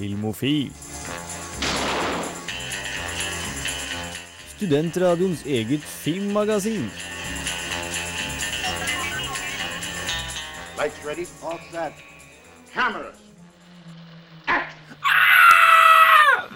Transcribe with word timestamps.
Filmofil. 0.00 0.70
Studentradioens 4.56 5.42
eget 5.44 5.84
filmmagasin. 5.84 6.86
Lights 10.78 11.04
ready, 11.04 11.26
all 11.44 11.60
set. 11.68 12.00
Cameras. 12.72 13.20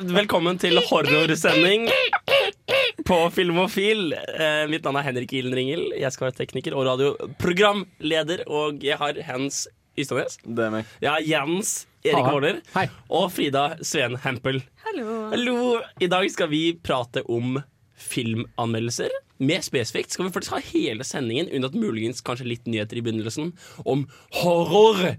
Velkommen 0.01 0.59
til 0.59 0.81
horrorsending 0.89 1.91
på 3.05 3.23
Filmofil. 3.31 4.15
Eh, 4.17 4.65
mitt 4.73 4.89
navn 4.89 5.03
er 5.03 5.11
Henrik 5.11 5.37
Ilen 5.37 5.53
Ringel. 5.53 5.91
Jeg 6.01 6.17
skal 6.17 6.31
være 6.31 6.41
tekniker 6.41 6.73
og 6.73 6.89
radioprogramleder. 6.89 8.47
Og 8.49 8.81
jeg 8.81 8.97
har 8.97 9.21
Hens 9.29 9.67
Ystadnes. 10.01 10.41
Det 10.41 10.71
er 10.71 10.79
meg. 10.81 10.95
Har 11.05 11.21
Jens 11.29 11.83
Erik. 12.05 12.33
Våler. 12.33 12.61
Og 13.09 13.31
Frida 13.33 13.79
Sveen 13.81 14.17
Hempel. 14.21 14.61
Hallo. 14.85 15.31
Hallo! 15.31 15.55
I 16.01 16.09
dag 16.13 16.27
skal 16.31 16.51
vi 16.51 16.75
prate 16.77 17.23
om 17.33 17.57
filmanmeldelser. 17.97 19.15
Mer 19.41 19.65
spesifikt 19.65 20.13
skal 20.13 20.29
vi 20.29 20.35
faktisk 20.35 20.53
ha 20.53 20.61
hele 20.69 21.07
sendingen, 21.09 21.49
unntatt 21.49 21.79
muligens 21.79 22.21
kanskje 22.25 22.51
litt 22.51 22.69
nyheter 22.69 23.01
i 23.01 23.05
begynnelsen, 23.07 23.55
om 23.89 24.05
horror. 24.43 25.17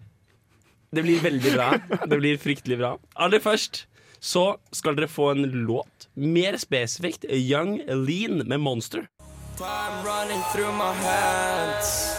Det 0.94 1.04
blir 1.04 1.24
veldig 1.26 1.56
bra. 1.56 1.72
Det 2.06 2.20
blir 2.22 2.38
fryktelig 2.38 2.78
bra. 2.84 2.94
Aller 3.18 3.42
først 3.42 3.88
så 4.22 4.46
skal 4.72 4.96
dere 5.00 5.10
få 5.10 5.32
en 5.34 5.50
låt. 5.66 6.08
Mer 6.14 6.60
spesifikt 6.62 7.26
Young 7.34 7.80
Lean 8.06 8.46
med 8.46 8.62
Monster. 8.62 9.10
Time 9.58 10.06
running 10.06 10.42
through 10.54 10.74
my 10.78 10.94
hands. 10.94 12.14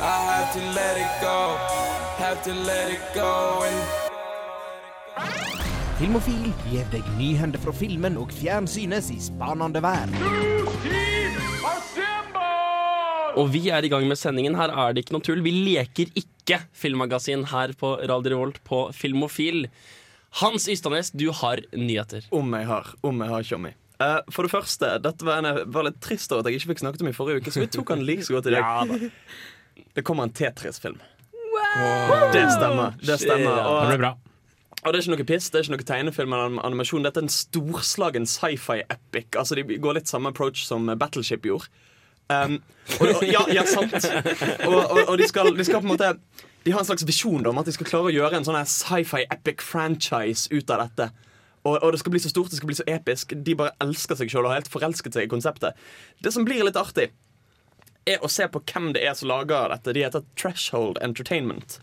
I 0.00 0.16
have 0.30 0.52
to 0.56 0.64
let 0.72 0.96
it 0.96 1.20
go. 1.20 1.87
Have 2.18 2.42
to 2.42 2.52
let 2.66 2.90
it 2.90 3.02
go. 3.14 3.62
Filmofil 6.00 6.48
gir 6.66 6.86
deg 6.90 7.04
nyhender 7.14 7.60
fra 7.62 7.70
filmen 7.70 8.16
og 8.18 8.32
fjernsynets 8.34 9.12
i 9.14 9.18
spanende 9.22 9.78
verden. 9.84 10.16
Og 13.38 13.52
vi 13.54 13.68
er 13.70 13.86
i 13.86 13.90
gang 13.92 14.08
med 14.10 14.18
sendingen. 14.18 14.56
Her 14.58 14.72
er 14.74 14.96
det 14.96 15.04
ikke 15.04 15.14
noe 15.14 15.22
tull. 15.28 15.44
Vi 15.46 15.52
leker 15.70 16.10
ikke 16.18 16.58
filmmagasin 16.74 17.44
her 17.52 17.76
på 17.78 17.92
Radio 18.10 18.32
Revolt 18.34 18.58
på 18.66 18.80
Filmofil. 18.98 19.68
Hans 20.40 20.66
Ystadnes, 20.66 21.12
du 21.14 21.28
har 21.30 21.62
nyheter. 21.70 22.26
Om 22.34 22.56
jeg 22.58 22.66
har. 22.66 22.90
Om 23.06 23.22
jeg 23.22 23.34
har, 23.34 23.46
Tjommi. 23.52 23.72
Uh, 24.02 24.18
for 24.34 24.42
det 24.46 24.50
første, 24.56 24.90
dette 25.06 25.26
var, 25.26 25.38
en, 25.46 25.62
var 25.70 25.86
litt 25.86 26.02
trist 26.02 26.34
over 26.34 26.42
at 26.42 26.50
jeg 26.50 26.64
ikke 26.64 26.72
fikk 26.72 26.82
snakket 26.82 27.06
om 27.06 27.12
i 27.12 27.14
forrige 27.14 27.44
uke, 27.44 27.54
så 27.54 27.62
vi 27.62 27.70
tok 27.78 27.94
han 27.94 28.02
like 28.02 28.26
så 28.26 28.40
godt 28.40 28.50
i 28.50 28.56
dag. 28.58 29.06
det 29.94 30.06
kommer 30.06 30.26
en 30.26 30.34
Tetris-film. 30.34 30.98
Det 32.32 32.46
stemmer. 32.54 32.96
Det 33.02 33.18
stemmer. 33.20 33.60
Det 33.82 33.88
blir 33.92 34.00
bra. 34.04 34.14
og 34.78 34.92
det 34.94 34.98
er 34.98 35.02
ikke 35.02 35.16
noe 35.16 35.26
piss, 35.28 35.50
det 35.50 35.58
er 35.58 35.66
ikke 35.66 35.74
noe 35.76 35.86
tegnefilm 35.90 36.32
eller 36.32 36.48
anim- 36.48 36.62
animasjon. 36.64 37.04
Dette 37.04 37.20
er 37.20 37.26
en 37.26 37.32
storslagen 37.32 38.26
sci-fi-epic. 38.30 39.36
Altså, 39.36 39.58
de 39.58 39.78
går 39.82 39.98
litt 39.98 40.08
samme 40.10 40.30
approach 40.32 40.64
som 40.68 40.86
Battleship 40.98 41.44
gjorde. 41.48 41.68
Um, 42.28 42.58
og, 43.00 43.08
og, 43.08 43.22
ja, 43.24 43.40
ja, 43.56 43.64
sant. 43.64 43.94
Og, 44.66 44.74
og, 44.76 44.98
og 45.08 45.14
de, 45.18 45.28
skal, 45.28 45.48
de 45.56 45.64
skal 45.64 45.80
på 45.80 45.86
en 45.88 45.94
måte 45.94 46.10
De 46.66 46.74
har 46.74 46.82
en 46.82 46.84
slags 46.84 47.06
visjon 47.08 47.46
om 47.48 47.56
at 47.56 47.64
de 47.64 47.72
skal 47.72 47.88
klare 47.88 48.10
å 48.10 48.12
gjøre 48.12 48.36
en 48.36 48.44
sånn 48.44 48.58
sci-fi 48.68 49.22
epic 49.32 49.64
franchise 49.64 50.50
ut 50.52 50.68
av 50.74 50.82
dette. 50.84 51.06
Og, 51.64 51.78
og 51.82 51.92
det 51.94 52.00
skal 52.02 52.12
bli 52.14 52.20
så 52.20 52.28
stort, 52.32 52.50
det 52.52 52.60
skal 52.60 52.68
bli 52.70 52.76
så 52.78 52.84
episk. 52.88 53.32
De 53.44 53.56
bare 53.58 53.72
elsker 53.82 54.18
seg 54.20 54.28
sjøl 54.30 54.44
og 54.44 54.52
har 54.52 54.60
helt 54.60 54.70
forelsket 54.72 55.16
seg 55.16 55.24
i 55.26 55.32
konseptet. 55.32 55.76
Det 56.22 56.32
som 56.34 56.44
blir 56.46 56.60
litt 56.68 56.76
artig, 56.80 57.10
er 58.14 58.24
å 58.24 58.30
se 58.32 58.46
på 58.50 58.62
hvem 58.70 58.92
det 58.96 59.04
er 59.06 59.16
som 59.18 59.30
lager 59.30 59.72
dette. 59.72 59.94
De 59.96 60.04
heter 60.04 60.24
Threshold 60.38 61.00
Entertainment. 61.04 61.78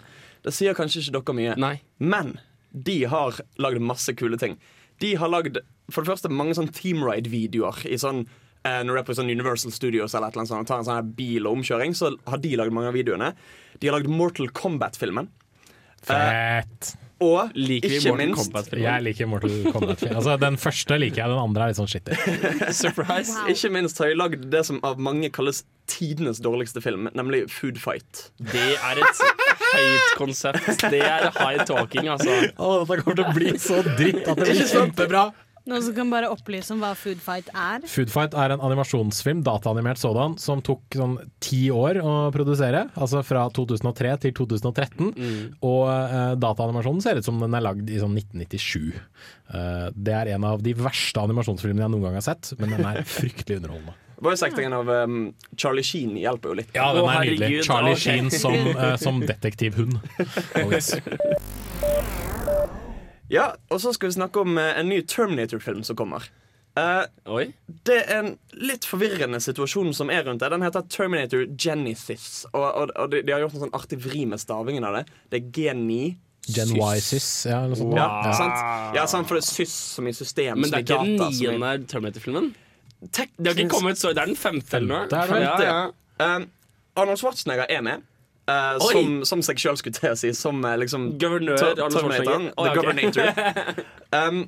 Det 0.46 0.54
sier 0.54 0.78
kanskje 0.78 1.02
ikke 1.02 1.20
dere 1.20 1.38
mye, 1.38 1.54
Nei. 1.62 1.76
men 1.98 2.36
de 2.72 3.04
har 3.10 3.40
lagd 3.62 3.82
masse 3.82 4.14
kule 4.20 4.38
ting. 4.38 4.58
De 5.02 5.16
har 5.20 5.32
lagd 5.32 5.60
for 5.92 6.04
det 6.04 6.12
første 6.12 6.32
mange 6.32 6.56
sånn 6.58 6.72
teamride-videoer 6.74 7.86
i 7.90 7.98
sånn 8.02 8.24
eh, 8.66 8.82
når 8.86 8.92
du 8.92 9.00
er 9.00 9.08
på 9.08 9.16
sånn 9.18 9.32
Universal 9.32 9.74
Studios 9.76 10.14
eller 10.16 10.30
et 10.30 10.36
eller 10.36 10.44
annet 10.46 10.52
sånt, 10.54 10.66
og 10.66 10.70
tar 10.70 10.82
en 10.82 10.88
sånn 10.88 11.00
her 11.00 11.10
bil 11.18 11.48
og 11.48 11.60
omkjøring, 11.60 11.96
så 11.98 12.14
har 12.30 12.42
de 12.44 12.54
lagd 12.60 12.76
mange 12.76 12.92
av 12.92 12.98
videoene. 12.98 13.32
De 13.80 13.90
har 13.90 13.98
lagd 13.98 14.12
Mortal 14.12 14.52
Kombat-filmen. 14.56 15.30
Fett. 16.06 16.96
Og 17.24 17.54
Liker 17.56 17.94
ikke 17.96 18.12
Mortal 18.12 18.28
minst? 18.28 18.74
Jeg 18.76 19.04
liker 19.06 19.30
Mortal 19.32 19.54
Kombat. 19.72 20.02
Altså, 20.10 20.36
den 20.42 20.58
første 20.60 20.98
liker 21.00 21.22
jeg, 21.22 21.32
den 21.32 21.40
andre 21.40 21.64
er 21.64 21.72
litt 21.72 21.80
sånn 21.80 21.88
shitty. 21.88 22.18
Surprise. 22.84 23.38
Ikke 23.52 23.72
minst 23.72 24.02
har 24.04 24.12
jeg 24.12 24.20
lagd 24.20 24.44
det 24.52 24.66
som 24.68 24.82
av 24.86 25.00
mange 25.00 25.32
kalles 25.34 25.64
tidenes 25.88 26.42
dårligste 26.44 26.84
film, 26.84 27.08
nemlig 27.16 27.46
Food 27.54 27.80
Fight. 27.80 28.28
Det 28.52 28.68
er 28.76 29.00
et 29.00 29.24
høyt 29.62 30.12
konsept. 30.20 30.68
Det 30.92 31.00
er 31.06 31.30
high 31.38 31.64
talking, 31.70 32.10
altså. 32.12 32.36
Å, 32.58 32.72
dette 32.84 33.02
kommer 33.06 33.22
til 33.22 33.28
å 33.30 33.36
bli 33.38 33.56
så 33.62 33.80
dritt 33.96 34.26
at 34.26 34.42
det 34.42 34.52
blir 34.52 34.72
kjempebra. 34.74 35.28
Noen 35.66 35.82
som 35.82 35.96
kan 35.98 36.12
bare 36.14 36.30
opplyse 36.30 36.70
om 36.76 36.82
hva 36.84 36.92
Food 36.94 37.22
Fight 37.26 37.48
er? 37.58 37.82
Food 37.90 38.12
Fight 38.14 38.36
er 38.38 38.54
en 38.54 38.62
animasjonsfilm, 38.62 39.42
dataanimert 39.46 39.98
sådan, 39.98 40.36
som 40.38 40.62
tok 40.66 40.94
sånn 40.94 41.16
ti 41.42 41.64
år 41.74 41.98
å 42.06 42.14
produsere. 42.36 42.84
Altså 42.94 43.24
fra 43.26 43.48
2003 43.50 44.12
til 44.28 44.36
2013. 44.38 45.10
Og 45.66 45.82
uh, 45.90 46.36
dataanimasjonen 46.38 47.02
ser 47.02 47.18
ut 47.18 47.26
som 47.26 47.42
den 47.42 47.58
er 47.58 47.66
lagd 47.66 47.90
i 47.90 47.98
sånn 47.98 48.14
1997. 48.14 48.94
Uh, 49.50 49.90
det 49.98 50.14
er 50.14 50.36
en 50.36 50.46
av 50.54 50.62
de 50.62 50.76
verste 50.78 51.26
animasjonsfilmene 51.26 51.88
jeg 51.88 51.96
noen 51.96 52.10
gang 52.12 52.20
har 52.22 52.28
sett, 52.30 52.54
men 52.62 52.78
den 52.78 52.86
er 52.86 53.02
fryktelig 53.18 53.64
underholdende. 53.64 53.98
Voice-actingen 54.22 54.74
av 54.78 54.90
um, 54.90 55.34
Charlie 55.58 55.84
Sheen 55.84 56.14
hjelper 56.22 56.54
jo 56.54 56.60
litt. 56.62 56.72
Ja, 56.78 56.94
den 56.96 57.10
er 57.10 57.26
nydelig. 57.26 57.66
Charlie. 57.66 57.98
Sheen 58.00 58.30
som, 58.32 58.56
uh, 58.78 58.94
som 59.02 59.20
detektivhund. 59.34 59.98
Oh, 60.62 60.70
yes. 60.72 60.94
Ja, 63.30 63.54
Og 63.74 63.80
så 63.82 63.94
skal 63.96 64.10
vi 64.12 64.18
snakke 64.20 64.42
om 64.44 64.58
eh, 64.62 64.74
en 64.80 64.90
ny 64.90 65.02
Terminator-film 65.10 65.84
som 65.84 65.96
kommer. 65.98 66.28
Uh, 66.76 67.06
Oi. 67.32 67.46
det 67.88 68.02
er 68.12 68.18
en 68.20 68.34
litt 68.60 68.84
forvirrende 68.84 69.40
situasjon 69.40 69.94
som 69.96 70.10
er 70.12 70.26
rundt 70.28 70.42
det. 70.44 70.50
Den 70.52 70.62
heter 70.66 70.84
Terminator 70.92 71.46
Genesis. 71.56 72.44
Og, 72.52 72.66
og, 72.68 72.92
og 73.00 73.14
de, 73.14 73.22
de 73.24 73.32
har 73.32 73.40
gjort 73.46 73.56
en 73.56 73.64
sånn 73.64 73.78
artig 73.78 74.02
vri 74.04 74.26
med 74.28 74.42
stavingen 74.44 74.84
av 74.84 74.98
det. 75.00 75.06
Det 75.32 75.40
er 75.40 75.46
G9. 75.56 76.00
Gen 76.52 76.74
Y-sys, 76.76 77.30
ja, 77.48 77.62
eller 77.64 77.80
sånt. 77.80 77.96
Ja, 77.96 78.10
Ja. 78.28 78.34
sant? 78.38 78.60
ja, 79.00 79.06
sant, 79.10 79.26
for 79.30 79.40
det 79.40 79.46
er 79.46 79.48
sys 79.48 79.72
som 79.96 80.06
i 80.06 80.14
system. 80.14 80.60
Men 80.62 80.70
det 80.70 80.82
er 80.82 80.84
ikke 80.84 81.00
i 81.00 81.16
den 81.16 81.32
niende 81.32 81.72
i- 81.80 81.88
Terminator-filmen? 81.90 82.52
Det 83.06 83.24
har 83.48 83.56
ikke 83.56 83.70
kommet 83.72 83.98
så 83.98 84.12
Det 84.14 84.22
er 84.22 84.30
den 84.34 84.36
femte 84.40 84.78
eller 84.78 85.08
noe? 85.08 85.40
Ja, 85.42 85.56
ja. 85.64 85.80
Um, 86.36 86.46
Arnold 86.96 87.18
Schwarzenegger 87.24 87.66
er 87.72 87.82
med. 87.88 88.04
Oi. 88.48 88.92
som, 88.92 89.16
som 89.26 89.42
seg 89.46 89.62
sjøl, 89.62 89.78
skulle 89.80 89.98
til 89.98 90.12
å 90.12 90.18
si. 90.20 90.32
Som 90.38 90.62
eh, 90.68 90.78
liksom 90.82 91.16
Guvernør 91.22 91.58
Ter- 91.62 91.82
Arnold 91.86 91.98
Terminatoren. 91.98 92.50
The 92.54 92.68
ja. 92.70 92.76
Governator. 92.80 93.86
Um, 94.16 94.46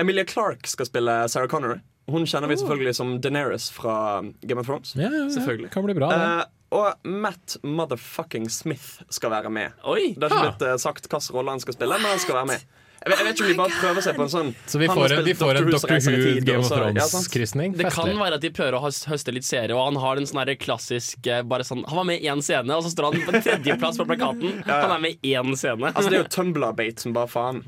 Emilia 0.00 0.24
Clarke 0.24 0.70
skal 0.70 0.86
spille 0.88 1.16
Sarah 1.28 1.50
Connor. 1.50 1.82
Hun 2.10 2.24
kjenner 2.26 2.48
vi 2.48 2.56
selvfølgelig 2.56 2.94
som 2.96 3.10
Daenerys 3.22 3.66
fra 3.74 4.22
Game 4.40 4.62
of 4.62 4.66
Thrones. 4.66 4.94
Ja, 4.96 5.10
ja, 5.12 5.26
ja. 5.28 5.68
Kan 5.70 5.84
bli 5.84 5.94
bra. 5.98 6.08
Eh, 6.14 6.44
og 6.72 7.04
Matt 7.04 7.58
motherfucking 7.62 8.48
Smith 8.50 9.02
skal 9.12 9.34
være 9.34 9.50
med. 9.52 9.76
Oi. 9.84 10.14
Det 10.16 10.30
har 10.30 10.32
ikke 10.32 10.54
blitt 10.54 10.64
uh, 10.70 10.78
sagt 10.80 11.06
hvilken 11.10 11.36
rolle 11.36 11.58
han 11.58 11.62
skal 11.62 11.76
spille, 11.76 11.98
men 12.00 12.14
han 12.14 12.22
skal 12.22 12.38
være 12.40 12.50
med. 12.54 12.64
Jeg 13.02 13.10
vet, 13.10 13.18
jeg 13.18 13.26
vet 13.26 13.34
ikke 13.34 13.44
om 13.44 13.50
de 13.52 13.58
bare 13.58 13.78
prøver 13.80 14.04
seg 14.06 14.14
på 14.18 14.22
en 14.22 14.30
sånn 14.30 14.50
Så 14.70 14.78
vi 14.78 14.86
får 14.86 15.14
en, 15.16 15.24
vi 15.26 15.32
spilt 15.34 15.40
får 15.42 15.58
en 15.58 15.64
Who 15.66 16.44
Game 16.46 16.62
of. 16.62 16.70
Thrones-krysning. 16.70 17.74
Det 17.78 17.90
kan 17.90 18.12
være 18.20 18.38
at 18.38 18.44
de 18.44 18.50
prøver 18.54 18.76
å 18.78 18.82
høste 18.86 19.34
litt 19.34 19.46
seere, 19.48 19.74
og 19.74 19.88
han 19.88 19.98
har 20.04 20.20
den 20.20 20.28
sånn 20.30 20.52
klassisk 20.62 21.26
eh, 21.26 21.42
bare 21.42 21.66
sånn, 21.66 21.82
Han 21.88 22.02
var 22.02 22.08
med 22.12 22.22
i 22.22 22.30
én 22.30 22.42
scene, 22.44 22.76
og 22.76 22.86
så 22.86 22.92
står 22.94 23.08
han 23.10 23.26
på 23.26 23.42
tredjeplass 23.42 23.98
på 23.98 24.06
plakaten. 24.06 24.62
Han 24.70 24.94
er 24.96 25.02
med 25.02 25.18
i 25.26 25.34
én 25.34 25.54
scene. 25.58 25.90
Altså 25.92 26.10
Det 26.12 26.18
er 26.20 26.24
jo 26.24 26.32
Tumblr-bait 26.36 27.02
som 27.02 27.14
bare 27.16 27.30
faen. 27.32 27.62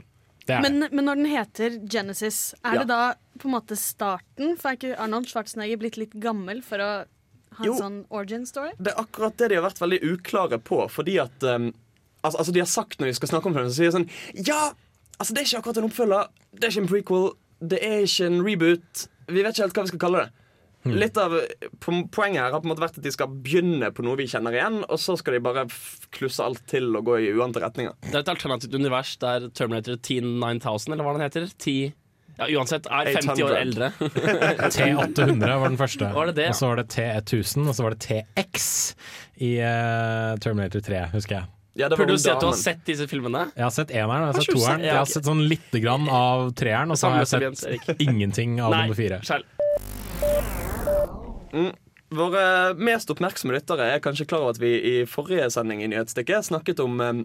Men, 0.47 0.85
men 0.93 1.07
når 1.09 1.17
den 1.23 1.31
heter 1.33 1.79
Genesis, 1.89 2.55
er 2.63 2.75
Ja. 2.75 2.81
det 2.85 2.89
da 2.93 3.15
på 3.41 3.49
en 3.49 3.55
måte 3.57 3.77
starten? 3.81 4.57
For 4.61 4.71
er 4.71 4.77
ikke 4.79 4.99
Arnold 5.01 5.27
Schwarzenegger 5.31 5.81
blitt 5.81 5.97
litt 5.97 6.13
gammel 6.21 6.61
for 6.63 6.79
å 6.85 6.91
ha 7.59 7.63
en 7.65 7.71
Jo. 7.71 7.77
sånn 7.79 8.05
origin 8.11 8.45
story? 8.47 8.75
Det 8.79 8.93
er 8.93 9.01
akkurat 9.01 9.37
det 9.41 9.49
de 9.51 9.57
har 9.59 9.65
vært 9.65 9.81
veldig 9.81 10.01
uklare 10.13 10.59
på, 10.61 10.83
fordi 10.93 11.19
at 11.23 11.43
um, 11.49 11.73
altså, 12.23 12.39
altså 12.39 12.53
De 12.53 12.61
har 12.61 12.71
sagt 12.71 13.01
når 13.01 13.07
de 13.13 13.15
skal 13.21 13.29
snakke 13.33 13.47
om 13.49 13.55
filmen, 13.57 13.71
så 13.73 13.81
sier 13.81 13.91
de 13.91 13.97
sånn 13.99 14.11
Ja, 14.47 14.73
altså 15.19 15.35
det 15.35 15.43
er 15.43 15.49
ikke 15.49 15.61
akkurat 15.63 15.83
en 15.83 15.91
oppfølger. 15.91 16.31
Det 16.53 16.65
er 16.65 16.73
ikke 16.73 16.85
en 16.85 16.93
prequel. 16.93 17.29
Det 17.75 17.83
er 17.83 18.07
ikke 18.07 18.31
en 18.31 18.41
reboot. 18.47 19.05
Vi 19.29 19.43
vet 19.43 19.55
ikke 19.55 19.67
helt 19.67 19.79
hva 19.79 19.87
vi 19.87 19.95
skal 19.95 20.03
kalle 20.07 20.25
det. 20.25 20.41
Litt 20.85 21.17
av 21.17 21.33
Poenget 21.81 22.43
her 22.43 22.53
har 22.53 22.61
på 22.61 22.67
en 22.67 22.73
måte 22.75 22.83
vært 22.83 22.99
at 23.01 23.05
de 23.07 23.13
skal 23.13 23.31
begynne 23.33 23.89
på 23.95 24.05
noe 24.05 24.19
vi 24.21 24.27
kjenner 24.29 24.53
igjen, 24.53 24.83
og 24.85 25.01
så 25.01 25.17
skal 25.17 25.39
de 25.39 25.43
bare 25.45 25.65
klusse 26.13 26.45
alt 26.45 26.61
til 26.69 26.91
og 26.93 27.07
gå 27.09 27.19
i 27.25 27.31
uante 27.33 27.63
retninger. 27.63 27.95
Det 28.05 28.13
er 28.13 28.25
et 28.25 28.33
alternativt 28.35 28.77
univers 28.77 29.15
der 29.23 29.49
Terminator 29.57 29.97
T9000, 29.97 30.93
eller 30.93 31.07
hva 31.07 31.15
den 31.17 31.25
heter, 31.25 31.49
10 31.49 31.95
ja, 32.35 32.49
uansett, 32.59 32.89
er 32.91 33.13
50 33.15 33.43
år 33.47 33.57
eldre. 33.61 33.91
T800 34.75 35.53
var 35.63 35.69
den 35.69 35.79
første. 35.79 36.09
Var 36.17 36.33
det 36.33 36.37
det. 36.41 36.49
Og 36.51 36.59
så 36.59 36.71
var 36.73 36.81
det 36.83 36.87
T1000, 36.91 37.69
og 37.71 37.77
så 37.77 37.87
var 37.87 37.95
det 37.95 38.01
TX 38.09 38.65
i 39.47 39.53
uh, 39.63 40.35
Terminator 40.43 40.83
3, 40.83 41.05
husker 41.15 41.39
jeg. 41.39 41.51
Ja, 41.75 41.89
det 41.89 41.97
var 41.97 42.05
Burde 42.05 42.15
du 42.15 42.23
si 42.23 42.31
at 42.31 42.39
du 42.39 42.47
har 42.47 42.59
sett 42.59 42.85
disse 42.87 43.07
filmene? 43.11 43.49
Jeg 43.57 43.65
har 43.67 43.73
sett 43.75 43.91
eneren, 43.91 44.23
jeg 44.23 44.29
har 44.29 44.37
Har 44.39 44.45
sett 44.47 44.55
toeren. 44.55 44.85
Jeg 44.85 44.95
har 44.95 45.09
sett 45.11 45.27
sånn 45.27 45.43
lite 45.51 45.81
grann 45.83 46.07
av 46.07 46.53
treeren, 46.55 46.95
og 46.95 47.01
så 47.01 47.11
har 47.11 47.25
jeg 47.25 47.57
sett 47.59 48.03
ingenting 48.07 48.61
av 48.63 48.77
nummer 48.77 48.95
fire. 48.99 49.19
Skjell. 49.27 49.43
Våre 52.15 52.45
mest 52.79 53.11
oppmerksomme 53.11 53.57
lyttere 53.57 53.89
er 53.97 54.03
kanskje 54.03 54.27
klar 54.31 54.45
over 54.45 54.55
at 54.55 54.63
vi 54.63 54.71
i 54.79 54.95
forrige 55.11 55.49
sending 55.51 55.83
i 55.83 55.91
Nyhetsstikket 55.91 56.47
snakket 56.47 56.83
om 56.85 57.01
um, 57.03 57.25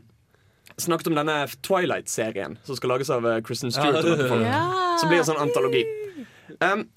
snakket 0.81 1.11
om 1.11 1.17
denne 1.19 1.35
Twilight-serien 1.65 2.57
som 2.65 2.77
skal 2.77 2.95
lages 2.95 3.09
av 3.13 3.25
eh, 3.27 3.41
Kristen 3.45 3.73
Stewart. 3.73 4.05
og. 4.05 4.41
Ja. 4.45 4.63
Som 5.01 5.11
blir 5.11 5.21
en 5.21 5.29
sånn 5.29 5.41
antologi. 5.41 5.83
Um, 6.57 6.87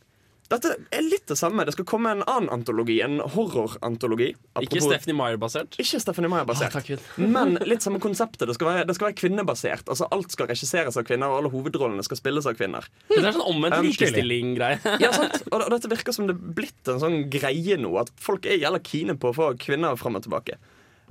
dette 0.52 0.74
er 0.92 1.04
litt 1.06 1.26
det 1.30 1.36
samme. 1.38 1.64
Det 1.66 1.74
skal 1.76 1.86
komme 1.88 2.12
en 2.14 2.22
annen 2.24 2.50
antologi. 2.52 2.98
En 3.04 3.20
horrorantologi. 3.34 4.32
Ikke 4.62 4.82
Stephanie 4.84 5.16
Meyer-basert. 5.18 5.78
Ikke 5.82 6.00
Stephanie 6.02 6.30
Meyer-basert. 6.32 6.76
Ah, 6.78 6.92
men 7.36 7.56
litt 7.68 7.84
samme 7.84 8.00
konseptet. 8.02 8.46
Det 8.50 8.56
skal, 8.58 8.70
være, 8.70 8.86
det 8.88 8.96
skal 8.98 9.10
være 9.10 9.18
kvinnebasert. 9.22 9.88
Altså 9.92 10.08
Alt 10.14 10.34
skal 10.34 10.50
regisseres 10.52 10.98
av 11.00 11.06
kvinner, 11.08 11.32
og 11.32 11.42
alle 11.42 11.52
hovedrollene 11.52 12.04
skal 12.06 12.20
spilles 12.20 12.48
av 12.48 12.56
kvinner. 12.58 12.88
Det 13.10 13.22
er 13.22 13.30
sånn 13.32 13.46
omvendt 13.46 13.72
Um, 13.72 13.86
likestilling-greie. 13.88 14.80
Ja, 15.02 15.10
sant? 15.16 15.40
Og, 15.48 15.62
og 15.64 15.70
dette 15.72 15.88
virker 15.90 16.14
som 16.14 16.28
det 16.28 16.36
er 16.36 16.54
blitt 16.58 16.90
en 16.92 17.00
sånn 17.02 17.22
greie 17.32 17.78
nå. 17.80 17.92
At 18.00 18.12
folk 18.20 18.46
er 18.46 18.60
jævla 18.60 18.82
kine 18.84 19.16
på 19.18 19.32
å 19.32 19.36
få 19.36 19.48
kvinner 19.60 19.96
fram 20.00 20.18
og 20.20 20.26
tilbake. 20.26 20.58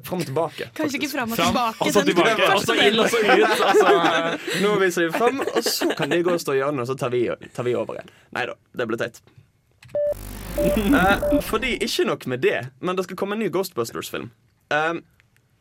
Fram 0.01 0.23
og 0.23 0.25
tilbake. 0.25 0.69
Kanskje 0.73 0.97
ikke 0.97 1.11
fram 1.11 1.33
og 1.33 1.37
Fram, 1.37 1.51
tilbake. 1.53 1.85
og 1.85 1.93
så 1.93 2.01
tilbake, 2.07 2.47
og 2.55 2.63
så 2.65 2.75
inn, 2.81 2.99
og 2.99 3.09
så 3.11 3.19
ut. 3.21 3.61
Altså. 3.67 3.91
Nå 4.63 4.73
viser 4.81 5.05
vi 5.05 5.11
fram, 5.13 5.43
og 5.43 5.63
så 5.67 5.91
kan 5.97 6.09
de 6.13 6.21
gå 6.25 6.33
og 6.33 6.41
stå 6.41 6.55
i 6.55 6.61
hjørnet, 6.61 6.83
og 6.85 6.89
så 6.89 6.97
tar 6.97 7.13
vi, 7.13 7.21
tar 7.53 7.67
vi 7.67 7.75
over 7.77 7.99
igjen. 7.99 8.11
Nei 8.37 8.47
da, 8.49 8.57
det 8.81 8.89
ble 8.89 8.99
teit. 9.01 9.21
Uh, 10.57 11.39
fordi 11.45 11.75
ikke 11.83 12.07
nok 12.09 12.27
med 12.31 12.43
det, 12.43 12.57
men 12.81 12.97
det 12.97 13.05
skal 13.05 13.19
komme 13.19 13.37
en 13.37 13.43
ny 13.43 13.51
Ghostbusters-film. 13.53 14.31
Uh, 14.73 15.01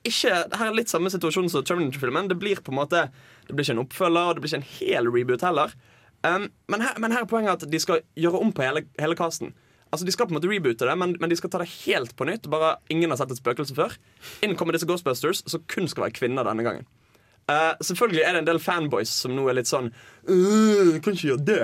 ikke, 0.09 0.33
her 0.57 0.67
er 0.71 0.77
litt 0.77 0.93
samme 0.93 1.13
situasjon 1.13 1.51
som 1.53 1.65
Terminator-filmen. 1.67 2.31
Det 2.31 2.39
blir 2.41 2.63
på 2.65 2.73
en 2.73 2.81
måte 2.81 3.09
Det 3.47 3.57
blir 3.57 3.67
ikke 3.67 3.77
en 3.77 3.85
oppfølger, 3.85 4.29
og 4.29 4.37
det 4.37 4.45
blir 4.45 4.55
ikke 4.55 4.63
en 4.63 4.71
hel 4.79 5.11
reboot 5.11 5.45
heller. 5.45 5.75
Um, 6.25 6.49
men, 6.71 6.85
her, 6.85 6.97
men 7.01 7.13
her 7.13 7.25
er 7.25 7.29
poenget 7.29 7.65
at 7.65 7.73
de 7.73 7.81
skal 7.81 8.05
gjøre 8.17 8.41
om 8.41 8.53
på 8.55 8.65
hele, 8.65 8.85
hele 9.01 9.17
casten. 9.19 9.53
Altså 9.91 10.07
De 10.07 10.13
skal 10.15 10.29
på 10.29 10.35
en 10.35 10.39
måte 10.39 10.51
reboote 10.51 10.87
det, 10.87 10.95
men, 10.99 11.17
men 11.19 11.31
de 11.33 11.37
skal 11.39 11.51
ta 11.51 11.61
det 11.63 11.69
helt 11.83 12.15
på 12.19 12.27
nytt. 12.29 12.47
Bare 12.53 12.77
Ingen 12.95 13.11
har 13.11 13.19
sett 13.19 13.33
et 13.35 13.41
spøkelse 13.43 13.75
før. 13.75 13.97
Inn 14.47 14.55
kommer 14.59 14.77
disse 14.77 14.87
Ghostbusters, 14.87 15.43
som 15.51 15.65
kun 15.71 15.91
skal 15.91 16.07
være 16.07 16.17
kvinner 16.21 16.47
denne 16.47 16.67
gangen. 16.67 16.87
Uh, 17.51 17.75
selvfølgelig 17.83 18.23
er 18.23 18.37
det 18.37 18.43
en 18.45 18.51
del 18.53 18.61
fanboys 18.63 19.11
som 19.25 19.35
nå 19.35 19.49
er 19.51 19.57
litt 19.59 19.71
sånn 19.71 19.89
«Øh, 20.31 21.01
Kan 21.03 21.17
ikke 21.17 21.33
gjøre 21.33 21.47
det. 21.49 21.63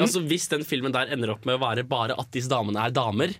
Altså, 0.00 0.22
hvis 0.26 0.46
den 0.50 0.62
filmen 0.66 0.94
der 0.94 1.10
ender 1.12 1.32
opp 1.34 1.46
med 1.46 1.58
å 1.58 1.62
være 1.62 1.82
bare 1.86 2.14
at 2.18 2.30
disse 2.34 2.50
damene 2.50 2.82
er 2.86 2.92
damer, 2.94 3.34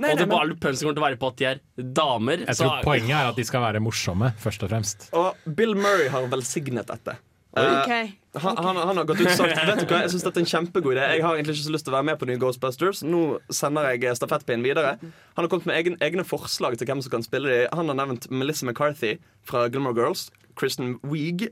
Nei, 0.00 0.10
og 0.12 0.18
det 0.18 0.24
nei, 0.26 0.32
bare 0.32 0.56
punchen 0.56 0.86
kommer 0.86 0.96
til 0.96 1.02
å 1.02 1.04
være 1.04 1.18
på 1.20 1.28
at 1.28 1.38
de 1.38 1.46
er 1.50 1.58
damer 1.98 2.42
Jeg 2.46 2.56
så 2.58 2.64
tror 2.64 2.86
poenget 2.86 3.12
er 3.18 3.30
at 3.30 3.38
de 3.38 3.44
skal 3.46 3.62
være 3.66 3.82
morsomme, 3.84 4.30
først 4.40 4.64
og 4.64 4.70
fremst. 4.72 5.08
Og 5.18 5.50
Bill 5.58 5.74
Murray 5.78 6.08
har 6.14 6.26
velsignet 6.32 6.88
dette. 6.88 7.16
Eh, 7.56 7.80
Ok. 7.80 8.42
han, 8.42 8.56
han, 8.60 8.76
han 8.76 8.96
har 9.00 9.04
gått 9.08 9.20
ut 9.20 9.26
og 9.26 9.32
sagt 9.38 9.56
Vet 9.66 9.78
du 9.80 9.86
hva, 9.88 10.00
jeg 10.04 10.10
synes 10.12 10.24
dette 10.26 10.40
er 10.40 10.44
en 10.44 10.50
kjempegod 10.50 10.92
idé. 10.96 11.04
Jeg 11.16 11.22
har 11.24 11.34
egentlig 11.38 11.54
ikke 11.56 11.64
så 11.66 11.72
lyst 11.72 11.86
til 11.86 11.94
å 11.94 11.96
være 11.96 12.04
med 12.10 12.18
på 12.20 12.26
nye 12.28 12.36
Ghostbusters. 12.42 13.00
Nå 13.08 13.20
sender 13.48 13.88
jeg 13.94 14.16
stafettpinnen 14.18 14.66
videre. 14.66 14.96
Han 15.00 15.40
har 15.44 15.48
kommet 15.48 15.66
med 15.70 15.76
egen, 15.80 15.96
egne 16.04 16.24
forslag 16.28 16.76
til 16.76 16.86
hvem 16.90 17.00
som 17.02 17.14
kan 17.16 17.24
spille 17.24 17.48
de. 17.48 17.60
Han 17.72 17.88
har 17.88 17.96
nevnt 18.02 18.28
Melissa 18.30 18.66
McCarthy 18.68 19.14
fra 19.48 19.66
Gilmore 19.68 19.96
Girls. 19.96 20.26
Kristen 20.56 20.98
Wiig, 21.02 21.48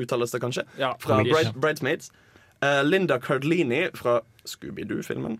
uttales 0.00 0.32
det 0.32 0.40
kanskje, 0.40 0.64
Ja, 0.80 0.94
fra 1.00 1.20
Bright. 1.22 1.52
Bridesmaids. 1.60 2.10
Eh, 2.62 2.80
Linda 2.84 3.18
Cardlini 3.18 3.88
fra 3.94 4.20
Scooby-Doo-filmen. 4.48 5.36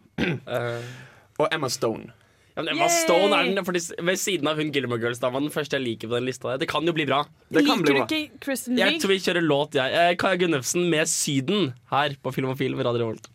og 1.38 1.48
Emma 1.52 1.68
Stone. 1.68 2.12
Ja, 2.52 2.60
men 2.60 2.68
Emma 2.74 2.86
Stone 2.92 3.36
er 3.38 3.46
den 3.56 3.64
fordi, 3.64 3.80
ved 4.04 4.18
siden 4.20 4.48
av 4.50 4.58
hun 4.60 4.72
Gilmore 4.74 5.00
Girls-dama 5.00 5.40
den 5.40 5.52
første 5.54 5.78
jeg 5.78 5.86
liker 5.86 6.10
på 6.10 6.18
den 6.18 6.26
lista. 6.28 6.50
der. 6.52 6.58
Det 6.60 6.68
kan 6.68 6.84
jo 6.84 6.92
bli 6.92 7.06
bra. 7.08 7.22
Det 7.48 7.64
kan 7.64 7.80
bli 7.80 7.94
Liker 7.94 8.02
bra. 8.04 8.08
du 8.10 8.16
ikke 8.18 8.42
Kristen 8.44 8.76
Wiig? 8.76 8.82
Jeg 8.84 9.00
tror 9.00 9.12
vi 9.14 9.20
kjører 9.24 9.46
låt, 9.46 9.78
jeg. 9.80 9.94
Eh, 10.02 10.16
Kaja 10.20 10.36
Gunnufsen 10.42 10.84
med 10.92 11.08
Syden 11.08 11.72
her 11.94 12.18
på 12.22 12.34
Filmofil 12.36 12.76
ved 12.76 12.84
Radio 12.90 13.06
Revolt. 13.06 13.30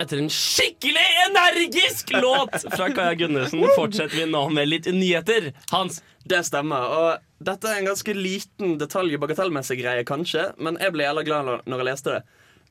Etter 0.00 0.16
en 0.22 0.30
skikkelig 0.32 1.02
energisk 1.26 2.14
låt 2.16 2.54
fra 2.72 2.86
Kaja 2.88 3.12
Gunnufsen 3.20 3.66
fortsetter 3.76 4.22
vi 4.22 4.28
nå 4.30 4.46
med 4.56 4.70
litt 4.70 4.88
nyheter. 4.88 5.50
Hans, 5.74 5.98
Det 6.24 6.40
stemmer. 6.48 6.86
Og 6.96 7.44
dette 7.44 7.68
er 7.68 7.80
en 7.82 7.90
ganske 7.90 8.14
liten 8.16 8.78
detalj, 8.80 9.18
bagatellmessig 9.20 9.76
greie, 9.82 10.04
kanskje, 10.08 10.50
men 10.60 10.78
jeg 10.80 10.92
ble 10.96 11.04
jævla 11.04 11.24
glad 11.28 11.50
når 11.68 11.82
jeg 11.82 11.88
leste 11.90 12.14
det. 12.16 12.22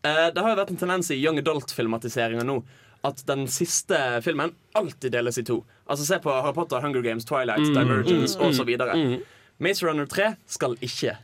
Eh, 0.04 0.28
det 0.34 0.44
har 0.44 0.54
jo 0.54 0.60
vært 0.60 0.72
en 0.74 0.80
tendens 0.80 1.10
i 1.12 1.18
Young 1.20 1.42
Adult-filmatiseringa 1.42 2.46
nå 2.48 2.62
at 3.08 3.22
den 3.28 3.46
siste 3.52 3.98
filmen 4.24 4.52
alltid 4.76 5.14
deles 5.16 5.40
i 5.40 5.46
to. 5.48 5.62
Altså 5.88 6.06
Se 6.08 6.20
på 6.24 6.32
Harry 6.34 6.56
Potter, 6.56 6.82
Hunger 6.84 7.04
Games, 7.04 7.28
Twilight, 7.28 7.64
Divergence 7.76 8.36
mm, 8.40 8.46
osv. 8.50 9.22
Maze 9.60 9.86
Runner 9.88 10.08
3 10.08 10.34
skal 10.48 10.76
ikke. 10.84 11.16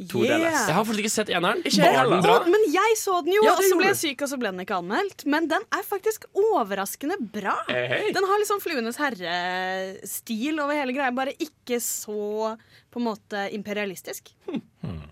Yeah. 0.00 0.40
jeg 0.40 0.72
har 0.72 0.80
fortsatt 0.88 1.02
ikke 1.02 1.12
sett 1.12 1.28
eneren. 1.34 1.58
Ikke 1.66 1.82
Var 1.84 2.08
den 2.08 2.22
bra? 2.24 2.38
Men 2.48 2.62
jeg 2.72 2.94
så 2.96 3.18
den 3.24 3.34
jo, 3.36 3.42
Ja, 3.44 3.52
og 3.52 3.60
så 3.66 3.76
ble 3.76 3.86
jeg 3.90 3.98
syk, 4.00 4.22
og 4.24 4.28
så 4.32 4.36
ble 4.40 4.48
den 4.54 4.62
ikke 4.64 4.78
anmeldt. 4.80 5.26
Men 5.28 5.48
den 5.50 5.62
er 5.76 5.82
faktisk 5.84 6.24
overraskende 6.32 7.16
bra. 7.20 7.52
Hey, 7.68 7.86
hey. 7.92 8.12
Den 8.16 8.24
har 8.30 8.40
sånn 8.48 8.62
Fluenes 8.64 8.96
herre-stil 9.00 10.56
over 10.62 10.74
hele 10.78 10.92
greia, 10.96 11.12
bare 11.12 11.34
ikke 11.36 11.76
så 11.84 12.56
på 12.90 12.98
en 12.98 13.04
måte 13.10 13.38
imperialistisk. 13.54 14.22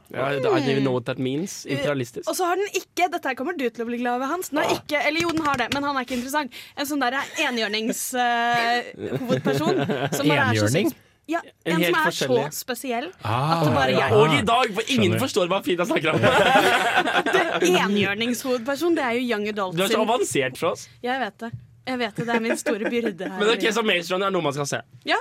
Ja, 0.08 0.32
I 0.32 0.40
don't 0.40 0.80
know 0.80 0.94
what 0.96 1.04
that 1.04 1.18
means. 1.20 1.66
Imperialistisk. 1.68 2.24
Og 2.30 2.36
så 2.36 2.44
har 2.48 2.56
den 2.56 2.66
ikke 2.72 3.08
Dette 3.12 3.28
her 3.28 3.34
kommer 3.36 3.52
du 3.56 3.68
til 3.68 3.82
å 3.84 3.88
bli 3.88 3.98
glad 4.00 4.14
over, 4.18 4.26
Hans. 4.32 4.48
Den 4.48 4.58
har 4.62 4.70
ikke, 4.72 4.98
eller 5.04 5.20
jo, 5.20 5.28
den 5.36 5.44
har 5.44 5.56
det, 5.60 5.68
men 5.74 5.82
han 5.84 5.96
er 5.96 6.00
ikke 6.08 6.16
interessant. 6.16 6.52
En 6.80 6.86
sånn 6.88 7.02
der 7.04 7.12
enhjørningshovedperson. 7.44 9.74
som 10.16 10.24
bare 10.32 10.48
er 10.48 10.54
så? 10.64 10.88
Ja, 11.28 11.42
En 11.68 11.76
en 11.76 11.82
som 11.84 11.96
er 12.00 12.14
så 12.16 12.36
spesiell. 12.56 13.10
Ah, 13.20 13.58
At 13.58 13.66
det 13.66 13.72
bare 13.74 13.92
ja. 13.92 14.06
Og 14.16 14.32
i 14.32 14.40
dag, 14.48 14.70
for 14.72 14.82
ingen 14.88 15.12
Skjønner. 15.12 15.20
forstår 15.20 15.50
hva 15.52 15.58
Fina 15.66 15.84
snakker 15.84 16.14
om. 16.14 16.20
Enhjørningshovedperson, 17.84 18.96
det 18.96 19.04
er 19.04 19.18
jo 19.18 19.26
Young 19.26 19.48
Adult 19.52 19.76
Du 19.76 19.82
er 19.84 19.92
så 19.92 20.00
avansert 20.06 20.56
for 20.60 20.72
oss. 20.72 20.86
Jeg 21.04 21.20
vet 21.20 21.36
det. 21.44 21.50
Jeg 21.88 21.98
vet 22.00 22.16
det, 22.16 22.26
Det 22.28 22.34
er 22.36 22.40
min 22.44 22.56
store 22.60 22.90
byrde 22.92 23.28
her. 23.28 23.38
Men 23.40 23.52
ok, 23.54 23.66
så 23.76 23.84
Maze 23.84 24.14
Runner 24.14 24.28
er 24.30 24.34
noe 24.38 24.44
man 24.48 24.56
skal 24.56 24.70
se. 24.72 24.80
ja. 25.08 25.20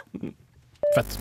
Fett. 0.96 1.18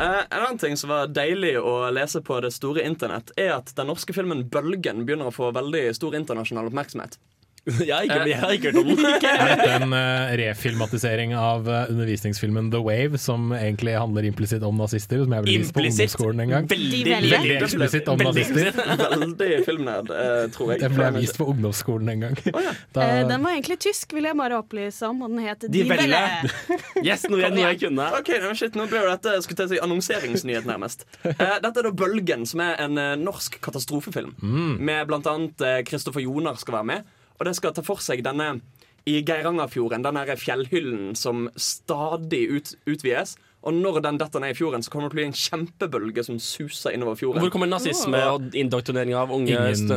Uh, 0.00 0.22
en 0.32 0.38
annen 0.40 0.58
ting 0.58 0.76
som 0.80 0.88
var 0.90 1.10
deilig 1.12 1.52
å 1.60 1.74
lese 1.92 2.22
på 2.24 2.38
det 2.42 2.50
store 2.56 2.82
internett, 2.88 3.30
er 3.38 3.52
at 3.58 3.68
den 3.76 3.86
norske 3.92 4.14
filmen 4.16 4.46
Bølgen 4.50 5.04
begynner 5.06 5.28
å 5.28 5.34
få 5.34 5.50
veldig 5.54 5.84
stor 5.94 6.16
internasjonal 6.16 6.70
oppmerksomhet. 6.70 7.18
Jeg 7.86 7.94
har 7.94 8.02
ikke, 8.02 8.22
jeg 8.26 8.38
har 8.42 8.52
ikke 8.56 8.70
hørt 8.72 8.78
om 8.80 8.88
den. 8.90 9.04
Er 9.62 9.84
en 9.84 9.92
eh, 9.94 10.32
refilmatisering 10.40 11.30
av 11.38 11.68
uh, 11.68 11.84
undervisningsfilmen 11.92 12.72
The 12.72 12.80
Wave, 12.82 13.20
som 13.22 13.52
egentlig 13.54 13.92
handler 13.94 14.26
implisitt 14.26 14.64
om 14.66 14.80
nazister, 14.80 15.20
som 15.22 15.36
jeg 15.36 15.44
ble 15.46 15.54
vist 15.60 15.74
på 15.76 15.84
ungdomsskolen 15.86 16.42
en 16.42 16.54
gang? 16.56 16.66
Veldig, 16.72 17.02
veldig. 17.06 17.30
Veldig 17.36 17.58
eksplisitt 17.60 18.10
om 18.10 18.18
Veldig 18.18 18.42
nazister. 18.48 18.98
Veldig 19.14 19.50
filmnerd, 19.68 20.10
uh, 20.10 20.40
tror 20.56 20.72
jeg. 20.74 20.82
Den 20.82 20.96
ble 20.96 21.06
jeg 21.06 21.16
vist 21.20 21.38
på 21.38 21.48
ungdomsskolen 21.54 22.12
en 22.16 22.26
gang. 22.26 22.42
Da, 22.50 23.06
Eh, 23.12 23.22
Den 23.30 23.46
var 23.46 23.54
egentlig 23.54 23.78
tysk, 23.86 24.12
vil 24.14 24.26
jeg 24.26 24.36
bare 24.42 24.58
opplyse 24.58 25.06
om, 25.06 25.22
og 25.22 25.30
den 25.30 25.46
het 25.46 25.62
De 25.68 25.70
De 25.70 25.86
Velle. 25.86 26.20
Yes, 27.06 27.28
noe 27.30 27.44
jeg, 27.44 27.54
noe 27.54 27.70
jeg 27.70 27.80
kunne. 27.86 28.10
Ok, 28.18 28.34
nå, 28.42 28.52
shit, 28.58 28.74
nå 28.78 28.88
ble 28.90 29.04
jo 29.04 29.08
dette 29.10 29.38
skulle 29.46 29.68
til 29.70 29.82
annonseringsnyhet 29.86 30.66
nærmest. 30.68 31.06
Eh, 31.22 31.56
dette 31.62 31.72
er 31.78 31.88
da 31.88 31.94
Bølgen, 32.02 32.46
som 32.48 32.62
er 32.66 32.78
en 32.88 32.98
norsk 33.22 33.58
katastrofefilm. 33.62 34.34
Med 34.82 35.06
blant 35.10 35.30
annet 35.30 35.62
Kristoffer 35.86 36.26
Joner 36.26 36.58
skal 36.58 36.80
være 36.80 36.90
med. 36.94 37.10
Og 37.42 37.48
det 37.48 37.56
skal 37.58 37.72
ta 37.74 37.82
for 37.82 37.98
seg 37.98 38.20
denne 38.22 38.60
i 39.10 39.16
Geirangerfjorden, 39.26 40.04
den 40.06 40.18
fjellhyllen 40.38 41.16
som 41.18 41.48
stadig 41.58 42.44
ut, 42.52 42.76
utvides. 42.86 43.34
Og 43.66 43.74
når 43.74 43.98
den 44.02 44.18
detter 44.18 44.42
ned 44.42 44.54
i 44.54 44.56
fjorden, 44.58 44.82
så 44.82 44.90
kommer 44.90 45.10
det 45.10 45.10
til 45.10 45.16
å 45.16 45.18
bli 45.18 45.24
en 45.26 45.34
kjempebølge 45.40 46.24
som 46.26 46.38
suser 46.42 46.94
innover 46.94 47.18
fjorden. 47.18 47.42
Hvor 47.42 47.50
kommer 47.54 47.70
nazisme 47.70 48.20
og 48.30 48.54
indoktrinering 48.58 49.14
av 49.18 49.34
unge 49.34 49.58
inn? 49.74 49.90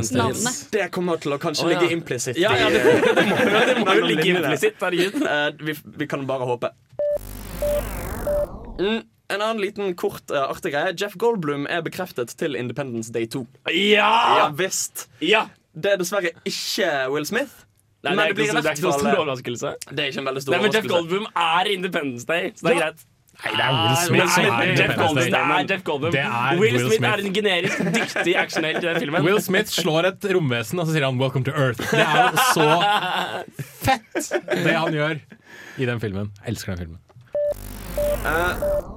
Det 0.74 0.88
kommer 0.94 1.22
til 1.22 1.36
å 1.38 1.40
kanskje 1.42 1.68
oh, 1.68 1.74
ja. 1.74 1.82
ligge 1.84 1.98
implisitt 1.98 2.40
Ja, 2.42 2.54
ja, 2.58 2.72
det, 2.74 2.82
det, 2.82 3.26
må, 3.30 3.38
jo- 3.38 3.66
det 3.70 3.76
må 3.82 3.96
jo 4.00 4.08
ligge 4.10 4.28
implisitt. 4.34 4.82
Eh, 4.82 5.46
vi, 5.70 5.76
vi 6.02 6.08
kan 6.10 6.26
bare 6.30 6.50
håpe. 6.50 6.72
Mm, 8.82 9.04
en 9.34 9.38
annen 9.38 9.62
liten 9.62 9.94
kort 9.98 10.34
uh, 10.34 10.48
artig 10.50 10.74
greie. 10.74 10.96
Jeff 10.98 11.14
Goldblum 11.22 11.70
er 11.70 11.86
bekreftet 11.86 12.34
til 12.42 12.58
Independence 12.58 13.14
Day 13.14 13.30
2. 13.30 13.46
Ja 13.70 14.10
Ja! 14.42 14.50
visst. 14.50 15.08
ja. 15.22 15.46
Det 15.76 15.92
er 15.92 15.98
dessverre 15.98 16.30
ikke 16.46 16.90
Will 17.12 17.26
Smith. 17.26 17.52
Nei, 18.06 18.14
men 18.14 18.18
det, 18.18 18.24
er 18.24 18.28
det 18.28 18.36
blir 18.36 18.46
ikke, 18.46 18.52
i 18.52 18.56
så- 18.56 18.56
det 18.56 18.60
er 18.60 18.62
hvert 18.62 18.78
ikke 18.78 18.92
stor 18.94 19.04
fall 19.04 19.18
overraskelse. 19.18 19.70
Det 19.96 20.00
er 20.00 20.08
ikke 20.12 20.20
en 20.22 20.26
veldig 20.30 20.42
stor 20.46 20.52
Nei, 20.56 20.62
men 20.62 20.72
Jeff. 20.76 20.88
Goldblum 20.88 21.26
er 21.36 21.64
Independence 21.74 22.26
Day, 22.26 22.52
så 22.56 22.62
det 22.62 22.72
er 22.72 22.76
Ja. 22.76 22.80
greit. 22.86 23.06
Nei, 23.36 23.52
det 23.52 23.64
er 23.66 23.72
Will 23.76 23.96
Smith. 23.96 24.22
Som 24.22 24.30
Smith 24.36 24.48
er 24.48 24.66
Jeff 24.66 24.80
Independence 24.80 24.96
Goldblum. 24.96 25.16
Day. 25.16 25.32
Det 25.32 25.72
er 25.72 25.74
Jeff 25.76 25.84
Goldblum. 25.84 26.12
Det 26.12 26.20
er 26.22 26.52
Will 26.52 26.62
Will 26.62 26.80
Smith 26.80 26.98
Smith. 26.98 27.12
er 27.12 27.18
en 27.26 27.34
generisk 27.34 27.78
dyktig 27.98 28.36
actionhelt 28.40 28.78
i 28.78 28.88
den 28.88 29.00
filmen. 29.02 29.24
Will 29.26 29.42
Smith 29.42 29.70
slår 29.70 30.06
et 30.12 30.22
romvesen, 30.38 30.80
og 30.80 30.88
så 30.88 30.92
sier 30.94 31.04
han 31.06 31.18
'Welcome 31.20 31.44
to 31.46 31.52
Earth'. 31.52 31.82
Det 31.92 32.00
er 32.00 32.32
jo 32.32 32.38
så 32.56 32.68
fett, 33.86 34.30
det 34.64 34.76
han 34.76 34.94
gjør 34.94 35.20
i 35.78 35.86
den 35.86 36.00
filmen. 36.00 36.32
Jeg 36.46 36.54
elsker 36.56 36.76
den 36.76 36.78
filmen. 36.86 37.00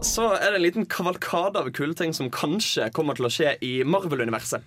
Så 0.04 0.28
er 0.36 0.52
det 0.52 0.58
en 0.58 0.64
liten 0.64 0.86
kavalkade 0.90 1.60
av 1.60 1.70
kule 1.74 1.94
ting 1.98 2.14
som 2.16 2.30
kanskje 2.32 2.88
kommer 2.94 3.18
til 3.18 3.26
å 3.28 3.32
skje 3.32 3.56
i 3.64 3.72
Marvel-universet. 3.86 4.64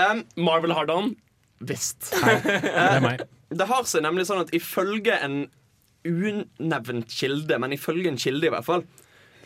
Um, 0.00 0.22
Marvel 0.38 0.74
Hardon. 0.76 1.14
visst. 1.60 2.12
Det 2.14 2.70
er 2.72 3.02
meg. 3.04 3.24
Det 3.50 3.66
har 3.66 3.88
seg 3.88 4.04
nemlig 4.06 4.28
sånn 4.28 4.44
at 4.44 4.52
ifølge 4.56 5.16
en 5.20 5.42
unevnt 6.06 7.10
kilde, 7.12 7.58
men 7.60 7.74
ifølge 7.76 8.08
en 8.12 8.20
kilde 8.20 8.48
i 8.48 8.52
hvert 8.54 8.66
fall, 8.66 8.84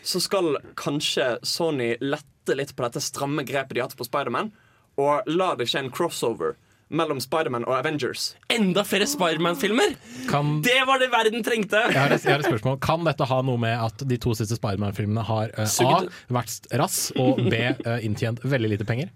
så 0.04 0.20
skal 0.22 0.58
kanskje 0.78 1.38
Sony 1.42 1.94
lette 2.04 2.54
litt 2.54 2.74
på 2.76 2.84
dette 2.84 3.02
stramme 3.02 3.46
grepet 3.48 3.74
de 3.74 3.80
har 3.80 3.88
hatt 3.88 3.98
på 3.98 4.06
Spiderman, 4.06 4.52
og 5.00 5.26
la 5.32 5.54
det 5.58 5.66
skje 5.70 5.86
en 5.86 5.94
crossover 5.94 6.54
mellom 6.88 7.20
Spiderman 7.22 7.64
og 7.68 7.76
Avengers. 7.78 8.34
Enda 8.52 8.84
flere 8.86 9.06
Spiderman-filmer! 9.08 9.94
Kan, 10.30 10.60
Det 10.62 10.80
var 10.86 11.00
det 11.02 11.10
verden 11.12 11.44
trengte! 11.46 11.80
jeg, 11.88 11.98
har 11.98 12.12
et, 12.14 12.24
jeg 12.24 12.32
har 12.32 12.44
et 12.44 12.48
spørsmål. 12.50 12.78
Kan 12.84 13.04
dette 13.08 13.26
ha 13.30 13.40
noe 13.46 13.60
med 13.60 13.74
at 13.78 14.04
de 14.08 14.18
to 14.20 14.34
siste 14.38 14.58
Spiderman-filmene 14.58 15.24
har 15.26 15.52
uh, 15.58 15.66
A. 15.88 16.00
Vært 16.38 16.68
rass, 16.80 17.10
og 17.16 17.42
B. 17.50 17.60
Uh, 17.84 17.98
inntjent 18.04 18.42
veldig 18.44 18.74
lite 18.76 18.88
penger? 18.88 19.12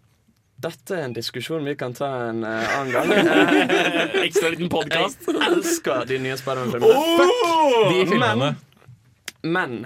Dette 0.58 0.96
er 0.96 1.04
en 1.06 1.14
diskusjon 1.14 1.62
vi 1.68 1.76
kan 1.78 1.92
ta 1.94 2.08
en 2.32 2.42
uh, 2.42 2.78
annen 2.80 2.94
gang. 2.96 3.12
Ekstra 4.26 4.50
liten 4.54 4.72
podkast. 4.72 5.28
jeg 5.28 5.52
elsker 5.52 6.08
de 6.10 6.18
nye 6.24 6.38
Spiderman-filmene. 6.40 7.28
De 7.92 8.04
filmene. 8.10 8.54
Men 9.46 9.84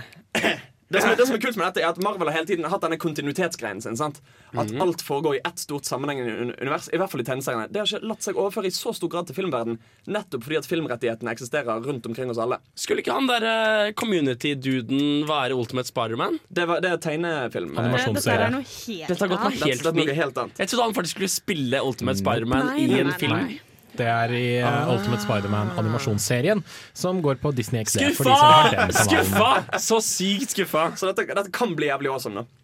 det 0.92 1.00
som, 1.02 1.11
er, 1.11 1.16
det 1.16 1.26
som 1.26 1.37
er 1.37 1.42
kult 1.46 1.56
med 1.58 1.66
dette, 1.70 1.82
er 1.82 1.88
at 1.90 1.99
Marvel 2.04 2.28
har 2.30 2.37
hele 2.38 2.46
tiden 2.50 2.68
hatt 2.70 2.82
denne 2.84 2.99
kontinuitetsgreien 3.00 3.80
sin. 3.82 3.96
sant? 3.96 4.20
At 4.52 4.68
Mhm. 4.70 4.80
alt 4.84 5.02
foregår 5.02 5.37
i 5.38 5.40
ett 5.44 5.58
stort 5.58 5.84
sammenhengende 5.88 6.32
un- 6.44 6.54
univers. 6.61 6.88
I 6.92 6.99
hvert 7.00 7.11
fall 7.11 7.20
i 7.25 7.25
tegneseriene. 7.25 7.66
Det 7.72 7.80
har 7.80 7.87
ikke 7.88 8.06
latt 8.08 8.22
seg 8.22 8.37
overføre 8.37 8.66
i 8.68 8.75
så 8.76 8.92
stor 8.94 9.08
grad 9.08 9.26
til 9.26 9.34
filmverden 9.40 9.78
nettopp 10.06 10.44
fordi 10.44 10.58
at 10.61 10.66
filmrettighetene 10.68 11.32
eksisterer 11.32 11.82
rundt 11.84 12.06
omkring 12.06 12.30
oss 12.30 12.38
alle. 12.38 12.58
Skulle 12.76 13.00
ikke 13.02 13.12
han 13.16 13.26
der 13.26 13.42
uh, 13.88 13.92
community-duden 13.92 15.26
være 15.28 15.56
Ultimate 15.56 15.88
Spiderman? 15.88 16.38
Det, 16.52 16.66
var, 16.68 16.80
det 16.84 16.90
er 16.92 16.96
tegnefilm. 17.02 17.72
Eh, 17.72 17.75
Dette 17.75 17.82
er 17.82 17.88
Animasjonsserie. 17.88 18.50
noe 18.52 18.62
helt 18.66 19.08
Dette 19.08 19.18
har 19.25 19.28
gått 19.32 19.46
annet. 19.46 19.94
noe 19.96 20.14
helt 20.14 20.38
annet. 20.44 20.58
Jeg 20.62 20.68
trodde 20.72 20.84
han 20.88 20.94
faktisk 20.96 21.16
skulle 21.16 21.32
spille 21.32 21.82
Ultimate 21.87 22.18
Spiderman 22.20 22.72
i 22.76 22.87
nei, 22.87 23.02
nei, 23.02 23.02
nei, 23.11 23.18
film. 23.18 23.58
Det 23.99 24.08
er 24.08 24.32
i 24.32 24.46
ah. 24.64 24.88
Ultimate 24.92 25.22
Spiderman-animasjonsserien, 25.26 26.62
som 26.96 27.20
går 27.25 27.42
på 27.42 27.52
Disney 27.52 27.84
XD. 27.84 28.00
Skuffa! 28.00 28.25
som 28.25 28.32
har 28.32 28.70
den 28.70 28.96
kanalen. 28.96 29.11
Skuffa! 29.11 29.78
Så 29.78 30.00
sykt 30.06 30.56
skuffa. 30.56 30.88
Så 30.96 31.12
dette, 31.12 31.28
dette 31.34 31.52
kan 31.52 31.76
bli 31.76 31.90
jævlig 31.92 32.12
awesome. 32.14 32.42
da 32.42 32.46
Eh, 32.46 32.62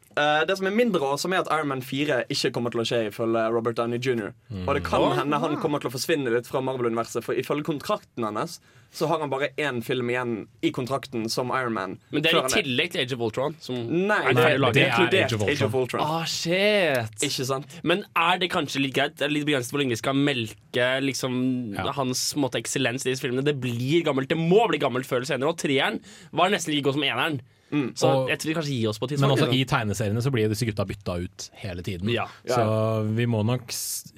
det 0.48 0.56
som 0.58 0.66
er 0.70 0.75
mindre 0.75 1.00
awesome, 1.04 1.37
er 1.37 1.44
at 1.44 1.52
Iron 1.54 1.68
Man 1.68 1.82
4 1.84 2.22
ikke 2.32 2.50
kommer 2.56 2.75
til 2.75 2.82
å 2.82 2.87
skje 2.88 3.02
ifølge 3.10 3.44
Robert 3.54 3.76
Downey 3.78 4.00
jr. 4.02 4.32
Og 4.66 4.75
det 4.78 4.84
kan 4.88 5.10
hende 5.18 5.38
han 5.42 5.56
kommer 5.62 5.82
til 5.82 5.90
å 5.90 5.94
forsvinne 5.94 6.32
litt 6.34 6.48
fra 6.50 6.62
Marvel-universet, 6.64 7.25
for 7.26 7.38
ifølge 7.38 7.68
kontrakten 7.68 8.26
hans 8.28 8.58
så 8.88 9.06
har 9.06 9.20
han 9.20 9.28
bare 9.28 9.50
én 9.60 9.82
film 9.84 10.08
igjen 10.08 10.30
i 10.64 10.70
kontrakten 10.72 11.26
som 11.28 11.50
Iron 11.52 11.75
Man. 11.76 11.98
Men 12.10 12.22
det 12.25 12.30
er 12.32 12.38
i 12.40 12.62
tillegg 12.62 12.94
til 12.94 13.02
Age 13.02 13.16
of 13.18 13.25
Ultron. 13.26 13.56
Som 13.60 13.82
Nei, 14.08 14.16
er 14.30 14.32
det, 14.32 14.46
er 14.46 14.54
inkludert 14.56 15.12
Age 15.12 15.34
of 15.37 15.42
Ultron. 15.42 15.50
Age 15.52 15.66
of 15.66 15.76
Ultron. 15.76 16.04
Ah, 16.06 16.25
shit. 16.25 17.26
Ikke 17.28 17.44
sant? 17.50 17.76
Men 17.84 18.06
er 18.16 18.40
det 18.40 18.48
kanskje 18.54 18.80
litt 18.80 18.96
greit? 18.96 19.18
Det 19.20 19.26
er 19.28 19.34
litt 19.34 19.44
begrenset 19.48 19.75
hvor 19.75 19.82
lenge 19.82 19.92
vi 19.92 20.00
skal 20.00 20.16
melke 20.16 20.88
liksom, 21.04 21.37
Ja. 21.76 21.92
hans 21.98 22.30
måte, 22.40 22.62
eksellens 22.62 23.04
i 23.04 23.12
disse 23.12 23.26
filmene. 23.26 23.44
Det 23.44 23.58
blir 23.60 24.06
gammelt. 24.08 24.32
Det 24.32 24.40
må 24.40 24.64
bli 24.72 24.80
gammelt 24.80 25.04
før 25.04 25.20
eller 25.20 25.32
senere. 25.34 25.52
Og 25.52 25.60
treeren 25.60 26.00
var 26.32 26.48
nesten 26.48 26.72
like 26.72 26.88
god 26.88 26.96
som 26.96 27.04
eneren. 27.04 27.40
Så 27.70 28.08
Og- 28.08 28.28
jeg 28.30 28.38
tror 28.38 28.48
vi 28.48 28.54
kanskje 28.54 28.76
gir 28.80 28.88
oss 28.88 28.98
på 28.98 29.08
tidspunkt. 29.08 29.20
Men 29.20 29.30
også 29.37 29.52
i 29.52 29.64
tegneseriene 29.64 30.22
så 30.25 30.30
blir 30.32 30.48
disse 30.48 30.64
gutta 30.64 30.87
bytta 30.88 31.18
ut 31.25 31.50
hele 31.60 31.82
tiden. 31.82 32.08
Ja. 32.10 32.26
Så 32.46 33.14
vi 33.14 33.26
må 33.26 33.44
nok 33.44 33.68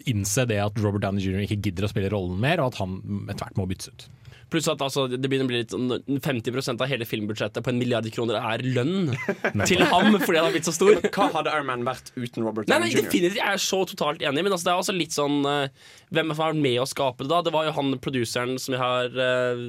innse 0.07 0.47
det 0.47 0.59
at 0.63 0.79
Robert 0.79 1.03
Downey 1.03 1.21
jr. 1.21 1.41
ikke 1.47 1.61
gidder 1.61 1.85
å 1.85 1.91
spille 1.91 2.11
rollen 2.11 2.39
mer, 2.39 2.61
og 2.61 2.73
at 2.73 2.79
han 2.79 3.27
etter 3.29 3.47
hvert 3.47 3.57
må 3.59 3.67
byttes 3.69 3.89
ut. 3.89 4.09
Pluss 4.51 4.67
at 4.73 4.83
altså, 4.83 5.07
det 5.11 5.21
begynner 5.31 5.47
å 5.47 5.51
bli 5.53 5.61
litt 5.63 5.75
sånn 5.75 5.93
50% 6.21 6.83
av 6.83 6.91
hele 6.91 7.07
filmbudsjettet 7.09 7.63
på 7.65 7.71
en 7.73 7.79
milliard 7.81 8.07
kroner 8.15 8.39
er 8.41 8.65
lønn 8.67 9.13
til 9.71 9.85
ham 9.91 10.17
fordi 10.21 10.41
han 10.41 10.49
har 10.49 10.55
blitt 10.57 10.67
så 10.69 10.75
stor. 10.75 10.99
Hva 11.15 11.29
hadde 11.37 11.53
Iron 11.55 11.69
Man 11.71 11.85
vært 11.87 12.11
uten 12.17 12.43
Robert 12.47 12.67
Downey 12.71 12.89
nei, 12.89 12.93
Jr.? 12.95 13.05
definitivt, 13.07 13.39
Jeg 13.41 13.55
er 13.57 13.63
så 13.63 13.81
totalt 13.91 14.25
enig, 14.27 14.43
men 14.47 14.53
altså, 14.57 14.67
det 14.69 14.75
er 14.75 14.83
også 14.83 14.97
litt 14.97 15.15
sånn 15.17 15.39
uh, 15.47 15.69
Hvem 16.11 16.35
vært 16.35 16.59
med 16.61 16.81
å 16.83 16.87
skape 16.91 17.23
det, 17.25 17.31
da? 17.31 17.41
Det 17.47 17.53
var 17.55 17.69
jo 17.69 17.75
han 17.79 17.95
produseren 18.03 18.57
som 18.59 18.75
vi 18.75 18.81
har 18.83 19.15
uh, 19.15 19.65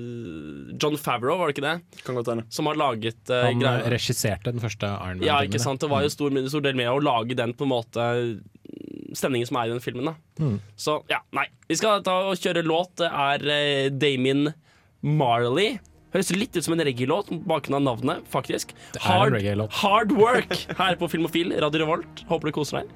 John 0.82 0.98
Favreau, 0.98 1.38
var 1.38 1.52
det 1.52 1.58
ikke 1.58 1.68
det? 1.68 2.02
Kan 2.08 2.18
godt 2.18 2.32
hende. 2.34 2.48
Som 2.54 2.70
har 2.72 2.80
laget 2.82 3.22
uh, 3.30 3.44
Han 3.46 3.62
greier. 3.62 3.86
regisserte 3.94 4.50
den 4.56 4.64
første 4.64 4.90
Iron 4.90 5.22
Man-filmen. 5.22 5.28
Ja, 5.30 5.42
ikke 5.46 5.62
sant. 5.62 5.84
Det 5.84 5.92
var 5.92 6.06
jo 6.06 6.10
stor, 6.14 6.34
stor 6.50 6.66
del 6.66 6.80
med 6.80 6.90
å 6.90 6.98
lage 7.04 7.38
den 7.38 7.54
på 7.58 7.68
en 7.68 7.74
måte 7.76 8.08
stemningen 9.18 9.48
som 9.50 9.58
er 9.60 9.70
i 9.70 9.74
den 9.76 9.84
filmen. 9.84 10.12
da 10.12 10.18
Mm. 10.42 10.56
Så 10.80 10.96
ja, 11.12 11.20
nei. 11.38 11.44
Vi 11.70 11.76
skal 11.78 12.00
ta 12.02 12.16
og 12.32 12.40
kjøre 12.42 12.64
låt. 12.66 12.96
Det 12.98 13.06
er 13.06 13.90
Damien 13.94 14.48
Marley. 15.02 15.80
Høres 16.12 16.32
litt 16.36 16.58
ut 16.58 16.66
som 16.66 16.76
en 16.76 16.84
reggae-låt 16.84 17.30
på 17.30 17.38
bakgrunn 17.48 17.78
av 17.80 17.86
navnet, 17.86 18.26
faktisk. 18.30 18.74
Reggae-låt. 19.00 19.72
hard 19.82 20.12
Work 20.12 20.58
her 20.82 20.98
på 21.00 21.08
Filmofil, 21.12 21.54
Radio 21.64 21.86
Revolt. 21.86 22.26
Håper 22.28 22.52
du 22.52 22.56
koser 22.60 22.82
deg. 22.82 22.92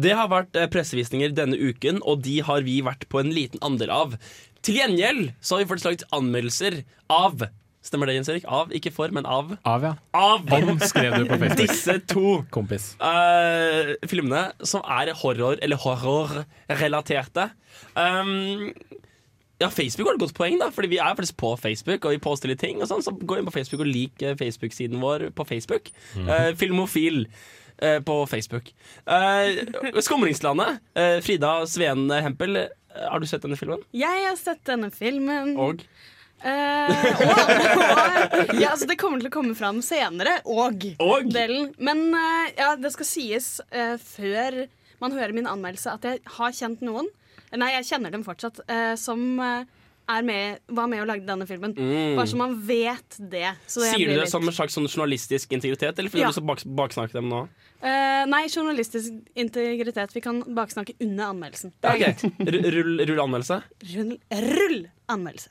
Det 0.00 0.12
har 0.16 0.30
vært 0.30 0.56
eh, 0.56 0.68
pressevisninger 0.70 1.34
denne 1.36 1.58
uken, 1.58 2.00
og 2.06 2.22
de 2.24 2.40
har 2.46 2.64
vi 2.66 2.80
vært 2.86 3.06
på 3.12 3.20
en 3.20 3.32
liten 3.34 3.60
andel 3.66 3.92
av. 3.92 4.16
Til 4.64 4.80
gjengjeld 4.80 5.32
så 5.40 5.56
har 5.56 5.64
vi 5.64 5.70
fått 5.70 5.86
laget 5.86 6.06
anmeldelser 6.16 6.82
av 7.12 7.44
Stemmer 7.82 8.10
det, 8.10 8.14
Jens 8.18 8.28
Erik? 8.28 8.44
Av, 8.44 8.68
ikke 8.76 8.90
for, 8.92 9.08
men 9.16 9.24
av. 9.24 9.54
Av, 9.64 9.84
ja. 9.86 9.94
Av 10.12 10.44
Om 10.52 10.80
skrev 10.84 11.14
du 11.16 11.24
på 11.30 11.38
Facebook. 11.40 11.60
disse 11.62 11.94
to 12.12 12.34
Kompis. 12.52 12.90
Uh, 13.00 13.94
filmene 14.10 14.50
som 14.68 14.82
er 14.84 15.14
horror- 15.22 15.56
eller 15.64 15.80
horrorrelaterte. 15.80 17.46
Um, 17.96 18.70
ja, 19.60 19.68
Facebook 19.72 20.08
har 20.08 20.16
et 20.16 20.22
godt 20.22 20.34
poeng, 20.36 20.58
da 20.60 20.68
Fordi 20.72 20.88
vi 20.92 20.98
er 21.00 21.16
faktisk 21.16 21.36
på 21.40 21.54
Facebook, 21.60 22.04
og 22.04 22.14
vi 22.14 22.20
poster 22.22 22.48
litt 22.52 22.60
ting. 22.60 22.82
Og 22.84 22.88
sånn, 22.90 23.02
så 23.04 23.12
gå 23.16 23.38
inn 23.40 23.48
på 23.48 23.54
Facebook 23.56 23.82
og 23.84 23.90
lik 23.90 24.22
eh, 24.24 24.36
Facebook-siden 24.40 25.00
vår 25.02 25.30
på 25.36 25.48
Facebook. 25.48 25.90
Uh, 26.16 26.52
Filmofil 26.60 27.24
uh, 27.80 27.98
på 28.04 28.18
Facebook. 28.30 28.70
Uh, 29.08 30.00
Skumringslandet. 30.04 30.80
eh, 30.96 31.18
Frida 31.24 31.56
Sveen 31.68 32.06
Hempel. 32.12 32.66
Har 32.96 33.20
du 33.22 33.28
sett 33.30 33.44
denne 33.44 33.56
filmen? 33.60 33.82
Jeg 33.94 34.24
har 34.28 34.36
sett 34.40 34.64
denne 34.68 34.88
filmen. 34.92 35.56
Og? 35.60 35.84
Eh, 36.40 37.06
og, 37.20 37.40
og 38.50 38.54
ja, 38.56 38.70
altså 38.72 38.86
Det 38.88 38.96
kommer 39.00 39.20
til 39.20 39.28
å 39.28 39.34
komme 39.34 39.56
fram 39.58 39.80
senere. 39.84 40.38
Og. 40.48 40.86
Og? 40.98 41.28
Delen. 41.32 41.72
Men 41.78 42.06
eh, 42.16 42.52
ja, 42.58 42.74
det 42.80 42.92
skal 42.96 43.08
sies 43.08 43.50
eh, 43.70 43.96
før 44.00 44.62
man 45.00 45.12
hører 45.16 45.32
min 45.36 45.48
anmeldelse, 45.48 45.94
at 45.96 46.04
jeg 46.04 46.22
har 46.38 46.52
kjent 46.56 46.82
noen 46.84 47.08
Nei, 47.50 47.72
jeg 47.74 47.86
kjenner 47.88 48.12
dem 48.14 48.22
fortsatt. 48.22 48.60
eh, 48.70 48.92
som 49.00 49.18
eh, 49.42 49.64
er 50.10 50.22
med, 50.26 50.60
var 50.70 50.86
med 50.90 51.00
og 51.02 51.08
lagde 51.10 51.26
denne 51.26 51.46
filmen. 51.46 51.72
Bare 51.74 52.26
så 52.30 52.38
man 52.38 52.52
vet 52.66 53.16
det. 53.30 53.48
Så 53.70 53.82
jeg 53.86 53.96
Sier 53.96 54.06
du 54.10 54.12
det 54.14 54.20
litt- 54.24 54.30
som 54.30 54.46
en 54.46 54.54
slags 54.54 54.74
sånn 54.78 54.86
journalistisk 54.90 55.50
integritet, 55.54 55.98
eller 55.98 56.10
vil 56.14 56.22
Ja. 56.24 56.30
du 56.30 56.38
så 56.38 56.42
bak, 56.46 56.62
baksnakke 56.66 57.14
dem 57.18 57.28
nå? 57.30 57.40
Uh, 57.82 58.22
nei, 58.30 58.44
journalistisk 58.50 59.14
integritet. 59.38 60.14
Vi 60.14 60.22
kan 60.22 60.42
baksnakke 60.46 60.94
under 61.00 61.30
anmeldelsen. 61.32 61.72
Det 61.82 61.90
Ok, 61.94 62.02
greit. 62.02 62.24
R- 62.54 62.70
Rull, 62.74 62.98
rull 63.10 63.22
anmeldelse. 63.26 63.60
Rull, 63.94 64.16
rull 64.50 64.80
anmeldelse. 65.10 65.50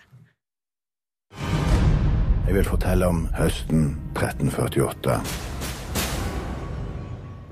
Jeg 2.49 2.55
vil 2.55 2.65
fortelle 2.65 3.05
om 3.05 3.19
høsten 3.37 3.81
1348. 4.17 5.19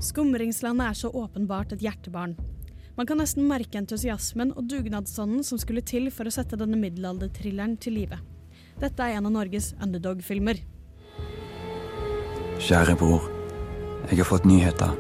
Skumringslandet 0.02 0.88
er 0.88 0.96
så 0.98 1.12
åpenbart 1.14 1.76
et 1.76 1.84
hjertebarn. 1.86 2.34
Man 2.98 3.06
kan 3.06 3.22
nesten 3.22 3.46
merke 3.46 3.78
entusiasmen 3.78 4.56
og 4.58 4.66
dugnadsånden 4.72 5.44
som 5.46 5.62
skulle 5.62 5.84
til 5.86 6.10
for 6.10 6.26
å 6.26 6.34
sette 6.34 6.58
denne 6.58 6.80
middelalderthrilleren 6.82 7.76
til 7.78 7.94
live. 8.00 8.18
Dette 8.82 9.06
er 9.06 9.20
en 9.20 9.30
av 9.30 9.36
Norges 9.36 9.76
underdog-filmer. 9.78 10.64
Kjære 12.58 12.98
bror, 12.98 13.30
jeg 14.10 14.18
har 14.18 14.32
fått 14.32 14.50
nyheter 14.50 14.98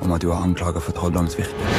om 0.00 0.16
at 0.16 0.24
du 0.24 0.30
er 0.32 0.40
anklaget 0.40 0.88
for 0.88 0.96
trolldomsvirke. 0.96 1.76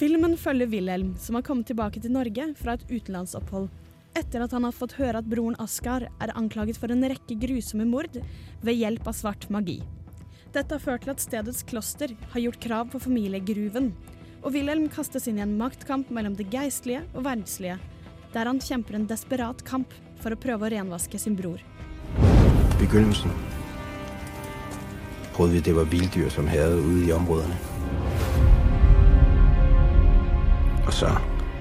Filmen 0.00 0.40
følger 0.40 0.72
Wilhelm, 0.72 1.12
som 1.20 1.36
har 1.36 1.44
kommet 1.44 1.68
tilbake 1.68 2.00
til 2.00 2.16
Norge 2.16 2.54
fra 2.56 2.80
et 2.80 2.88
utenlandsopphold. 2.88 3.68
Etter 4.20 4.42
at 4.44 4.52
han 4.52 4.66
har 4.66 4.76
fått 4.76 4.98
høre 4.98 5.22
at 5.22 5.28
broren 5.28 5.56
Askar 5.62 6.04
er 6.20 6.32
anklaget 6.36 6.76
for 6.76 6.92
en 6.92 7.06
rekke 7.08 7.38
grusomme 7.40 7.86
mord 7.88 8.18
ved 8.60 8.76
hjelp 8.76 9.06
av 9.08 9.16
svart 9.16 9.46
magi. 9.48 9.78
Dette 10.52 10.74
har 10.74 10.82
ført 10.82 11.06
til 11.06 11.12
at 11.14 11.22
stedets 11.22 11.62
kloster 11.64 12.12
har 12.32 12.42
gjort 12.42 12.60
krav 12.60 12.90
på 12.92 13.00
familiegruven, 13.00 13.92
og 14.42 14.52
Wilhelm 14.52 14.88
kastes 14.92 15.28
inn 15.30 15.38
i 15.38 15.44
en 15.44 15.54
maktkamp 15.56 16.10
mellom 16.12 16.34
det 16.36 16.50
geistlige 16.52 17.04
og 17.14 17.24
verdslige, 17.24 17.78
der 18.34 18.50
han 18.50 18.60
kjemper 18.60 18.98
en 18.98 19.06
desperat 19.08 19.62
kamp 19.68 19.94
for 20.20 20.34
å 20.34 20.40
prøve 20.40 20.68
å 20.68 20.72
renvaske 20.74 21.20
sin 21.20 21.38
bror. 21.38 21.62
Begynnelsen 22.80 23.32
trodde 25.32 25.54
vi, 25.54 25.62
det 25.64 25.76
var 25.78 25.88
villdyr 25.88 26.28
som 26.34 26.50
herjet 26.50 26.76
ude 26.82 27.06
i 27.06 27.14
områderne. 27.16 27.56
Og 30.84 30.92
så 30.92 31.14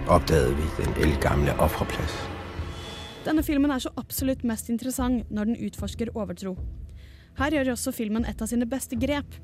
oppdaget 0.09 0.57
vi 0.59 0.67
den 0.81 0.99
eldgamle 1.05 1.55
offerplads. 1.63 2.28
Denne 3.25 3.43
filmen 3.43 3.71
er 3.73 3.81
så 3.83 3.91
absolutt 3.99 4.45
mest 4.47 4.69
interessant 4.71 5.27
når 5.33 5.51
den 5.51 5.61
utforsker 5.67 6.11
overtro. 6.15 6.55
Her 7.39 7.55
gjør 7.55 7.73
også 7.73 7.93
filmen 7.95 8.27
et 8.27 8.41
av 8.41 8.47
sine 8.51 8.67
beste 8.69 8.97
grep. 8.99 9.35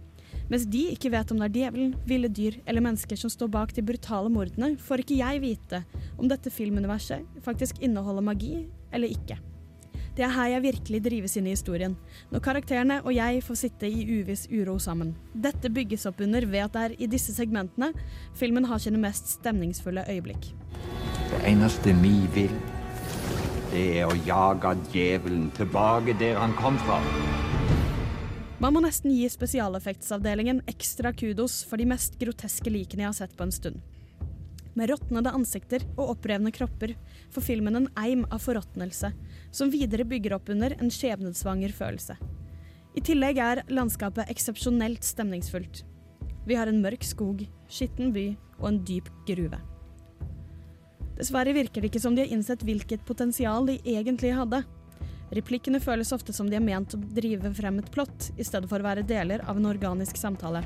Mens 0.52 0.66
de 0.70 0.82
ikke 0.94 1.12
vet 1.14 1.32
om 1.32 1.40
det 1.42 1.48
er 1.48 1.56
djevelen, 1.56 1.96
ville 2.08 2.30
dyr 2.30 2.60
eller 2.66 2.84
mennesker 2.86 3.20
som 3.20 3.32
står 3.32 3.50
bak 3.52 3.74
de 3.76 3.84
brutale 3.86 4.30
mordene, 4.32 4.76
får 4.78 5.04
ikke 5.04 5.20
jeg 5.20 5.42
vite 5.44 5.82
om 6.16 6.30
dette 6.30 6.54
filmuniverset 6.54 7.44
faktisk 7.46 7.82
inneholder 7.84 8.26
magi 8.26 8.54
eller 8.94 9.12
ikke. 9.12 9.40
Det 10.16 10.24
er 10.24 10.32
her 10.32 10.54
jeg 10.54 10.64
virkelig 10.64 11.00
drives 11.04 11.34
inn 11.36 11.48
i 11.50 11.56
historien, 11.58 11.98
når 12.32 12.44
karakterene 12.46 13.02
og 13.02 13.12
jeg 13.12 13.42
får 13.44 13.58
sitte 13.60 13.90
i 13.90 14.06
uviss 14.22 14.46
uro 14.48 14.78
sammen. 14.80 15.12
Dette 15.34 15.68
bygges 15.68 16.08
opp 16.08 16.24
under 16.24 16.48
ved 16.48 16.64
at 16.64 16.78
det 16.78 16.84
er 16.86 16.96
i 17.04 17.10
disse 17.12 17.36
segmentene 17.36 17.92
filmen 18.40 18.70
har 18.70 18.80
sine 18.80 19.02
mest 19.02 19.34
stemningsfulle 19.34 20.06
øyeblikk. 20.08 20.54
Det 21.34 21.44
eneste 21.50 21.92
vi 22.00 22.16
vil, 22.38 22.56
det 23.76 23.86
er 24.00 24.08
å 24.08 24.20
jage 24.24 24.72
djevelen 24.94 25.50
tilbake 25.56 26.16
der 26.20 26.38
han 26.40 26.54
kom 26.60 26.78
fra. 26.86 27.02
Man 28.64 28.72
må 28.72 28.82
nesten 28.86 29.12
gi 29.12 29.26
spesialeffektsavdelingen 29.28 30.62
ekstra 30.72 31.12
kudos 31.12 31.58
for 31.68 31.82
de 31.82 31.88
mest 31.90 32.16
groteske 32.22 32.72
likene 32.72 33.04
jeg 33.04 33.12
har 33.12 33.18
sett 33.18 33.36
på 33.36 33.44
en 33.44 33.52
stund. 33.52 33.82
Med 34.76 34.92
råtnede 34.92 35.34
ansikter 35.36 35.84
og 35.96 36.16
opprevne 36.16 36.52
kropper 36.56 36.96
får 37.36 37.48
filmen 37.50 37.80
en 37.80 37.90
eim 38.00 38.24
av 38.32 38.44
forråtnelse, 38.44 39.12
som 39.52 39.72
videre 39.72 40.08
bygger 40.08 40.38
opp 40.40 40.52
under 40.52 40.76
en 40.80 40.92
skjebnesvanger 40.92 41.76
følelse. 41.76 42.16
I 42.96 43.04
tillegg 43.04 43.40
er 43.44 43.64
landskapet 43.72 44.32
eksepsjonelt 44.32 45.04
stemningsfullt. 45.04 45.84
Vi 46.48 46.56
har 46.56 46.72
en 46.72 46.84
mørk 46.84 47.04
skog, 47.04 47.44
skitten 47.68 48.16
by 48.16 48.30
og 48.62 48.70
en 48.72 48.84
dyp 48.88 49.12
gruve. 49.28 49.60
Dessverre 51.16 51.54
virker 51.56 51.80
det 51.80 51.94
ikke 51.94 52.02
som 52.04 52.16
de 52.16 52.26
har 52.26 52.34
innsett 52.34 52.64
hvilket 52.68 53.06
potensial 53.08 53.68
de 53.70 53.78
egentlig 53.88 54.34
hadde. 54.36 54.66
Replikkene 55.36 55.80
føles 55.82 56.12
ofte 56.14 56.34
som 56.36 56.50
de 56.52 56.58
er 56.60 56.64
ment 56.64 56.94
å 56.94 57.00
drive 57.16 57.50
frem 57.56 57.80
et 57.80 57.88
plott, 57.92 58.30
i 58.38 58.44
stedet 58.46 58.70
for 58.70 58.84
å 58.84 58.88
være 58.88 59.06
deler 59.08 59.42
av 59.48 59.58
en 59.58 59.70
organisk 59.72 60.20
samtale. 60.20 60.62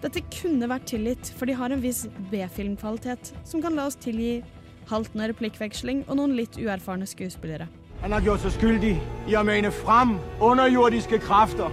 Dette 0.00 0.22
kunne 0.32 0.70
vært 0.70 0.88
tilgitt, 0.88 1.32
for 1.36 1.50
de 1.50 1.58
har 1.58 1.74
en 1.74 1.82
viss 1.82 2.06
B-filmkvalitet, 2.30 3.34
som 3.44 3.60
kan 3.60 3.76
la 3.76 3.88
oss 3.90 3.98
tilgi 4.00 4.38
haltende 4.90 5.28
replikkveksling 5.30 6.06
og 6.08 6.16
noen 6.18 6.38
litt 6.38 6.56
uerfarne 6.58 7.06
skuespillere. 7.06 7.68
Han 8.00 8.14
har 8.16 8.24
gjort 8.24 8.46
seg 8.46 8.56
skyldig 8.56 8.94
i 9.28 9.36
å 9.36 9.44
mene 9.44 9.74
frem 9.74 10.16
underjordiske 10.40 11.20
krafter. 11.26 11.68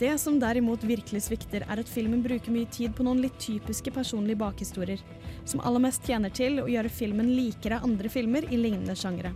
Det 0.00 0.14
som 0.18 0.38
derimot 0.40 0.80
virkelig 0.88 1.26
svikter, 1.26 1.66
er 1.68 1.80
at 1.82 1.88
filmen 1.92 2.22
bruker 2.24 2.54
mye 2.54 2.68
tid 2.72 2.94
på 2.96 3.04
noen 3.04 3.18
litt 3.20 3.36
typiske 3.42 3.92
personlige 3.92 4.40
bakhistorier, 4.40 5.02
som 5.44 5.60
aller 5.60 5.82
mest 5.84 6.06
tjener 6.08 6.32
til 6.32 6.56
å 6.62 6.68
gjøre 6.72 6.88
filmen 6.88 7.28
likere 7.36 7.82
andre 7.84 8.08
filmer 8.08 8.46
i 8.48 8.56
lignende 8.56 8.96
sjangre. 8.96 9.34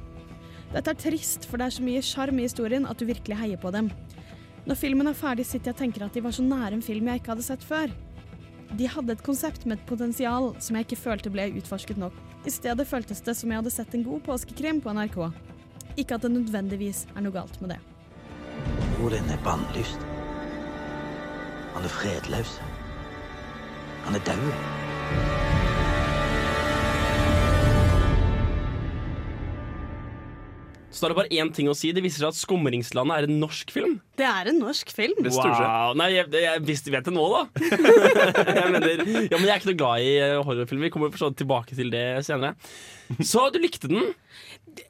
Dette 0.73 0.95
er 0.95 1.03
trist, 1.03 1.45
for 1.45 1.61
det 1.61 1.67
er 1.69 1.77
så 1.77 1.85
mye 1.85 2.01
sjarm 2.03 2.41
i 2.41 2.47
historien 2.49 2.89
at 2.89 2.97
du 2.97 3.05
virkelig 3.05 3.37
heier 3.43 3.61
på 3.61 3.75
dem. 3.77 3.93
Når 4.65 4.81
filmen 4.81 5.11
er 5.11 5.19
ferdig, 5.19 5.45
sitter 5.45 5.71
jeg 5.71 5.77
og 5.77 5.83
tenker 5.83 6.07
at 6.07 6.17
de 6.17 6.25
var 6.25 6.33
så 6.33 6.47
nære 6.47 6.79
en 6.79 6.87
film 6.87 7.13
jeg 7.13 7.21
ikke 7.21 7.35
hadde 7.35 7.47
sett 7.51 7.69
før. 7.69 7.93
De 8.75 8.89
hadde 8.89 9.13
et 9.13 9.27
konsept 9.27 9.69
med 9.69 9.77
et 9.77 9.87
potensial 9.87 10.49
som 10.57 10.81
jeg 10.81 10.89
ikke 10.89 11.03
følte 11.03 11.35
ble 11.35 11.51
utforsket 11.61 12.01
nok. 12.01 12.17
I 12.49 12.57
stedet 12.57 12.89
føltes 12.89 13.21
det 13.29 13.37
som 13.37 13.53
jeg 13.53 13.61
hadde 13.61 13.75
sett 13.77 13.93
en 13.95 14.09
god 14.09 14.25
påskekrim 14.25 14.81
på 14.81 14.97
NRK. 14.97 15.21
Ikke 16.01 16.17
at 16.17 16.25
det 16.25 16.33
nødvendigvis 16.33 17.05
er 17.13 17.21
noe 17.21 17.37
galt 17.37 17.61
med 17.61 17.77
det. 17.77 17.81
Hvor 18.97 19.13
er 19.13 19.41
bannlyst. 19.45 20.24
Han 21.75 21.85
er 21.85 21.91
fredløs. 21.91 22.57
Han 24.05 24.15
er 24.15 24.23
død. 24.29 24.49
Så 30.95 31.03
da 31.03 31.09
er 31.09 31.11
det 31.11 31.19
bare 31.19 31.41
én 31.43 31.49
ting 31.51 31.67
å 31.67 31.75
si. 31.75 31.91
Det 31.91 32.05
viser 32.05 32.23
seg 32.23 32.31
at 32.31 32.39
'Skumringslandet' 32.39 33.17
er 33.17 33.27
en 33.27 33.41
norsk 33.43 33.73
film. 33.75 33.97
Det 34.15 34.27
er 34.29 34.51
en 34.53 34.61
norsk 34.63 34.93
film. 34.95 35.17
Wow. 35.27 35.97
Nei, 35.99 36.13
jeg, 36.15 36.31
jeg 36.31 36.63
visste 36.63 36.93
vet 36.95 37.09
det 37.09 37.15
nå, 37.17 37.25
da. 37.33 37.43
jeg 38.61 38.71
mener, 38.71 39.03
ja, 39.27 39.35
men 39.35 39.49
jeg 39.49 39.51
er 39.51 39.59
ikke 39.59 39.73
noe 39.73 39.81
glad 39.81 40.05
i 40.07 40.13
eh, 40.23 40.37
horrorfilmer. 40.39 40.87
Vi 40.87 40.93
kommer 40.95 41.11
for 41.11 41.25
sånn 41.25 41.35
tilbake 41.41 41.75
til 41.75 41.91
det 41.91 42.05
senere. 42.29 42.55
Så 43.19 43.49
du 43.51 43.59
likte 43.59 43.91
den? 43.91 44.15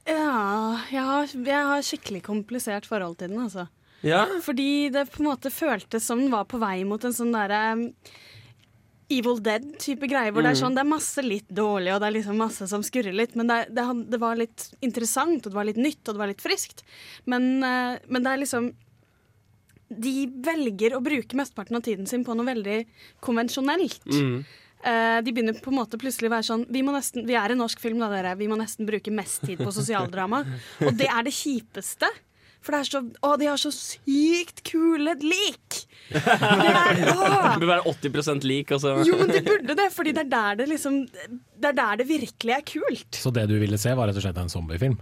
Ja, 0.04 0.76
jeg 0.92 1.08
har, 1.08 1.32
jeg 1.32 1.72
har 1.72 1.88
skikkelig 1.88 2.20
komplisert 2.28 2.84
forhold 2.90 3.16
til 3.22 3.32
den, 3.32 3.40
altså. 3.46 3.70
Ja? 4.04 4.26
Fordi 4.44 4.90
det 4.92 5.06
på 5.14 5.22
en 5.22 5.30
måte 5.32 5.50
føltes 5.54 6.04
som 6.06 6.20
den 6.20 6.30
var 6.34 6.44
på 6.50 6.60
vei 6.62 6.82
mot 6.84 7.02
en 7.08 7.14
sånn 7.16 7.32
derre 7.34 7.62
Evil 9.12 9.36
Dead-type 9.44 10.08
greie, 10.08 10.32
hvor 10.32 10.42
det 10.42 10.54
er 10.54 10.56
Mm. 10.56 10.62
sånn 10.62 10.74
Det 10.74 10.80
er 10.80 10.88
masse 10.88 11.22
litt 11.22 11.48
dårlig, 11.52 11.92
og 11.94 12.00
det 12.00 12.06
er 12.08 12.14
liksom 12.16 12.38
masse 12.40 12.66
som 12.68 12.80
skurrer 12.82 13.12
litt, 13.14 13.34
men 13.36 13.46
det, 13.46 13.58
det, 13.76 13.84
det 14.10 14.18
var 14.20 14.36
litt 14.40 14.70
interessant, 14.80 15.44
og 15.44 15.52
det 15.52 15.58
var 15.58 15.68
litt 15.68 15.76
nytt, 15.80 16.00
og 16.08 16.14
det 16.14 16.22
var 16.22 16.30
litt 16.32 16.40
friskt. 16.44 16.82
Men, 17.26 17.62
eh, 17.62 17.98
men 18.08 18.22
det 18.24 18.32
er 18.32 18.42
liksom 18.44 18.72
De 19.94 20.26
velger 20.26 20.94
å 20.96 21.02
bruke 21.04 21.36
mesteparten 21.36 21.76
av 21.76 21.82
tiden 21.84 22.06
sin 22.08 22.24
på 22.24 22.34
noe 22.34 22.46
veldig 22.48 22.86
konvensjonelt. 23.22 24.00
Mm. 24.08 24.44
Eh, 24.82 25.20
de 25.22 25.30
begynner 25.32 25.60
på 25.60 25.70
en 25.70 25.78
måte 25.78 25.98
plutselig 26.00 26.30
å 26.30 26.34
være 26.34 26.48
sånn 26.48 26.64
vi, 26.72 26.82
må 26.82 26.90
nesten, 26.96 27.24
vi 27.28 27.36
er 27.38 27.52
en 27.52 27.60
norsk 27.60 27.78
film, 27.78 28.00
da, 28.00 28.08
dere. 28.10 28.32
Vi 28.40 28.48
må 28.48 28.56
nesten 28.58 28.88
bruke 28.88 29.12
mest 29.14 29.44
tid 29.44 29.58
på 29.60 29.70
sosialdrama. 29.70 30.42
Og 30.88 30.96
det 30.96 31.06
er 31.12 31.22
det 31.22 31.32
kjipeste. 31.36 32.08
For 32.64 32.72
det 32.72 32.80
er 32.80 32.88
så, 32.88 33.00
å, 33.20 33.34
de 33.40 33.48
har 33.50 33.60
så 33.60 33.70
sykt 33.74 34.62
kule 34.64 35.12
lik! 35.20 35.82
Det 36.08 36.20
er, 36.20 37.00
Det 37.00 37.60
bør 37.60 37.70
være 37.70 37.92
80 37.92 38.46
lik. 38.48 38.72
Altså. 38.76 38.94
Jo, 39.04 39.18
men 39.20 39.32
de 39.32 39.42
burde 39.44 39.76
det, 39.76 39.88
Fordi 39.92 40.14
det 40.16 40.24
er 40.26 40.30
der 40.32 40.58
det 40.60 40.66
liksom 40.70 40.98
Det 41.08 41.70
er 41.70 41.76
der 41.76 42.00
det 42.00 42.06
virkelig 42.08 42.54
er 42.56 42.64
kult. 42.68 43.20
Så 43.20 43.32
det 43.34 43.46
du 43.50 43.56
ville 43.60 43.80
se, 43.80 43.92
var 43.96 44.08
rett 44.08 44.20
og 44.20 44.24
slett 44.24 44.40
en 44.40 44.52
zombiefilm? 44.52 44.96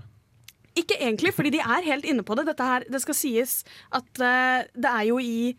Ikke 0.78 0.96
egentlig, 0.96 1.34
fordi 1.36 1.52
de 1.54 1.60
er 1.60 1.86
helt 1.90 2.06
inne 2.08 2.24
på 2.24 2.34
det. 2.38 2.46
Dette 2.48 2.66
her, 2.66 2.86
det 2.88 3.02
skal 3.02 3.18
sies 3.18 3.58
at 3.92 4.22
uh, 4.22 4.62
det 4.72 4.92
er 4.92 5.08
jo 5.10 5.18
i 5.20 5.52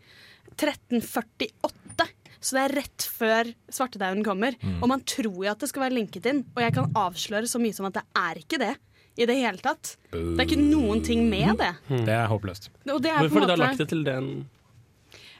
1348. 0.56 2.08
Så 2.44 2.56
det 2.56 2.64
er 2.64 2.74
rett 2.80 3.06
før 3.08 3.52
svartedauden 3.72 4.24
kommer. 4.26 4.56
Mm. 4.60 4.80
Og 4.82 4.90
man 4.90 5.04
tror 5.08 5.38
jo 5.38 5.52
at 5.52 5.62
det 5.62 5.70
skal 5.70 5.86
være 5.86 5.96
linket 6.00 6.26
inn. 6.28 6.42
Og 6.56 6.60
jeg 6.66 6.74
kan 6.76 6.90
avsløre 6.98 7.48
så 7.48 7.62
mye 7.62 7.76
som 7.76 7.88
at 7.88 8.00
det 8.00 8.04
er 8.20 8.42
ikke 8.42 8.60
det 8.60 8.74
i 9.16 9.26
det 9.30 9.36
hele 9.38 9.60
tatt. 9.62 9.96
Det 10.10 10.22
er 10.40 10.46
ikke 10.48 10.58
noen 10.60 11.02
ting 11.06 11.26
med 11.30 11.56
det. 11.60 11.72
Det 11.90 12.14
er 12.16 12.26
håpløst. 12.32 12.70
Og 12.90 13.00
det 13.04 13.12
er 13.12 13.20
Hvorfor 13.22 13.44
har 13.44 13.50
de 13.50 13.54
da 13.54 13.60
lagt 13.60 13.78
det 13.82 13.88
til 13.92 14.02
den? 14.06 14.30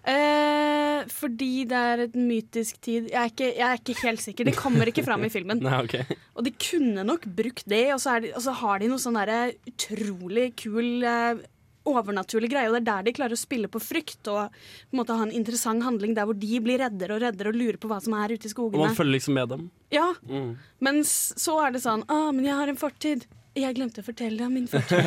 Eh, 0.05 1.07
fordi 1.09 1.65
det 1.71 1.79
er 1.81 2.03
et 2.05 2.17
mytisk 2.19 2.77
tid 2.85 3.07
jeg 3.09 3.17
er, 3.17 3.31
ikke, 3.33 3.47
jeg 3.57 3.65
er 3.71 3.79
ikke 3.81 3.95
helt 4.05 4.21
sikker. 4.21 4.45
Det 4.51 4.57
kommer 4.59 4.91
ikke 4.91 5.05
fram 5.07 5.25
i 5.25 5.31
filmen. 5.33 5.63
Nei, 5.65 5.79
okay. 5.87 6.05
Og 6.37 6.45
de 6.45 6.53
kunne 6.61 7.07
nok 7.09 7.25
brukt 7.39 7.65
det, 7.71 7.87
og 7.95 8.03
så, 8.03 8.19
er 8.19 8.27
de, 8.27 8.33
og 8.37 8.45
så 8.45 8.53
har 8.61 8.83
de 8.83 8.91
noe 8.93 9.01
sånn 9.01 9.17
derre 9.17 9.39
utrolig 9.71 10.51
kul 10.61 11.07
eh, 11.09 11.41
overnaturlig 11.89 12.49
greie, 12.53 12.69
og 12.71 12.77
det 12.77 12.83
er 12.83 12.87
der 12.91 13.07
de 13.09 13.13
klarer 13.17 13.37
å 13.37 13.41
spille 13.41 13.69
på 13.69 13.81
frykt 13.83 14.29
og 14.33 14.53
på 14.53 14.95
en 14.95 15.01
måte 15.03 15.17
ha 15.19 15.25
en 15.27 15.33
interessant 15.37 15.85
handling 15.85 16.15
der 16.17 16.25
hvor 16.29 16.37
de 16.41 16.61
blir 16.65 16.81
reddere 16.81 17.17
og 17.19 17.25
reddere 17.27 17.53
og 17.53 17.59
lurer 17.61 17.77
på 17.81 17.91
hva 17.91 17.99
som 18.05 18.15
er 18.17 18.33
ute 18.37 18.49
i 18.49 18.53
skogene. 18.53 18.79
Og 18.81 18.87
man 18.89 18.97
følger 18.97 19.17
liksom 19.19 19.37
med 19.41 19.51
dem. 19.53 19.67
Ja, 19.93 20.11
Mm. 20.25 20.55
mens 20.85 21.11
så 21.41 21.59
er 21.65 21.75
det 21.75 21.83
sånn 21.85 22.05
Å, 22.09 22.21
men 22.33 22.45
jeg 22.49 22.57
har 22.61 22.69
en 22.73 22.81
fortid. 22.81 23.27
Jeg 23.55 23.71
glemte 23.77 24.03
å 24.03 24.07
fortelle 24.07 24.35
deg 24.35 24.49
om 24.49 24.55
min 24.57 24.65
fortid. 24.67 24.99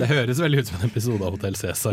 Det 0.00 0.06
høres 0.08 0.38
veldig 0.40 0.62
ut 0.62 0.68
som 0.70 0.78
en 0.80 0.88
episode 0.88 1.20
av 1.26 1.34
Hotell 1.36 1.56
Cæsar. 1.60 1.92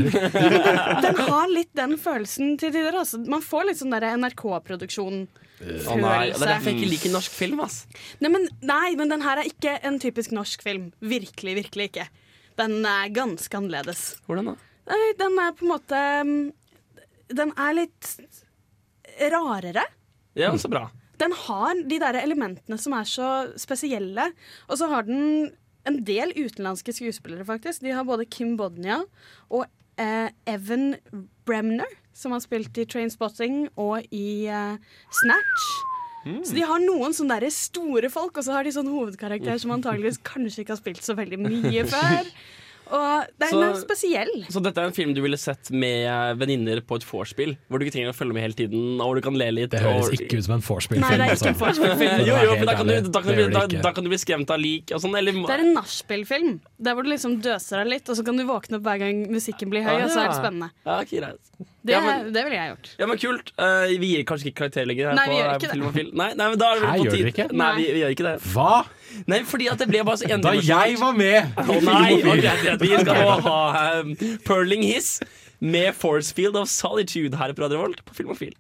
Den 1.04 1.18
har 1.28 1.48
litt 1.52 1.74
den 1.76 1.98
følelsen 2.00 2.54
til 2.62 2.72
tider. 2.72 2.96
Altså. 3.02 3.20
Man 3.28 3.44
får 3.44 3.68
litt 3.68 3.82
sånn 3.82 3.92
der 3.92 4.06
NRK-produksjon. 4.16 5.26
Å 5.64 5.96
nei, 6.00 6.32
Det 6.32 6.40
er 6.40 6.48
derfor 6.54 6.72
jeg 6.72 6.80
ikke 6.80 6.92
liker 6.94 7.12
norsk 7.14 7.32
film. 7.36 7.60
ass 7.64 7.84
Nei 8.24 8.30
men, 8.34 8.48
nei, 8.68 8.96
men 9.00 9.12
den 9.12 9.22
her 9.24 9.40
er 9.40 9.48
ikke 9.48 9.76
en 9.88 10.00
typisk 10.04 10.32
norsk 10.36 10.64
film. 10.64 10.90
Virkelig, 11.04 11.54
virkelig 11.60 11.86
ikke. 11.92 12.08
Den 12.60 12.80
er 12.88 13.12
ganske 13.16 13.60
annerledes. 13.60 14.02
Hvordan 14.28 14.54
da? 14.54 14.56
Nei, 14.92 15.02
den 15.20 15.40
er 15.40 15.52
på 15.56 15.64
en 15.68 15.72
måte 15.76 16.00
mm, 16.28 16.52
Den 17.44 17.52
er 17.60 17.72
litt 17.76 18.04
rarere. 19.36 19.84
Ja, 20.40 20.56
så 20.58 20.72
bra. 20.72 20.88
Den 21.22 21.36
har 21.46 21.84
de 21.90 22.00
der 22.02 22.18
elementene 22.22 22.78
som 22.82 22.96
er 22.98 23.08
så 23.10 23.30
spesielle. 23.62 24.32
Og 24.70 24.80
så 24.80 24.90
har 24.92 25.06
den 25.08 25.52
en 25.88 26.00
del 26.08 26.32
utenlandske 26.38 26.96
skuespillere, 26.96 27.46
faktisk. 27.46 27.84
De 27.84 27.92
har 27.94 28.08
både 28.08 28.26
Kim 28.26 28.56
Bodnia 28.58 29.02
og 29.52 29.66
eh, 30.00 30.30
Evan 30.50 30.96
Bremner, 31.46 31.90
som 32.16 32.32
har 32.32 32.44
spilt 32.44 32.78
i 32.80 32.86
Trainspotting 32.88 33.66
og 33.76 34.06
i 34.14 34.46
eh, 34.48 34.78
Snatch. 35.24 35.72
Så 36.48 36.56
de 36.56 36.64
har 36.64 36.80
noen 36.80 37.12
sånne 37.12 37.36
der 37.44 37.52
store 37.52 38.08
folk, 38.08 38.38
og 38.40 38.46
så 38.46 38.54
har 38.56 38.64
de 38.64 38.72
sånn 38.72 38.88
hovedkarakter 38.88 39.58
som 39.60 39.74
antageligvis 39.76 40.22
kanskje 40.24 40.64
ikke 40.64 40.72
har 40.72 40.80
spilt 40.80 41.04
så 41.04 41.18
veldig 41.20 41.40
mye 41.42 41.84
før. 41.92 42.30
Og 42.92 43.26
det 43.40 43.48
er 43.48 43.52
Så- 43.54 43.62
er 43.64 43.80
spesiell. 43.82 44.34
Så 44.52 44.62
dette 44.64 44.78
er 44.82 44.86
en 44.90 44.94
film 44.94 45.14
du 45.14 45.22
ville 45.22 45.38
sett 45.38 45.72
med 45.72 46.38
venninner 46.38 46.82
på 46.82 46.96
et 47.00 47.06
vorspiel? 47.08 47.56
Hvor 47.70 47.80
du 47.80 47.86
ikke 47.86 47.96
trenger 47.96 48.12
å 48.12 48.18
følge 48.18 48.34
med 48.34 48.44
hele 48.44 48.54
tiden, 48.54 49.00
og 49.00 49.08
hvor 49.08 49.16
du 49.16 49.22
kan 49.22 49.38
le 49.40 49.52
litt? 49.52 49.72
Det 49.72 49.80
høres 49.82 50.10
og... 50.10 50.14
ikke 50.18 50.38
ut 50.38 50.44
som 50.46 50.56
en 50.56 50.62
vorspiel-film. 50.62 51.08
Nei, 51.08 51.18
det 51.18 51.28
er 51.30 51.36
ikke 51.40 51.54
en 51.54 51.62
vorspiel-film. 51.62 52.26
jo, 52.28 52.36
jo, 52.36 52.54
Helt 52.54 52.68
da 52.68 52.76
kan, 52.76 52.88
du, 52.88 52.96
da, 53.10 53.22
kan 53.22 53.36
du, 53.36 53.44
da, 53.50 53.66
da 53.88 53.92
kan 53.92 54.04
du 54.04 54.10
bli 54.10 54.18
skremt 54.22 54.50
av 54.54 54.60
lik 54.60 54.92
og 54.94 55.02
sånn. 55.04 55.16
Eller, 55.18 55.32
Det 55.32 55.56
er 55.58 55.66
en 55.66 55.74
nachspiel-film. 55.78 56.60
Der 56.84 56.94
hvor 56.98 57.04
du 57.04 57.10
liksom 57.10 57.40
døser 57.42 57.84
deg 57.84 57.88
litt, 57.96 58.10
og 58.10 58.18
så 58.20 58.26
kan 58.26 58.38
du 58.38 58.44
våkne 58.46 58.78
opp 58.80 58.84
hver 58.84 59.00
gang 59.00 59.24
musikken 59.32 59.70
blir 59.72 59.84
høy, 59.84 59.94
Ah, 59.94 60.06
og 60.06 60.12
så 60.12 60.24
er 60.26 60.28
det 60.34 60.40
spennende. 60.42 60.72
Ja, 60.86 61.00
okay, 61.00 61.20
greit. 61.22 61.40
Det, 61.84 61.92
Ja, 61.92 62.00
men- 62.00 62.32
det 62.32 62.44
ville 62.46 62.56
jeg 62.56 62.70
gjort. 62.72 62.90
Ja, 62.98 63.06
men 63.08 63.18
kult. 63.20 63.52
Uh, 63.60 63.88
vi 64.00 64.08
gir 64.16 64.24
kanskje 64.24 64.48
ikke 64.52 64.60
karakter 64.64 64.86
lenger. 64.88 65.10
Her 65.10 65.16
Nei, 65.16 65.26
på, 65.28 65.32
vi 65.32 65.36
gjør 65.36 65.44
her 65.44 65.54
ikke 65.54 65.60
på 65.60 65.68
det. 65.68 65.74
Filmofil. 65.74 66.14
Nei, 66.16 66.30
nei, 66.34 66.50
men 66.50 66.58
da 66.60 66.70
er 66.72 66.80
det 66.80 66.84
Hæ, 66.88 66.94
på 66.96 67.04
gjør 67.04 67.12
tide. 67.12 67.32
ikke? 67.34 67.48
Nei, 67.54 67.72
vi, 67.76 67.88
vi 67.92 68.00
gjør 68.00 68.14
ikke 68.16 68.28
det. 68.30 68.36
Hva? 68.54 68.86
Nei, 69.28 69.40
fordi 69.44 69.68
at 69.70 69.78
det 69.84 69.88
ble 69.92 70.04
bare 70.08 70.18
så 70.18 70.42
Da 70.42 70.54
jeg 70.58 70.98
var 70.98 71.12
med! 71.14 71.52
Oh, 71.60 71.80
nei, 71.84 72.14
okay. 72.24 72.73
Vi 72.80 72.90
skal 72.90 73.06
nå 73.06 73.38
ha 73.46 74.00
um, 74.00 74.16
Perling 74.46 74.84
Hiss 74.88 75.20
med 75.60 75.94
Force 75.94 76.34
Field 76.36 76.56
of 76.60 76.68
Solitude 76.68 77.38
her 77.38 77.54
på 77.54 77.66
Radio 77.66 77.84
Volt 77.84 78.06
på 78.06 78.14
Filmofil. 78.14 78.54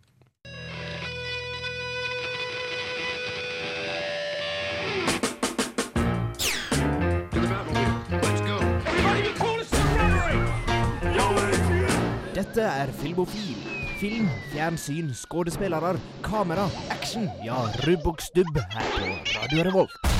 Dette 12.34 12.62
er 12.62 12.92
Filmofil. 13.02 13.58
Film, 13.98 14.28
fjernsyn, 14.52 15.14
skuespillere, 15.16 15.96
kamera, 16.24 16.68
action. 16.92 17.30
Ja, 17.46 17.64
rubb 17.88 18.08
og 18.14 18.22
stubb 18.22 18.58
her 18.58 18.90
på 18.98 19.14
Radio 19.38 19.70
Revolt. 19.70 20.13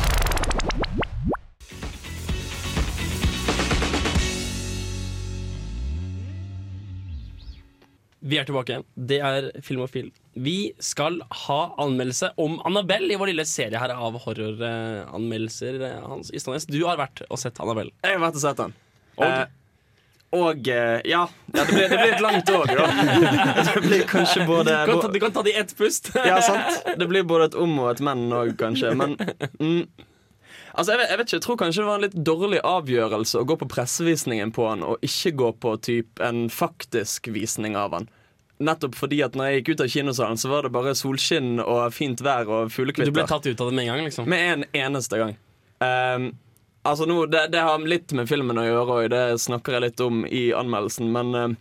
Vi 8.24 8.38
er 8.40 8.46
tilbake. 8.48 8.78
Det 8.96 9.18
er 9.20 9.50
Filmofil. 9.66 10.12
Vi 10.34 10.72
skal 10.80 11.20
ha 11.44 11.58
anmeldelse 11.84 12.30
om 12.40 12.56
Annabelle 12.64 13.12
i 13.12 13.18
vår 13.20 13.34
lille 13.34 13.46
serie 13.48 13.82
her 13.82 13.92
av 13.92 14.16
horroranmeldelser. 14.24 15.82
Hans 16.08 16.32
Ystadnes, 16.32 16.70
du 16.72 16.80
har 16.86 17.02
vært 17.02 17.26
og 17.28 17.42
sett 17.42 17.60
Annabelle. 17.60 17.92
Jeg 18.06 18.16
har 18.16 18.24
vært 18.24 18.40
og 18.40 18.46
sett 18.46 18.62
den. 18.62 18.78
Og? 19.18 19.26
Eh, 19.28 19.44
og 20.34 20.70
eh, 20.72 21.02
ja. 21.06 21.26
ja 21.54 21.66
det, 21.68 21.76
blir, 21.76 21.92
det 21.92 22.00
blir 22.00 22.16
et 22.16 22.24
langt 22.24 22.50
år, 22.50 22.72
da. 22.72 22.88
Det 23.68 23.84
blir 23.84 24.08
kanskje 24.10 24.48
både 24.48 24.72
Du 24.72 24.94
kan 24.94 25.04
ta, 25.04 25.12
du 25.12 25.20
kan 25.22 25.36
ta 25.36 25.44
det 25.46 25.54
i 25.54 25.60
ett 25.60 25.76
pust. 25.78 26.10
Ja, 26.16 26.40
sant. 26.42 26.80
Det 26.98 27.10
blir 27.12 27.28
både 27.28 27.52
et 27.52 27.60
om 27.60 27.76
og 27.84 27.92
et 27.92 28.02
men 28.08 28.26
òg, 28.34 28.56
kanskje. 28.58 28.96
Men 28.98 29.20
mm, 29.60 29.84
Altså, 30.74 30.96
jeg 30.96 31.00
vet, 31.04 31.10
jeg 31.12 31.20
vet 31.20 31.28
ikke, 31.28 31.38
jeg 31.38 31.46
tror 31.46 31.58
kanskje 31.62 31.82
det 31.84 31.88
var 31.88 32.00
en 32.00 32.06
litt 32.08 32.20
dårlig 32.26 32.60
avgjørelse 32.66 33.42
å 33.42 33.46
gå 33.46 33.58
på 33.62 33.70
pressevisningen 33.70 34.54
på 34.56 34.66
han, 34.72 34.86
og 34.86 35.06
ikke 35.06 35.36
gå 35.38 35.50
på 35.62 35.74
typ 35.86 36.22
en 36.26 36.48
faktisk 36.50 37.30
visning 37.36 37.78
av 37.78 37.94
han. 37.94 38.08
Nettopp 38.64 38.98
fordi 38.98 39.20
at 39.26 39.38
når 39.38 39.50
jeg 39.50 39.60
gikk 39.60 39.70
ut 39.74 39.84
av 39.86 39.92
kinosalen, 39.94 40.40
så 40.42 40.50
var 40.50 40.66
det 40.66 40.74
bare 40.74 40.96
solskinn 40.98 41.62
og 41.62 41.84
fint 41.94 42.22
vær 42.26 42.50
og 42.50 42.74
fuglekvitter. 42.74 43.14
Du 43.14 43.20
ble 43.20 43.28
tatt 43.30 43.46
ut 43.46 43.62
av 43.62 43.70
det 43.70 43.78
med 43.78 43.86
en 43.86 43.94
gang? 43.94 44.08
liksom 44.08 44.30
Med 44.30 44.46
en 44.50 44.66
eneste 44.86 45.22
gang. 45.22 45.38
Um, 45.84 46.32
altså 46.82 47.06
nå, 47.10 47.20
det, 47.30 47.48
det 47.54 47.62
har 47.62 47.86
litt 47.86 48.14
med 48.18 48.30
filmen 48.30 48.58
å 48.58 48.66
gjøre, 48.66 48.98
og 48.98 49.14
det 49.14 49.24
snakker 49.46 49.78
jeg 49.78 49.88
litt 49.90 50.06
om 50.06 50.24
i 50.26 50.48
anmeldelsen, 50.58 51.10
men 51.14 51.34
ehm, 51.38 51.58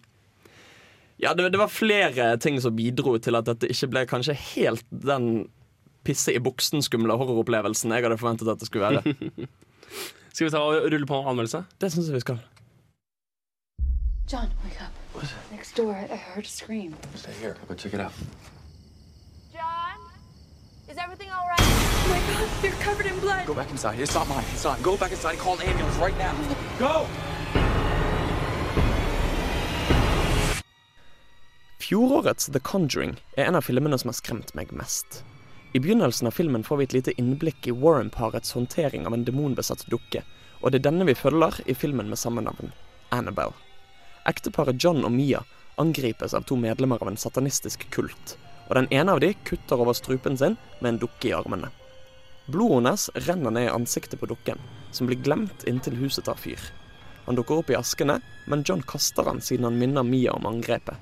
ja, 1.22 1.34
det, 1.36 1.52
det 1.52 1.60
var 1.60 1.72
flere 1.72 2.32
ting 2.40 2.56
som 2.64 2.76
bidro 2.76 3.18
til 3.22 3.36
at 3.38 3.48
dette 3.50 3.68
ikke 3.70 3.92
ble 3.92 4.08
kanskje 4.10 4.38
helt 4.54 4.86
den 4.88 5.50
pisse 6.04 6.32
i 6.34 6.40
buksen-skumle 6.42 7.16
horroropplevelsen 7.20 7.92
jeg 7.94 8.06
hadde 8.06 8.18
forventet 8.18 8.48
at 8.48 8.60
det 8.60 8.68
skulle 8.70 8.88
være. 8.88 9.02
Skal 10.32 10.46
vi 10.46 10.50
ta 10.54 10.62
og 10.64 10.88
rulle 10.92 11.06
på 11.06 11.20
anmeldelse? 11.28 11.64
Det 11.80 11.92
syns 11.92 12.08
jeg 12.08 12.16
vi 12.16 12.24
skal. 12.24 12.38
John, 14.32 14.48
wake 14.64 14.80
up. 14.80 14.92
Next 15.52 15.76
door, 15.76 15.92
I 15.92 16.16
heard 16.16 16.46
a 16.46 16.48
scream. 16.48 16.94
Stay 17.14 17.32
here. 17.32 17.54
I'll 17.60 17.68
go 17.68 17.74
check 17.74 17.92
it 17.92 18.00
out. 18.00 18.12
John? 19.52 19.98
Is 20.88 20.96
everything 20.96 21.28
all 21.30 21.46
right? 21.48 21.60
Oh 21.60 22.08
my 22.08 22.20
god, 22.32 22.48
you're 22.64 22.72
covered 22.82 23.06
in 23.06 23.18
blood. 23.20 23.46
Go 23.46 23.54
back 23.54 23.70
inside. 23.70 24.00
It's 24.00 24.14
not 24.14 24.28
mine. 24.28 24.44
It's 24.54 24.64
not. 24.64 24.82
Go 24.82 24.96
back 24.96 25.10
inside 25.12 25.32
and 25.32 25.40
call 25.40 25.58
an 25.60 25.68
ambulance 25.68 25.96
right 25.98 26.16
now. 26.18 26.34
Go! 26.78 27.06
Fjorårets 31.78 32.46
The 32.46 32.60
Conjuring 32.60 33.20
er 33.36 33.44
en 33.44 33.54
av 33.54 33.66
filmene 33.66 33.98
som 33.98 34.08
har 34.08 34.16
skremt 34.16 34.54
meg 34.54 34.72
mest. 34.72 35.24
I 35.74 35.80
begynnelsen 35.80 36.26
av 36.26 36.30
filmen 36.30 36.64
får 36.64 36.76
vi 36.76 36.84
et 36.84 36.92
lite 36.92 37.12
innblikk 37.20 37.66
i 37.66 37.72
Warren-parets 37.72 38.52
håndtering 38.52 39.06
av 39.06 39.14
en 39.14 39.24
demonbesatt 39.24 39.86
dukke, 39.88 40.20
og 40.60 40.70
det 40.70 40.82
er 40.82 40.88
denne 40.90 41.06
vi 41.08 41.14
følger 41.16 41.62
i 41.64 41.72
filmen 41.74 42.10
med 42.12 42.20
samme 42.20 42.44
navn, 42.44 42.74
Annabelle. 43.08 43.56
Ekteparet 44.28 44.76
John 44.84 45.00
og 45.00 45.14
Mia 45.14 45.40
angripes 45.80 46.34
av 46.36 46.44
to 46.44 46.58
medlemmer 46.60 47.00
av 47.00 47.08
en 47.08 47.16
satanistisk 47.16 47.86
kult, 47.94 48.34
og 48.68 48.76
den 48.76 48.90
ene 48.92 49.14
av 49.14 49.22
de 49.24 49.32
kutter 49.48 49.80
over 49.80 49.96
strupen 49.96 50.36
sin 50.36 50.58
med 50.82 50.90
en 50.90 51.00
dukke 51.06 51.30
i 51.30 51.32
armene. 51.38 51.72
Blodet 52.52 52.76
hennes 52.76 53.08
renner 53.24 53.56
ned 53.56 53.70
i 53.70 53.72
ansiktet 53.72 54.20
på 54.20 54.28
dukken, 54.28 54.60
som 54.92 55.08
blir 55.08 55.24
glemt 55.24 55.64
inntil 55.64 55.96
huset 56.02 56.28
tar 56.28 56.36
fyr. 56.36 56.60
Han 57.24 57.38
dukker 57.38 57.62
opp 57.62 57.72
i 57.72 57.78
askene, 57.80 58.18
men 58.44 58.64
John 58.68 58.84
kaster 58.84 59.24
han 59.24 59.40
siden 59.40 59.64
han 59.70 59.80
minner 59.80 60.04
Mia 60.04 60.36
om 60.36 60.52
angrepet. 60.52 61.00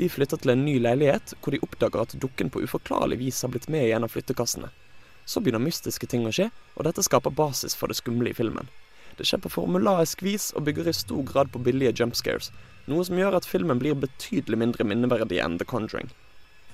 De 0.00 0.06
flytter 0.08 0.38
til 0.40 0.54
en 0.54 0.62
ny 0.64 0.78
leilighet, 0.80 1.34
hvor 1.44 1.52
de 1.52 1.58
oppdager 1.60 2.00
at 2.00 2.14
dukken 2.22 2.48
på 2.48 2.62
uforklarlig 2.64 3.18
vis 3.20 3.42
har 3.44 3.50
blitt 3.52 3.66
med 3.68 3.84
i 3.84 3.90
en 3.92 4.06
av 4.06 4.08
flyttekassene. 4.08 4.70
Så 5.28 5.42
begynner 5.44 5.60
mystiske 5.60 6.08
ting 6.08 6.24
å 6.24 6.32
skje, 6.32 6.46
og 6.78 6.86
dette 6.86 7.04
skaper 7.04 7.34
basis 7.36 7.76
for 7.76 7.92
det 7.92 7.98
skumle 7.98 8.32
i 8.32 8.38
filmen. 8.38 8.70
Det 9.18 9.26
skjer 9.28 9.42
på 9.44 9.52
formulaisk 9.52 10.24
vis 10.24 10.46
og 10.56 10.64
bygger 10.64 10.88
i 10.88 10.96
stor 10.96 11.20
grad 11.28 11.52
på 11.52 11.60
billige 11.66 11.92
jump 12.00 12.16
scares, 12.16 12.48
noe 12.88 13.04
som 13.04 13.20
gjør 13.20 13.36
at 13.42 13.50
filmen 13.50 13.82
blir 13.82 13.98
betydelig 14.06 14.62
mindre 14.62 14.88
minneverdig 14.88 15.42
enn 15.44 15.60
The 15.60 15.68
Conjuring. 15.68 16.08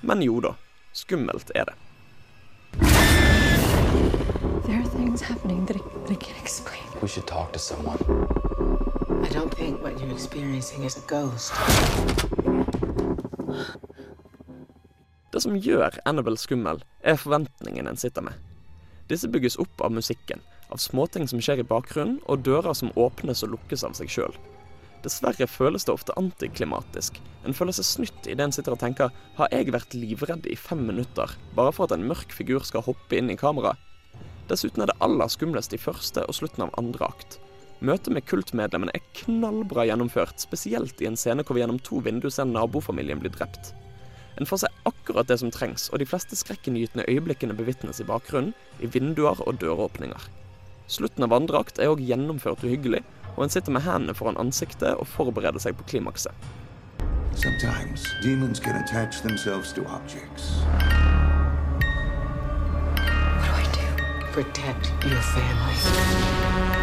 Men 0.07 0.23
jo 0.23 0.39
da, 0.47 0.55
skummelt 0.95 1.51
er 1.59 1.73
det. 1.73 1.77
There 4.71 4.79
are 4.79 4.91
things 4.95 5.21
happening 5.21 5.67
that 5.67 5.83
I, 5.83 5.83
that 5.83 6.15
I 6.15 6.23
can't 6.23 6.39
explain. 6.39 6.87
We 7.03 7.09
should 7.09 7.27
talk 7.27 7.51
to 7.55 7.59
someone. 7.59 7.99
I 9.19 9.29
don't 9.35 9.51
think 9.51 9.83
what 9.83 9.99
you're 9.99 10.15
experiencing 10.15 10.85
is 10.85 10.97
a 10.97 11.07
ghost. 11.11 12.46
Det 15.33 15.43
som 15.43 15.57
gjør 15.61 15.99
Annabelle 16.09 16.41
skummel, 16.41 16.83
er 17.05 17.19
forventningene 17.21 17.93
en 17.93 18.01
sitter 18.01 18.25
med. 18.25 18.35
Disse 19.11 19.29
bygges 19.31 19.59
opp 19.63 19.83
av 19.85 19.95
musikken, 19.95 20.41
av 20.73 20.81
småting 20.83 21.29
som 21.31 21.43
skjer 21.43 21.63
i 21.63 21.67
bakgrunnen, 21.67 22.19
og 22.27 22.43
dører 22.47 22.75
som 22.75 22.95
åpnes 22.99 23.45
og 23.47 23.53
lukkes 23.55 23.85
av 23.87 23.95
seg 23.99 24.11
sjøl. 24.11 24.39
Dessverre 25.05 25.47
føles 25.47 25.85
det 25.87 25.93
ofte 25.95 26.15
antiklimatisk. 26.19 27.21
En 27.47 27.55
føler 27.55 27.77
seg 27.77 27.87
snytt 27.87 28.27
idet 28.27 28.43
en 28.43 28.55
sitter 28.55 28.75
og 28.75 28.81
tenker 28.81 29.13
har 29.37 29.53
jeg 29.53 29.71
vært 29.75 29.95
livredd 29.95 30.49
i 30.51 30.57
fem 30.59 30.83
minutter 30.89 31.37
bare 31.55 31.75
for 31.75 31.87
at 31.87 31.95
en 31.95 32.07
mørk 32.09 32.35
figur 32.35 32.65
skal 32.67 32.83
hoppe 32.87 33.19
inn 33.19 33.31
i 33.31 33.39
kameraet? 33.39 33.79
Dessuten 34.51 34.83
er 34.83 34.91
det 34.91 34.99
aller 35.03 35.31
skumlest 35.31 35.75
i 35.75 35.81
første 35.83 36.23
og 36.27 36.35
slutten 36.35 36.67
av 36.67 36.75
andre 36.81 37.11
akt. 37.11 37.39
Møtet 37.85 38.09
med 38.15 38.25
kultmedlemmene 38.25 38.95
er 38.97 39.05
knallbra 39.19 39.85
gjennomført, 39.85 40.41
spesielt 40.41 41.01
i 41.03 41.09
en 41.11 41.19
scene 41.21 41.45
hvor 41.45 41.59
vi 41.59 41.61
gjennom 41.61 41.81
to 41.85 42.01
vinduer 42.01 42.33
ser 42.33 42.49
nabofamilien 42.49 43.21
bli 43.21 43.29
drept. 43.35 43.75
En 44.41 44.49
får 44.49 44.63
se 44.63 44.71
akkurat 44.89 45.29
det 45.29 45.39
som 45.41 45.51
trengs, 45.53 45.91
og 45.93 46.01
de 46.01 46.09
fleste 46.09 46.37
skrekkinngytende 46.37 47.05
øyeblikkene 47.09 47.57
bevitnes 47.57 48.01
i 48.01 48.09
bakgrunnen, 48.09 48.55
i 48.81 48.89
vinduer 48.89 49.41
og 49.45 49.61
døråpninger. 49.61 50.29
Slutten 50.89 51.25
av 51.27 51.35
andre 51.37 51.65
er 51.77 51.93
òg 51.93 52.01
gjennomført 52.05 52.65
uhyggelig, 52.65 53.03
og 53.37 53.45
en 53.45 53.53
sitter 53.53 53.73
med 53.73 53.85
hendene 53.85 54.17
foran 54.17 54.41
ansiktet 54.41 54.97
og 54.97 55.09
forbereder 55.13 55.61
seg 55.61 55.77
på 55.77 55.89
klimakset. 55.93 56.33
Sometimes 57.37 58.07
demons 58.23 58.61
can 58.61 58.81
attach 58.81 59.21
themselves 59.21 59.73
to 59.75 59.85
objects. 59.85 60.65
What 63.37 63.45
do 63.45 63.53
I 63.53 63.65
do? 63.77 63.89
Protect 64.33 64.93
your 65.05 65.21
family. 65.21 66.76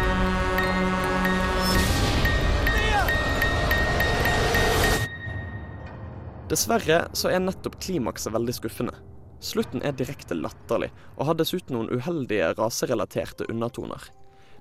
Dessverre 6.44 7.06
så 7.16 7.30
er 7.32 7.40
nettopp 7.40 7.78
klimakset 7.80 8.34
veldig 8.34 8.52
skuffende. 8.52 8.92
Slutten 9.40 9.80
er 9.84 9.94
direkte 9.96 10.36
latterlig, 10.36 10.90
og 11.16 11.30
har 11.30 11.38
dessuten 11.38 11.72
noen 11.76 11.88
uheldige 11.88 12.50
raserelaterte 12.58 13.46
undertoner. 13.48 14.10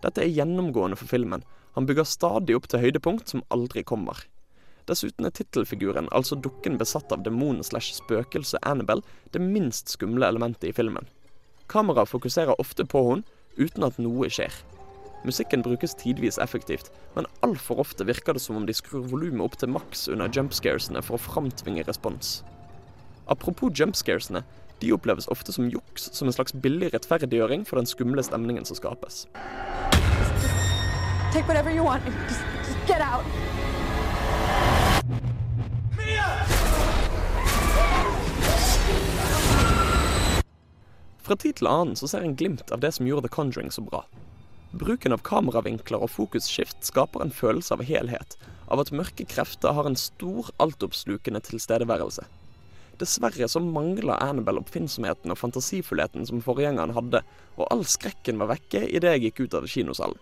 Dette 0.04 0.24
er 0.24 0.32
gjennomgående 0.32 0.96
for 1.00 1.12
filmen. 1.12 1.44
Han 1.76 1.88
bygger 1.90 2.08
stadig 2.08 2.56
opp 2.56 2.70
til 2.72 2.86
høydepunkt 2.86 3.34
som 3.34 3.44
aldri 3.52 3.84
kommer. 3.84 4.22
Dessuten 4.88 5.28
er 5.28 5.36
tittelfiguren, 5.36 6.08
altså 6.12 6.36
dukken 6.40 6.80
besatt 6.80 7.12
av 7.16 7.24
demonen 7.24 7.64
slash 7.68 7.96
spøkelset 8.00 8.64
Annabelle, 8.68 9.04
det 9.36 9.44
minst 9.44 9.92
skumle 9.92 10.28
elementet 10.28 10.72
i 10.72 10.76
filmen. 10.76 11.08
Kameraet 11.72 12.12
fokuserer 12.12 12.60
ofte 12.64 12.88
på 12.88 13.04
henne, 13.10 13.28
uten 13.60 13.84
at 13.88 14.00
noe 14.00 14.32
skjer. 14.32 14.56
Musikken 15.24 15.62
brukes 15.64 15.96
tidvis 15.96 16.38
effektivt, 16.38 16.92
men 17.16 17.26
altfor 17.42 17.80
ofte 17.80 18.04
virker 18.04 18.36
det 18.36 18.42
som 18.44 18.58
om 18.60 18.66
de 18.68 18.76
skrur 18.76 19.06
volumet 19.08 19.46
opp 19.46 19.56
til 19.60 19.72
maks 19.72 20.10
under 20.12 20.28
jumpscaresene 20.28 21.04
for 21.06 21.16
å 21.16 21.24
framtvinge 21.24 21.86
respons. 21.88 22.42
Apropos 23.32 23.72
jumpscaresene, 23.72 24.44
de 24.84 24.92
oppleves 24.92 25.30
ofte 25.32 25.56
som 25.56 25.70
juks, 25.72 26.10
som 26.12 26.28
en 26.28 26.36
slags 26.36 26.52
billig 26.54 26.92
rettferdiggjøring 26.92 27.64
for 27.64 27.80
den 27.80 27.88
skumle 27.88 28.24
stemningen 28.24 28.68
som 28.68 28.76
skapes. 28.76 29.28
Take 31.32 31.48
whatever 31.48 31.72
you 31.72 31.84
want 31.84 32.04
just, 32.06 32.44
just 32.68 32.88
get 32.88 33.02
out. 33.02 33.24
Fra 41.24 41.36
tid 41.40 41.56
til 41.62 41.72
annen 41.72 41.96
så 41.96 42.10
ser 42.12 42.28
en 42.28 42.36
glimt 42.36 42.68
av 42.76 42.84
det 42.84 42.92
som 42.98 43.08
gjorde 43.08 43.30
The 43.30 43.32
Conjuring 43.32 43.72
så 43.72 43.82
bra. 43.88 44.04
Bruken 44.74 45.14
av 45.14 45.22
kameravinkler 45.22 46.02
og 46.02 46.10
fokusskift 46.10 46.88
skaper 46.88 47.22
en 47.22 47.34
følelse 47.34 47.76
av 47.76 47.84
helhet, 47.86 48.32
av 48.74 48.82
at 48.82 48.90
mørke 48.90 49.28
krefter 49.30 49.76
har 49.78 49.86
en 49.86 49.98
stor, 50.00 50.50
altoppslukende 50.64 51.44
tilstedeværelse. 51.46 52.26
Dessverre 52.98 53.46
så 53.50 53.62
mangler 53.62 54.18
Annabelle 54.18 54.64
oppfinnsomheten 54.64 55.30
og 55.30 55.38
fantasifullheten 55.38 56.26
som 56.26 56.42
forgjengeren 56.42 56.96
hadde, 56.98 57.22
og 57.54 57.70
all 57.70 57.86
skrekken 57.86 58.42
var 58.42 58.50
vekke 58.56 58.82
idet 58.90 59.14
jeg 59.14 59.24
gikk 59.28 59.44
ut 59.44 59.60
av 59.62 59.70
kinosalen. 59.70 60.18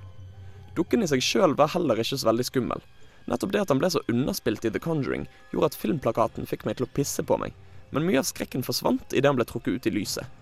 Dukken 0.76 1.08
i 1.08 1.08
seg 1.08 1.24
sjøl 1.24 1.56
var 1.56 1.72
heller 1.72 2.04
ikke 2.04 2.20
så 2.20 2.28
veldig 2.28 2.50
skummel. 2.52 2.84
Nettopp 3.32 3.56
det 3.56 3.64
at 3.64 3.72
han 3.72 3.80
ble 3.80 3.94
så 3.96 4.04
underspilt 4.12 4.68
i 4.68 4.74
The 4.76 4.84
Conjuring, 4.84 5.30
gjorde 5.56 5.72
at 5.72 5.80
filmplakaten 5.80 6.48
fikk 6.50 6.68
meg 6.68 6.76
til 6.76 6.90
å 6.90 6.94
pisse 7.00 7.24
på 7.24 7.40
meg, 7.40 7.56
men 7.96 8.04
mye 8.04 8.20
av 8.20 8.28
skrekken 8.28 8.68
forsvant 8.68 9.16
idet 9.16 9.32
han 9.32 9.40
ble 9.40 9.48
trukket 9.48 9.80
ut 9.80 9.88
i 9.88 9.96
lyset. 10.02 10.41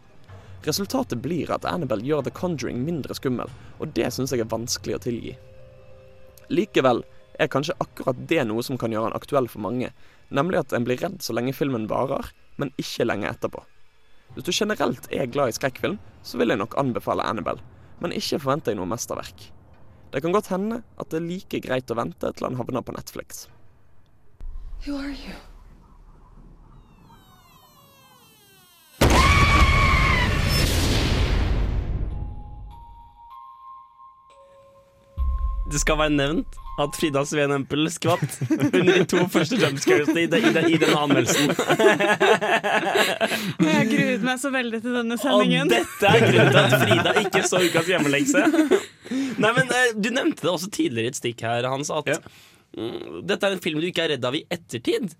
Resultatet 0.67 1.21
blir 1.23 1.51
at 1.55 1.65
Annabelle 1.67 2.03
gjør 2.03 2.25
The 2.25 2.33
Conjuring 2.35 2.81
mindre 2.83 3.15
skummel, 3.15 3.51
og 3.79 3.93
det 3.95 4.09
syns 4.11 4.33
jeg 4.35 4.43
er 4.43 4.51
vanskelig 4.51 4.97
å 4.97 5.03
tilgi. 5.05 5.33
Likevel 6.51 7.05
er 7.39 7.51
kanskje 7.51 7.77
akkurat 7.79 8.19
det 8.27 8.43
noe 8.49 8.63
som 8.65 8.77
kan 8.79 8.91
gjøre 8.91 9.09
han 9.09 9.17
aktuell 9.17 9.47
for 9.47 9.63
mange, 9.63 9.93
nemlig 10.35 10.59
at 10.59 10.75
en 10.75 10.87
blir 10.87 10.99
redd 10.99 11.21
så 11.23 11.35
lenge 11.35 11.55
filmen 11.55 11.87
varer, 11.87 12.33
men 12.59 12.73
ikke 12.81 13.07
lenge 13.07 13.29
etterpå. 13.29 13.63
Hvis 14.35 14.45
du 14.45 14.51
generelt 14.53 15.07
er 15.15 15.31
glad 15.31 15.53
i 15.53 15.55
skrekkfilm, 15.55 15.97
så 16.23 16.41
vil 16.41 16.51
jeg 16.51 16.59
nok 16.59 16.75
anbefale 16.81 17.23
Annabelle, 17.25 17.63
men 18.03 18.15
ikke 18.15 18.41
forvente 18.43 18.73
deg 18.73 18.79
noe 18.81 18.89
mesterverk. 18.91 19.47
Det 20.11 20.23
kan 20.25 20.33
godt 20.35 20.51
hende 20.51 20.81
at 20.99 21.11
det 21.11 21.21
er 21.21 21.29
like 21.29 21.61
greit 21.63 21.93
å 21.93 21.97
vente 21.97 22.33
til 22.33 22.49
han 22.49 22.59
havner 22.59 22.83
på 22.83 22.97
Netflix. 22.97 23.47
Who 24.85 24.97
are 24.97 25.13
you? 25.13 25.48
Det 35.79 35.85
skal 35.85 35.97
være 36.01 36.11
nevnt 36.11 36.57
at 36.79 36.95
Frida 36.95 37.21
Sveen 37.27 37.51
Empel 37.51 37.87
skvatt 37.91 38.37
under 38.51 38.93
de 38.99 39.03
to 39.11 39.21
første 39.31 39.57
jumpscaresene 39.59 40.21
i, 40.25 40.27
den- 40.31 40.45
i, 40.47 40.51
den- 40.55 40.67
i 40.71 40.77
denne 40.79 40.99
anmeldelsen. 40.99 41.51
Jeg 43.63 43.89
gruet 43.91 44.23
meg 44.25 44.39
så 44.41 44.51
veldig 44.53 44.79
til 44.83 44.95
denne 44.95 45.17
Og 45.17 45.21
sendingen. 45.23 45.71
dette 45.71 46.11
er 46.11 46.23
grunnen 46.23 46.51
til 46.53 46.61
at 46.61 46.75
Frida 46.83 47.13
ikke 47.23 47.43
så 47.47 47.61
ukas 47.65 47.89
hjemmelekse. 47.91 48.43
Nei, 49.43 49.51
men 49.57 49.71
eh, 49.75 49.91
Du 49.97 50.09
nevnte 50.15 50.45
det 50.45 50.51
også 50.53 50.69
tidligere 50.75 51.09
i 51.09 51.13
et 51.13 51.19
stikk 51.19 51.43
her, 51.47 51.67
Hans, 51.71 51.91
at 51.91 52.11
ja. 52.13 52.19
dette 53.27 53.49
er 53.49 53.55
en 53.57 53.63
film 53.63 53.79
du 53.83 53.87
ikke 53.89 54.05
er 54.07 54.13
redd 54.15 54.27
av 54.29 54.35
i 54.39 54.43
ettertid. 54.51 55.11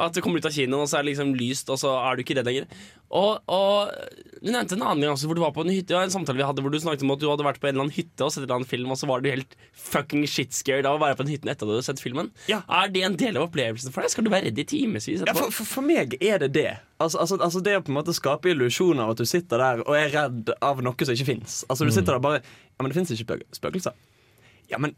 At 0.00 0.14
du 0.16 0.22
kommer 0.24 0.40
ut 0.40 0.46
av 0.48 0.54
kinoen, 0.54 0.80
og 0.80 0.88
så 0.88 0.98
er 0.98 1.04
det 1.04 1.12
liksom 1.12 1.34
lyst, 1.36 1.68
og 1.68 1.76
så 1.80 1.90
er 2.00 2.16
du 2.16 2.22
ikke 2.22 2.38
redd 2.38 2.48
lenger. 2.48 2.68
Og, 3.12 3.42
og 3.52 3.90
Du 4.40 4.48
nevnte 4.48 4.72
en 4.78 4.84
annen 4.86 5.04
gang 5.04 5.12
også 5.12 5.28
hvor 5.28 5.36
du 5.36 5.42
var 5.42 5.52
på 5.52 5.66
en 5.66 5.72
hytte. 5.74 5.92
En 6.00 6.12
samtale 6.14 6.40
vi 6.40 6.46
hadde 6.48 6.62
hvor 6.64 6.72
du 6.72 6.78
snakket 6.80 7.04
om 7.04 7.12
at 7.12 7.20
du 7.20 7.26
hadde 7.28 7.44
vært 7.44 7.60
på 7.60 7.68
en 7.68 7.74
eller 7.74 7.84
annen 7.84 7.94
hytte 7.94 8.24
og 8.24 8.32
sett 8.32 8.40
en 8.40 8.46
eller 8.46 8.62
annen 8.62 8.70
film, 8.70 8.94
og 8.94 8.98
så 8.98 9.08
var 9.10 9.20
du 9.20 9.28
helt 9.28 9.52
fucking 9.76 10.24
shit 10.30 10.56
scared 10.56 10.88
av 10.88 10.96
å 10.96 11.02
være 11.02 11.18
på 11.18 11.26
den 11.26 11.34
hytten 11.34 11.52
etter 11.52 11.66
at 11.66 11.68
du 11.68 11.74
hadde 11.76 11.86
sett 11.90 12.00
filmen. 12.00 12.32
Er 12.48 12.94
det 12.94 13.04
en 13.04 13.18
del 13.20 13.36
av 13.36 13.50
opplevelsen 13.50 13.92
for 13.92 14.00
deg? 14.06 14.14
Skal 14.14 14.24
du 14.26 14.32
være 14.32 14.48
redd 14.48 14.64
i 14.64 14.66
timevis 14.72 15.10
Ja, 15.12 15.36
for, 15.36 15.52
for, 15.52 15.68
for 15.68 15.84
meg 15.86 16.16
er 16.24 16.40
det 16.40 16.54
det. 16.56 16.70
Altså, 17.02 17.20
altså, 17.20 17.36
altså 17.42 17.60
Det 17.60 17.76
å 17.76 17.84
på 17.84 17.92
en 17.92 18.00
måte 18.00 18.16
skape 18.16 18.48
illusjoner 18.54 19.04
av 19.04 19.12
at 19.12 19.20
du 19.20 19.28
sitter 19.28 19.60
der 19.60 19.84
og 19.84 19.94
er 19.98 20.12
redd 20.16 20.56
av 20.64 20.80
noe 20.80 21.04
som 21.04 21.12
ikke 21.12 21.28
fins. 21.34 21.62
Altså, 21.68 21.84
du 21.84 21.92
sitter 21.92 22.16
der 22.16 22.24
bare 22.24 22.40
Ja, 22.40 22.80
men 22.80 22.94
det 22.94 22.96
fins 23.02 23.12
ikke 23.12 23.42
spøkelser. 23.52 23.98
Ja, 24.72 24.80
men 24.80 24.96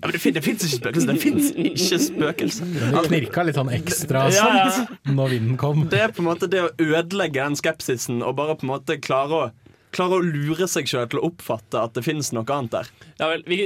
ja, 0.00 0.08
men 0.08 0.14
det, 0.16 0.20
fin, 0.22 0.32
det 0.32 0.40
fins 0.40 0.62
ikke 0.64 0.78
spøkelser! 0.78 1.12
Det 1.12 1.20
fins 1.20 1.48
ikke 1.60 1.98
spøkelser! 2.00 2.68
Det 2.72 3.02
knirka 3.04 3.42
litt 3.44 3.58
sånn 3.58 3.72
ekstra 3.76 4.26
Ja, 4.32 4.46
ja. 4.56 4.68
sånn 4.72 5.16
når 5.18 5.34
vinden 5.34 5.58
kom. 5.60 5.82
Det 5.92 6.00
er 6.06 6.14
på 6.16 6.24
en 6.24 6.30
måte 6.30 6.48
det 6.48 6.62
å 6.64 6.70
ødelegge 6.80 7.42
den 7.42 7.58
skepsisen 7.60 8.22
og 8.24 8.38
bare 8.38 8.56
på 8.56 8.64
en 8.64 8.72
måte 8.74 8.96
klare 9.02 9.42
å 9.42 9.50
Klare 9.90 10.20
å 10.20 10.22
lure 10.22 10.68
seg 10.70 10.86
sjøl 10.86 11.08
til 11.10 11.18
å 11.18 11.24
oppfatte 11.26 11.80
at 11.80 11.96
det 11.96 12.04
finnes 12.06 12.28
noe 12.30 12.46
annet 12.54 12.76
der. 12.76 12.90
Ja 13.18 13.26
vel, 13.32 13.40
vi, 13.50 13.56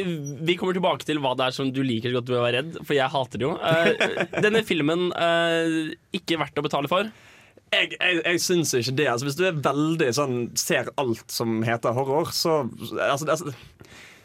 vi 0.49 0.55
kommer 0.57 0.73
tilbake 0.73 1.05
til 1.05 1.19
hva 1.21 1.35
det 1.37 1.51
er 1.51 1.57
som 1.57 1.69
du 1.69 1.83
liker 1.85 2.09
så 2.09 2.17
godt 2.17 2.31
ved 2.33 2.39
å 2.39 2.45
være 2.47 2.63
redd, 2.63 2.79
for 2.81 2.97
jeg 2.97 3.13
hater 3.13 3.43
det 3.43 3.45
jo. 3.45 3.51
Uh, 3.61 4.23
denne 4.47 4.63
filmen 4.65 5.11
uh, 5.13 5.93
ikke 6.17 6.39
verdt 6.41 6.57
å 6.57 6.65
betale 6.65 6.89
for. 6.89 7.13
Jeg, 7.75 7.91
jeg, 7.93 8.23
jeg 8.23 8.41
syns 8.41 8.73
ikke 8.79 8.97
det. 9.03 9.11
Altså, 9.13 9.29
hvis 9.29 9.37
du 9.37 9.45
er 9.51 9.61
veldig 9.69 10.11
sånn 10.17 10.39
ser 10.57 10.89
alt 11.01 11.29
som 11.35 11.61
heter 11.67 11.93
horror, 11.93 12.33
så 12.33 12.63
altså, 12.65 13.29
altså, 13.29 13.53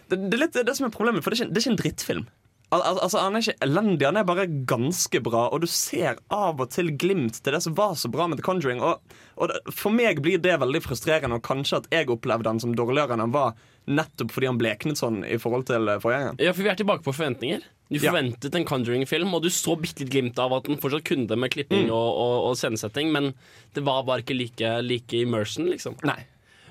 det, 0.10 0.20
det 0.30 0.38
er 0.40 0.44
litt 0.48 0.60
det 0.66 0.76
som 0.78 0.88
er 0.90 0.94
problemet, 0.96 1.24
for 1.24 1.32
det 1.32 1.40
er 1.40 1.46
ikke, 1.46 1.54
det 1.54 1.62
er 1.62 1.66
ikke 1.68 1.76
en 1.78 1.84
drittfilm. 1.84 2.28
Al 2.70 2.84
al 2.86 3.00
altså, 3.02 3.18
Han 3.24 3.34
er 3.34 3.42
ikke 3.42 3.66
elendig, 3.66 4.06
han 4.06 4.18
er 4.20 4.26
bare 4.30 4.44
ganske 4.70 5.20
bra, 5.26 5.48
og 5.50 5.64
du 5.64 5.68
ser 5.74 6.20
av 6.30 6.60
og 6.62 6.70
til 6.70 6.92
glimt 7.02 7.40
til 7.42 7.56
det 7.56 7.64
som 7.66 7.74
var 7.74 7.96
så 7.98 8.12
bra 8.14 8.28
med 8.30 8.38
The 8.38 8.46
Conjuring. 8.46 8.84
Og, 8.86 9.02
og 9.42 9.50
det, 9.50 9.58
For 9.74 9.90
meg 9.90 10.22
blir 10.22 10.38
det 10.44 10.60
veldig 10.62 10.84
frustrerende, 10.86 11.40
og 11.40 11.48
kanskje 11.48 11.80
at 11.82 11.88
jeg 11.96 12.12
opplevde 12.14 12.52
han 12.52 12.62
som 12.62 12.76
dårligere 12.78 13.18
enn 13.18 13.24
han 13.26 13.34
var, 13.34 13.58
nettopp 13.90 14.36
fordi 14.36 14.52
han 14.52 14.60
bleknet 14.62 15.02
sånn 15.02 15.24
i 15.26 15.40
forhold 15.42 15.66
til 15.72 15.90
eh, 15.90 15.98
forgjengeren. 16.04 16.38
Ja, 16.46 16.54
for 16.54 16.62
vi 16.68 16.70
er 16.70 16.78
tilbake 16.78 17.02
på 17.08 17.16
forventninger. 17.18 17.66
Du 17.90 17.98
Ja. 17.98 18.12
forventet 18.12 18.54
en 18.54 18.66
Conjuring-film, 18.70 19.34
og 19.34 19.42
du 19.42 19.50
så 19.50 19.74
bitte 19.82 20.04
litt 20.06 20.12
glimt 20.14 20.38
av 20.38 20.54
at 20.54 20.70
den 20.70 20.78
fortsatt 20.78 21.08
kunne 21.10 21.26
det 21.26 21.40
med 21.42 21.50
klipping 21.50 21.88
Mm. 21.88 21.96
og, 21.98 22.10
og, 22.22 22.36
og 22.52 22.58
scenesetting, 22.62 23.10
men 23.12 23.32
det 23.74 23.82
var 23.82 24.04
bare 24.06 24.22
ikke 24.22 24.38
like, 24.38 24.76
like 24.86 25.18
immersion, 25.26 25.66
liksom. 25.74 25.98
Nei. 26.06 26.20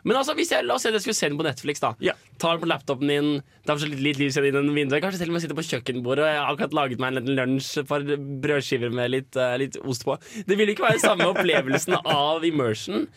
Men 0.04 0.16
altså, 0.20 0.34
hvis 0.38 0.52
jeg, 0.54 0.66
la 0.68 0.74
oss 0.76 0.84
si 0.86 0.90
at 0.90 0.94
jeg 0.98 1.04
skulle 1.06 1.18
se 1.18 1.28
den 1.32 1.38
på 1.40 1.46
Netflix, 1.46 1.80
da. 1.82 1.94
Tar 2.38 2.56
den 2.56 2.62
på 2.62 2.68
laptopen 2.70 3.08
din, 3.10 3.30
det 3.42 3.70
er 3.70 3.74
fortsatt 3.78 3.90
litt, 3.94 4.04
litt 4.06 4.20
lys 4.22 4.38
gjennom 4.38 4.70
vinduet. 4.76 5.02
Kanskje 5.02 5.22
til 5.24 5.32
og 5.32 5.38
med 5.38 5.42
sitter 5.46 5.58
på 5.58 5.66
kjøkkenbordet 5.70 6.24
og 6.26 6.30
jeg 6.30 6.38
har 6.42 6.52
akkurat 6.52 6.76
laget 6.78 7.02
meg 7.02 7.08
en 7.14 7.18
liten 7.22 7.38
lunsj, 7.40 7.72
et 7.82 7.88
par 7.90 8.04
brødskiver 8.46 8.94
med 8.94 9.10
litt, 9.16 9.32
uh, 9.40 9.56
litt 9.60 9.80
ost 9.82 10.04
på. 10.06 10.18
Det 10.46 10.58
vil 10.60 10.70
ikke 10.74 10.86
være 10.86 11.02
samme 11.02 11.26
opplevelsen 11.32 11.98
av 12.04 12.46
immersion 12.46 13.08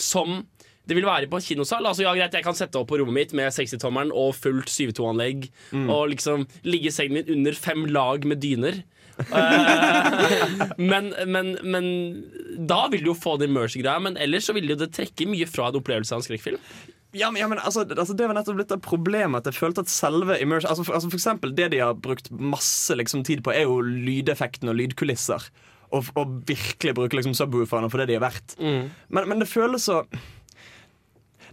som 0.00 0.40
det 0.90 0.96
vil 0.96 1.04
være 1.06 1.28
på 1.30 1.38
en 1.38 1.44
kinosal. 1.44 1.84
Altså, 1.86 2.02
ja, 2.02 2.14
greit, 2.16 2.32
Jeg 2.34 2.42
kan 2.42 2.56
sette 2.58 2.80
opp 2.80 2.88
på 2.90 2.96
rommet 2.98 3.14
mitt 3.14 3.34
med 3.36 3.52
60-tommeren 3.54 4.10
og 4.16 4.32
fullt 4.34 4.66
7.2-anlegg 4.72 5.44
Mm. 5.70 5.84
og 5.92 6.08
liksom 6.10 6.46
ligge 6.66 6.88
i 6.88 6.94
sengen 6.94 7.20
min 7.20 7.28
under 7.36 7.54
fem 7.54 7.84
lag 7.86 8.24
med 8.26 8.40
dyner. 8.42 8.80
uh, 9.30 10.72
men, 10.90 11.12
men, 11.30 11.52
men 11.62 11.86
da 12.68 12.88
vil 12.92 13.04
du 13.04 13.10
jo 13.12 13.16
få 13.16 13.36
den 13.40 13.52
immersion-greia. 13.52 14.00
Men 14.02 14.16
ellers 14.20 14.48
så 14.50 14.54
vil 14.56 14.68
jo 14.72 14.76
det 14.80 14.90
trekke 14.96 15.26
mye 15.30 15.46
fra 15.48 15.68
en 15.70 15.78
opplevelse 15.80 16.12
av 16.16 16.20
en 16.20 16.26
skrekkfilm. 16.26 16.58
Ja, 17.12 17.30
men, 17.32 17.40
ja, 17.40 17.48
men 17.50 17.58
altså, 17.58 17.82
altså, 17.90 18.14
Det 18.14 18.26
var 18.28 18.36
nettopp 18.38 18.60
litt 18.60 18.70
av 18.70 18.78
problemet 18.86 19.40
at 19.42 19.48
jeg 19.50 19.58
følte 19.58 19.82
at 19.82 19.90
selve 19.90 20.36
immersion 20.38 20.70
altså, 20.70 20.84
for, 20.86 20.94
altså 20.94 21.08
for 21.10 21.18
eksempel 21.18 21.50
Det 21.58 21.66
de 21.72 21.80
har 21.82 21.96
brukt 21.98 22.28
masse 22.30 22.94
liksom, 22.94 23.24
tid 23.26 23.42
på, 23.42 23.50
er 23.50 23.64
jo 23.66 23.80
lydeffekten 23.82 24.70
og 24.70 24.76
lydkulisser. 24.78 25.48
Og, 25.90 26.06
og 26.14 26.36
virkelig 26.46 26.92
bruke 26.94 27.18
liksom, 27.18 27.34
subwooferne 27.34 27.90
for 27.90 27.98
det 27.98 28.12
de 28.12 28.18
er 28.20 28.22
verdt. 28.22 28.54
Mm. 28.62 28.92
Men, 29.10 29.26
men 29.32 29.42
det 29.42 29.48
føles 29.50 29.88
så 29.90 30.04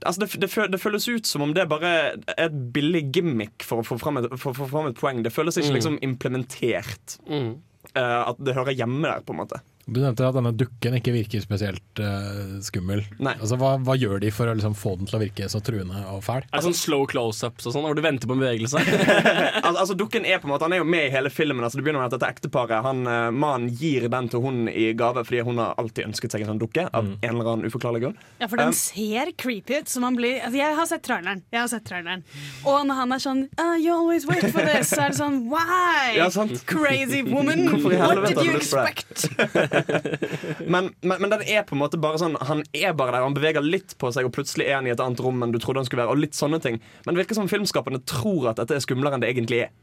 Altså 0.06 0.22
det, 0.22 0.28
det, 0.44 0.50
det 0.72 0.78
føles 0.78 1.08
ut 1.10 1.26
som 1.26 1.42
om 1.42 1.54
det 1.58 1.64
bare 1.72 1.90
er 2.14 2.44
et 2.46 2.58
billig 2.76 3.08
gimmick 3.16 3.66
for 3.66 3.82
å 3.82 3.86
få 3.88 3.98
fram 3.98 4.20
et, 4.22 4.28
for, 4.38 4.54
for 4.54 4.70
fram 4.70 4.92
et 4.92 5.00
poeng. 5.00 5.24
Det 5.26 5.34
føles 5.34 5.58
ikke 5.58 5.72
Mm. 5.72 5.78
liksom 5.80 5.98
implementert. 6.06 7.16
Mm. 7.26 7.56
Uh, 7.98 8.30
at 8.30 8.38
det 8.46 8.54
hører 8.54 8.78
hjemme 8.78 9.08
der, 9.10 9.24
på 9.26 9.34
en 9.34 9.40
måte. 9.42 9.58
Du 9.88 10.02
nevnte 10.02 10.28
at 10.28 10.36
denne 10.36 10.52
dukken 10.56 10.98
ikke 11.00 11.14
virker 11.16 11.44
spesielt 11.44 12.02
uh, 12.04 12.60
skummel. 12.64 13.04
Nei. 13.24 13.34
Altså, 13.40 13.58
hva, 13.60 13.74
hva 13.82 13.96
gjør 13.98 14.22
de 14.24 14.32
for 14.36 14.52
å 14.52 14.56
liksom, 14.58 14.76
få 14.78 14.98
den 15.00 15.10
til 15.10 15.18
å 15.18 15.22
virke 15.24 15.48
så 15.52 15.62
truende 15.64 16.04
og 16.12 16.22
fæl? 16.26 16.44
Er 16.52 16.60
det 16.60 16.66
sånn 16.68 16.78
slow 16.78 17.08
close-ups 17.10 17.70
og 17.70 17.76
sånn, 17.76 17.88
hvor 17.88 17.98
du 17.98 18.04
venter 18.06 18.30
på 18.30 18.38
en 18.38 18.44
bevegelse? 18.44 18.84
altså, 19.64 19.74
altså 19.74 19.98
Dukken 19.98 20.28
er 20.28 20.42
på 20.44 20.50
en 20.50 20.54
måte 20.54 20.68
Han 20.68 20.76
er 20.76 20.84
jo 20.84 20.88
med 20.88 21.08
i 21.08 21.14
hele 21.14 21.32
filmen. 21.34 21.64
Altså, 21.64 21.80
det 21.80 21.88
begynner 21.88 22.04
med 22.04 22.12
at 22.12 22.18
dette 22.20 22.30
ekteparet 22.36 22.84
Han, 22.86 23.06
eh, 23.10 23.30
Mannen 23.34 23.72
gir 23.80 24.06
den 24.12 24.30
til 24.32 24.44
hun 24.44 24.68
i 24.70 24.92
gave 24.98 25.24
fordi 25.28 25.42
hun 25.48 25.62
har 25.62 25.78
alltid 25.80 26.10
ønsket 26.12 26.36
seg 26.36 26.44
en 26.44 26.52
sånn 26.54 26.62
dukke. 26.62 26.88
Av 26.92 27.08
en 27.08 27.32
eller 27.32 27.52
annen 27.54 27.72
uforklarlig 27.72 28.04
grunn. 28.04 28.20
Ja, 28.42 28.50
for 28.52 28.60
den 28.60 28.68
Um, 28.68 28.74
ser 28.74 29.32
creepy 29.38 29.80
ut. 29.80 29.90
Så 29.90 30.00
man 30.00 30.16
blir, 30.16 30.42
altså 30.44 30.58
jeg 30.58 30.76
har 30.76 30.86
sett 30.86 31.04
traileren. 31.04 31.44
Jeg 31.52 31.62
har 31.62 31.68
sett 31.72 31.86
traileren. 31.88 32.24
Og 32.68 32.84
når 32.88 33.00
han 33.00 33.16
er 33.16 33.24
sånn 33.24 33.44
uh, 33.60 33.76
You 33.80 33.94
always 33.96 34.28
wait 34.28 34.44
for 34.52 34.66
this, 34.68 34.92
så 34.92 35.06
er 35.06 35.14
det 35.14 35.20
sånn 35.20 35.40
Why? 35.52 36.18
Ja, 36.18 36.30
sant. 36.34 36.60
Crazy 36.70 37.24
woman. 37.24 37.68
Hvorfor 37.72 37.96
What 37.98 38.28
did 38.28 38.44
you 38.44 38.58
expect? 38.58 39.28
men, 40.74 40.92
men, 41.02 41.18
men 41.22 41.34
den 41.34 41.44
er 41.46 41.66
på 41.68 41.76
en 41.76 41.82
måte 41.82 42.00
bare 42.02 42.20
sånn 42.22 42.38
Han 42.50 42.64
er 42.76 42.96
bare 42.98 43.16
der, 43.16 43.26
han 43.26 43.36
beveger 43.38 43.66
litt 43.66 43.96
på 44.00 44.12
seg, 44.14 44.28
og 44.28 44.34
plutselig 44.36 44.68
er 44.68 44.80
han 44.80 44.88
i 44.90 44.94
et 44.94 45.04
annet 45.04 45.22
rom 45.24 45.44
enn 45.44 45.54
du 45.54 45.60
trodde 45.64 45.84
han 45.84 45.90
skulle 45.90 46.06
være. 46.06 46.16
Og 46.16 46.24
litt 46.24 46.38
sånne 46.38 46.62
ting 46.64 46.80
Men 47.06 47.14
det 47.14 47.24
virker 47.24 47.40
som 47.40 47.52
filmskaperne 47.52 48.02
tror 48.08 48.52
at 48.52 48.62
dette 48.62 48.78
er 48.78 48.84
skumlere 48.84 49.18
enn 49.18 49.26
det 49.26 49.32
egentlig 49.34 49.68
er. 49.68 49.76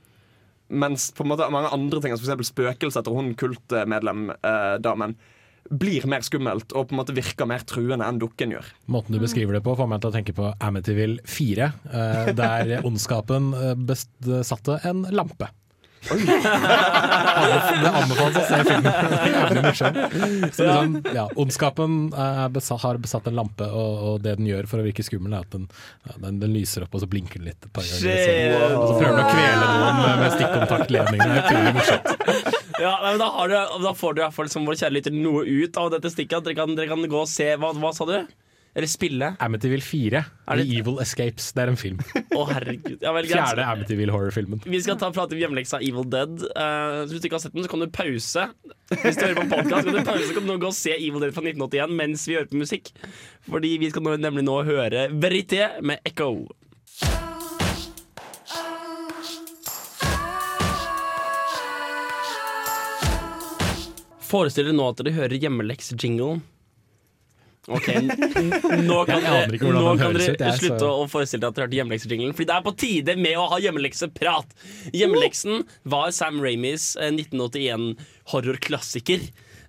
Mens 0.75 1.11
på 1.15 1.25
en 1.25 1.31
måte 1.35 1.47
mange 1.53 1.71
andre 1.77 2.01
ting, 2.01 2.15
som 2.17 2.25
f.eks. 2.25 2.51
spøkelset 2.51 3.03
etter 3.03 3.15
hun 3.15 3.35
kultmedlem-damen, 3.39 5.17
blir 5.71 6.05
mer 6.11 6.25
skummelt 6.25 6.73
og 6.77 6.89
på 6.89 6.95
en 6.95 7.01
måte 7.01 7.15
virker 7.17 7.49
mer 7.49 7.65
truende 7.69 8.07
enn 8.07 8.21
dukken 8.21 8.53
gjør. 8.55 8.69
Måten 8.93 9.17
du 9.17 9.21
beskriver 9.23 9.57
det 9.57 9.63
på, 9.65 9.77
får 9.79 9.89
meg 9.91 10.03
til 10.03 10.11
å 10.11 10.15
tenke 10.17 10.37
på 10.37 10.51
Amityville 10.65 11.25
4, 11.29 11.69
eh, 11.89 12.33
der 12.37 12.75
ondskapen 12.89 13.53
eh, 13.57 13.77
besatte 13.77 14.81
en 14.89 15.05
lampe. 15.15 15.49
Det 17.85 17.91
anbefales 17.91 18.37
å 18.39 18.45
se 18.49 18.59
filmen. 18.69 19.71
Så 19.75 20.65
liksom, 20.67 20.99
ja, 21.15 21.25
ondskapen 21.41 21.97
er 22.13 22.49
besatt, 22.55 22.83
har 22.85 23.01
besatt 23.03 23.29
en 23.31 23.39
lampe, 23.39 23.67
og, 23.69 23.93
og 24.09 24.21
det 24.25 24.37
den 24.39 24.49
gjør 24.51 24.69
for 24.71 24.83
å 24.83 24.87
virke 24.87 25.05
skummel, 25.07 25.35
er 25.37 25.47
at 25.47 25.55
den, 25.55 25.67
ja, 26.07 26.17
den, 26.27 26.41
den 26.43 26.55
lyser 26.55 26.87
opp, 26.87 26.95
og 26.97 27.05
så 27.05 27.09
blinker 27.11 27.41
den 27.41 27.51
litt 27.51 27.61
et 27.65 27.73
par 27.75 27.87
ganger. 27.87 28.05
Så, 28.05 28.75
og 28.79 28.87
så 28.91 28.95
prøver 29.01 29.17
den 29.17 29.25
å 29.25 29.33
kvele 29.33 29.65
noen 29.65 30.01
med, 30.03 30.15
med 30.23 30.31
stikkontaktledningen. 30.37 31.25
Det 31.25 31.35
er 31.35 31.45
utrolig 31.45 31.75
morsomt. 31.79 32.07
Ja, 32.75 32.95
nei, 33.01 33.11
men 33.15 33.21
da, 33.23 33.29
har 33.39 33.53
du, 33.53 33.59
da 33.85 33.93
får 33.97 34.15
du 34.15 34.21
i 34.21 34.25
hvert 34.27 34.37
fall 34.37 34.51
som 34.53 34.65
vår 34.69 34.81
kjære 34.81 34.97
lytter 34.99 35.15
noe 35.15 35.45
ut 35.47 35.77
av 35.81 35.93
dette 35.95 36.11
stikket. 36.13 36.43
Dere 36.45 36.59
kan, 36.59 36.75
dere 36.77 36.91
kan 36.91 37.05
gå 37.09 37.21
og 37.23 37.31
se 37.31 37.53
Hva, 37.61 37.71
hva 37.79 37.93
sa 37.97 38.07
du? 38.09 38.17
Eller 38.75 38.91
spille? 38.91 39.29
Amityville 39.39 39.85
4, 39.87 40.21
Er 40.49 40.57
det- 40.59 40.65
The 40.67 40.79
Evil 40.81 40.99
Escapes. 40.99 41.53
Det 41.55 41.63
er 41.63 41.71
en 41.71 41.77
film. 41.79 41.99
Å, 42.35 42.47
herregud. 42.51 42.97
Ja, 43.01 43.13
vel. 43.15 43.29
Fjerde 43.31 43.67
Amityville 43.71 44.11
horror-filmen. 44.11 44.65
Vi 44.67 44.81
skal 44.83 44.99
ta 44.99 45.13
prate 45.15 45.37
om 45.37 45.39
hjemmeleksa 45.39 45.79
Evil 45.81 46.09
Dead. 46.11 46.43
Uh, 46.59 47.05
hvis 47.07 47.23
du 47.23 47.29
ikke 47.29 47.39
har 47.39 47.45
sett 47.45 47.55
den, 47.55 47.63
så 47.63 47.71
kan 47.71 47.85
du 47.85 47.87
pause. 47.95 48.49
Hvis 48.91 49.15
du 49.21 49.23
hører 49.29 49.39
på 49.39 49.47
podcast, 49.55 49.87
kan 49.87 49.95
du 49.95 50.03
pause 50.11 50.35
kan 50.35 50.43
du 50.43 50.51
nå 50.53 50.59
gå 50.59 50.73
og 50.73 50.75
se 50.75 50.91
Evil 50.99 51.23
Dead 51.23 51.37
fra 51.37 51.47
1981 51.47 51.95
mens 52.03 52.27
vi 52.27 52.35
hører 52.35 52.51
på 52.51 52.59
musikk. 52.65 52.91
Fordi 53.47 53.77
vi 53.79 53.91
skal 53.95 54.19
nemlig 54.19 54.43
nå 54.45 54.59
høre 54.67 55.07
Verité 55.15 55.71
med 55.81 56.03
Echo. 56.05 56.35
Forestill 64.25 64.67
dere 64.71 64.77
nå 64.77 64.87
at 64.91 64.99
dere 65.01 65.15
hører 65.15 65.39
hjemmeleks-jinglen. 65.39 66.41
Ok, 67.69 67.89
Nå 68.85 69.05
kan 69.09 69.23
dere, 69.25 69.49
slutte 70.59 70.79
så- 70.83 70.99
å 71.01 71.07
forestille 71.09 71.41
dere 71.41 71.49
at 71.49 71.55
dere 71.57 71.65
hørte 71.65 71.79
hjemmeleksejinglen, 71.79 72.35
Fordi 72.37 72.49
det 72.51 72.57
er 72.59 72.65
på 72.67 72.75
tide 72.77 73.15
med 73.17 73.39
å 73.41 73.47
ha 73.49 73.57
hjemmelekseprat. 73.65 74.53
Hjemmeleksen 74.93 75.65
var 75.89 76.11
Sam 76.13 76.43
Raimis 76.45 76.91
eh, 77.01 77.09
1981-horrorklassiker. 77.15 79.21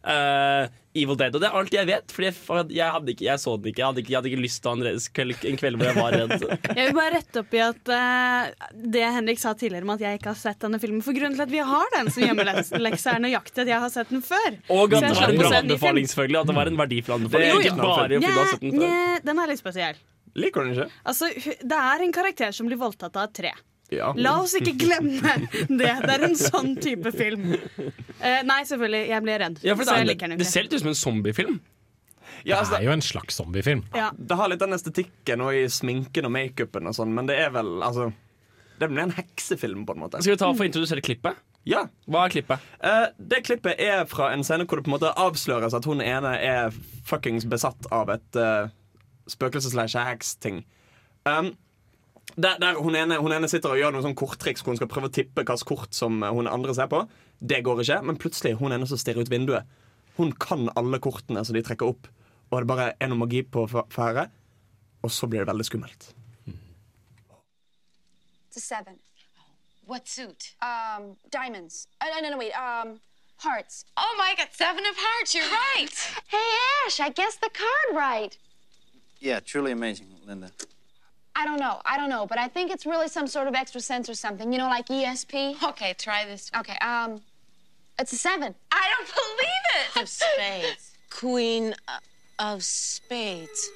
Eh, 0.06 0.68
Evil 0.96 1.18
Dead. 1.20 1.34
Og 1.36 1.42
det 1.42 1.48
er 1.50 1.56
alt 1.60 1.74
jeg 1.76 1.88
vet, 1.90 2.14
Fordi 2.14 2.28
jeg, 2.30 2.36
jeg, 2.78 2.90
hadde 2.94 3.12
ikke, 3.12 3.26
jeg 3.28 3.42
så 3.42 3.56
den 3.58 3.72
ikke. 3.72 3.82
Jeg 3.82 3.88
hadde 3.90 4.02
ikke, 4.04 4.12
jeg 4.14 4.18
hadde 4.20 4.32
ikke 4.32 4.44
lyst 4.44 4.62
til 4.64 4.70
å 4.70 4.76
ha 4.76 4.92
en 4.92 5.08
kveld, 5.18 5.36
en 5.50 5.60
kveld 5.60 5.80
hvor 5.80 5.90
jeg 5.90 5.98
var 5.98 6.16
redd. 6.16 6.46
Jeg 6.76 6.90
vil 6.90 6.96
bare 6.98 7.14
rette 7.16 7.42
opp 7.42 7.56
i 7.56 7.62
at 7.64 7.92
uh, 7.92 8.70
det 8.96 9.04
Henrik 9.18 9.42
sa 9.42 9.54
tidligere 9.58 9.88
om 9.88 9.94
at 9.96 10.02
jeg 10.04 10.20
ikke 10.20 10.32
har 10.32 10.40
sett 10.40 10.60
denne 10.62 10.80
filmen. 10.82 11.04
For 11.06 11.16
grunnen 11.16 11.38
til 11.38 11.46
at 11.46 11.52
vi 11.52 11.62
har 11.68 11.92
den 11.96 12.10
som 12.14 12.26
hjemmelekse, 12.26 13.14
er 13.14 13.24
nøyaktig 13.24 13.64
at 13.64 13.72
jeg 13.72 13.84
har 13.86 13.94
sett 13.94 14.12
den 14.14 14.24
før. 14.26 14.58
Og 14.76 14.96
at 14.96 15.08
det 15.08 15.14
var 15.16 15.32
en 15.34 15.40
bra 15.42 15.54
anbefaling, 15.60 16.10
selvfølgelig. 16.12 16.42
At 16.42 16.52
det 16.52 16.58
var 16.60 16.72
en 16.72 16.82
verdifull 16.82 17.18
anbefaling. 17.20 17.54
Ikke 17.54 17.72
ikke 17.72 17.80
bare 17.82 18.02
fordi 18.02 18.20
du 18.22 18.28
har 18.30 18.52
sett 18.52 18.66
den 18.66 18.84
før. 18.84 19.24
Den 19.30 19.44
er 19.44 19.52
litt 19.54 19.64
spesiell. 19.64 20.04
Liker 20.36 20.66
du 20.66 20.70
den 20.70 20.76
ikke? 20.76 20.90
Altså, 21.08 21.32
det 21.72 21.80
er 21.80 22.04
en 22.04 22.16
karakter 22.16 22.56
som 22.56 22.68
blir 22.70 22.80
voldtatt 22.82 23.16
av 23.16 23.30
et 23.30 23.40
tre. 23.40 23.56
La 23.94 24.34
oss 24.42 24.56
ikke 24.58 24.74
glemme 24.82 25.20
det. 25.22 25.70
Det 25.70 25.92
er 26.16 26.26
en 26.26 26.36
sånn 26.40 26.74
type 26.82 27.12
film. 27.16 27.54
Eh, 27.56 28.42
nei, 28.48 28.62
selvfølgelig. 28.66 29.02
Jeg 29.12 29.24
ble 29.26 29.38
redd. 29.42 29.62
Ja, 29.62 29.76
for 29.78 29.88
så 29.88 30.00
jeg 30.00 30.08
det, 30.08 30.12
liker 30.14 30.32
den 30.32 30.38
er, 30.38 30.42
det 30.42 30.50
ser 30.50 30.66
litt 30.66 30.74
ut 30.74 30.82
som 30.82 30.92
en 30.92 30.98
zombiefilm. 30.98 31.58
Ja, 32.46 32.60
altså, 32.60 32.76
Det 32.76 32.82
er 32.82 32.90
jo 32.90 32.94
en 32.96 33.06
slags 33.06 33.38
zombiefilm. 33.40 33.84
Ja. 33.96 34.12
Det 34.18 34.38
har 34.38 34.50
litt 34.52 34.62
den 34.62 34.76
estetikken 34.76 35.42
og 35.46 35.56
i 35.58 35.66
sminken 35.72 36.28
og 36.28 36.34
makeupen 36.36 36.90
og 36.90 36.96
sånn, 36.98 37.14
men 37.16 37.30
det 37.30 37.38
er 37.42 37.52
vel 37.56 37.78
altså 37.86 38.12
Det 38.76 38.90
blir 38.92 39.06
en 39.06 39.14
heksefilm, 39.16 39.86
på 39.88 39.96
en 39.96 40.02
måte. 40.04 40.20
Skal 40.20 40.36
vi 40.36 40.42
ta 40.42 40.50
for 40.52 40.66
å 40.66 40.68
introdusere 40.68 41.04
klippet? 41.06 41.38
Ja. 41.66 41.86
Hva 42.12 42.26
er 42.26 42.34
klippet? 42.34 42.66
Uh, 42.84 43.08
det 43.18 43.46
klippet 43.48 43.80
er 43.82 44.04
fra 44.10 44.34
en 44.36 44.44
scene 44.46 44.68
hvor 44.68 44.82
det 44.82 44.86
på 44.86 44.92
en 44.92 44.98
måte 44.98 45.14
avsløres 45.16 45.74
at 45.78 45.88
hun 45.88 46.04
ene 46.04 46.34
er 46.38 46.76
fuckings 47.08 47.48
besatt 47.50 47.88
av 47.96 48.12
et 48.14 48.38
uh, 48.38 48.68
spøkelses-slash-heks-ting. 49.32 50.66
Um, 51.26 51.56
der, 52.36 52.58
der 52.60 52.80
hun, 52.82 52.96
ene, 52.96 53.18
hun 53.24 53.32
ene 53.32 53.48
sitter 53.52 53.72
og 53.72 53.80
gjør 53.80 53.96
noen 53.96 54.04
sånn 54.10 54.18
korttriks 54.20 54.64
hvor 54.64 54.74
hun 54.74 54.80
skal 54.80 54.90
prøve 54.92 55.10
å 55.10 55.14
tippe 55.16 55.44
hvilket 55.44 55.68
kort 55.68 55.96
som 55.96 56.20
hun 56.24 56.50
andre 56.52 56.76
ser 56.76 56.90
på. 56.92 57.06
Det 57.40 57.62
går 57.64 57.84
ikke, 57.84 58.02
men 58.08 58.20
plutselig 58.20 58.56
hun 58.60 58.76
ene 58.76 58.88
som 58.90 59.00
stirrer 59.00 59.24
ut 59.24 59.32
vinduet. 59.32 59.70
Hun 60.18 60.32
kan 60.40 60.70
alle 60.80 61.00
kortene 61.04 61.44
som 61.46 61.56
de 61.56 61.64
trekker 61.64 61.88
opp, 61.88 62.08
og 62.52 62.62
det 62.62 62.70
bare 62.70 62.92
er 63.00 63.12
noe 63.12 63.24
magi 63.24 63.44
på 63.44 63.66
ferde. 63.72 64.30
Og 65.04 65.12
så 65.12 65.28
blir 65.30 65.44
det 65.44 65.52
veldig 65.52 65.66
skummelt. 65.68 66.12
Seven. 68.56 68.96
What 69.86 70.08
suit? 70.08 70.56
Um, 70.62 71.18
diamonds. 71.30 71.88
Uh, 72.02 72.08
no, 72.16 72.22
no, 72.22 72.30
no, 72.32 72.38
wait. 72.38 72.54
Um, 72.54 73.00
hearts. 73.38 73.86
Oh 73.98 74.16
my 74.18 74.34
God, 74.38 74.48
seven 74.52 74.84
of 74.86 74.96
hearts. 74.98 75.36
You're 75.36 75.44
right. 75.44 76.24
hey, 76.28 76.48
Ash, 76.88 77.00
I 77.00 77.10
guessed 77.10 77.42
the 77.42 77.50
card 77.50 77.98
right. 77.98 78.38
Yeah, 79.20 79.42
truly 79.42 79.72
amazing, 79.72 80.08
Linda. 80.26 80.52
I 81.36 81.46
don't 81.46 81.60
know. 81.60 81.82
I 81.86 81.98
don't 81.98 82.10
know, 82.10 82.26
but 82.26 82.38
I 82.38 82.48
think 82.48 82.72
it's 82.72 82.86
really 82.86 83.10
some 83.10 83.28
sort 83.28 83.48
of 83.48 83.56
extra 83.56 83.82
sense 83.82 84.10
or 84.10 84.16
something. 84.16 84.54
You 84.54 84.58
know, 84.58 84.68
like 84.68 84.88
ESP. 84.88 85.62
Okay, 85.70 85.94
try 85.98 86.26
this. 86.26 86.50
Okay. 86.58 86.78
Um, 86.78 87.22
it's 88.00 88.14
a 88.14 88.18
seven. 88.18 88.56
I 88.72 88.90
don't 88.96 89.08
believe 89.14 89.66
it. 89.76 90.02
Of 90.02 90.10
spades. 90.10 90.92
Queen 91.10 91.76
uh, 91.88 92.00
of 92.40 92.64
spades. 92.64 93.70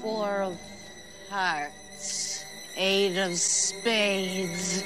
Four 0.00 0.42
of 0.42 0.58
hearts. 1.30 2.44
Eight 2.76 3.18
of 3.18 3.36
spades. 3.36 4.82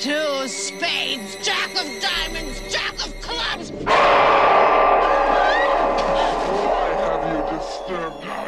Two 0.00 0.12
of 0.12 0.50
spades. 0.50 1.36
Jack 1.44 1.70
of 1.70 2.02
diamonds. 2.02 2.60
Jack 2.72 2.94
of 2.94 3.20
clubs. 3.20 3.70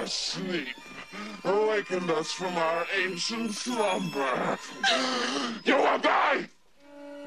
Our 0.05 0.09
sleep? 0.09 0.77
Awakened 1.45 2.11
us 2.11 2.33
from 2.33 2.55
our 2.57 2.87
ancient 3.05 3.53
slumber. 3.53 4.59
You 5.65 5.77
will 5.77 5.99
die! 5.99 6.49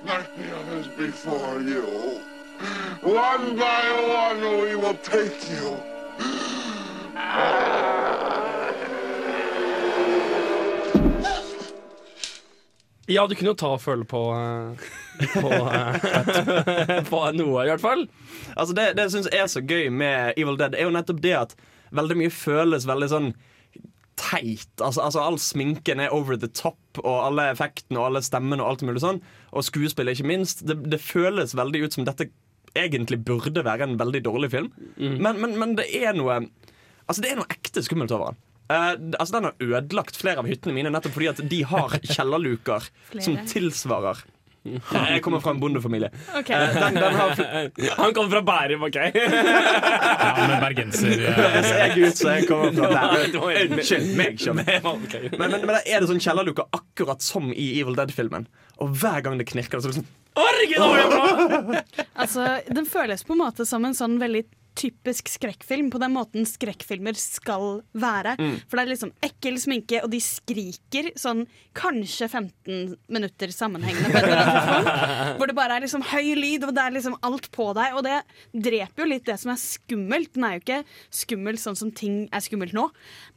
Like 0.06 0.36
the 0.38 0.56
others 0.56 0.88
before 0.98 1.62
you. 1.62 2.22
One 3.02 3.56
by 3.58 3.84
one 4.30 4.42
we 4.62 4.76
will 4.76 4.98
take 5.02 5.50
you. 5.50 5.78
Ja, 13.10 13.28
du 13.28 13.36
kunne 13.36 13.50
jo 13.50 13.56
ta 13.56 13.68
og 13.72 13.82
føle 13.82 14.06
på 14.06 14.20
eh, 14.36 14.88
På, 15.34 15.50
eh, 15.72 17.04
på 17.12 17.22
noe, 17.32 17.64
i 17.64 17.70
hvert 17.72 17.82
fall. 17.82 18.04
Altså 18.56 18.76
Det, 18.76 18.92
det 18.98 19.08
jeg 19.16 19.42
er 19.42 19.48
så 19.48 19.62
gøy 19.62 19.88
med 19.90 20.34
Evil 20.38 20.60
Dead, 20.60 20.76
er 20.76 20.90
jo 20.90 20.94
nettopp 20.94 21.24
det 21.24 21.34
at 21.40 21.56
veldig 21.96 22.18
mye 22.20 22.34
føles 22.34 22.88
veldig 22.90 23.12
sånn 23.12 23.30
teit. 24.18 24.72
Altså, 24.82 25.04
altså 25.06 25.22
All 25.22 25.38
sminken 25.42 26.02
er 26.02 26.14
over 26.16 26.40
the 26.40 26.50
top, 26.50 26.80
og 27.04 27.22
alle 27.28 27.52
effektene 27.54 28.02
og 28.02 28.10
alle 28.10 28.24
stemmene 28.26 28.64
og 28.64 28.74
alt 28.74 28.86
mulig 28.88 29.04
sånn. 29.04 29.22
Og 29.54 29.68
skuespillet, 29.68 30.18
ikke 30.18 30.32
minst. 30.34 30.66
Det, 30.68 30.80
det 30.90 31.02
føles 31.04 31.56
veldig 31.58 31.86
ut 31.86 31.98
som 31.98 32.08
dette 32.08 32.32
egentlig 32.78 33.22
burde 33.26 33.64
være 33.66 33.88
en 33.88 33.98
veldig 34.00 34.24
dårlig 34.26 34.52
film. 34.54 34.72
Men, 34.98 35.40
men, 35.42 35.56
men 35.58 35.78
det 35.80 35.88
er 35.98 36.18
noe 36.18 36.44
Altså 37.08 37.24
det 37.24 37.30
er 37.32 37.38
noe 37.40 37.48
ekte 37.54 37.80
skummelt 37.86 38.12
over 38.12 38.34
den. 38.34 38.40
Uh, 38.68 39.16
altså 39.16 39.38
Den 39.38 39.46
har 39.48 39.62
ødelagt 39.64 40.18
flere 40.20 40.42
av 40.42 40.50
hyttene 40.50 40.76
mine 40.76 40.92
nettopp 40.92 41.14
fordi 41.16 41.30
at 41.32 41.38
de 41.54 41.62
har 41.70 41.94
kjellerluker 42.18 42.90
som 43.16 43.38
tilsvarer 43.48 44.26
Jeg 44.76 45.22
kommer 45.26 45.42
fra 45.44 45.54
en 45.56 45.62
bondefamilie. 45.62 46.10
Ok. 46.38 46.52
Eh, 46.54 46.76
den, 46.76 47.00
den 47.00 47.18
har 47.18 47.42
Han 48.02 48.14
kommer 48.18 48.30
fra 48.36 48.42
Bærum, 48.52 48.86
OK? 48.88 49.00
Ja, 49.08 50.48
men 50.48 50.60
bergenser 50.62 51.24
Det 51.56 51.64
ser 51.66 51.82
jeg 51.84 52.08
ut 52.08 52.20
så 52.20 52.36
jeg 52.36 52.48
kommer 52.50 52.76
fra 52.78 52.92
Bærum. 53.16 53.50
Unnskyld 53.78 54.14
meg, 54.20 54.38
skjønner. 54.42 54.80
Men, 54.84 55.40
men, 55.40 55.58
men 55.64 55.74
da 55.76 55.82
er 55.84 56.04
det 56.04 56.12
sånn 56.12 56.22
kjellerluke 56.24 56.68
akkurat 56.76 57.24
som 57.26 57.52
i 57.54 57.72
Evil 57.80 57.98
Dead-filmen. 57.98 58.48
Og 58.84 58.94
hver 59.02 59.24
gang 59.26 59.40
det 59.40 59.48
knirker, 59.50 59.82
så 59.82 59.90
er 59.90 59.96
det 59.96 60.02
sånn 60.04 60.14
bra! 60.38 61.82
Altså, 62.16 62.46
den 62.70 62.86
føles 62.90 63.24
på 63.26 63.34
en 63.34 63.42
måte 63.42 63.66
som 63.66 63.86
en 63.88 63.96
sånn 63.98 64.20
veldig 64.22 64.46
typisk 64.78 65.30
skrekkfilm, 65.32 65.90
på 65.94 66.00
den 66.02 66.14
måten 66.16 66.46
skrekkfilmer 66.48 67.18
skal 67.18 67.82
være. 67.98 68.36
Mm. 68.40 68.56
For 68.68 68.78
det 68.78 68.84
er 68.84 68.92
liksom 68.94 69.14
ekkel 69.26 69.60
sminke, 69.62 70.02
og 70.06 70.12
de 70.14 70.22
skriker 70.24 71.10
sånn 71.18 71.46
kanskje 71.78 72.30
15 72.30 72.96
minutter 73.14 73.54
sammenhengende. 73.54 74.12
Tidspunkt, 74.14 74.92
hvor 75.40 75.50
det 75.50 75.58
bare 75.58 75.78
er 75.78 75.86
liksom 75.86 76.06
høy 76.12 76.34
lyd, 76.38 76.68
og 76.68 76.76
det 76.78 76.86
er 76.86 76.96
liksom 76.96 77.18
alt 77.28 77.50
på 77.56 77.70
deg. 77.78 77.98
Og 77.98 78.06
det 78.06 78.20
dreper 78.54 79.04
jo 79.04 79.10
litt 79.10 79.28
det 79.30 79.38
som 79.42 79.54
er 79.54 79.62
skummelt. 79.62 80.34
Den 80.38 80.48
er 80.48 80.58
jo 80.58 80.64
ikke 80.64 80.82
skummel 81.24 81.62
sånn 81.62 81.80
som 81.80 81.94
ting 81.98 82.26
er 82.32 82.44
skummelt 82.44 82.76
nå, 82.78 82.88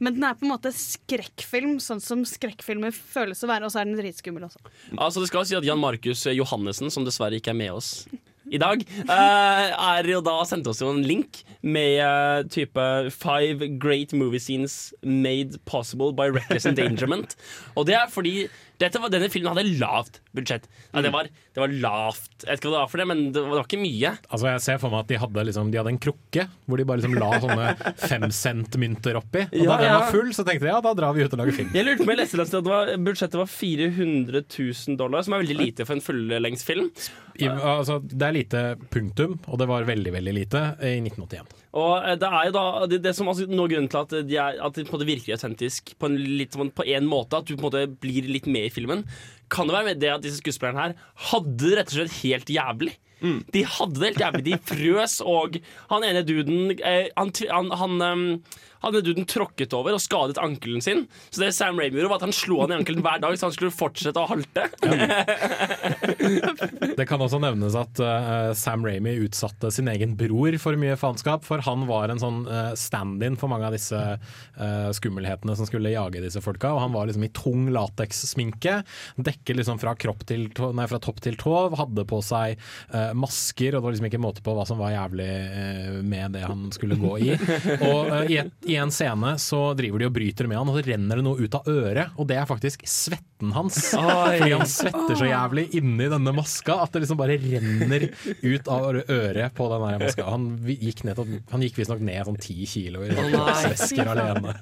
men 0.01 0.17
den 0.17 0.27
er 0.27 0.37
på 0.39 0.47
en 0.47 0.55
måte 0.55 0.73
skrekkfilm 0.75 1.79
sånn 1.83 2.03
som 2.05 2.25
skrekkfilmer 2.29 2.93
føles 2.95 3.41
å 3.45 3.51
være, 3.51 3.67
og 3.67 3.73
så 3.73 3.83
er 3.83 3.89
den 3.89 4.01
dritskummel 4.01 4.49
også. 4.49 4.63
Altså 4.97 5.23
Det 5.23 5.31
skal 5.31 5.47
si 5.49 5.57
at 5.59 5.67
Jan 5.67 5.81
Markus 5.81 6.27
Johannessen, 6.31 6.93
som 6.93 7.07
dessverre 7.07 7.41
ikke 7.41 7.55
er 7.55 7.61
med 7.61 7.79
oss 7.79 7.93
i 8.51 8.61
dag, 8.61 8.83
eh, 9.05 9.67
er 9.97 10.11
jo 10.11 10.23
da 10.27 10.41
sendte 10.49 10.73
oss 10.73 10.83
jo 10.83 10.91
en 10.93 11.05
link 11.07 11.43
med 11.63 12.01
eh, 12.03 12.43
type 12.51 12.87
Five 13.15 13.69
great 13.83 14.15
movie 14.17 14.41
scenes 14.41 14.93
made 15.03 15.61
possible 15.69 16.13
by 16.17 16.31
reckless 16.33 16.67
endangerment. 16.67 17.37
Og 17.77 17.87
det 17.89 17.97
er 17.99 18.11
fordi 18.11 18.49
dette 18.81 18.97
var, 18.97 19.11
denne 19.13 19.29
filmen 19.29 19.53
hadde 19.53 19.77
lavt 19.77 20.23
budsjett. 20.33 20.65
Ja, 20.95 21.03
det, 21.05 21.11
var, 21.13 21.27
det 21.29 21.61
var 21.61 21.73
lavt. 21.83 22.31
Jeg 22.47 22.49
vet 22.49 22.63
ikke 22.63 22.71
hva 22.71 22.79
det 22.79 22.81
var 22.81 22.89
for 22.89 23.03
det, 23.03 23.07
men 23.11 23.19
det 23.29 23.43
var, 23.43 23.51
det 23.51 23.59
var 23.59 23.67
ikke 23.69 23.81
mye. 23.83 24.13
Altså 24.31 24.49
Jeg 24.49 24.63
ser 24.65 24.79
for 24.81 24.95
meg 24.95 25.03
at 25.05 25.11
de 25.11 25.19
hadde, 25.21 25.45
liksom, 25.51 25.73
de 25.73 25.81
hadde 25.81 25.93
en 25.93 26.01
krukke 26.01 26.47
hvor 26.65 26.81
de 26.81 26.87
bare 26.89 27.03
liksom 27.03 27.19
la 27.21 27.29
sånne 27.45 27.67
femcent-mynter 28.11 29.19
oppi. 29.21 29.43
Og 29.51 29.59
Ja, 29.61 29.75
da 29.75 29.79
den 29.85 29.97
var 29.99 30.15
full, 30.15 30.31
så 30.37 30.47
tenkte 30.49 30.65
de 30.65 30.73
ja, 30.73 30.81
da 30.87 30.95
drar 30.97 31.13
vi 31.17 31.27
ut 31.27 31.37
og 31.37 31.43
lager 31.43 31.59
film. 31.59 31.75
Jeg 31.77 31.89
lurte 31.91 32.07
på, 32.07 32.15
jeg 32.15 32.23
leste 32.23 32.41
at 32.47 32.55
det 32.57 32.73
var, 32.73 32.95
budsjettet 33.11 33.41
var 33.43 33.53
400 33.53 34.45
000 34.49 35.01
dollar, 35.03 35.27
som 35.27 35.37
er 35.37 35.45
veldig 35.45 35.59
lite 35.61 35.85
for 35.85 35.99
en 35.99 36.05
fulllengsfilm. 36.07 36.89
I, 37.37 37.51
altså, 37.53 38.01
det 38.01 38.27
er 38.27 38.37
lite 38.37 38.40
punktum, 38.91 39.37
og 39.47 39.59
det 39.61 39.67
var 39.69 39.89
veldig, 39.89 40.13
veldig 40.15 40.35
lite 40.35 40.63
i 40.81 40.97
1981. 41.03 41.53
Og 41.81 41.93
eh, 41.99 42.17
det 42.19 42.31
er 42.31 42.49
jo 42.49 42.55
da 42.57 42.65
det, 42.91 43.03
det 43.05 43.15
som 43.17 43.29
altså, 43.31 43.47
Noe 43.51 43.69
av 43.69 43.75
grunnen 43.75 43.91
til 43.93 44.01
at 44.01 44.17
de, 44.27 44.39
er, 44.41 44.57
at 44.65 44.79
de 44.79 44.87
på 44.87 44.95
en 44.95 44.99
måte 44.99 45.11
virker 45.11 45.37
autentisk 45.37 45.93
på 46.01 46.11
en, 46.11 46.17
litt, 46.41 46.57
på 46.57 46.87
en 46.87 47.11
måte, 47.11 47.39
at 47.39 47.47
du 47.47 47.55
på 47.55 47.61
en 47.61 47.69
måte 47.69 47.85
blir 48.01 48.31
litt 48.31 48.49
med 48.51 48.71
i 48.71 48.73
filmen, 48.75 49.05
kan 49.51 49.69
det 49.69 49.77
være 49.77 49.89
med 49.91 50.03
det 50.03 50.15
at 50.15 50.25
disse 50.25 50.41
skuespillerne 50.41 50.89
her 50.89 50.99
hadde 51.31 51.57
det 51.61 51.77
rett 51.79 51.93
og 51.93 52.01
slett 52.01 52.19
helt 52.23 52.53
jævlig. 52.55 52.97
De 53.21 53.63
hadde 53.69 54.01
det 54.01 54.09
helt 54.09 54.23
jævlig. 54.23 54.45
De 54.47 54.59
frøs, 54.71 55.19
og 55.21 55.59
han 55.91 56.07
ene 56.07 56.23
duden 56.25 56.73
eh, 56.79 57.11
Han, 57.19 57.33
han, 57.51 57.71
han, 57.77 58.03
ehm, 58.07 58.27
han 58.81 59.01
ene 59.01 59.05
duden 59.05 59.27
tråkket 59.29 59.75
over 59.77 59.97
og 59.97 60.03
skadet 60.03 60.41
ankelen 60.41 60.83
sin. 60.85 61.07
Så 61.31 61.43
det 61.43 61.53
Sam 61.57 61.79
Raimi 61.81 61.99
gjorde, 61.99 62.11
var 62.13 62.21
at 62.21 62.27
han 62.29 62.37
slo 62.37 62.61
han 62.63 62.75
i 62.75 62.79
ankelen 62.81 63.03
hver 63.05 63.21
dag, 63.23 63.37
så 63.39 63.49
han 63.49 63.57
skulle 63.57 63.75
fortsette 63.75 64.21
å 64.21 64.29
halte. 64.31 64.67
Det 66.97 67.07
kan 67.09 67.23
også 67.23 67.41
nevnes 67.43 67.77
at 67.79 68.01
uh, 68.03 68.53
Sam 68.59 68.85
Raimi 68.87 69.17
utsatte 69.27 69.71
sin 69.75 69.89
egen 69.93 70.17
bror 70.21 70.57
for 70.63 70.79
mye 70.81 70.99
faenskap, 71.01 71.45
for 71.47 71.63
han 71.65 71.87
var 71.89 72.13
en 72.13 72.23
sånn 72.23 72.43
uh, 72.49 72.73
stand-in 72.79 73.39
for 73.41 73.53
mange 73.53 73.69
av 73.69 73.77
disse 73.77 73.97
uh, 73.97 74.91
skummelhetene 74.97 75.57
som 75.59 75.69
skulle 75.69 75.95
jage 75.95 76.23
disse 76.25 76.43
folka, 76.45 76.73
og 76.75 76.85
han 76.85 76.95
var 76.97 77.09
liksom 77.09 77.27
i 77.27 77.33
tung 77.37 77.69
latekssminke, 77.75 78.81
dekket 79.21 79.61
liksom 79.61 79.81
fra, 79.83 79.97
til 80.27 80.49
tå, 80.57 80.71
nei, 80.77 80.89
fra 80.91 81.01
topp 81.03 81.23
til 81.25 81.39
tå, 81.41 81.57
hadde 81.81 82.07
på 82.09 82.21
seg 82.25 82.59
masker, 83.17 83.75
og 83.75 83.81
det 83.81 83.85
var 83.85 83.95
liksom 83.95 84.09
ikke 84.09 84.23
måte 84.23 84.43
på 84.45 84.53
hva 84.57 84.65
som 84.69 84.81
var 84.81 84.93
jævlig 84.93 85.29
med 86.07 86.35
det 86.37 86.43
han 86.47 86.69
skulle 86.75 86.99
gå 87.01 87.13
i. 87.23 87.31
Og 87.87 88.31
i, 88.31 88.39
et, 88.41 88.53
i 88.71 88.77
en 88.81 88.93
scene 88.95 89.35
så 89.43 89.61
driver 89.79 89.99
de 90.03 90.07
og 90.09 90.15
bryter 90.17 90.49
med 90.51 90.59
han, 90.61 90.71
og 90.71 90.79
så 90.79 90.85
renner 90.87 91.21
det 91.21 91.25
noe 91.27 91.41
ut 91.43 91.57
av 91.59 91.69
øret, 91.71 92.15
og 92.17 92.29
det 92.31 92.39
er 92.41 92.49
faktisk 92.49 92.85
svetten 92.89 93.53
hans. 93.57 93.79
Fordi 93.97 94.51
han 94.55 94.67
svetter 94.69 95.17
så 95.19 95.29
jævlig 95.31 95.67
inni 95.81 96.09
denne 96.13 96.35
maska 96.37 96.77
at 96.85 96.93
det 96.95 97.03
liksom 97.05 97.19
bare 97.21 97.39
renner 97.41 98.09
ut 98.43 98.69
av 98.71 99.01
øret 99.03 99.55
på 99.57 99.69
den 99.73 99.87
der 99.87 100.03
maska. 100.05 100.27
Han 100.31 100.49
gikk, 100.69 101.05
ned 101.09 101.23
han 101.51 101.65
gikk 101.67 101.81
visstnok 101.81 102.03
ned 102.05 102.27
sånn 102.29 102.41
ti 102.41 102.59
kilo 102.71 103.03
i 103.07 103.11
svesker 103.65 104.11
alene. 104.15 104.57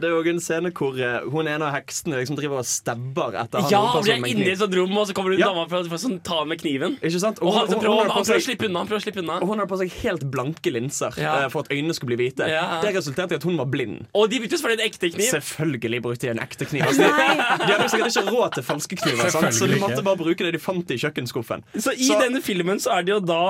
Det 0.00 0.08
er 0.08 0.10
jo 0.16 0.22
en 0.32 0.40
scene 0.42 0.72
hvor 0.74 0.96
eh, 0.98 1.20
hun 1.30 1.46
ene 1.46 1.62
av 1.68 1.76
heksene 1.76 2.18
liksom 2.18 2.34
driver 2.40 2.58
og 2.58 2.66
stabber 2.66 3.36
etter 3.38 3.62
han 3.62 3.70
Ja, 3.70 3.82
hun 3.94 4.08
er 4.10 4.24
inne 4.26 4.48
i 4.48 4.50
et 4.56 4.58
sånt 4.58 4.74
rom, 4.74 4.96
og 4.98 5.06
så 5.06 5.14
kommer 5.14 5.30
det 5.30 5.38
en 5.38 5.44
Ja. 5.44 5.50
dame 5.54 5.68
for, 5.70 5.86
for, 5.92 6.02
sånn, 6.02 6.16
ta 6.26 6.40
med 6.48 6.58
kniven. 6.58 6.96
Ikke 6.98 7.20
sant? 7.22 7.38
Og 7.38 7.54
han, 7.54 7.68
hun- 7.68 7.76
hun 7.78 7.84
prøver, 7.84 8.10
han 8.10 8.26
prøver 8.26 8.42
slippe 8.48 8.66
unna. 8.66 8.82
Han 8.82 8.90
prøver 8.90 9.02
å 9.02 9.04
slippe 9.06 9.22
unna 9.22 9.36
Og 9.38 9.52
hun 9.52 9.62
har 9.62 9.68
på 9.70 9.78
seg 9.78 9.94
helt 10.02 10.24
blanke 10.34 10.72
linser 10.74 11.14
Ja. 11.22 11.36
eh, 11.44 11.48
for 11.54 11.62
at 11.62 11.70
øynene 11.70 11.94
skulle 11.94 12.16
bli 12.16 12.18
hvite. 12.26 12.48
Ja. 12.50 12.80
Det 12.82 12.90
resulterte 12.98 13.38
i 13.38 13.39
at 13.40 13.46
hun 13.48 13.58
var 13.60 13.68
blind. 13.72 14.04
Og 14.14 14.28
de 14.30 14.40
brukte 14.42 14.58
selvfølgelig 14.60 14.84
en 14.84 14.92
ekte 14.92 15.10
kniv. 15.16 15.30
Selvfølgelig 15.30 16.02
brukte 16.04 16.26
de 16.26 16.32
en 16.34 16.42
ekte 16.44 16.68
kniv. 16.70 16.84
Altså, 16.86 17.08
de, 17.08 17.64
de 17.64 17.72
hadde 17.72 17.88
sikkert 17.94 18.20
ikke 18.20 18.36
råd 18.36 18.54
til 18.58 18.66
falske 18.68 19.00
kniver, 19.00 19.32
sant? 19.34 19.56
så 19.56 19.70
de 19.70 19.80
måtte 19.80 20.04
bare 20.06 20.20
bruke 20.20 20.46
det 20.46 20.54
de 20.56 20.62
fant 20.62 20.94
i 20.94 21.00
kjøkkenskuffen. 21.00 21.64
Så 21.78 21.96
i 21.96 22.12
denne 22.20 22.42
filmen 22.44 22.82
så 22.82 22.98
er 22.98 23.08
det 23.08 23.16
jo 23.16 23.20
da 23.24 23.42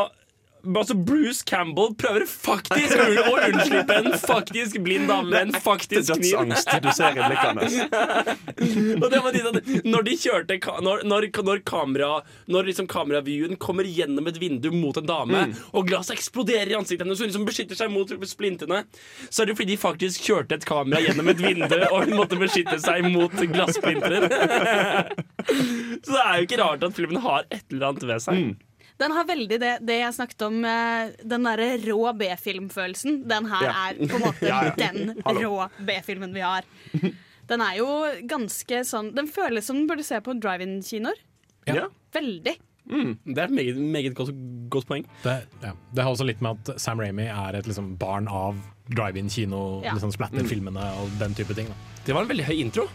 Altså 0.64 0.94
Bruce 0.94 1.44
Campbell 1.46 1.94
prøver 1.98 2.26
faktisk 2.28 2.96
å 3.00 3.36
unnslippe 3.46 3.96
en 3.96 4.12
faktisk 4.20 4.80
blind 4.84 5.08
dame 5.10 5.30
med 5.30 5.48
en 5.48 5.62
faktisk 5.64 6.12
kniv. 6.12 6.30
dødsangst 6.30 6.74
du 6.84 6.90
ser 6.96 7.16
i 7.16 7.28
blikkene. 7.30 7.68
Og 9.00 9.06
det 9.12 9.20
var 9.24 9.38
når 9.86 10.06
de 10.06 10.16
kjørte 10.20 10.58
Når, 10.84 11.04
når, 11.08 11.28
når, 11.46 11.62
kamera, 11.66 12.10
når 12.50 12.68
liksom 12.70 12.88
kameraviewen 12.90 13.56
kommer 13.60 13.88
gjennom 13.88 14.28
et 14.30 14.40
vindu 14.40 14.70
mot 14.74 14.96
en 15.00 15.08
dame, 15.08 15.40
Mm. 15.40 15.52
og 15.72 15.86
glasset 15.88 16.16
eksploderer 16.18 16.72
i 16.72 16.76
ansiktet 16.76 17.06
hennes, 17.06 17.20
hun 17.22 17.30
liksom 17.30 17.44
beskytter 17.48 17.78
seg 17.78 17.90
mot 17.92 18.10
splintene, 18.28 18.82
så 19.30 19.42
er 19.42 19.50
det 19.50 19.56
fordi 19.56 19.72
de 19.72 19.80
faktisk 19.80 20.26
kjørte 20.26 20.58
et 20.58 20.66
kamera 20.68 21.00
gjennom 21.00 21.30
et 21.32 21.40
vindu, 21.40 21.76
og 21.94 22.04
hun 22.04 22.16
måtte 22.18 22.38
beskytte 22.40 22.76
seg 22.82 23.06
mot 23.08 23.32
glassplinter. 23.54 24.26
så 26.04 26.12
det 26.12 26.24
er 26.24 26.34
jo 26.40 26.48
ikke 26.48 26.60
rart 26.60 26.84
at 26.86 26.98
filmen 26.98 27.22
har 27.24 27.46
et 27.48 27.64
eller 27.70 27.92
annet 27.92 28.08
ved 28.10 28.26
seg. 28.26 28.42
Den 29.00 29.14
har 29.16 29.24
veldig 29.24 29.56
det, 29.62 29.72
det 29.88 29.96
jeg 30.02 30.12
snakket 30.18 30.42
om, 30.44 30.58
eh, 30.68 31.10
den 31.24 31.46
derre 31.48 31.70
rå 31.86 32.12
B-filmfølelsen. 32.20 33.22
Den 33.30 33.46
her 33.48 33.64
Ja. 33.64 33.74
er 33.88 34.00
på 34.06 34.16
en 34.18 34.24
måte 34.26 34.48
Ja, 34.52 34.62
ja. 34.68 34.72
den 34.76 35.14
rå 35.24 35.68
B-filmen 35.88 36.34
vi 36.36 36.40
har. 36.44 36.68
Den 37.50 37.60
er 37.64 37.78
jo 37.80 37.86
ganske 38.30 38.82
sånn 38.86 39.08
Den 39.16 39.26
føles 39.26 39.64
som 39.66 39.80
den 39.80 39.88
burde 39.90 40.04
se 40.06 40.20
på 40.22 40.36
drive-in-kinoer. 40.38 41.16
Ja. 41.66 41.88
Veldig. 42.14 42.56
Det 42.90 43.38
er 43.38 43.44
et 43.46 43.52
meget, 43.54 43.76
meget 43.78 44.14
godt, 44.18 44.30
godt 44.70 44.86
poeng. 44.88 45.04
Det, 45.22 45.34
ja. 45.62 45.72
det 45.94 46.02
har 46.04 46.10
også 46.10 46.26
litt 46.26 46.40
med 46.42 46.58
at 46.68 46.80
Sam 46.82 46.98
Ramy 47.00 47.28
er 47.30 47.54
et 47.58 47.66
liksom 47.68 47.92
barn 48.00 48.26
av 48.28 48.56
drive-in-kino, 48.90 49.82
Ja. 49.84 49.92
liksom 49.94 50.10
splatter-filmene 50.14 50.86
og 51.00 51.10
den 51.20 51.34
type 51.38 51.54
ting. 51.54 51.68
Da. 51.70 51.74
Det 52.04 52.14
var 52.16 52.22
en 52.26 52.28
veldig 52.32 52.44
høy 52.48 52.58
intro. 52.64 52.88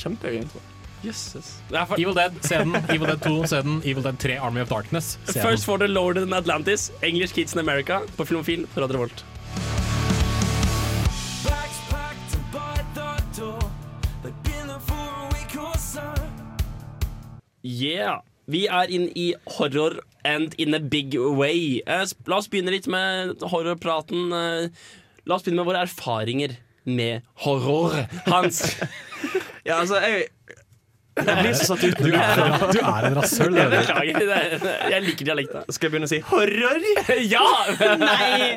Kjempehøy 0.00 0.38
intro. 0.42 0.60
Jøsses. 1.02 1.56
Evil 1.98 2.14
Dead, 2.14 2.32
se 2.42 2.58
den. 2.62 2.76
Evil 2.88 3.08
Dead 3.08 3.20
2, 3.24 3.46
se 3.46 3.62
den. 3.62 3.82
Evil 3.84 4.04
Dead 4.04 4.18
3, 4.18 4.38
Army 4.38 4.60
of 4.60 4.68
Darkness. 4.68 5.18
Se. 5.24 5.40
First 5.42 5.64
for 5.64 5.76
the 5.76 5.88
Lord 5.88 6.16
in 6.16 6.32
Atlantis, 6.32 6.92
English 7.02 7.34
Kids 7.34 7.54
in 7.54 7.58
America, 7.58 7.98
på 8.16 8.24
Filmofil 8.24 8.66
på 8.74 8.80
Radio 8.80 8.98
Volt. 8.98 9.24
Yeah! 17.64 18.20
Vi 18.50 18.66
er 18.66 18.90
inn 18.90 19.04
i 19.16 19.32
horror 19.56 20.00
and 20.26 20.54
in 20.58 20.74
a 20.74 20.80
big 20.80 21.14
way. 21.14 21.80
Eh, 21.86 22.06
la 22.26 22.40
oss 22.40 22.48
begynne 22.50 22.74
litt 22.74 22.88
med 22.90 23.38
horrorpraten. 23.52 24.32
Eh, 24.34 24.88
la 25.26 25.36
oss 25.36 25.44
begynne 25.46 25.62
med 25.62 25.70
våre 25.70 25.84
erfaringer 25.86 26.56
med 26.84 27.22
horror. 27.44 28.04
Hans. 28.26 28.64
Ja, 29.62 29.76
altså, 29.78 30.00
jeg 30.02 30.24
Jeg 31.12 31.34
blir 31.44 31.52
så 31.58 31.66
satt 31.68 31.82
ut. 31.84 31.98
Du 32.00 32.08
er- 32.16 32.72
du 32.72 32.78
er 32.80 33.06
en 33.08 33.14
rasshøl, 33.18 33.52
Jeg 33.58 33.68
beklager. 33.68 34.30
er- 34.32 34.90
Jeg 34.94 35.02
liker 35.04 35.24
dialekta. 35.28 35.60
Skal 35.68 35.90
jeg 35.90 35.92
begynne 35.92 36.08
å 36.08 36.12
si 36.12 36.20
horror? 36.30 36.80
ja! 37.34 37.48
Nei! 38.00 38.56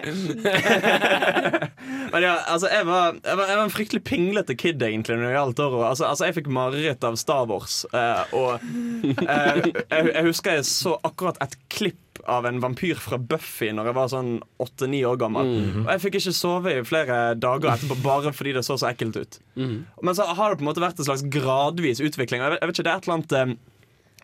Men 2.14 2.24
ja, 2.24 2.36
altså, 2.48 2.70
jeg 2.72 2.86
var, 2.88 3.18
jeg, 3.26 3.36
var, 3.38 3.46
jeg 3.50 3.58
var 3.60 3.64
en 3.66 3.74
fryktelig 3.74 4.04
pinglete 4.08 4.56
kid 4.58 4.82
egentlig 4.88 5.18
når 5.20 5.28
det 5.28 5.36
gjaldt 5.36 5.62
horror. 5.66 5.84
Altså, 5.90 6.08
altså, 6.08 6.30
jeg 6.30 6.38
fikk 6.40 6.48
mareritt 6.56 7.04
av 7.08 7.18
Star 7.20 7.46
Wars. 7.50 7.82
eh, 7.92 8.24
og 8.38 8.56
eh, 8.64 9.62
jeg, 9.66 10.12
jeg 10.14 10.26
husker 10.30 10.60
jeg 10.60 10.68
så 10.70 10.96
akkurat 11.06 11.40
et 11.44 11.58
klipp 11.74 12.00
av 12.32 12.46
en 12.50 12.60
vampyr 12.64 13.00
fra 13.02 13.18
Buffy 13.22 13.72
Når 13.76 13.90
jeg 13.90 13.98
var 13.98 14.12
sånn 14.12 14.30
åtte-ni 14.64 15.02
år 15.08 15.18
gammel. 15.22 15.52
Og 15.84 15.90
jeg 15.94 16.04
fikk 16.06 16.20
ikke 16.22 16.36
sove 16.36 16.76
i 16.80 16.86
flere 16.88 17.20
dager 17.40 17.74
etterpå 17.76 18.00
bare 18.04 18.34
fordi 18.36 18.56
det 18.58 18.66
så 18.68 18.78
så 18.80 18.90
ekkelt 18.92 19.20
ut. 19.20 19.40
Men 19.56 20.16
så 20.18 20.28
har 20.28 20.52
det 20.54 20.60
på 20.62 20.66
en 20.66 20.72
måte 20.72 20.84
vært 20.84 21.00
en 21.02 21.10
slags 21.10 21.26
gradvis 21.32 22.02
utvikling. 22.04 22.42
Jeg 22.42 22.56
vet, 22.56 22.62
jeg 22.62 22.72
vet 22.72 22.80
ikke, 22.80 22.88
Det 22.88 22.94
er 22.94 22.98
et 22.98 23.10
eller 23.10 23.18
annet 23.20 23.36
det, 23.36 23.44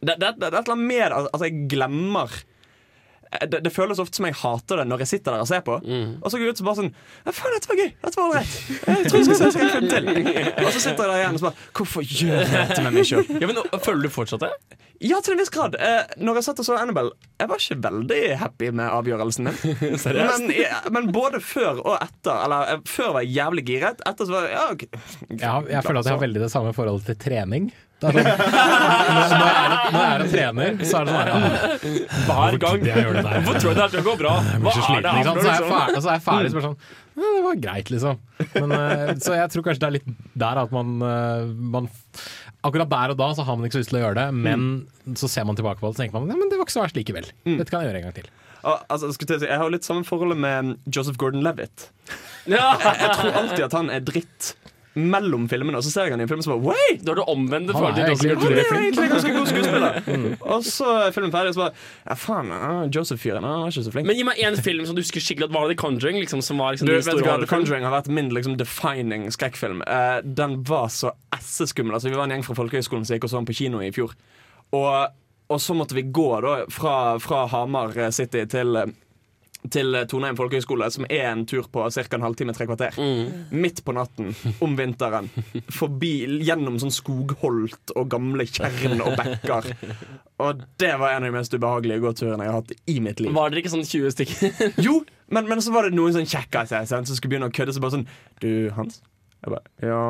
det, 0.01 0.15
det, 0.17 0.31
det 0.39 0.47
er 0.47 0.55
et 0.55 0.63
eller 0.65 0.77
annet 0.77 0.87
med 0.89 1.03
at 1.05 1.29
altså, 1.29 1.45
jeg 1.45 1.67
glemmer 1.69 2.31
Eh, 2.31 2.50
det, 3.47 3.61
det 3.63 3.71
føles 3.71 3.99
ofte 4.03 4.19
som 4.19 4.27
jeg 4.27 4.35
hater 4.41 4.81
det 4.81 4.87
når 4.89 5.05
jeg 5.05 5.11
sitter 5.13 5.35
der 5.37 5.45
og 5.45 5.49
ser 5.49 5.63
på. 5.65 5.77
Og 5.79 6.27
så 6.27 6.37
går 6.37 6.45
jeg 6.45 6.55
ut 6.57 6.63
og 6.63 6.67
bare 6.67 6.79
sånn 6.81 6.91
ja, 6.91 7.33
Faen, 7.37 7.55
dette 7.55 7.71
var 7.71 7.79
gøy! 7.79 7.89
Dette 8.03 8.19
var 8.19 8.27
ålreit! 8.27 8.57
Jeg 8.81 9.07
tror 9.07 9.19
jeg 9.21 9.27
skal 9.29 9.39
se 9.41 9.49
om 9.49 9.63
jeg 9.63 9.73
kan 9.75 9.89
til. 9.91 10.11
Og 10.65 10.69
så 10.75 10.83
sitter 10.83 11.01
jeg 11.01 11.11
der 11.11 11.17
igjen 11.21 11.37
og 11.37 11.41
så 11.41 11.47
bare 11.47 11.67
Hvorfor 11.77 12.05
gjør 12.05 12.39
jeg 12.41 12.51
dette 12.53 12.85
med 12.85 12.97
meg 12.97 13.07
sjøl? 13.07 13.27
Ja, 13.41 13.49
men 13.49 13.81
Føler 13.85 14.05
du 14.05 14.13
fortsatt 14.13 14.43
det? 14.43 14.51
Ja, 15.01 15.17
til 15.25 15.33
en 15.33 15.39
viss 15.41 15.49
grad. 15.49 15.75
Eh, 15.81 16.11
når 16.21 16.37
jeg 16.37 16.45
satt 16.45 16.59
og 16.61 16.65
så 16.67 16.75
Annabelle, 16.77 17.15
jeg 17.41 17.49
var 17.49 17.63
ikke 17.63 17.77
veldig 17.81 18.19
happy 18.37 18.67
med 18.77 18.85
avgjørelsen 18.85 19.47
min. 19.47 19.55
Seriøst? 20.03 20.43
Men, 20.43 20.51
ja, 20.53 20.81
men 20.93 21.09
både 21.15 21.41
før 21.41 21.79
og 21.81 21.95
etter. 21.97 22.35
Eller 22.35 22.75
eh, 22.75 22.83
før 22.85 23.15
var 23.15 23.25
jeg 23.25 23.33
jævlig 23.39 23.63
giret. 23.71 24.03
Etter 24.05 24.29
så 24.29 24.35
var 24.35 24.45
jeg 24.45 24.53
ja, 24.53 24.67
okay. 24.75 25.01
Jeg, 25.31 25.71
jeg 25.73 25.87
føler 25.87 26.03
at 26.03 26.11
jeg 26.11 26.17
har 26.19 26.21
veldig 26.27 26.43
det 26.45 26.51
samme 26.53 26.75
forholdet 26.77 27.09
til 27.09 27.17
trening. 27.25 27.71
Det 28.01 28.09
er 28.09 28.15
sånn, 28.15 28.25
når, 29.13 29.27
når, 29.31 29.43
jeg 29.45 29.57
er, 29.61 29.73
når 29.93 29.99
jeg 30.01 30.11
er 30.11 30.23
en 30.23 30.31
trener, 30.31 30.79
så 30.89 31.01
er 31.01 31.05
det 31.05 31.11
sånn 31.11 31.19
her 31.19 31.29
ah, 31.35 31.75
Hver 32.25 32.57
gang. 32.63 32.85
Hvorfor 32.87 33.59
tror 33.59 33.69
jeg 33.69 33.77
det 33.77 33.83
her 33.83 33.91
skal 33.93 34.05
gå 34.07 34.15
bra? 34.17 34.31
Hva 34.63 34.73
er 34.73 35.05
det 35.05 35.13
her 35.13 35.29
for 35.29 35.43
Så 35.45 35.51
er 35.51 35.53
jeg 35.53 35.67
ferdig, 35.69 35.91
liksom? 35.91 36.01
så 36.01 36.09
er 36.09 36.15
jeg 36.15 36.25
ferdig 36.25 36.51
så 36.53 36.63
sånn 36.65 36.77
ja, 37.11 37.27
Det 37.35 37.43
var 37.45 37.61
greit, 37.67 37.91
liksom. 37.93 38.21
Men, 38.55 38.73
eh, 38.77 39.13
så 39.21 39.37
jeg 39.37 39.53
tror 39.53 39.67
kanskje 39.67 39.83
det 39.83 39.89
er 39.89 39.95
litt 39.99 40.11
der 40.45 40.61
at 40.63 40.73
man, 40.73 40.95
eh, 41.05 41.45
man 41.75 41.89
Akkurat 42.65 42.89
der 42.89 43.13
og 43.13 43.21
da 43.21 43.31
så 43.37 43.45
har 43.45 43.57
man 43.57 43.67
ikke 43.67 43.77
så 43.77 43.83
lyst 43.83 43.93
til 43.93 43.99
å 44.01 44.03
gjøre 44.05 44.17
det, 44.21 44.27
men 44.37 45.17
så 45.17 45.29
ser 45.29 45.45
man 45.49 45.57
tilbake 45.57 45.81
på 45.81 45.89
det 45.89 45.95
og 45.95 46.01
tenker 46.01 46.17
man 46.17 46.29
ja, 46.29 46.37
men 46.37 46.49
det 46.49 46.59
var 46.59 46.67
ikke 46.69 46.75
så 46.77 46.83
verst 46.83 46.97
likevel. 46.97 47.29
Dette 47.45 47.69
kan 47.71 47.81
jeg 47.81 47.89
gjøre 47.89 48.01
en 48.01 48.05
gang 48.05 48.17
til. 48.19 48.29
Og, 48.61 48.75
altså, 48.85 49.09
jeg, 49.09 49.15
skulle 49.17 49.39
si, 49.41 49.47
jeg 49.49 49.57
har 49.57 49.65
jo 49.65 49.73
litt 49.73 49.87
samme 49.87 50.05
forholdet 50.05 50.37
med 50.37 50.75
Joseph 50.85 51.17
Gordon-Levitt. 51.21 51.87
Ja. 52.45 52.75
Jeg, 52.77 52.99
jeg 53.01 53.15
tror 53.17 53.39
alltid 53.41 53.65
at 53.65 53.77
han 53.79 53.89
er 53.93 54.05
dritt 54.05 54.51
mellom 54.93 55.45
filmene, 55.47 55.79
og 55.79 55.85
så 55.85 55.91
ser 55.93 56.09
jeg 56.09 56.15
han 56.15 56.21
i 56.21 56.25
en 56.25 56.29
film 56.29 56.41
som 56.43 56.51
så 56.51 56.57
bare 56.59 56.73
Wait! 56.73 57.03
Da 57.05 57.13
er 57.13 57.21
du 57.21 57.23
omvendt 57.31 57.71
Han 57.71 57.77
forhold 57.77 57.95
til 57.95 58.03
egentlig 58.09 58.31
Joseph 58.33 58.71
Han 58.71 58.77
er 58.77 58.81
egentlig 58.81 59.09
ganske 59.13 59.33
god 59.37 59.51
skuespiller. 59.51 59.99
Og 60.55 60.65
så 60.67 60.87
er 60.97 61.13
filmen 61.15 61.31
ferdig, 61.31 61.53
og 61.53 61.55
så 61.55 61.61
bare 61.61 61.75
Ja, 62.09 62.17
faen, 62.19 62.51
uh, 62.51 62.81
Joseph-fyren 62.91 63.47
han 63.47 63.63
var 63.63 63.71
ikke 63.71 63.85
så 63.85 63.93
flink. 63.93 64.09
Men 64.09 64.19
gi 64.19 64.25
meg 64.27 64.41
én 64.43 64.59
film 64.65 64.83
som 64.89 64.97
du 64.97 65.03
husker 65.03 65.23
skikkelig 65.23 65.47
at 65.47 65.55
var 65.55 65.71
The 65.71 65.77
Conjuring. 65.79 66.19
Liksom, 66.19 66.43
som 66.43 66.59
var 66.59 66.75
liksom 66.75 66.89
Du, 66.89 66.95
vet 66.97 67.07
du 67.07 67.23
hva, 67.23 67.37
The. 67.39 67.47
Conjuring 67.47 67.87
har 67.87 67.95
vært 67.95 68.11
min 68.11 68.33
liksom, 68.35 68.57
defining 68.59 69.29
skrekkfilm. 69.31 69.83
Uh, 69.87 70.19
den 70.25 70.59
var 70.67 70.91
så 70.91 71.13
esseskummel. 71.37 71.95
Altså, 71.95 72.11
vi 72.11 72.19
var 72.19 72.27
en 72.27 72.35
gjeng 72.35 72.45
fra 72.49 72.57
Folkehøgskolen 72.59 73.07
som 73.07 73.15
gikk 73.15 73.29
og 73.29 73.31
så 73.31 73.39
den 73.39 73.47
på 73.47 73.57
kino 73.61 73.79
i 73.85 73.93
fjor. 73.95 74.11
Og, 74.75 75.15
og 75.51 75.61
så 75.61 75.75
måtte 75.77 75.95
vi 75.95 76.03
gå 76.11 76.27
da 76.43 76.57
fra, 76.71 76.97
fra 77.23 77.45
Hamar 77.51 77.95
eh, 77.97 78.11
City 78.15 78.43
til 78.51 78.75
eh, 78.79 78.91
til 79.69 79.93
Toneheim 80.09 80.37
folkehøgskole, 80.39 80.87
som 80.93 81.05
er 81.09 81.27
en 81.29 81.43
tur 81.49 81.67
på 81.71 81.83
ca. 81.93 82.03
en 82.17 82.25
halvtime, 82.25 82.55
tre 82.57 82.65
kvarter. 82.69 82.97
Midt 83.53 83.83
på 83.85 83.93
natten, 83.95 84.31
om 84.63 84.73
vinteren. 84.79 85.29
Forbi, 85.71 86.41
gjennom 86.47 86.79
sånn 86.81 86.93
skogholt 86.95 87.93
og 87.95 88.09
gamle 88.11 88.47
tjern 88.49 89.03
og 89.05 89.13
bekker. 89.19 89.69
Og 90.41 90.65
det 90.81 90.91
var 90.97 91.13
en 91.13 91.27
av 91.27 91.29
de 91.29 91.35
mest 91.37 91.53
ubehagelige 91.53 92.01
gåturene 92.01 92.47
jeg 92.47 92.53
har 92.53 92.59
hatt 92.63 92.75
i 92.89 92.97
mitt 93.03 93.21
liv. 93.21 93.35
Var 93.37 93.53
dere 93.53 93.61
ikke 93.61 93.75
sånn 93.75 93.85
20 93.85 94.15
stykker? 94.17 94.75
Jo, 94.87 94.97
men, 95.29 95.47
men 95.51 95.61
så 95.61 95.73
var 95.75 95.85
det 95.85 95.93
noen 95.95 96.17
sånn 96.17 96.29
kjekkaser 96.29 96.89
som 96.89 97.05
skulle 97.05 97.35
begynne 97.35 97.51
å 97.51 97.55
kødde. 97.55 97.77
Så 97.77 97.83
bare 97.83 97.99
sånn 97.99 98.09
Du, 98.41 98.49
Hans? 98.75 99.03
Jeg 99.41 99.53
bare, 99.53 99.65
ja 99.85 100.03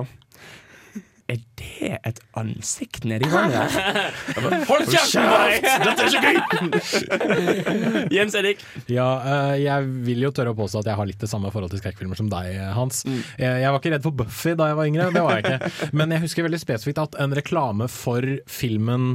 Er 1.31 1.39
det 1.55 1.91
et 2.03 2.17
ansikt 2.35 3.05
nedi 3.07 3.27
vannet? 3.31 3.71
Hold 4.69 4.89
kjeften 4.89 5.27
på 5.29 5.37
deg! 5.39 5.67
Dette 5.85 6.03
er 6.03 6.09
ikke 6.09 6.23
gøy! 6.25 6.39
Jens 8.17 8.35
Erik. 8.35 8.63
Ja, 8.91 9.05
uh, 9.23 9.53
jeg 9.55 9.87
vil 10.09 10.25
jo 10.25 10.33
tørre 10.35 10.51
å 10.51 10.57
påstå 10.57 10.81
at 10.81 10.89
jeg 10.91 10.99
har 10.99 11.07
litt 11.07 11.21
det 11.23 11.29
samme 11.31 11.51
forhold 11.53 11.71
til 11.71 11.79
skrekkfilmer 11.79 12.19
som 12.19 12.27
deg, 12.31 12.57
Hans. 12.75 13.05
Jeg, 13.07 13.47
jeg 13.63 13.69
var 13.69 13.79
ikke 13.79 13.93
redd 13.93 14.07
for 14.07 14.17
Buffy 14.23 14.55
da 14.59 14.67
jeg 14.71 14.79
var 14.81 14.89
yngre, 14.91 15.07
det 15.15 15.23
var 15.23 15.39
jeg 15.39 15.45
ikke. 15.45 15.71
Men 16.01 16.15
jeg 16.17 16.25
husker 16.25 16.47
veldig 16.49 16.61
spesifikt 16.65 16.99
at 17.05 17.15
en 17.23 17.37
reklame 17.37 17.87
for 17.91 18.27
filmen 18.51 19.13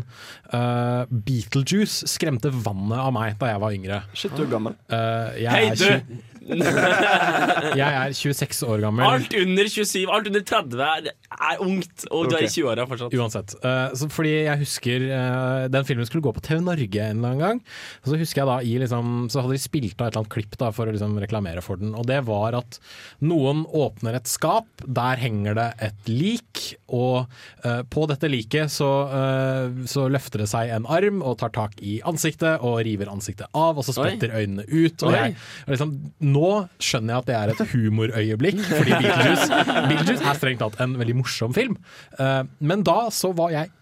uh, 0.54 1.04
Beetlejuice 1.10 2.08
skremte 2.08 2.54
vannet 2.54 2.96
av 3.02 3.12
meg 3.16 3.36
da 3.42 3.52
jeg 3.52 3.62
var 3.66 3.76
yngre. 3.76 4.00
Shit, 4.16 4.32
du 4.38 4.46
er 4.46 4.50
gammel. 4.56 4.78
Uh, 4.88 5.36
jeg, 5.36 5.52
Hei, 5.52 5.68
er 5.74 5.84
du! 5.84 6.35
20, 6.46 7.76
jeg 7.80 7.86
er 7.86 8.14
26 8.14 8.62
år 8.70 8.82
gammel. 8.84 9.04
Alt 9.06 9.34
under 9.38 9.70
27, 9.70 10.06
alt 10.12 10.28
under 10.30 10.44
30 10.46 10.84
er, 10.86 11.08
er 11.36 11.62
ungt, 11.64 12.06
og 12.10 12.30
du 12.30 12.36
er 12.38 12.46
i 12.46 12.50
20-åra 12.50 12.86
fortsatt. 12.88 13.16
Uansett. 13.18 13.54
Uh, 13.64 13.90
så 13.98 14.08
fordi 14.12 14.34
jeg 14.46 14.62
husker 14.62 15.06
uh, 15.10 15.66
den 15.72 15.88
filmen 15.88 16.08
skulle 16.08 16.24
gå 16.26 16.34
på 16.36 16.44
TV 16.46 16.62
Norge 16.64 17.02
en 17.02 17.20
eller 17.20 17.34
annen 17.34 17.42
gang. 17.42 17.62
Og 18.04 18.12
så 18.12 18.20
husker 18.20 18.42
jeg 18.42 18.50
da 18.50 18.58
i 18.62 18.76
liksom, 18.82 19.14
Så 19.32 19.42
hadde 19.42 19.56
de 19.56 19.62
spilt 19.62 20.00
av 20.00 20.08
et 20.08 20.14
eller 20.14 20.24
annet 20.24 20.34
klipp 20.36 20.58
da 20.60 20.70
for 20.74 20.88
å 20.88 20.94
liksom 20.94 21.18
reklamere 21.22 21.64
for 21.64 21.80
den. 21.80 21.94
Og 21.98 22.06
det 22.08 22.20
var 22.28 22.56
at 22.58 22.80
noen 23.24 23.64
åpner 23.66 24.18
et 24.18 24.30
skap, 24.30 24.68
der 24.86 25.20
henger 25.20 25.58
det 25.58 25.68
et 25.90 26.10
lik. 26.10 26.64
Og 26.86 27.26
uh, 27.66 27.82
på 27.92 28.06
dette 28.10 28.30
liket 28.30 28.72
så, 28.72 28.88
så 29.88 30.06
løfter 30.10 30.42
det 30.42 30.48
seg 30.50 30.70
en 30.74 30.86
arm 30.90 31.20
og 31.24 31.38
tar 31.40 31.52
tak 31.54 31.76
i 31.84 31.98
ansiktet 32.06 32.62
og 32.64 32.78
river 32.86 33.10
ansiktet 33.10 33.48
av, 33.56 33.78
og 33.78 33.86
så 33.86 33.94
Oi. 34.04 34.14
øynene 34.20 34.64
ut. 34.66 35.02
Og 35.02 35.10
Oi. 35.10 35.16
jeg, 35.16 35.36
og 35.66 35.74
liksom, 35.74 35.94
nå 36.36 36.50
skjønner 36.82 37.14
jeg 37.14 37.24
at 37.24 37.30
det 37.30 37.38
er 37.38 37.54
et 37.54 37.72
humorøyeblikk, 37.72 38.60
fordi 38.68 39.00
Beetlejuice, 39.00 39.62
Beetlejuice 39.90 40.22
er 40.22 40.38
strengt 40.42 40.62
tatt 40.64 40.78
en 40.84 40.96
veldig 41.00 41.18
morsom 41.22 41.56
film. 41.56 41.80
Eh, 42.20 42.42
men 42.60 42.86
da 42.86 43.06
så 43.14 43.32
var 43.36 43.54
jeg 43.54 43.72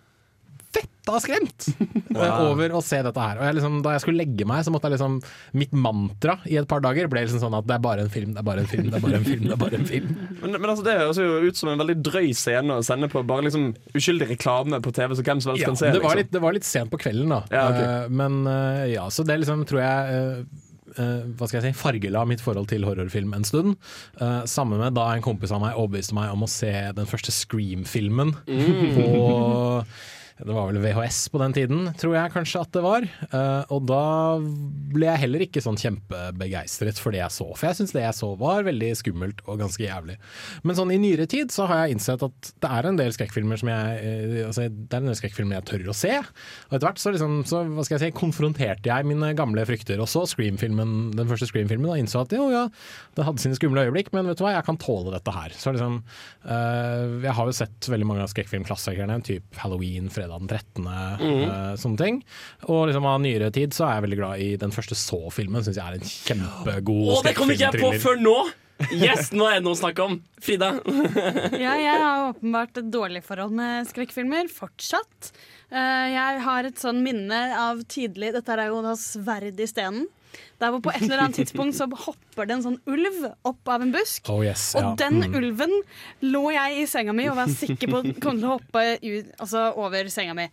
fetta 0.75 1.21
skremt 1.23 1.67
wow. 2.15 2.51
over 2.51 2.75
å 2.75 2.81
se 2.85 2.99
dette 3.05 3.21
her. 3.21 3.39
Og 3.39 3.47
jeg 3.47 3.57
liksom, 3.59 3.77
da 3.85 3.95
jeg 3.95 4.05
skulle 4.05 4.23
legge 4.23 4.47
meg, 4.49 4.65
så 4.67 4.73
måtte 4.75 4.89
jeg 4.89 4.97
liksom 4.97 5.19
Mitt 5.59 5.75
mantra 5.77 6.39
i 6.51 6.57
et 6.59 6.69
par 6.71 6.83
dager 6.85 7.09
ble 7.13 7.25
liksom 7.25 7.43
sånn 7.43 7.57
at 7.59 7.67
det 7.69 7.77
er 7.77 7.85
bare 7.85 8.07
en 8.07 8.13
film, 8.13 8.33
det 8.35 8.43
er 8.43 8.49
bare 8.49 8.65
en 8.65 8.71
film, 8.71 8.89
det 8.91 8.99
er 8.99 9.05
bare 9.05 9.21
en 9.21 9.29
film. 9.29 9.45
det 9.47 9.55
er 9.55 9.61
bare 9.61 9.81
en 9.81 9.89
film 9.89 10.11
Men, 10.43 10.57
men 10.57 10.69
altså, 10.71 10.85
det 10.87 10.97
høres 10.99 11.21
jo 11.21 11.29
ut 11.45 11.61
som 11.61 11.71
en 11.73 11.83
veldig 11.85 11.99
drøy 12.09 12.33
scene 12.37 12.79
å 12.79 12.85
sende 12.87 13.11
på 13.13 13.23
bare 13.27 13.47
liksom 13.47 13.71
uskyldig 13.95 14.31
reklame 14.35 14.81
på 14.85 14.93
TV, 14.97 15.15
så 15.15 15.27
hvem 15.27 15.45
som 15.45 15.53
helst 15.53 15.65
Ja, 15.65 15.71
kan 15.71 15.81
se. 15.81 15.93
det, 15.93 16.03
var 16.03 16.15
liksom. 16.15 16.23
litt, 16.23 16.33
det 16.35 16.45
var 16.45 16.59
litt 16.59 16.69
sent 16.69 16.93
på 16.93 17.01
kvelden, 17.05 17.33
da. 17.37 17.41
Ja, 17.55 17.65
okay. 17.71 17.87
uh, 17.87 18.15
men 18.23 18.43
uh, 18.49 18.85
ja, 18.91 19.07
så 19.15 19.27
det 19.27 19.39
liksom 19.43 19.65
tror 19.69 19.83
jeg 19.85 20.15
eh, 20.15 20.39
eh, 20.43 20.64
hva 20.97 21.49
skal 21.49 21.61
jeg 21.61 21.75
si, 21.75 21.81
fargela 21.81 22.25
mitt 22.29 22.43
forhold 22.45 22.69
til 22.71 22.85
horrorfilm 22.87 23.35
en 23.35 23.45
stund. 23.45 23.77
Uh, 24.21 24.43
sammen 24.47 24.79
med 24.79 24.95
da 24.95 25.09
en 25.15 25.25
kompis 25.25 25.53
av 25.55 25.61
meg 25.65 25.75
overbeviste 25.79 26.15
meg 26.15 26.33
om 26.33 26.47
å 26.47 26.51
se 26.51 26.73
den 26.95 27.09
første 27.11 27.35
Scream-filmen 27.35 28.35
Mm. 28.47 28.95
på 28.95 29.85
det 30.35 30.51
var 30.51 30.67
vel 30.67 30.81
VHS 30.83 31.29
på 31.31 31.39
den 31.39 31.53
tiden, 31.55 31.85
tror 32.01 32.17
jeg 32.17 32.33
kanskje 32.35 32.63
at 32.65 32.73
det 32.75 32.83
var. 32.83 33.05
Eh, 33.07 33.73
og 33.75 33.85
da 33.87 34.03
ble 34.95 35.07
jeg 35.07 35.23
heller 35.23 35.45
ikke 35.47 35.63
sånn 35.63 35.79
kjempebegeistret 35.79 36.99
for 36.99 37.15
det 37.15 37.21
jeg 37.21 37.35
så. 37.37 37.47
For 37.55 37.69
jeg 37.69 37.79
syns 37.79 37.95
det 37.95 38.03
jeg 38.03 38.17
så 38.19 38.33
var 38.41 38.67
veldig 38.67 38.91
skummelt 38.99 39.45
og 39.47 39.61
ganske 39.63 39.85
jævlig. 39.85 40.17
Men 40.67 40.79
sånn 40.79 40.91
i 40.91 40.99
nyere 40.99 41.29
tid 41.31 41.55
så 41.55 41.69
har 41.71 41.85
jeg 41.85 41.97
innsett 41.97 42.25
at 42.27 42.51
det 42.65 42.71
er 42.79 42.89
en 42.91 42.99
del 42.99 43.15
skrekkfilmer 43.15 43.63
som 43.63 43.71
jeg 43.71 44.01
eh, 44.03 44.41
altså, 44.49 44.67
Det 44.75 44.99
er 44.99 45.05
en 45.05 45.13
del 45.13 45.19
skrekkfilmer 45.21 45.61
jeg 45.61 45.69
tør 45.71 45.87
å 45.93 45.97
se. 45.97 46.13
Og 46.19 46.75
etter 46.75 46.89
hvert 46.89 47.05
så, 47.05 47.15
liksom, 47.15 47.39
så 47.47 47.63
hva 47.71 47.87
skal 47.87 47.99
jeg 47.99 48.05
si, 48.09 48.19
konfronterte 48.19 48.91
jeg 48.91 49.09
mine 49.09 49.31
gamle 49.39 49.67
frykter. 49.69 50.03
Og 50.03 50.11
så 50.11 50.25
den 50.35 51.31
første 51.31 51.47
Scream-filmen 51.47 51.93
og 51.93 52.01
innså 52.01 52.25
at 52.25 52.35
jo 52.35 52.49
ja, 52.51 52.65
det 53.15 53.27
hadde 53.27 53.43
sine 53.43 53.57
skumle 53.59 53.87
øyeblikk, 53.87 54.11
men 54.15 54.27
vet 54.29 54.41
du 54.41 54.45
hva, 54.47 54.57
jeg 54.57 54.67
kan 54.67 54.79
tåle 54.83 55.15
dette 55.15 55.35
her. 55.35 55.55
Så 55.55 55.75
liksom 55.75 56.01
eh, 56.43 57.23
Jeg 57.23 57.39
har 57.39 57.49
jo 57.49 57.57
sett 57.57 57.91
veldig 57.95 58.09
mange 58.09 58.27
av 58.27 58.35
skrekkfilmklassikerne, 58.35 59.21
typ 59.27 59.63
Halloween, 59.63 60.11
Fredag 60.25 60.41
den 60.41 60.49
13., 60.49 60.91
Mm. 61.21 61.45
Uh, 61.45 61.77
sånne 61.77 61.99
ting. 62.01 62.19
Og 62.69 62.89
liksom 62.89 63.07
av 63.07 63.21
nyere 63.23 63.51
tid 63.55 63.75
så 63.77 63.87
er 63.87 63.97
jeg 63.99 64.05
veldig 64.09 64.19
glad 64.19 64.41
i 64.41 64.51
den 64.61 64.73
første 64.75 64.97
Så-filmen, 64.99 65.65
syns 65.65 65.79
jeg 65.79 65.85
er 65.85 65.99
en 65.99 66.11
kjempegod 66.11 67.13
Å, 67.15 67.23
det 67.25 67.35
kom 67.37 67.51
ikke 67.53 67.69
jeg 67.71 67.83
på 67.83 67.93
før 68.03 68.21
nå! 68.21 68.37
Yes, 68.91 69.31
nå 69.31 69.47
er 69.47 69.61
det 69.61 69.65
noe 69.65 69.77
å 69.77 69.79
snakke 69.79 70.03
om. 70.03 70.17
Frida. 70.43 70.73
Ja, 71.65 71.77
jeg 71.79 71.95
har 72.03 72.33
åpenbart 72.33 72.81
et 72.81 72.91
dårlig 72.93 73.23
forhold 73.25 73.55
med 73.55 73.87
skrekkfilmer, 73.89 74.51
fortsatt. 74.53 75.31
Uh, 75.71 76.09
jeg 76.11 76.43
har 76.45 76.69
et 76.69 76.81
sånn 76.83 77.01
minne 77.05 77.41
av 77.59 77.85
tidlig 77.91 78.33
Dette 78.35 78.57
er 78.59 78.69
jo 78.73 78.83
da 78.85 78.97
sverd 78.99 79.61
i 79.61 79.69
stenen. 79.71 80.09
Der 80.61 80.71
hvor 80.75 80.81
på 80.83 80.91
et 80.95 81.03
eller 81.03 81.25
annet 81.25 81.37
tidspunkt 81.41 81.75
så 81.79 81.89
hopper 82.07 82.47
det 82.47 82.57
en 82.59 82.63
sånn 82.67 82.79
ulv 82.87 83.25
opp 83.45 83.69
av 83.69 83.83
en 83.83 83.93
busk. 83.95 84.29
Oh 84.31 84.43
yes, 84.45 84.75
Og 84.77 84.97
den 85.01 85.21
Mm. 85.25 85.35
ulven 85.41 85.75
lå 86.23 86.53
jeg 86.53 86.83
i 86.83 86.87
senga 86.87 87.13
mi 87.13 87.29
og 87.29 87.37
var 87.37 87.47
sikker 87.53 87.87
på 87.89 88.03
kom 88.21 88.39
til 88.41 88.49
å 88.49 88.59
hoppe 88.59 88.99
ut, 89.03 89.31
altså 89.41 89.77
over 89.77 90.09
senga 90.09 90.35
mi. 90.35 90.49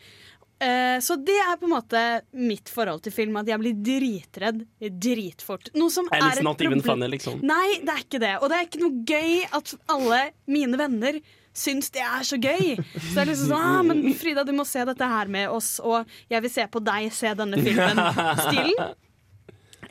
Eh, 0.62 1.00
så 1.02 1.16
det 1.18 1.34
er 1.42 1.56
på 1.58 1.66
en 1.66 1.74
måte 1.74 2.22
mitt 2.38 2.70
forhold 2.70 3.02
til 3.02 3.12
film. 3.12 3.36
At 3.38 3.48
jeg 3.50 3.58
blir 3.58 3.74
dritredd 3.82 4.60
dritfort. 5.02 5.72
Noe 5.74 5.90
som 5.90 6.06
And 6.12 6.22
er 6.22 6.28
it's 6.28 6.38
et 6.38 6.44
problem- 6.46 6.84
funny, 6.86 7.08
liksom. 7.10 7.42
Nei, 7.42 7.80
det 7.82 7.90
er 7.90 8.04
ikke 8.04 8.20
det. 8.22 8.36
Og 8.44 8.50
det 8.50 8.58
er 8.60 8.68
ikke 8.68 8.82
noe 8.84 9.04
gøy 9.04 9.48
at 9.58 9.74
alle 9.90 10.20
mine 10.46 10.78
venner 10.78 11.18
syns 11.52 11.90
det 11.92 12.00
er 12.06 12.22
så 12.24 12.38
gøy. 12.40 12.78
Så 12.78 13.16
det 13.16 13.24
er 13.24 13.26
liksom 13.32 13.50
sånn 13.50 13.58
ah, 13.58 13.82
men 13.84 14.14
Frida, 14.14 14.46
du 14.46 14.54
må 14.54 14.64
se 14.70 14.86
dette 14.86 15.02
her 15.04 15.26
med 15.28 15.50
oss, 15.50 15.80
og 15.84 16.06
jeg 16.30 16.42
vil 16.46 16.50
se 16.54 16.68
på 16.72 16.80
deg 16.84 17.10
se 17.12 17.34
denne 17.42 17.58
filmen-stilen. 17.58 18.94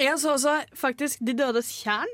Jeg 0.01 0.17
så 0.21 0.35
også 0.35 0.57
faktisk 0.79 1.23
De 1.25 1.37
dødes 1.37 1.71
tjern 1.83 2.11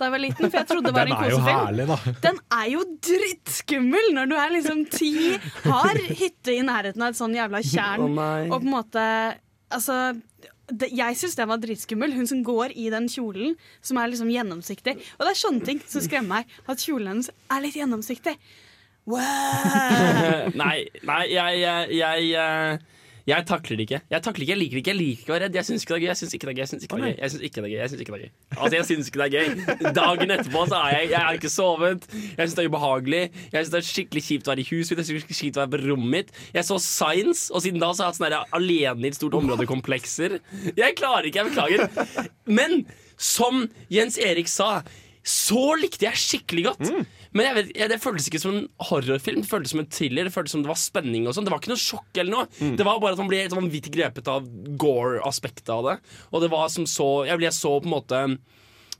da 0.00 0.08
jeg 0.08 0.12
var 0.12 0.20
liten, 0.20 0.48
for 0.48 0.58
jeg 0.58 0.66
trodde 0.66 0.90
det 0.90 0.96
var 0.96 1.08
Den 1.08 1.14
en 1.14 1.20
er 1.20 1.30
jo 1.30 1.36
kosefilm. 1.36 1.60
herlig, 1.60 1.84
da. 1.86 2.12
Den 2.24 2.38
er 2.56 2.70
jo 2.72 2.80
drittskummel 3.06 4.08
når 4.16 4.30
du 4.30 4.34
er 4.40 4.54
liksom 4.54 4.80
ti, 4.90 5.12
har 5.64 6.00
hytte 6.08 6.54
i 6.56 6.64
nærheten 6.66 7.04
av 7.04 7.12
et 7.12 7.20
sånn 7.20 7.36
jævla 7.36 7.60
tjern, 7.64 8.06
oh, 8.18 8.48
og 8.48 8.56
på 8.56 8.64
en 8.64 8.74
måte 8.74 9.04
Altså 9.70 10.00
det, 10.70 10.88
jeg 10.94 11.18
syns 11.18 11.36
den 11.38 11.50
var 11.50 11.60
dritskummel. 11.62 12.14
Hun 12.14 12.26
som 12.26 12.40
går 12.46 12.74
i 12.78 12.88
den 12.90 13.06
kjolen 13.10 13.54
som 13.86 14.00
er 14.00 14.10
liksom 14.10 14.30
gjennomsiktig. 14.32 14.96
Og 15.18 15.22
det 15.26 15.30
er 15.32 15.38
sånne 15.38 15.66
ting 15.66 15.82
som 15.86 16.02
skremmer 16.04 16.40
meg. 16.40 16.56
At 16.70 16.82
kjolen 16.82 17.12
hennes 17.12 17.30
er 17.30 17.62
litt 17.64 17.78
gjennomsiktig. 17.78 18.34
Wow! 19.10 20.50
nei, 20.60 20.84
nei, 21.06 21.22
jeg, 21.32 21.60
jeg, 21.62 21.94
jeg, 21.98 22.26
eh, 22.38 22.99
jeg 23.30 23.46
takler 23.48 23.78
det 23.78 23.84
ikke. 23.86 24.00
Jeg 24.10 24.22
takler 24.26 24.44
ikke, 24.44 24.52
jeg 24.52 24.60
liker 24.60 24.76
det 24.76 24.82
ikke. 24.82 24.90
Jeg 24.90 24.98
liker 25.00 25.22
ikke 25.22 25.32
å 25.32 25.34
være 25.36 25.44
redd. 25.46 25.58
Jeg 25.60 25.66
syns 25.68 25.84
ikke 25.84 25.94
det 25.94 25.98
er 25.98 26.04
gøy. 26.04 26.10
Jeg 26.10 26.20
syns 26.20 26.34
ikke 26.34 26.46
det 26.46 26.52
er 26.52 26.56
gøy. 26.56 26.60
Jeg 26.60 26.70
syns 26.70 27.44
ikke 27.46 27.60
ikke 27.60 27.62
gøy. 27.70 28.00
Ikke 28.00 28.14
det 28.14 28.18
er 28.18 28.24
gøy. 28.24 28.30
Altså, 28.56 28.74
jeg 28.76 28.86
syns 28.90 29.10
ikke 29.10 29.20
det 29.20 29.26
er 29.26 29.34
gøy. 29.36 29.92
Dagen 30.00 30.34
etterpå 30.36 30.64
så 30.70 30.80
er 30.80 30.94
jeg 30.96 31.10
Jeg 31.10 31.24
har 31.26 31.38
ikke 31.38 31.52
sovet. 31.52 32.06
Jeg 32.10 32.40
syns 32.40 32.56
det 32.58 32.64
er 32.64 32.70
ubehagelig. 32.70 33.22
Jeg 33.52 33.58
syns 33.60 33.74
det 33.74 33.80
er 33.80 33.88
skikkelig 33.90 34.24
kjipt 34.28 34.48
å 34.48 34.54
være 34.54 34.64
i 34.64 34.68
huset 34.70 34.96
mitt. 34.96 35.02
Jeg 35.02 35.08
synes 35.10 35.28
det 35.28 35.36
er 35.36 35.40
kjipt 35.42 35.60
å 35.60 35.64
være 35.64 35.72
på 35.74 35.82
rommet 35.86 36.10
mitt. 36.16 36.32
Jeg 36.56 36.68
så 36.68 36.78
Science, 36.80 37.46
og 37.54 37.62
siden 37.64 37.82
da 37.82 37.92
så 37.92 38.02
har 38.02 38.10
jeg 38.10 38.16
hatt 38.16 38.20
sånne 38.20 38.42
alene 38.60 39.06
i 39.06 39.12
et 39.12 39.18
stort 39.18 39.36
område-komplekser. 39.40 40.38
Jeg 40.76 40.96
klarer 40.98 41.28
ikke, 41.30 41.44
jeg 41.44 41.52
beklager. 41.52 42.30
Men 42.50 42.82
som 43.20 43.66
Jens 43.92 44.18
Erik 44.22 44.48
sa, 44.50 44.80
så 45.26 45.74
likte 45.80 46.06
jeg 46.08 46.16
skikkelig 46.18 46.64
godt. 46.70 46.92
Men 47.36 47.54
vet, 47.54 47.68
det 47.92 48.00
føltes 48.02 48.26
ikke 48.26 48.40
som 48.42 48.54
en 48.56 48.64
horrorfilm, 48.88 49.44
det 49.44 49.50
føltes 49.50 49.74
som 49.74 49.82
en 49.84 49.90
thriller. 49.90 50.26
Det 50.26 50.34
føltes 50.34 50.56
som 50.56 50.64
det 50.64 50.70
var 50.72 50.80
spenning 50.80 51.28
og 51.30 51.36
sånn. 51.36 51.46
Det 51.46 51.52
var 51.54 51.62
ikke 51.62 51.72
noe 51.72 51.82
sjokk 51.82 52.18
eller 52.18 52.34
noe. 52.34 52.72
Det 52.78 52.86
var 52.86 52.98
bare 53.02 53.14
at 53.14 53.22
man 53.22 53.30
ble 53.30 53.42
helt 53.44 53.54
vanvittig 53.54 53.92
grepet 53.94 54.30
av 54.30 54.48
gore-aspektet 54.82 55.70
av 55.70 55.86
det. 55.86 55.98
Og 56.32 56.42
det 56.42 56.50
var 56.50 56.66
som 56.74 56.88
så 56.90 57.10
Jeg 57.28 57.38
ble 57.38 57.52
så 57.54 57.76
på 57.78 57.86
en 57.86 57.94
måte 57.94 58.24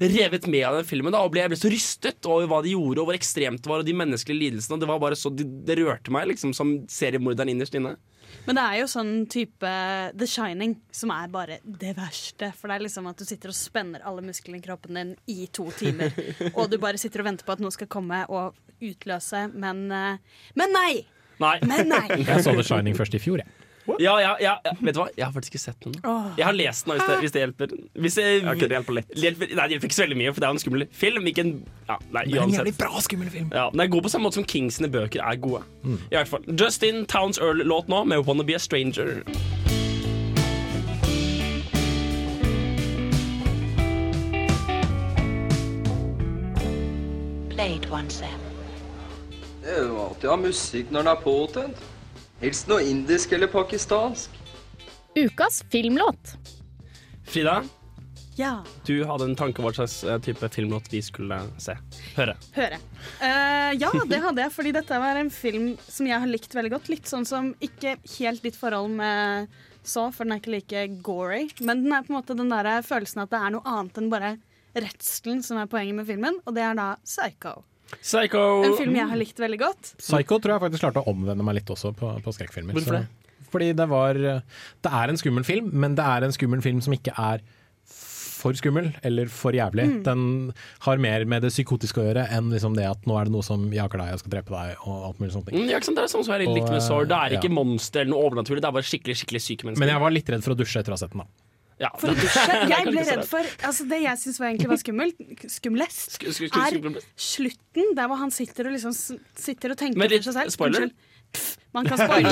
revet 0.00 0.46
med 0.48 0.64
av 0.64 0.78
den 0.78 0.86
filmen 0.88 1.12
da, 1.12 1.20
og 1.20 1.34
ble, 1.34 1.42
jeg 1.42 1.52
ble 1.52 1.58
så 1.60 1.70
rystet 1.72 2.28
over 2.28 2.46
hva 2.48 2.62
de 2.64 2.72
gjorde, 2.72 3.02
og 3.02 3.10
hvor 3.10 3.18
ekstremt 3.18 3.60
det 3.60 3.68
var, 3.68 3.82
og 3.82 3.88
de 3.88 3.96
menneskelige 3.98 4.46
lidelsene. 4.46 4.78
Det 4.80 4.88
var 4.88 5.02
bare 5.02 5.18
så, 5.18 5.28
det, 5.34 5.44
det 5.68 5.76
rørte 5.76 6.14
meg 6.14 6.30
liksom 6.30 6.54
som 6.56 6.78
seriemorderen 6.88 7.52
innerst 7.52 7.76
inne. 7.76 7.98
Men 8.46 8.56
det 8.58 8.64
er 8.64 8.78
jo 8.80 8.88
sånn 8.90 9.12
type 9.30 9.70
The 10.16 10.26
Shining 10.28 10.74
som 10.94 11.12
er 11.14 11.30
bare 11.32 11.58
det 11.64 11.92
verste. 11.98 12.50
For 12.56 12.70
det 12.70 12.78
er 12.78 12.84
liksom 12.86 13.08
at 13.10 13.20
du 13.20 13.26
sitter 13.28 13.52
og 13.52 13.58
spenner 13.58 14.04
alle 14.08 14.24
musklene 14.26 14.58
i 14.58 14.64
kroppen 14.64 14.98
din 14.98 15.14
i 15.30 15.46
to 15.52 15.68
timer. 15.76 16.14
Og 16.58 16.70
du 16.72 16.78
bare 16.82 17.00
sitter 17.00 17.22
og 17.22 17.30
venter 17.30 17.46
på 17.46 17.54
at 17.54 17.62
noe 17.62 17.74
skal 17.74 17.90
komme 17.90 18.22
og 18.32 18.56
utløse, 18.80 19.46
men 19.52 19.86
eh, 19.92 20.38
Men 20.58 20.72
nei! 20.76 20.92
Nei. 21.40 21.56
Men 21.64 21.88
nei. 21.88 22.06
Jeg 22.20 22.44
så 22.44 22.52
The 22.56 22.64
Shining 22.64 22.96
først 22.96 23.14
i 23.16 23.20
fjor, 23.22 23.40
jeg. 23.40 23.59
Ja, 23.98 24.20
ja, 24.20 24.36
ja. 24.40 24.54
Vet 24.80 24.94
du 24.94 25.00
hva? 25.00 25.08
Jeg 25.16 25.24
har 25.24 25.32
faktisk 25.32 25.54
ikke 25.56 25.62
sett 25.62 25.84
den. 25.84 25.94
Jeg 26.36 26.44
har 26.44 26.52
lest 26.56 26.86
den, 26.86 26.94
hvis 26.96 27.06
det, 27.08 27.16
hvis 27.20 27.32
det 27.32 27.40
hjelper. 27.44 27.72
Hvis 28.04 28.14
det, 28.18 28.26
okay, 28.44 28.68
det 28.68 28.76
hjelper 28.76 28.96
litt. 29.00 29.08
Det 29.14 29.24
hjelper, 29.24 29.54
nei, 29.56 29.64
det 29.64 29.74
hjelper 29.76 29.90
ikke 29.90 29.98
så 29.98 30.04
veldig 30.04 30.18
mye, 30.20 30.32
for 30.34 30.40
det 30.40 30.46
er 30.46 30.52
jo 30.52 30.58
en 30.58 30.62
skummel 30.64 30.84
film. 31.02 31.26
Ikke 31.32 31.44
en, 31.46 31.52
ja, 31.88 31.96
nei, 32.12 32.24
Men 32.28 32.42
en 32.44 32.54
jævlig 32.58 32.74
bra 32.78 33.04
skummel 33.04 33.30
film. 33.32 33.48
Ja, 33.56 33.68
den 33.72 33.84
er 33.84 33.90
god 33.92 34.06
på 34.06 34.12
samme 34.12 34.28
måte 34.28 34.40
som 34.40 34.46
Kings 34.52 34.78
sine 34.80 34.92
bøker 34.92 35.24
er 35.24 35.40
gode. 35.40 35.64
I 35.86 36.18
hvert 36.18 36.28
fall. 36.30 36.44
Justin 36.60 37.06
Towns 37.06 37.40
Earl-låt 37.40 37.88
nå, 37.88 38.04
med 38.04 38.24
'Wanna 38.26 38.44
Be 38.44 38.54
a 38.54 38.62
Stranger'. 38.62 39.24
Played 47.50 47.90
one, 47.90 48.10
Sam. 48.10 48.40
Det 49.62 49.74
er 49.76 49.82
jo 49.88 49.98
alltid 50.00 50.28
å 50.30 50.32
ha 50.32 50.36
musikk 50.40 50.90
når 50.90 51.04
den 51.04 51.10
er 51.12 51.18
påtent. 51.24 51.82
Helst 52.40 52.70
noe 52.70 52.80
indisk 52.88 53.34
eller 53.36 53.50
pakistansk. 53.52 54.32
Ukas 55.14 55.64
filmlåt. 55.70 56.38
Frida, 57.28 57.62
Ja, 58.36 58.64
du 58.86 59.04
hadde 59.04 59.26
en 59.28 59.34
tanke 59.36 59.60
om 59.60 59.66
hva 59.66 59.74
slags 59.76 59.98
eh, 60.08 60.16
type 60.24 60.48
filmlåt 60.48 60.86
vi 60.88 61.02
skulle 61.04 61.36
se. 61.60 61.74
Høre. 62.16 62.38
høre. 62.56 62.78
Uh, 63.20 63.76
ja, 63.76 63.90
det 64.08 64.22
hadde 64.24 64.46
jeg, 64.46 64.54
fordi 64.54 64.72
dette 64.72 65.00
var 65.02 65.20
en 65.20 65.28
film 65.34 65.74
som 65.84 66.08
jeg 66.08 66.22
har 66.22 66.30
likt 66.30 66.56
veldig 66.56 66.72
godt. 66.78 66.88
Litt 66.88 67.10
sånn 67.10 67.28
som 67.28 67.52
ikke 67.60 67.98
helt 68.16 68.46
ditt 68.46 68.56
forhold 68.56 68.94
med 68.96 69.52
så, 69.84 70.06
for 70.08 70.24
den 70.24 70.38
er 70.38 70.40
ikke 70.40 70.54
like 70.56 70.86
gory. 71.04 71.42
Men 71.60 71.84
den 71.84 71.92
er 71.92 72.06
på 72.06 72.14
en 72.14 72.22
måte 72.22 72.38
den 72.38 72.48
der 72.54 72.70
følelsen 72.86 73.26
at 73.26 73.34
det 73.34 73.42
er 73.42 73.52
noe 73.52 73.68
annet 73.68 74.00
enn 74.00 74.08
bare 74.12 74.38
redselen 74.72 75.44
som 75.44 75.60
er 75.60 75.68
poenget 75.68 76.00
med 76.00 76.08
filmen, 76.08 76.40
og 76.46 76.56
det 76.56 76.64
er 76.64 76.78
da 76.78 76.94
Psycho. 77.04 77.58
Psycho. 78.00 78.42
En 78.66 78.76
film 78.78 78.98
jeg 78.98 79.10
har 79.12 79.20
likt 79.20 79.40
veldig 79.42 79.60
godt. 79.60 79.94
Psycho 80.00 80.38
tror 80.38 80.56
jeg 80.56 80.64
faktisk 80.66 80.86
klarte 80.86 81.02
å 81.02 81.10
omvende 81.12 81.46
meg 81.46 81.60
litt 81.60 81.72
også 81.72 81.92
på, 81.96 82.12
på 82.24 82.36
skrekkfilmer. 82.36 82.78
Hvorfor 82.78 83.00
det? 83.00 83.06
Fordi 83.50 83.72
det 83.74 83.86
var 83.90 84.14
Det 84.14 84.90
er 84.94 85.10
en 85.10 85.18
skummel 85.18 85.46
film, 85.46 85.72
men 85.74 85.96
det 85.98 86.04
er 86.06 86.26
en 86.26 86.34
skummel 86.34 86.62
film 86.62 86.82
som 86.84 86.94
ikke 86.94 87.16
er 87.18 87.42
for 88.40 88.56
skummel 88.56 88.90
eller 89.06 89.28
for 89.32 89.56
jævlig. 89.56 89.86
Mm. 89.90 89.98
Den 90.06 90.22
har 90.86 91.02
mer 91.02 91.26
med 91.28 91.44
det 91.44 91.52
psykotiske 91.52 92.00
å 92.00 92.06
gjøre 92.08 92.26
enn 92.32 92.48
liksom 92.54 92.76
det 92.78 92.86
at 92.88 93.04
nå 93.08 93.18
er 93.20 93.28
det 93.28 93.34
noe 93.34 93.44
som 93.46 93.66
jager 93.74 94.00
deg 94.00 94.16
og 94.16 94.22
skal 94.22 94.34
drepe 94.36 94.54
deg. 94.54 94.80
og 94.86 95.10
alt 95.10 95.20
mulig 95.20 95.34
sånt. 95.34 95.52
Mm, 95.52 95.66
ja, 95.68 95.76
ikke 95.80 95.90
sant? 95.90 96.00
Det 96.00 96.06
er 96.06 96.14
sånn 96.14 96.26
som 96.26 96.36
jeg 96.36 96.48
Og, 96.48 96.56
likte 96.56 96.72
med 96.72 96.84
Sword. 96.86 97.10
Det 97.12 97.20
er 97.20 97.36
ikke 97.36 97.50
ja. 97.50 97.56
monster 97.60 98.04
eller 98.04 98.14
noe 98.14 98.30
overnaturlig, 98.30 98.64
det 98.64 98.70
er 98.70 98.78
bare 98.78 98.90
skikkelig 98.90 99.18
skikkelig 99.20 99.44
syke 99.44 99.68
mennesker. 99.68 99.84
Men 99.84 99.94
jeg 99.94 100.04
var 100.06 100.16
litt 100.16 100.34
redd 100.34 100.46
for 100.46 100.56
å 100.56 100.60
dusje 100.62 100.80
etter 100.80 100.94
å 100.94 100.96
ha 100.96 101.02
sett 101.02 101.16
den. 101.16 101.26
da. 101.26 101.49
Ja, 101.80 101.90
For 101.96 102.12
å 102.12 102.14
det- 102.14 102.22
dusje. 102.26 102.56
Jeg 102.74 102.88
ble 102.90 103.04
redd 103.08 103.24
for 103.28 103.46
altså 103.68 103.86
Det 103.88 104.00
jeg 104.04 104.20
syns 104.24 104.40
egentlig 104.44 104.68
var 104.68 104.80
skummelt, 104.82 105.46
skumlest, 105.58 106.16
Sk- 106.18 106.28
sk- 106.36 106.50
sk- 106.52 106.90
er 106.90 107.00
slutten, 107.16 107.94
der 107.96 108.10
hvor 108.10 108.20
han 108.20 108.30
sitter 108.34 108.68
og 108.68 108.76
liksom 108.76 108.92
sitter 108.94 109.72
og 109.74 109.80
tenker 109.80 110.00
for 110.20 110.28
seg 110.28 110.36
selv. 110.42 110.52
spoiler? 110.58 110.90
Man 111.72 111.86
kan 111.86 112.00
spoile. 112.02 112.30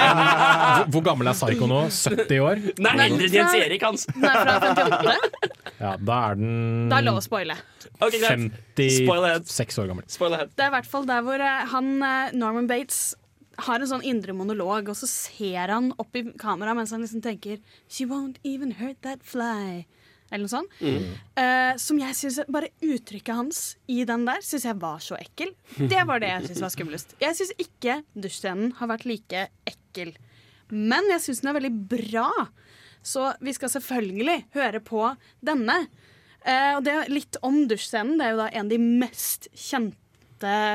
Hvor, 0.00 0.86
hvor 0.94 1.02
gammel 1.10 1.28
er 1.28 1.36
Psycho 1.36 1.66
nå? 1.68 1.80
70 1.92 2.40
år? 2.40 2.62
Nei, 2.80 2.92
Nei, 2.96 3.06
eldre 3.10 3.26
enn 3.28 3.34
Jens 3.36 3.56
Erik, 3.58 3.82
hans. 3.84 4.06
Den 4.08 4.24
fra 4.24 4.54
58. 4.64 5.50
Ja, 5.80 5.90
da 6.08 6.16
er 6.30 6.38
den 6.40 6.54
Da 6.88 6.96
er 6.96 7.04
det 7.04 7.10
lov 7.10 7.20
å 7.20 7.24
spoile. 7.24 7.56
Ok, 8.00 8.16
greit. 8.22 8.56
Spoil 8.96 9.26
ahead. 9.28 9.44
56 9.52 9.82
år 9.84 9.90
gammel. 9.92 10.06
Spoil 10.12 10.36
ahead. 10.38 10.54
Det 10.56 10.64
er 10.64 10.72
i 10.72 10.74
hvert 10.78 10.88
fall 10.88 11.04
der 11.12 11.24
hvor 11.28 11.44
eh, 11.44 11.66
han, 11.74 11.90
eh, 12.02 12.32
Norman 12.40 12.68
Bates 12.70 13.02
har 13.66 13.80
en 13.80 13.90
sånn 13.90 14.04
indre 14.06 14.34
monolog, 14.36 14.90
og 14.90 14.98
så 14.98 15.08
ser 15.10 15.72
han 15.72 15.90
opp 16.00 16.16
i 16.16 16.24
kamera 16.40 16.74
mens 16.76 16.92
han 16.94 17.04
liksom 17.04 17.22
tenker 17.24 17.60
She 17.88 18.06
won't 18.08 18.40
even 18.46 18.76
hurt 18.80 19.00
that 19.06 19.24
fly. 19.26 19.84
Eller 20.30 20.46
noe 20.46 20.52
sånt. 20.52 20.74
Mm. 20.78 21.06
Uh, 21.34 21.72
som 21.82 21.98
jeg 21.98 22.16
synes, 22.16 22.40
Bare 22.52 22.70
uttrykket 22.86 23.34
hans 23.34 23.62
i 23.90 24.04
den 24.06 24.26
der 24.28 24.42
syns 24.46 24.66
jeg 24.68 24.78
var 24.82 25.02
så 25.02 25.18
ekkel. 25.18 25.52
Det 25.90 26.04
var 26.06 26.22
det 26.22 26.30
jeg 26.30 26.50
syns 26.50 26.62
var 26.64 26.74
skumlest. 26.74 27.16
Jeg 27.22 27.38
syns 27.38 27.54
ikke 27.58 28.00
dusjscenen 28.14 28.76
har 28.78 28.92
vært 28.92 29.08
like 29.10 29.48
ekkel. 29.68 30.14
Men 30.70 31.10
jeg 31.16 31.24
syns 31.24 31.42
den 31.42 31.50
er 31.50 31.58
veldig 31.58 31.74
bra. 31.90 32.28
Så 33.02 33.32
vi 33.42 33.54
skal 33.56 33.72
selvfølgelig 33.72 34.38
høre 34.54 34.82
på 34.84 35.02
denne. 35.42 35.80
Uh, 36.46 36.78
og 36.78 36.84
det 36.86 36.94
er 36.94 37.10
litt 37.12 37.40
om 37.46 37.64
dusjscenen. 37.68 38.20
Det 38.20 38.28
er 38.28 38.36
jo 38.36 38.42
da 38.44 38.50
en 38.52 38.68
av 38.68 38.74
de 38.74 38.80
mest 39.02 39.50
kjente 39.50 39.99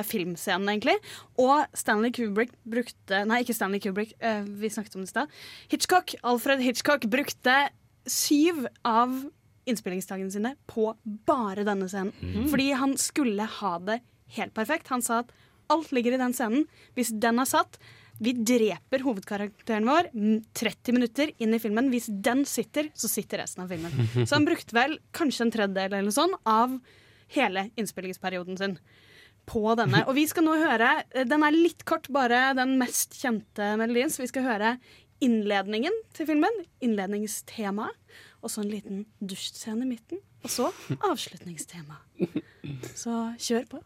filmscenene, 0.05 0.75
egentlig. 0.75 0.97
Og 1.41 1.65
Stanley 1.77 2.13
Kubrick 2.13 2.53
brukte 2.63 3.23
Nei, 3.25 3.41
ikke 3.43 3.55
Stanley 3.57 3.81
Kubrick, 3.83 4.13
eh, 4.19 4.43
vi 4.45 4.69
snakket 4.69 4.95
om 4.95 5.01
det 5.01 5.09
i 5.09 5.13
stad. 5.13 5.39
Hitchcock, 5.71 6.15
Alfred 6.23 6.61
Hitchcock 6.61 7.07
brukte 7.09 7.57
syv 8.05 8.67
av 8.85 9.23
innspillingsdagene 9.65 10.31
sine 10.31 10.53
på 10.69 10.91
bare 11.25 11.65
denne 11.65 11.89
scenen. 11.89 12.13
Mm. 12.21 12.47
Fordi 12.51 12.71
han 12.77 12.97
skulle 13.01 13.47
ha 13.59 13.73
det 13.79 13.99
helt 14.37 14.53
perfekt. 14.53 14.91
Han 14.93 15.01
sa 15.05 15.23
at 15.23 15.31
alt 15.73 15.91
ligger 15.95 16.15
i 16.15 16.21
den 16.21 16.35
scenen. 16.37 16.67
Hvis 16.97 17.13
den 17.13 17.41
er 17.41 17.49
satt 17.49 17.79
Vi 18.15 18.31
dreper 18.31 19.01
hovedkarakteren 19.03 19.83
vår 19.89 20.07
mm, 20.13 20.43
30 20.55 20.95
minutter 20.95 21.31
inn 21.35 21.51
i 21.51 21.59
filmen. 21.59 21.89
Hvis 21.91 22.05
den 22.07 22.45
sitter, 22.47 22.87
så 22.95 23.09
sitter 23.11 23.41
resten 23.43 23.65
av 23.65 23.73
filmen. 23.73 23.91
Så 24.27 24.37
han 24.37 24.45
brukte 24.47 24.71
vel 24.71 24.95
kanskje 25.11 25.43
en 25.43 25.51
tredjedel 25.51 25.97
eller 25.97 26.15
sånn 26.15 26.31
av 26.47 26.77
hele 27.35 27.65
innspillingsperioden 27.75 28.55
sin 28.55 28.77
på 29.49 29.63
denne. 29.77 30.03
Og 30.09 30.15
vi 30.17 30.25
skal 30.29 30.45
nå 30.45 30.55
høre 30.59 30.89
Den 31.27 31.45
er 31.45 31.55
litt 31.55 31.85
kort, 31.87 32.09
bare 32.13 32.53
den 32.57 32.77
mest 32.81 33.17
kjente 33.19 33.73
melodien. 33.79 34.11
Så 34.13 34.23
vi 34.23 34.31
skal 34.31 34.47
høre 34.47 34.75
innledningen 35.23 35.95
til 36.15 36.27
filmen, 36.27 36.63
innledningstemaet, 36.83 37.95
og 38.43 38.51
så 38.51 38.61
en 38.61 38.71
liten 38.73 39.05
dusjscene 39.23 39.85
i 39.85 39.89
midten. 39.95 40.21
Og 40.45 40.51
så 40.51 40.69
avslutningstema. 41.09 41.97
Så 42.93 43.13
kjør 43.41 43.69
på. 43.71 43.81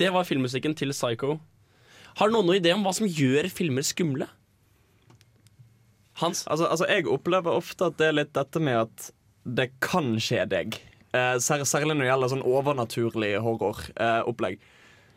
Det 0.00 0.08
var 0.12 0.24
filmmusikken 0.24 0.74
til 0.76 0.92
Psycho. 0.96 1.38
Har 2.18 2.32
noen 2.32 2.48
noen 2.48 2.60
idé 2.60 2.72
om 2.74 2.84
hva 2.84 2.92
som 2.96 3.08
gjør 3.08 3.48
filmer 3.52 3.84
skumle? 3.86 4.28
Hans? 6.20 6.44
Altså, 6.48 6.66
altså, 6.66 6.88
jeg 6.88 7.08
opplever 7.08 7.56
ofte 7.56 7.88
at 7.88 7.98
det 8.00 8.08
er 8.08 8.16
litt 8.16 8.32
dette 8.36 8.60
med 8.60 8.76
at 8.82 9.10
det 9.56 9.70
kan 9.84 10.14
skje 10.22 10.46
deg. 10.50 10.80
Eh, 11.16 11.36
sær, 11.42 11.64
særlig 11.66 11.96
når 11.96 12.04
det 12.04 12.10
gjelder 12.10 12.32
sånn 12.32 12.46
overnaturlig 12.46 13.30
horroropplegg. 13.42 14.60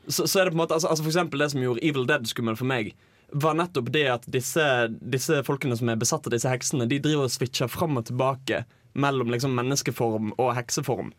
så, 0.08 0.26
så 0.28 0.40
er 0.40 0.46
det 0.46 0.54
på 0.54 0.58
en 0.58 0.64
måte 0.64 0.78
altså, 0.78 0.90
altså 0.90 1.06
For 1.06 1.14
eksempel 1.14 1.44
det 1.44 1.52
som 1.54 1.62
gjorde 1.64 1.84
Evil 1.86 2.08
Dead 2.10 2.26
skummel 2.28 2.58
for 2.60 2.70
meg, 2.70 2.94
var 3.34 3.58
nettopp 3.58 3.92
det 3.94 4.06
at 4.10 4.26
disse, 4.30 4.64
disse 5.02 5.42
folkene 5.46 5.78
som 5.78 5.90
er 5.90 6.00
besatt 6.02 6.28
av 6.28 6.34
disse 6.34 6.50
heksene, 6.50 6.90
de 6.90 7.00
driver 7.02 7.28
og 7.28 7.34
switcher 7.34 7.70
fram 7.72 7.98
og 7.98 8.08
tilbake 8.10 8.64
mellom 8.94 9.32
liksom 9.34 9.56
menneskeform 9.58 10.34
og 10.38 10.52
hekseform. 10.58 11.14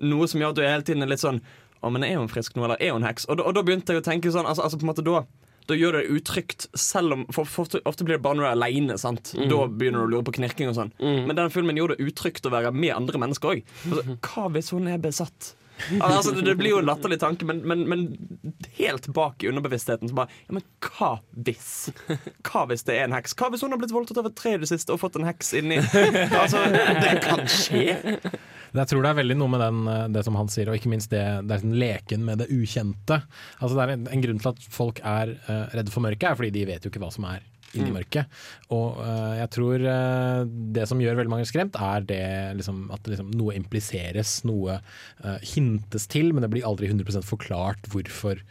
Noe 0.00 0.28
som 0.30 0.40
gjør 0.40 0.54
at 0.54 0.60
du 0.60 0.62
hele 0.64 0.86
tiden 0.86 1.04
er 1.04 1.10
litt 1.10 1.24
sånn 1.24 1.42
Å, 1.78 1.90
men 1.94 2.02
er 2.02 2.16
hun 2.18 2.30
frisk 2.30 2.56
nå, 2.56 2.64
eller 2.66 2.80
er 2.82 2.90
hun 2.90 3.04
heks? 3.06 3.28
Og 3.30 3.38
og 3.38 3.52
da 3.54 3.62
begynte 3.62 3.94
jeg 3.94 4.02
å 4.02 4.06
tenke 4.06 4.32
sånn 4.34 4.48
altså, 4.50 4.64
altså 4.64 4.80
på 4.80 4.86
en 4.86 4.90
måte 4.90 5.04
da 5.06 5.20
da 5.68 5.76
gjør 5.76 5.98
det 5.98 6.04
utrygt, 6.16 6.66
selv 6.78 7.12
om 7.12 7.26
for, 7.28 7.44
for, 7.44 7.66
ofte, 7.66 7.82
ofte 7.88 8.06
blir 8.06 8.16
det 8.16 8.24
bare 8.24 8.38
når 8.38 8.46
du 8.46 8.48
er 8.48 8.56
aleine. 8.56 8.96
Mm. 8.96 9.48
Da 9.50 9.60
begynner 9.68 10.00
du 10.00 10.06
å 10.06 10.12
lure 10.14 10.26
på 10.28 10.38
knirking 10.38 10.70
og 10.70 10.78
sånn. 10.78 10.92
Men 10.98 11.34
denne 11.34 11.52
filmen 11.52 11.76
gjorde 11.76 11.98
det 11.98 12.08
utrygt 12.08 12.48
å 12.48 12.54
være 12.54 12.72
med 12.72 12.94
andre 12.96 13.20
mennesker 13.20 13.56
òg. 13.56 13.72
Altså, 13.90 14.18
hva 14.24 14.48
hvis 14.54 14.72
hun 14.72 14.88
er 14.88 15.02
besatt? 15.02 15.52
Altså, 16.00 16.32
det, 16.34 16.42
det 16.46 16.56
blir 16.58 16.74
jo 16.74 16.80
en 16.82 16.88
latterlig 16.88 17.20
tanke, 17.22 17.46
men, 17.48 17.62
men, 17.68 17.84
men 17.88 18.04
helt 18.78 19.08
bak 19.14 19.44
i 19.44 19.50
underbevisstheten 19.50 20.10
så 20.10 20.18
bare 20.18 20.32
Ja, 20.48 20.56
men 20.58 20.64
hva 20.84 21.10
hvis? 21.46 21.70
Hva 22.46 22.64
hvis 22.70 22.84
det 22.88 22.98
er 22.98 23.08
en 23.08 23.16
heks? 23.16 23.36
Hva 23.38 23.50
hvis 23.52 23.64
hun 23.64 23.74
har 23.74 23.80
blitt 23.80 23.94
voldtatt 23.94 24.20
av 24.20 24.30
et 24.30 24.38
tre 24.38 24.56
i 24.56 24.62
det 24.62 24.70
siste 24.70 24.94
og 24.94 25.02
fått 25.02 25.18
en 25.20 25.28
heks 25.28 25.54
inni? 25.60 25.80
Altså, 26.38 26.64
det 27.02 27.18
kan 27.24 27.44
skje. 27.50 27.98
Jeg 28.76 28.90
tror 28.90 29.04
det 29.04 29.10
er 29.10 29.18
veldig 29.18 29.36
noe 29.40 29.52
med 29.52 29.62
den, 29.64 29.78
eh, 29.90 30.06
det 30.12 30.24
som 30.26 30.36
han 30.38 30.50
sier, 30.52 30.68
og 30.70 30.78
ikke 30.78 30.90
minst 30.92 31.12
det, 31.12 31.24
det 31.48 31.54
er 31.54 31.62
sånn 31.62 31.78
leken 31.80 32.24
med 32.26 32.42
det 32.42 32.50
ukjente. 32.52 33.20
Altså 33.58 33.74
det 33.74 33.84
er 33.84 33.94
en, 33.94 34.08
en 34.12 34.24
grunn 34.24 34.42
til 34.42 34.50
at 34.52 34.66
folk 34.72 35.00
er 35.06 35.32
uh, 35.48 35.64
redde 35.72 35.94
for 35.94 36.04
mørket, 36.04 36.28
er 36.30 36.38
fordi 36.38 36.52
de 36.54 36.66
vet 36.68 36.84
jo 36.84 36.92
ikke 36.92 37.02
hva 37.02 37.10
som 37.14 37.26
er 37.30 37.46
inni 37.76 37.90
i 37.90 37.96
mørket. 37.96 38.38
Og 38.74 39.00
uh, 39.02 39.34
jeg 39.38 39.50
tror 39.56 39.84
uh, 39.84 40.46
det 40.76 40.86
som 40.90 41.02
gjør 41.02 41.18
veldig 41.20 41.34
mange 41.34 41.48
skremt, 41.48 41.76
er 41.76 42.06
det 42.08 42.22
liksom, 42.60 42.86
at 42.94 43.10
liksom, 43.10 43.30
noe 43.38 43.56
impliseres, 43.58 44.38
noe 44.48 44.80
uh, 44.80 45.36
hintes 45.54 46.08
til, 46.10 46.32
men 46.32 46.44
det 46.46 46.52
blir 46.54 46.66
aldri 46.68 46.90
100 46.90 47.22
forklart 47.28 47.90
hvorfor 47.92 48.42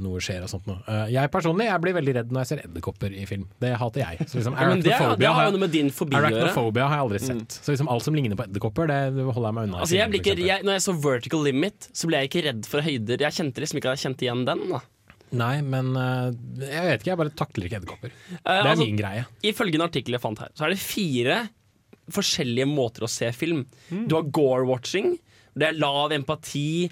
noe 0.00 0.16
skjer 0.24 0.40
og 0.46 0.48
sånt 0.48 0.64
noe. 0.64 0.78
Jeg 1.12 1.28
personlig 1.28 1.66
jeg 1.66 1.80
blir 1.84 1.92
veldig 1.92 2.12
redd 2.16 2.30
når 2.32 2.40
jeg 2.40 2.48
ser 2.48 2.60
edderkopper 2.62 3.12
i 3.12 3.26
film. 3.28 3.42
Det 3.60 3.74
hater 3.76 4.00
jeg. 4.00 4.24
Så 4.24 4.38
liksom, 4.38 4.56
Ja, 4.62 4.70
det, 4.72 4.94
er- 4.96 5.18
det 5.20 5.28
har 5.28 5.44
jo 5.44 5.52
noe 5.58 5.60
med 5.66 5.74
din 5.76 5.90
fobi 5.92 6.16
å 6.16 6.22
gjøre. 6.22 6.30
Arachnophobia 6.30 6.86
har 6.88 6.96
jeg 6.96 7.04
aldri 7.04 7.20
sett. 7.20 7.58
Så 7.66 7.74
liksom 7.74 7.90
alt 7.92 8.06
som 8.06 8.16
ligner 8.16 8.40
på 8.40 8.46
edderkopper, 8.48 8.88
det 8.88 9.26
holder 9.26 9.50
jeg 9.50 9.58
meg 9.58 9.68
unna. 9.68 9.82
Altså 9.84 9.98
jeg 9.98 10.08
film, 10.08 10.14
blir 10.14 10.24
ikke, 10.24 10.48
jeg, 10.48 10.64
når 10.64 10.78
jeg 10.78 10.86
så 10.86 10.94
Vertical 11.04 11.44
Limit, 11.44 11.90
så 11.92 12.08
ble 12.08 12.22
jeg 12.22 12.32
ikke 12.32 12.46
redd 12.48 12.70
for 12.72 12.88
høyder. 12.88 13.26
Jeg 13.28 13.40
kjente 13.42 13.66
liksom 13.66 13.82
ikke 13.82 13.92
at 13.92 14.00
jeg 14.00 14.08
kjente 14.08 14.24
igjen 14.24 14.48
den. 14.48 14.64
da 14.72 14.80
Nei, 15.36 15.58
men 15.60 15.92
uh, 15.96 16.30
jeg 16.62 16.84
vet 16.86 17.02
ikke, 17.02 17.12
jeg 17.12 17.20
bare 17.20 17.36
takler 17.36 17.68
ikke 17.68 17.80
edderkopper. 17.82 18.12
Uh, 18.12 18.34
det 18.38 18.56
er 18.56 18.72
altså, 18.72 18.86
min 18.86 19.00
greie. 19.00 19.24
Ifølge 19.50 19.80
en 19.80 19.86
artikkel 19.88 20.16
jeg 20.16 20.24
fant 20.24 20.42
her, 20.42 20.52
så 20.56 20.66
er 20.66 20.74
det 20.74 20.82
fire 20.82 21.38
forskjellige 22.14 22.68
måter 22.70 23.04
å 23.04 23.10
se 23.12 23.28
film. 23.36 23.66
Du 23.90 24.16
har 24.16 24.30
gore-watching. 24.32 25.16
Det 25.58 25.66
er 25.66 25.78
lav 25.80 26.12
empati, 26.14 26.88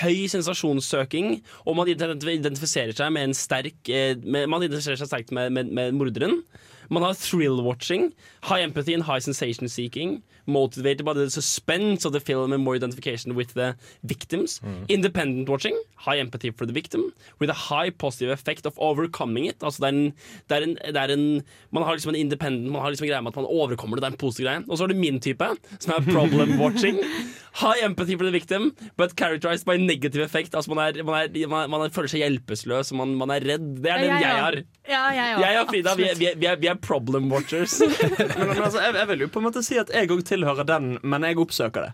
høy 0.00 0.26
sensasjonssøking, 0.28 1.38
og 1.64 1.78
man 1.78 1.88
identifiserer 1.88 2.92
seg 2.96 3.12
med 3.14 3.30
en 3.30 3.36
sterk 3.36 3.88
eh, 3.88 4.12
med, 4.20 4.44
Man 4.50 4.60
identifiserer 4.66 5.00
seg 5.00 5.08
sterkt 5.08 5.32
med, 5.36 5.54
med, 5.56 5.70
med 5.72 5.96
morderen. 5.96 6.42
Man 6.90 7.02
har 7.02 7.14
thrill-watching, 7.14 8.12
high 8.42 8.62
empathy 8.62 8.94
and 8.94 9.02
high 9.04 9.20
sensation 9.20 9.68
seeking. 9.68 10.22
Motivated 10.46 11.04
by 11.04 11.12
the 11.12 11.30
suspense 11.30 12.04
of 12.04 12.12
the 12.12 12.18
film 12.18 12.52
and 12.52 12.64
more 12.64 12.74
identification 12.74 13.36
with 13.36 13.54
the 13.54 13.76
victims. 14.02 14.60
Independent 14.88 15.48
watching, 15.48 15.76
high 15.96 16.18
empathy 16.18 16.50
for 16.50 16.66
the 16.66 16.72
victim, 16.72 17.12
with 17.38 17.50
a 17.50 17.58
high 17.68 17.90
positive 17.90 18.30
effect 18.30 18.66
of 18.66 18.74
overcoming 18.78 19.46
it. 19.46 19.62
Altså 19.62 19.84
det 19.84 19.88
er 19.88 19.98
en, 19.98 20.12
det 20.48 20.56
er 20.56 20.62
en, 20.66 20.74
det 20.94 20.96
er 20.96 21.12
en 21.14 21.42
Man 21.70 21.84
har 21.84 21.92
liksom 21.94 22.14
en 22.14 22.20
independent 22.20 22.72
Man 22.72 22.82
har 22.82 22.90
liksom 22.90 23.04
en 23.04 23.10
greie 23.12 23.22
med 23.22 23.30
at 23.30 23.36
man 23.36 23.44
overkommer 23.46 23.96
det. 23.96 24.02
Det 24.02 24.08
er 24.08 24.16
en 24.16 24.18
positiv 24.24 24.46
greie. 24.46 24.64
Og 24.68 24.78
så 24.78 24.82
har 24.82 24.88
du 24.88 24.98
min 24.98 25.20
type, 25.20 25.46
som 25.78 25.94
er 25.94 26.12
problem 26.12 26.58
watching. 26.60 26.98
High 27.60 27.84
empathy 27.84 28.16
for 28.16 28.24
the 28.24 28.32
victim, 28.32 28.74
but 28.96 29.16
characterized 29.16 29.66
by 29.66 29.76
negative 29.76 30.22
effect. 30.24 30.54
Altså 30.54 30.74
man, 30.74 30.96
er, 30.96 31.02
man, 31.02 31.30
man, 31.50 31.70
man 31.70 31.80
er, 31.82 31.94
føler 31.94 32.10
seg 32.10 32.22
hjelpeløs, 32.24 32.92
man, 32.94 33.14
man 33.18 33.30
er 33.34 33.42
redd. 33.42 33.70
Det 33.82 33.90
er 33.90 33.98
den 34.04 34.12
jeg 34.22 34.36
har. 34.38 34.58
Ja, 34.88 35.02
jeg. 35.14 35.40
Jeg 35.42 35.60
og 35.60 35.72
Frida 35.72 35.94
vi, 35.98 36.06
vi, 36.18 36.28
vi, 36.38 36.52
vi 36.62 36.70
er 36.70 36.79
problem 36.82 37.30
watchers. 37.32 37.78
Men, 37.80 38.48
men 38.48 38.62
altså, 38.62 38.80
jeg, 38.84 38.94
jeg 38.98 39.08
vil 39.12 39.24
jo 39.26 39.28
på 39.34 39.40
en 39.42 39.46
måte 39.48 39.62
si 39.66 39.78
at 39.80 39.90
jeg 39.94 40.10
òg 40.10 40.22
tilhører 40.28 40.66
den, 40.68 40.92
men 41.02 41.26
jeg 41.28 41.38
oppsøker 41.42 41.88
det. 41.88 41.92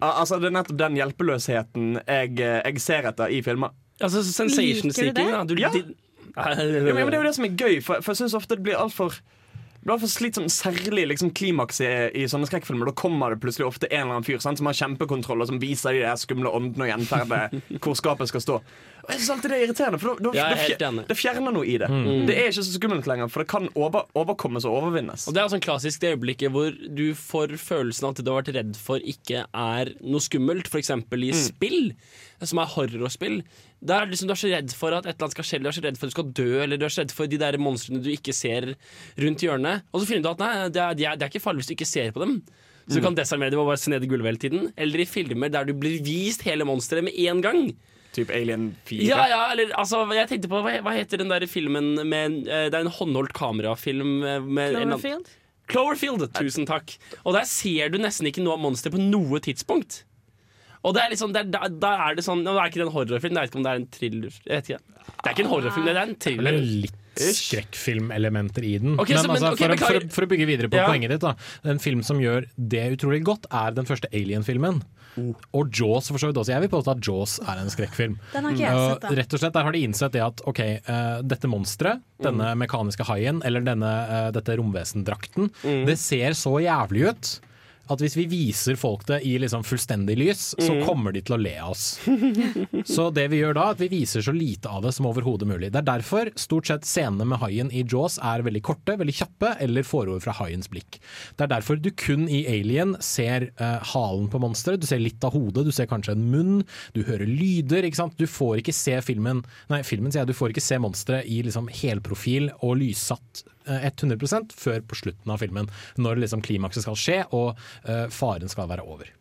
Al- 0.00 0.14
Altså, 0.22 0.38
Det 0.40 0.50
er 0.50 0.56
nettopp 0.58 0.78
den 0.78 0.96
hjelpeløsheten 1.00 1.88
jeg, 2.06 2.36
eh, 2.40 2.60
jeg 2.68 2.80
ser 2.84 3.08
etter 3.10 3.32
i 3.34 3.40
filmer. 3.42 3.74
Altså 4.00 4.22
sensation 4.22 4.92
seeking, 4.94 5.32
da. 5.32 5.42
Du, 5.44 5.54
Ja. 5.58 5.70
de- 5.74 5.94
Ja, 6.38 6.54
men 6.54 6.94
det 7.10 7.14
er 7.14 7.22
jo 7.22 7.26
det 7.26 7.34
som 7.34 7.44
er 7.48 7.56
gøy, 7.58 7.80
for, 7.82 7.98
for 8.04 8.12
jeg 8.14 8.20
syns 8.28 8.34
ofte 8.38 8.54
det 8.54 8.62
blir 8.62 8.78
altfor 8.78 9.16
det 9.78 9.94
blir 9.96 10.10
slitsomt, 10.10 10.50
særlig 10.52 11.04
liksom 11.08 11.30
klimaks 11.32 11.78
i, 11.80 11.86
i 12.20 12.24
sånne 12.28 12.46
skrekkfilmer. 12.50 12.90
Da 12.90 12.94
kommer 12.98 13.30
det 13.32 13.38
plutselig 13.40 13.64
ofte 13.66 13.86
en 13.88 14.02
eller 14.02 14.16
annen 14.18 14.26
fyr 14.26 14.40
sant, 14.42 14.58
som 14.58 14.66
har 14.68 14.74
kjempekontroll, 14.76 15.40
og 15.40 15.48
som 15.48 15.60
viser 15.62 15.94
de 15.96 16.02
skumle 16.18 16.50
åndene 16.52 16.84
og 16.84 16.90
gjenferdet 16.90 17.62
hvor 17.84 17.94
skapet 17.96 18.28
skal 18.28 18.42
stå. 18.44 18.56
Og 19.08 19.14
jeg 19.14 19.20
synes 19.22 19.30
alltid 19.32 19.48
det 19.50 19.56
er 19.56 19.62
irriterende, 19.64 19.98
for 20.02 20.08
da, 20.18 20.20
da, 20.28 20.30
Jeg 20.36 20.44
er 20.44 20.54
da, 20.54 20.64
fjer- 20.68 20.82
enig. 20.92 21.04
det 21.08 21.16
fjerner 21.16 21.52
noe 21.56 21.64
i 21.64 21.76
det. 21.80 21.88
Mm. 21.88 22.26
Det 22.28 22.34
er 22.36 22.48
ikke 22.50 22.60
så 22.66 22.74
skummelt 22.76 23.06
lenger, 23.08 23.30
for 23.32 23.40
det 23.40 23.48
kan 23.48 23.68
over, 23.74 24.02
overkommes 24.14 24.66
og 24.68 24.74
overvinnes. 24.82 25.24
Og 25.28 25.32
Det 25.34 25.40
er 25.42 25.48
sånn 25.48 25.64
klassisk 25.64 26.00
det 26.04 26.10
øyeblikket 26.12 26.52
hvor 26.52 26.76
du 26.76 27.14
får 27.16 27.54
følelsen 27.56 28.04
av 28.04 28.10
at 28.12 28.16
det 28.20 28.24
du 28.26 28.30
har 28.34 28.42
vært 28.42 28.52
redd 28.58 28.76
for, 28.76 29.00
ikke 29.00 29.46
er 29.48 29.94
noe 30.04 30.20
skummelt. 30.20 30.68
F.eks. 30.68 30.90
i 30.92 31.00
Mm. 31.00 31.32
spill, 31.32 31.92
som 32.44 32.58
er 32.60 32.66
horrorspill. 32.66 33.42
Der 33.82 34.02
er 34.02 34.04
det 34.04 34.12
liksom, 34.18 34.28
du 34.28 34.32
er 34.36 34.42
så 34.44 34.52
redd 34.52 34.72
for 34.76 34.92
at 34.92 35.06
et 35.06 35.14
eller 35.16 35.24
annet 35.24 35.36
skal 35.38 35.44
skje, 35.44 35.56
eller 35.56 35.70
du 35.70 35.72
er 35.72 35.80
så 35.80 35.84
redd 35.88 35.96
for 35.98 36.06
at 36.06 36.10
du 36.12 36.16
skal 36.18 36.30
dø, 36.44 36.62
eller 36.62 36.76
du 36.76 36.84
er 36.84 36.88
så 36.92 37.00
redd 37.00 37.12
for 37.16 37.26
de 37.26 37.38
der 37.38 37.56
monstrene 37.56 38.02
du 38.02 38.10
ikke 38.12 38.34
ser 38.36 38.74
rundt 39.16 39.40
hjørnet. 39.40 39.82
Og 39.94 40.02
så 40.02 40.06
finner 40.12 40.22
du 40.22 40.30
at 40.36 40.38
nei, 40.44 40.68
det 40.68 40.82
er, 40.84 40.94
de 40.94 41.04
er, 41.08 41.16
det 41.16 41.22
er 41.24 41.32
ikke 41.32 41.40
farlig 41.48 41.64
hvis 41.64 41.72
du 41.72 41.76
ikke 41.78 41.86
ser 41.88 42.10
på 42.12 42.20
dem. 42.26 42.42
Så 42.88 42.94
du 42.96 43.00
Mm. 43.00 43.04
kan 43.04 43.14
desarmere 43.16 43.50
dem 43.50 43.60
og 43.60 43.66
bare 43.68 43.76
se 43.76 43.90
ned 43.90 44.02
i 44.02 44.06
gulvet 44.08 44.24
hele 44.32 44.38
tiden. 44.40 44.72
Eller 44.76 45.00
i 45.00 45.04
filmer 45.04 45.48
der 45.50 45.64
du 45.64 45.74
blir 45.74 46.00
vist 46.02 46.40
hele 46.42 46.64
monsteret 46.64 47.04
med 47.04 47.12
en 47.16 47.40
gang. 47.42 47.76
Typ 48.18 48.32
Alien 48.34 48.68
4. 48.90 49.06
Ja, 49.06 49.24
ja, 49.30 49.40
eller 49.54 49.70
altså, 49.78 50.02
jeg 50.16 50.28
tenkte 50.32 50.50
på 50.50 50.60
Hva, 50.64 50.74
hva 50.82 50.94
heter 50.96 51.22
den 51.22 51.30
der 51.30 51.46
filmen 51.50 51.94
med 52.08 52.40
eh, 52.48 52.66
Det 52.72 52.74
er 52.74 52.82
en 52.84 52.90
håndholdt 52.98 53.32
kamerafilm 53.38 54.16
eh, 54.26 54.40
med 54.42 54.74
Cloverfield? 54.76 55.30
Cloverfield, 55.68 56.26
tusen 56.34 56.64
takk. 56.68 56.94
Og 57.28 57.34
der 57.36 57.44
ser 57.48 57.90
du 57.92 57.98
nesten 58.00 58.26
ikke 58.30 58.40
noe 58.44 58.56
av 58.56 58.62
monster 58.64 58.90
på 58.94 59.00
noe 59.02 59.38
tidspunkt. 59.44 60.02
Og 60.86 60.94
det 60.96 61.02
er 61.02 61.10
liksom, 61.12 61.32
det 61.34 61.42
er, 61.42 61.48
da, 61.52 61.66
da 61.68 61.90
er 62.06 62.14
det 62.16 62.22
sånn 62.24 62.44
Nå 62.46 62.54
er 62.54 62.70
ikke 62.70 62.78
det 62.80 62.86
en 62.86 62.94
horrorfilm, 62.94 63.34
jeg 63.36 63.48
vet 63.48 63.50
ikke 63.52 63.58
om 63.60 63.66
det 63.66 63.72
er 63.74 63.80
en 63.82 63.88
thriller. 63.98 64.36
Jeg 64.46 64.54
vet 64.62 64.70
ikke. 64.70 65.02
Det 65.08 65.26
er 65.26 65.34
ikke 65.34 65.44
en 65.44 65.50
horrorfilm, 65.52 65.88
det 65.88 65.94
er 65.96 66.00
en 66.06 66.16
thriller. 66.22 66.48
Eller 66.54 66.72
litt 66.86 66.94
skrekkfilmelementer 67.18 68.62
i 68.64 68.74
den. 68.78 68.94
Okay, 69.02 69.14
men, 69.16 69.24
så- 69.24 69.32
men, 69.32 69.42
altså, 69.42 69.56
for, 69.58 69.66
å- 69.68 69.76
beklager. 69.76 70.00
for, 70.06 70.14
for 70.14 70.26
å 70.26 70.30
bygge 70.30 70.46
videre 70.46 70.68
på 70.70 70.76
Ja. 70.78 70.86
poenget 70.88 71.10
ditt, 71.10 71.20
da. 71.20 71.34
En 71.64 71.78
film 71.82 72.02
som 72.02 72.18
gjør 72.22 72.46
det 72.56 72.84
utrolig 72.98 73.22
godt, 73.24 73.46
er 73.50 73.72
den 73.72 73.84
første 73.86 74.08
Alien-filmen. 74.12 74.82
Og 75.54 75.70
Jaws 75.74 76.08
for 76.12 76.18
så 76.22 76.28
vidt 76.30 76.36
også. 76.40 76.52
Jeg 76.54 76.60
vil 76.64 76.72
påstå 76.72 76.94
at 76.96 77.06
Jaws 77.08 77.38
er 77.44 77.62
en 77.62 77.70
skrekkfilm. 77.72 78.18
Den 78.32 78.44
har 78.44 78.52
ikke 78.56 78.66
jeg 78.66 78.84
sett, 78.92 79.00
da. 79.04 79.08
Rett 79.20 79.34
og 79.34 79.40
slett 79.42 79.52
Der 79.58 79.62
har 79.68 79.72
de 79.72 79.82
innsett 79.88 80.12
det 80.12 80.22
at 80.24 80.40
ok, 80.46 80.60
eh, 80.60 81.22
dette 81.22 81.48
monsteret, 81.50 82.00
denne 82.22 82.52
Mm. 82.54 82.58
mekaniske 82.66 83.04
haien 83.06 83.42
eller 83.44 83.60
denne, 83.60 83.92
eh, 84.08 84.30
dette 84.32 84.56
romvesendrakten, 84.58 85.50
Mm. 85.64 85.86
det 85.86 85.98
ser 85.98 86.30
så 86.32 86.56
jævlig 86.62 87.08
ut. 87.10 87.40
At 87.88 88.02
hvis 88.04 88.16
vi 88.18 88.26
viser 88.28 88.76
folk 88.78 89.06
det 89.08 89.22
i 89.26 89.34
liksom 89.40 89.64
fullstendig 89.64 90.16
lys, 90.20 90.54
så 90.58 90.74
Mm. 90.78 90.84
kommer 90.86 91.12
de 91.16 91.22
til 91.24 91.34
å 91.36 91.40
le 91.40 91.54
av 91.58 91.70
oss. 91.72 91.98
Så 92.84 93.08
det 93.14 93.28
vi 93.32 93.40
gjør 93.40 93.54
da, 93.56 93.64
at 93.72 93.80
vi 93.80 93.88
viser 93.88 94.22
så 94.24 94.32
lite 94.34 94.68
av 94.70 94.82
det 94.84 94.92
som 94.94 95.06
overhodet 95.08 95.48
mulig. 95.48 95.70
Det 95.72 95.80
er 95.80 95.86
derfor 95.88 96.30
stort 96.38 96.68
sett 96.68 96.84
scenene 96.88 97.24
med 97.28 97.40
haien 97.42 97.70
i 97.72 97.82
Jaws 97.88 98.18
er 98.22 98.44
veldig 98.46 98.62
korte, 98.66 98.96
veldig 99.00 99.14
kjappe, 99.18 99.54
eller 99.64 99.86
forord 99.88 100.22
fra 100.24 100.34
haiens 100.40 100.68
blikk. 100.70 100.98
Det 101.36 101.46
er 101.46 101.52
derfor 101.54 101.80
du 101.80 101.90
kun 101.98 102.28
i 102.28 102.42
Alien 102.50 102.96
ser 103.04 103.48
uh, 103.60 103.78
halen 103.94 104.28
på 104.32 104.40
monsteret, 104.42 104.80
du 104.82 104.86
ser 104.88 105.00
litt 105.02 105.24
av 105.24 105.32
hodet, 105.36 105.64
du 105.68 105.72
ser 105.74 105.88
kanskje 105.90 106.14
en 106.16 106.26
munn, 106.32 106.62
du 106.96 107.02
hører 107.08 107.26
lyder, 107.28 107.86
ikke 107.88 108.02
sant. 108.02 108.18
Du 108.20 108.26
får 108.28 108.60
ikke 108.62 108.76
se 108.76 108.98
filmen, 109.04 109.44
nei 109.72 109.82
filmen 109.86 110.12
sier 110.12 110.22
jeg, 110.24 110.32
du 110.32 110.38
får 110.38 110.54
ikke 110.54 110.64
se 110.68 110.78
monsteret 110.82 111.28
i 111.28 111.40
liksom 111.46 111.68
helprofil 111.80 112.50
og 112.60 112.78
lyssatt 112.82 113.44
100% 113.68 114.56
før 114.56 114.82
på 114.88 114.98
slutten 115.02 115.34
av 115.34 115.42
filmen, 115.42 115.70
når 116.00 116.24
liksom 116.24 116.44
klimakset 116.44 116.86
skal 116.86 116.98
skje 116.98 117.20
og 117.36 117.54
eh, 117.84 118.06
faren 118.12 118.50
skal 118.50 118.70
være 118.70 118.86
over. 118.88 119.12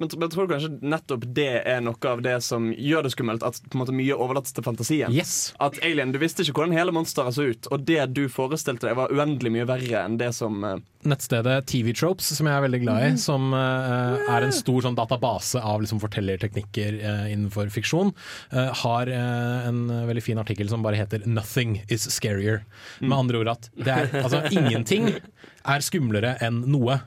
Men, 0.00 0.08
men 0.16 0.30
tror 0.32 0.46
du 0.46 0.54
kanskje 0.54 0.70
nettopp 0.80 1.26
det 1.36 1.50
er 1.68 1.82
noe 1.84 2.08
av 2.08 2.22
det 2.24 2.38
som 2.44 2.70
gjør 2.72 3.04
det 3.04 3.12
skummelt? 3.12 3.44
At 3.44 3.58
på 3.66 3.76
en 3.76 3.82
måte 3.82 3.94
mye 3.96 4.16
overlates 4.16 4.54
til 4.56 4.64
fantasien? 4.64 5.12
Yes. 5.12 5.52
At 5.60 5.76
Alien, 5.84 6.14
Du 6.14 6.18
visste 6.22 6.40
ikke 6.46 6.62
hvordan 6.62 6.72
hele 6.78 6.94
monsteret 6.96 7.36
så 7.36 7.50
ut, 7.52 7.68
og 7.68 7.84
det 7.84 8.00
du 8.16 8.22
forestilte 8.32 8.88
deg, 8.88 8.96
var 8.96 9.12
uendelig 9.12 9.52
mye 9.52 9.68
verre 9.68 10.06
enn 10.06 10.16
det 10.20 10.32
som 10.36 10.64
uh... 10.64 10.78
Nettstedet 11.04 11.68
TV 11.68 11.92
Tropes, 11.96 12.32
som 12.36 12.48
jeg 12.48 12.56
er 12.56 12.64
veldig 12.64 12.80
glad 12.82 13.04
i, 13.04 13.12
som 13.20 13.52
uh, 13.52 14.16
er 14.32 14.48
en 14.48 14.56
stor 14.56 14.88
sånn 14.88 14.96
database 14.96 15.60
av 15.60 15.84
liksom, 15.84 16.00
fortellerteknikker 16.02 16.98
uh, 17.00 17.28
innenfor 17.28 17.68
fiksjon, 17.72 18.12
har 18.50 19.08
en 19.12 19.78
veldig 20.08 20.22
fin 20.24 20.38
artikkel 20.40 20.68
som 20.70 20.82
bare 20.84 20.98
heter 20.98 21.22
'Nothing 21.26 21.80
is 21.92 22.06
scarier'. 22.12 22.64
Med 23.00 23.16
andre 23.16 23.40
ord 23.40 23.52
at 23.52 23.70
det 23.76 23.92
er, 23.92 24.12
altså, 24.24 24.42
ingenting 24.52 25.08
er 25.10 25.84
skumlere 25.84 26.36
enn 26.44 26.64
noe. 26.72 27.00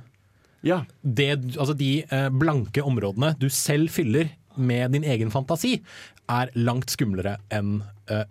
Det, 1.03 1.29
altså, 1.57 1.75
de 1.77 1.91
eh, 2.07 2.29
blanke 2.31 2.83
områdene 2.85 3.33
du 3.39 3.49
selv 3.51 3.91
fyller 3.93 4.31
med 4.55 4.93
din 4.93 5.05
egen 5.07 5.31
fantasi, 5.33 5.79
er 6.29 6.51
langt 6.55 6.93
skumlere 6.93 7.37
enn 7.53 7.81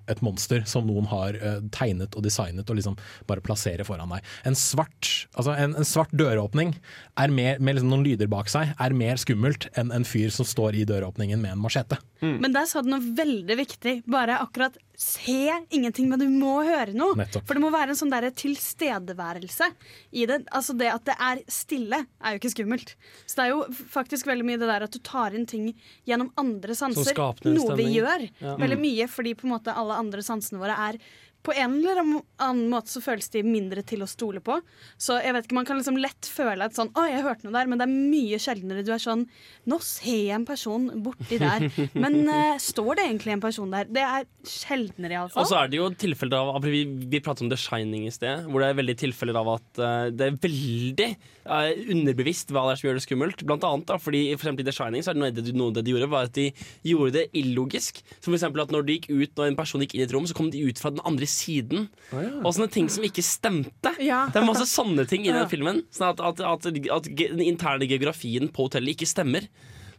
et 0.08 0.20
monster 0.22 0.62
som 0.68 0.86
noen 0.86 1.06
har 1.10 1.34
eh, 1.38 1.60
tegnet 1.72 2.14
og 2.18 2.22
designet 2.26 2.68
og 2.70 2.76
liksom 2.78 2.96
bare 3.26 3.40
plasserer 3.44 3.84
foran 3.88 4.10
deg. 4.12 4.22
En 4.48 4.54
svart, 4.58 5.26
altså 5.34 5.54
en, 5.56 5.74
en 5.78 5.84
svart 5.88 6.12
døråpning 6.12 6.74
er 7.20 7.28
mer, 7.32 7.58
med 7.60 7.76
liksom 7.78 7.90
noen 7.92 8.04
lyder 8.06 8.28
bak 8.32 8.48
seg 8.52 8.74
er 8.78 8.92
mer 8.96 9.16
skummelt 9.20 9.68
enn 9.78 9.92
en 9.94 10.04
fyr 10.08 10.30
som 10.34 10.44
står 10.48 10.76
i 10.80 10.84
døråpningen 10.88 11.40
med 11.40 11.56
en 11.56 11.62
machete. 11.64 11.98
Men 12.22 12.52
der 12.54 12.68
sa 12.70 12.78
du 12.84 12.86
noe 12.92 13.02
veldig 13.18 13.56
viktig. 13.58 13.92
Bare 14.06 14.36
akkurat 14.38 14.76
se 14.94 15.50
ingenting, 15.74 16.06
men 16.12 16.20
du 16.20 16.28
må 16.30 16.60
høre 16.62 16.92
noe. 16.94 17.16
Nettopp. 17.18 17.48
For 17.48 17.58
det 17.58 17.62
må 17.64 17.72
være 17.74 17.90
en 17.90 17.98
sånn 17.98 18.12
der 18.12 18.28
tilstedeværelse 18.30 19.66
i 20.14 20.26
det. 20.30 20.36
Altså 20.54 20.74
det 20.78 20.90
at 20.92 21.04
det 21.08 21.16
er 21.18 21.40
stille, 21.50 21.98
er 22.22 22.34
jo 22.36 22.40
ikke 22.40 22.52
skummelt. 22.54 22.94
Så 23.26 23.38
det 23.40 23.46
er 23.46 23.50
jo 23.54 23.64
faktisk 23.92 24.28
veldig 24.30 24.46
mye 24.46 24.60
det 24.60 24.68
der 24.70 24.86
at 24.86 24.94
du 24.94 25.00
tar 25.04 25.34
inn 25.34 25.46
ting 25.50 25.72
gjennom 26.08 26.30
andre 26.38 26.76
sanser. 26.78 27.16
Noe 27.48 27.76
vi 27.78 27.88
gjør. 27.96 28.28
Ja. 28.42 28.56
Veldig 28.60 28.78
Mm. 28.78 28.82
mye 28.86 29.08
fordi 29.10 29.34
på 29.36 29.44
en 29.46 29.52
måte 29.52 29.71
alle 29.78 30.00
andre 30.04 30.24
sansene 30.26 30.62
våre 30.62 30.78
er 30.90 30.98
på 31.42 31.52
en 31.56 31.74
eller 31.80 31.98
annen 31.98 32.68
måte 32.70 32.92
så 32.92 33.02
føles 33.02 33.26
de 33.34 33.42
mindre 33.42 33.82
til 33.86 34.04
å 34.04 34.08
stole 34.10 34.42
på. 34.44 34.58
Så 35.00 35.18
jeg 35.22 35.34
vet 35.34 35.46
ikke, 35.46 35.56
Man 35.58 35.66
kan 35.68 35.78
liksom 35.78 35.98
lett 36.00 36.28
føle 36.30 36.68
at 36.68 36.76
sånn, 36.76 36.92
å, 36.94 37.04
jeg 37.10 37.24
hørte 37.26 37.46
noe 37.46 37.56
der, 37.56 37.70
men 37.70 37.80
det 37.80 37.86
er 37.88 37.94
mye 37.94 38.38
sjeldnere 38.42 38.84
du 38.86 38.92
er 38.94 39.02
sånn 39.02 39.24
Nå 39.68 39.78
ser 39.84 40.18
jeg 40.28 40.36
en 40.36 40.46
person 40.46 40.88
borti 41.04 41.38
der, 41.42 41.66
men 41.98 42.22
uh, 42.28 42.54
står 42.70 42.98
det 42.98 43.06
egentlig 43.08 43.36
en 43.36 43.44
person 43.44 43.74
der? 43.74 43.90
Det 43.90 44.06
er 44.06 44.26
sjeldnere, 44.48 45.26
Og 45.28 45.50
så 45.50 45.58
er 45.60 45.72
det 45.72 45.80
jo 45.80 45.90
tilfeller 45.98 46.54
av 46.54 46.66
Vi, 46.66 46.84
vi 46.86 47.22
pratet 47.22 47.46
om 47.46 47.52
The 47.52 47.58
Shining 47.60 48.06
i 48.08 48.14
sted, 48.14 48.46
hvor 48.48 48.62
det 48.62 48.70
er 48.70 48.80
veldig 48.80 48.98
tilfeller 49.02 49.38
av 49.42 49.52
at 49.56 49.82
uh, 49.82 50.06
det 50.14 50.28
er 50.28 50.40
veldig 50.46 51.10
eh, 51.44 51.82
underbevisst 51.92 52.52
hva 52.52 52.64
det 52.66 52.74
er 52.74 52.80
som 52.80 52.88
gjør 52.88 52.98
det 52.98 53.04
skummelt. 53.04 53.44
Blant 53.48 53.66
annet 53.66 53.88
da, 53.90 53.98
fordi 54.00 54.22
for 54.34 54.46
eksempel 54.46 54.64
i 54.64 54.68
The 54.68 54.76
Shining 54.76 55.04
så 55.04 55.12
er 55.12 55.18
det 55.18 55.22
noe, 55.22 55.34
det, 55.36 55.54
noe 55.58 55.74
det 55.76 55.84
de 55.86 55.94
gjorde, 55.94 56.10
var 56.12 56.28
at 56.30 56.36
de 56.38 56.48
gjorde 56.86 57.14
det 57.18 57.26
illogisk. 57.38 58.02
Som 58.18 58.30
for 58.30 58.38
eksempel 58.38 58.64
at 58.64 58.74
når 58.74 58.86
de 58.86 58.98
gikk 58.98 59.10
ut 59.12 59.36
Når 59.38 59.50
en 59.50 59.58
person 59.58 59.82
gikk 59.84 59.96
inn 59.96 60.04
i 60.04 60.06
et 60.06 60.14
rom, 60.14 60.26
så 60.28 60.36
kom 60.38 60.50
de 60.52 60.62
ut 60.66 60.80
fra 60.80 60.92
den 60.94 61.02
andre 61.08 61.28
siden. 61.30 61.88
Og 62.42 62.50
sånne 62.54 62.70
ting 62.72 62.88
som 62.92 63.06
ikke 63.06 63.24
stemte. 63.26 63.94
Det 64.32 64.40
er 64.40 64.48
masse 64.48 64.68
sånne 64.70 65.06
ting 65.10 65.26
i 65.26 65.34
den 65.34 65.48
filmen. 65.50 65.82
Sånn 65.94 66.12
at, 66.12 66.22
at, 66.22 66.42
at, 66.46 66.68
at 66.98 67.12
den 67.12 67.44
interne 67.44 67.88
geografien 67.90 68.50
på 68.52 68.68
hotellet 68.68 68.96
ikke 68.96 69.10
stemmer. 69.10 69.48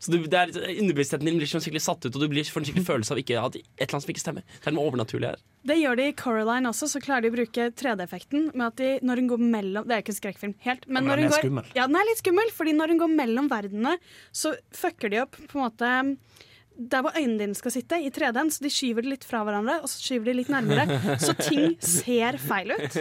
Så 0.04 0.12
du, 0.12 0.18
det 0.28 0.36
er, 0.40 0.52
Underbevisstheten 0.74 1.28
din 1.30 1.40
blir 1.40 1.48
sånn 1.48 1.64
skikkelig 1.64 1.84
satt 1.86 2.04
ut, 2.04 2.12
og 2.12 2.26
du 2.26 2.28
blir, 2.32 2.44
får 2.44 2.64
en 2.64 2.68
skikkelig 2.68 2.88
følelse 2.90 3.16
av 3.16 3.22
ikke, 3.22 3.40
at 3.40 3.56
et 3.56 3.64
eller 3.86 3.96
annet 3.96 4.06
som 4.06 4.14
ikke 4.14 4.24
stemmer. 4.24 4.46
Det 4.58 4.72
er 4.72 4.76
noe 4.76 4.90
overnaturlig 4.92 5.30
her. 5.32 5.44
Det 5.64 5.78
gjør 5.80 6.00
de 6.00 6.08
i 6.12 6.16
Coraline 6.20 6.72
også, 6.74 6.90
så 6.92 7.02
klarer 7.04 7.24
de 7.24 7.32
å 7.32 7.36
bruke 7.38 7.68
3D-effekten 7.80 8.50
med 8.52 8.66
at 8.68 8.82
de, 8.82 8.90
når 9.08 9.22
hun 9.22 9.30
går 9.32 9.44
mellom 9.54 9.88
Det 9.88 9.96
er 9.96 10.04
ikke 10.04 10.12
en 10.12 10.20
skrekkfilm 10.20 10.56
helt, 10.66 10.88
men, 10.90 10.98
men 10.98 11.08
når 11.08 11.22
den 11.22 11.24
hun 11.24 11.30
er 11.30 11.36
går, 11.36 11.46
skummel. 11.48 11.70
Ja, 11.78 11.88
den 11.88 12.00
er 12.02 12.10
litt 12.10 12.24
skummel, 12.24 12.56
fordi 12.58 12.76
når 12.76 12.94
hun 12.94 13.04
går 13.06 13.14
mellom 13.16 13.52
verdenene, 13.52 13.96
så 14.36 14.56
fucker 14.76 15.14
de 15.14 15.24
opp 15.24 15.40
på 15.40 15.60
en 15.60 15.64
måte 15.64 15.94
der 16.74 17.04
hvor 17.06 17.14
øynene 17.16 17.40
dine 17.40 17.56
skal 17.56 17.72
sitte, 17.72 18.00
i 18.02 18.10
3D-en, 18.10 18.50
så 18.52 18.64
de 18.66 18.72
skyver 18.74 19.06
det 19.06 19.12
litt 19.12 19.28
fra 19.28 19.44
hverandre, 19.46 19.78
og 19.86 19.92
så 19.92 20.00
skyver 20.02 20.32
de 20.32 20.38
litt 20.40 20.50
nærmere. 20.52 21.18
Så 21.22 21.36
ting 21.38 21.76
ser 21.86 22.40
feil 22.42 22.74
ut. 22.74 22.98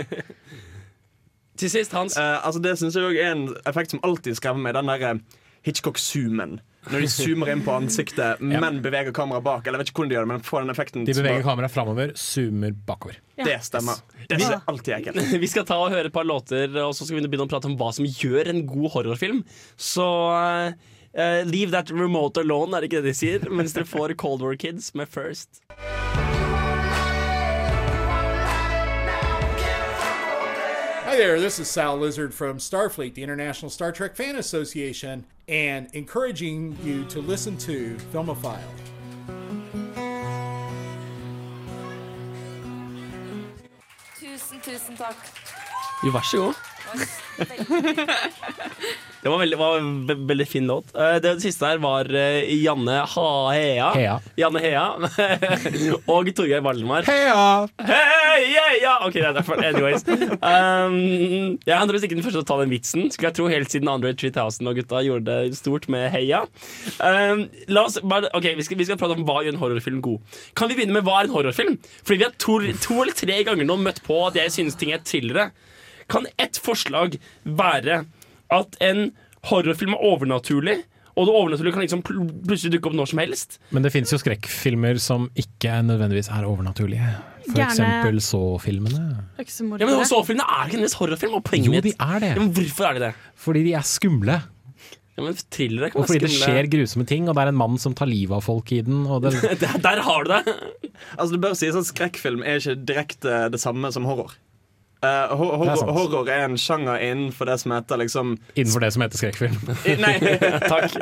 Til 1.63 1.71
sist, 1.71 1.93
Hans. 1.93 2.17
altså 2.17 2.61
det 2.65 2.77
synes 2.81 2.97
jeg 2.97 3.05
òg 3.07 3.19
er 3.21 3.33
en 3.35 3.47
effekt 3.69 3.93
som 3.95 4.01
alltid 4.05 4.39
skremmer 4.39 4.65
meg. 4.65 4.77
Den 4.77 4.89
der 4.91 5.05
eh, 5.09 5.41
Hitchcock-zoomen. 5.67 6.61
Når 6.91 7.05
de 7.05 7.09
zoomer 7.13 7.51
inn 7.53 7.61
på 7.63 7.75
ansiktet, 7.79 8.41
men 8.43 8.81
beveger 8.83 9.15
kameraet 9.15 9.45
bak. 9.47 9.67
Eller 9.67 9.79
jeg 9.79 9.85
vet 9.85 9.91
ikke 9.93 10.01
hvordan 10.01 10.11
de 10.11 10.17
gjør 10.17 10.25
det, 10.27 10.31
men 10.33 10.47
får 10.47 10.65
den 10.65 10.73
effekten 10.73 11.05
De 11.07 11.15
beveger 11.15 11.45
kameraet 11.47 11.75
framover, 11.75 12.15
zoomer 12.19 12.75
bakover. 12.89 13.21
Det 13.39 13.55
stemmer. 13.63 14.01
Det 14.27 14.41
er 14.43 14.59
alltid 14.67 14.97
ekkelt. 14.97 15.21
Vi 15.45 15.51
skal 15.51 15.67
ta 15.69 15.79
og 15.79 15.95
høre 15.95 16.11
et 16.11 16.15
par 16.15 16.27
låter, 16.27 16.75
og 16.83 16.97
så 16.99 17.07
skal 17.07 17.21
vi 17.21 17.29
begynne 17.31 17.47
å 17.47 17.53
prate 17.53 17.71
om 17.71 17.77
hva 17.79 17.93
som 17.95 18.07
gjør 18.07 18.51
en 18.51 18.65
god 18.67 18.91
horrorfilm. 18.97 19.45
Så 19.79 20.07
uh, 20.35 20.75
leave 21.47 21.71
that 21.71 21.95
remote 21.95 22.43
alone, 22.43 22.75
er 22.75 22.83
det 22.83 22.91
ikke 22.91 23.03
det 23.05 23.13
de 23.13 23.19
sier? 23.19 23.47
Mens 23.51 23.79
dere 23.79 23.87
får 23.87 24.17
Cold 24.19 24.43
War 24.43 24.59
Kids 24.59 24.91
med 24.99 25.11
First. 25.11 25.63
Hi 31.13 31.19
there, 31.19 31.39
this 31.39 31.59
is 31.59 31.69
Sal 31.69 31.99
Lizard 31.99 32.33
from 32.33 32.57
Starfleet, 32.57 33.15
the 33.15 33.23
International 33.23 33.69
Star 33.71 33.93
Trek 33.93 34.17
Fan 34.17 34.35
Association, 34.37 35.27
and 35.53 35.89
encouraging 35.93 36.79
you 36.83 37.05
to 37.05 37.21
listen 37.21 37.59
to 37.59 37.97
Filmophile. 38.11 38.59
Tusen, 44.19 44.61
tusen 44.65 44.97
takk. 44.97 45.17
Jo, 46.05 46.11
vær 46.11 46.21
så 46.23 46.37
god. 46.37 46.55
Det 49.23 49.31
var, 49.31 49.39
veldig, 49.39 49.59
var 49.59 49.77
en 49.79 50.27
veldig 50.27 50.45
fin 50.51 50.65
låt. 50.67 50.89
Eh, 50.99 51.17
Det, 51.23 51.37
siste 51.45 51.69
her 51.69 51.79
var 51.79 52.09
eh, 52.11 52.43
Janne 52.59 53.05
ha 53.07 53.27
Hea. 53.55 53.91
Hea. 53.95 54.17
Janne 54.41 54.59
Hea. 54.65 54.83
og 56.11 56.31
Torgeir 56.35 56.65
Valdemar. 56.65 57.07
Heia! 57.07 57.69
Hei, 57.87 58.49
ja. 58.83 58.97
Ok, 59.07 59.21
det 59.21 59.29
er 59.29 59.37
derfor. 59.37 59.63
Anyways. 59.63 60.03
Um, 60.09 60.97
jeg 61.63 61.77
er 61.77 61.95
ikke 61.95 62.17
den 62.17 62.25
første 62.25 62.41
til 62.41 62.43
å 62.43 62.49
ta 62.49 62.57
den 62.65 62.73
vitsen. 62.73 63.05
Skulle 63.15 63.31
jeg 63.31 63.37
tro 63.39 63.47
Helt 63.53 63.71
siden 63.71 63.91
Andre 63.93 64.11
3000 64.19 64.71
og 64.73 64.81
gutta 64.81 65.03
gjorde 65.07 65.37
det 65.47 65.59
stort 65.61 65.87
med 65.93 66.09
Heia. 66.11 66.41
Um, 66.99 67.45
la 67.71 67.85
oss 67.87 68.01
bare, 68.03 68.33
ok, 68.35 68.49
vi 68.59 68.67
skal, 68.67 68.81
vi 68.81 68.89
skal 68.89 68.99
prate 68.99 69.15
om 69.15 69.23
hva 69.29 69.45
gjør 69.47 69.55
en 69.55 69.61
horrorfilm 69.61 70.01
god. 70.03 70.41
Kan 70.59 70.73
vi 70.73 70.81
begynne 70.81 70.97
med 70.97 71.07
hva 71.07 71.21
er 71.21 71.31
en 71.31 71.37
horrorfilm? 71.37 71.79
Fordi 72.03 72.19
vi 72.25 72.27
har 72.27 72.35
to, 72.43 72.59
to 72.83 72.99
eller 73.05 73.15
tre 73.23 73.39
ganger 73.47 73.71
nå 73.71 73.79
møtt 73.85 74.03
på 74.09 74.19
at 74.27 74.41
jeg 74.41 74.55
synes 74.57 74.81
ting 74.83 74.91
er 74.97 75.05
thrillere. 75.07 75.53
Kan 76.11 76.27
ett 76.43 76.59
forslag 76.59 77.21
være 77.47 78.01
at 78.53 78.79
en 78.85 79.11
horrorfilm 79.51 79.97
er 79.97 80.05
overnaturlig? 80.13 80.79
Og 81.13 81.27
det 81.29 81.35
overnaturlige 81.37 81.75
kan 81.75 81.83
liksom 81.85 82.01
pl 82.07 82.23
plutselig 82.49 82.73
dukke 82.79 82.89
opp 82.89 82.95
når 82.97 83.11
som 83.11 83.21
helst. 83.21 83.59
Men 83.75 83.85
det 83.85 83.91
finnes 83.93 84.13
jo 84.15 84.17
skrekkfilmer 84.23 84.97
som 85.03 85.27
ikke 85.37 85.75
nødvendigvis 85.85 86.31
er 86.33 86.47
overnaturlige. 86.49 87.11
For 87.51 87.59
Gjerne- 87.59 87.67
eksempel 87.69 88.21
Så-filmene. 88.25 89.03
Ja, 89.37 89.85
men 89.91 90.07
Så-filmene 90.09 90.47
er 90.47 90.71
ikke 90.71 90.79
nødvendigvis 90.81 90.97
horrorfilm. 90.97 91.35
Og 91.37 91.53
Jo, 91.67 91.81
de 91.85 91.93
er 91.99 92.19
det. 92.23 92.31
Ja, 92.33 92.41
men 92.41 92.53
hvorfor 92.57 92.89
er 92.89 92.93
de 92.97 93.01
det? 93.11 93.13
Fordi 93.37 93.65
de 93.67 93.75
er 93.77 93.85
skumle. 93.85 94.39
Ja, 95.13 95.23
men 95.27 95.35
thrillere 95.53 95.91
kan 95.93 96.01
Og 96.01 96.07
fordi 96.09 96.23
det 96.25 96.31
skjer 96.33 96.71
grusomme 96.73 97.05
ting, 97.07 97.29
og 97.29 97.37
det 97.37 97.43
er 97.45 97.49
en 97.53 97.59
mann 97.61 97.77
som 97.77 97.93
tar 97.93 98.09
livet 98.09 98.33
av 98.33 98.41
folk 98.47 98.73
i 98.73 98.81
den. 98.81 99.03
Og 99.05 99.21
det, 99.27 99.35
der, 99.61 99.77
der 99.85 100.01
har 100.01 100.25
du 100.25 100.33
det! 100.33 100.55
Altså 101.19 101.35
Det 101.35 101.41
bør 101.45 101.53
sies 101.61 101.77
at 101.77 101.85
skrekkfilm 101.91 102.41
er 102.41 102.57
ikke 102.63 102.79
direkte 102.89 103.51
det 103.53 103.61
samme 103.61 103.93
som 103.93 104.09
horror. 104.09 104.33
Eh, 105.03 105.33
hor 105.35 105.49
er 105.51 105.59
horror, 105.59 105.89
horror 105.97 106.29
er 106.31 106.45
en 106.47 106.55
sjanger 106.61 107.01
innenfor 107.03 107.49
det 107.51 107.57
som 107.59 107.73
heter 107.75 107.99
liksom 107.99 108.37
innenfor 108.55 108.85
det 108.85 108.93
som 108.95 109.03
heter 109.03 109.19
skrekkfilm. 109.19 109.57
Nei, 110.05 110.15
takk. 110.73 110.95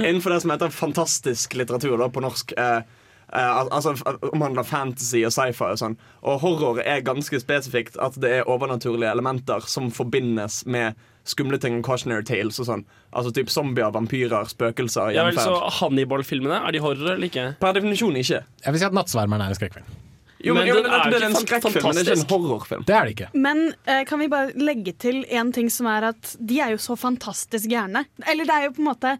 Innenfor 0.00 0.34
det 0.34 0.40
som 0.42 0.50
heter 0.50 0.74
fantastisk 0.74 1.54
litteratur 1.54 1.94
da, 2.02 2.08
på 2.10 2.22
norsk. 2.24 2.50
Uh, 2.58 2.80
uh, 3.30 3.52
al- 3.60 3.70
altså 3.70 3.94
omhandler 4.32 4.66
fantasy 4.66 5.22
og 5.28 5.30
sci-fi 5.36 5.68
og 5.70 5.78
sånn. 5.84 5.94
Og 6.26 6.42
horror 6.42 6.82
er 6.82 7.04
ganske 7.06 7.38
spesifikt 7.42 7.94
at 8.02 8.18
det 8.18 8.40
er 8.40 8.50
overnaturlige 8.50 9.12
elementer 9.14 9.62
som 9.70 9.86
forbindes 9.94 10.64
med 10.66 10.98
skumle 11.24 11.56
ting, 11.62 11.78
cautionary 11.86 12.26
tales 12.26 12.58
og 12.60 12.66
sånn. 12.68 12.82
Altså 13.14 13.30
typ 13.38 13.48
zombier, 13.54 13.94
vampyrer, 13.94 14.50
spøkelser, 14.50 15.14
Ja, 15.14 15.28
vel, 15.30 15.38
så 15.38 15.54
gjenferd. 15.54 15.78
Hannibal-filmene, 15.78 16.58
er 16.66 16.74
de 16.74 16.82
horror 16.84 17.14
eller 17.14 17.30
ikke? 17.30 17.46
Per 17.62 17.78
definisjon 17.78 18.18
ikke. 18.18 18.42
Jeg 18.66 18.74
vil 18.74 18.82
si 18.82 18.88
at 18.90 18.98
'Nattsvermeren' 18.98 19.46
er 19.46 19.54
en 19.54 19.60
skrekkfilm. 19.62 19.86
Jo, 20.44 20.54
men, 20.56 20.68
Men 20.68 20.76
den 20.84 20.92
er 20.92 21.04
det, 21.08 21.10
det 21.10 21.16
er 21.16 21.22
ikke 21.22 21.30
en 21.30 21.46
skrekkfilm, 21.46 21.86
men 21.86 21.96
det 21.96 22.02
er 22.02 22.10
ikke 22.10 22.20
en 22.20 22.30
horrorfilm. 22.32 22.84
Det 22.84 22.96
er 22.96 23.08
det 23.08 23.14
ikke. 23.14 23.28
Men 23.46 23.62
uh, 23.88 24.02
kan 24.08 24.20
vi 24.20 24.28
bare 24.32 24.52
legge 24.60 24.94
til 25.00 25.22
en 25.32 25.52
ting 25.56 25.70
som 25.72 25.88
er 25.90 26.10
at 26.10 26.34
de 26.36 26.60
er 26.60 26.74
jo 26.74 26.80
så 26.84 26.96
fantastisk 27.00 27.70
gærne. 27.72 28.04
Eller 28.28 28.48
det 28.48 28.56
er 28.56 28.68
jo 28.68 28.74
på 28.76 28.84
en 28.84 28.90
måte 28.90 29.14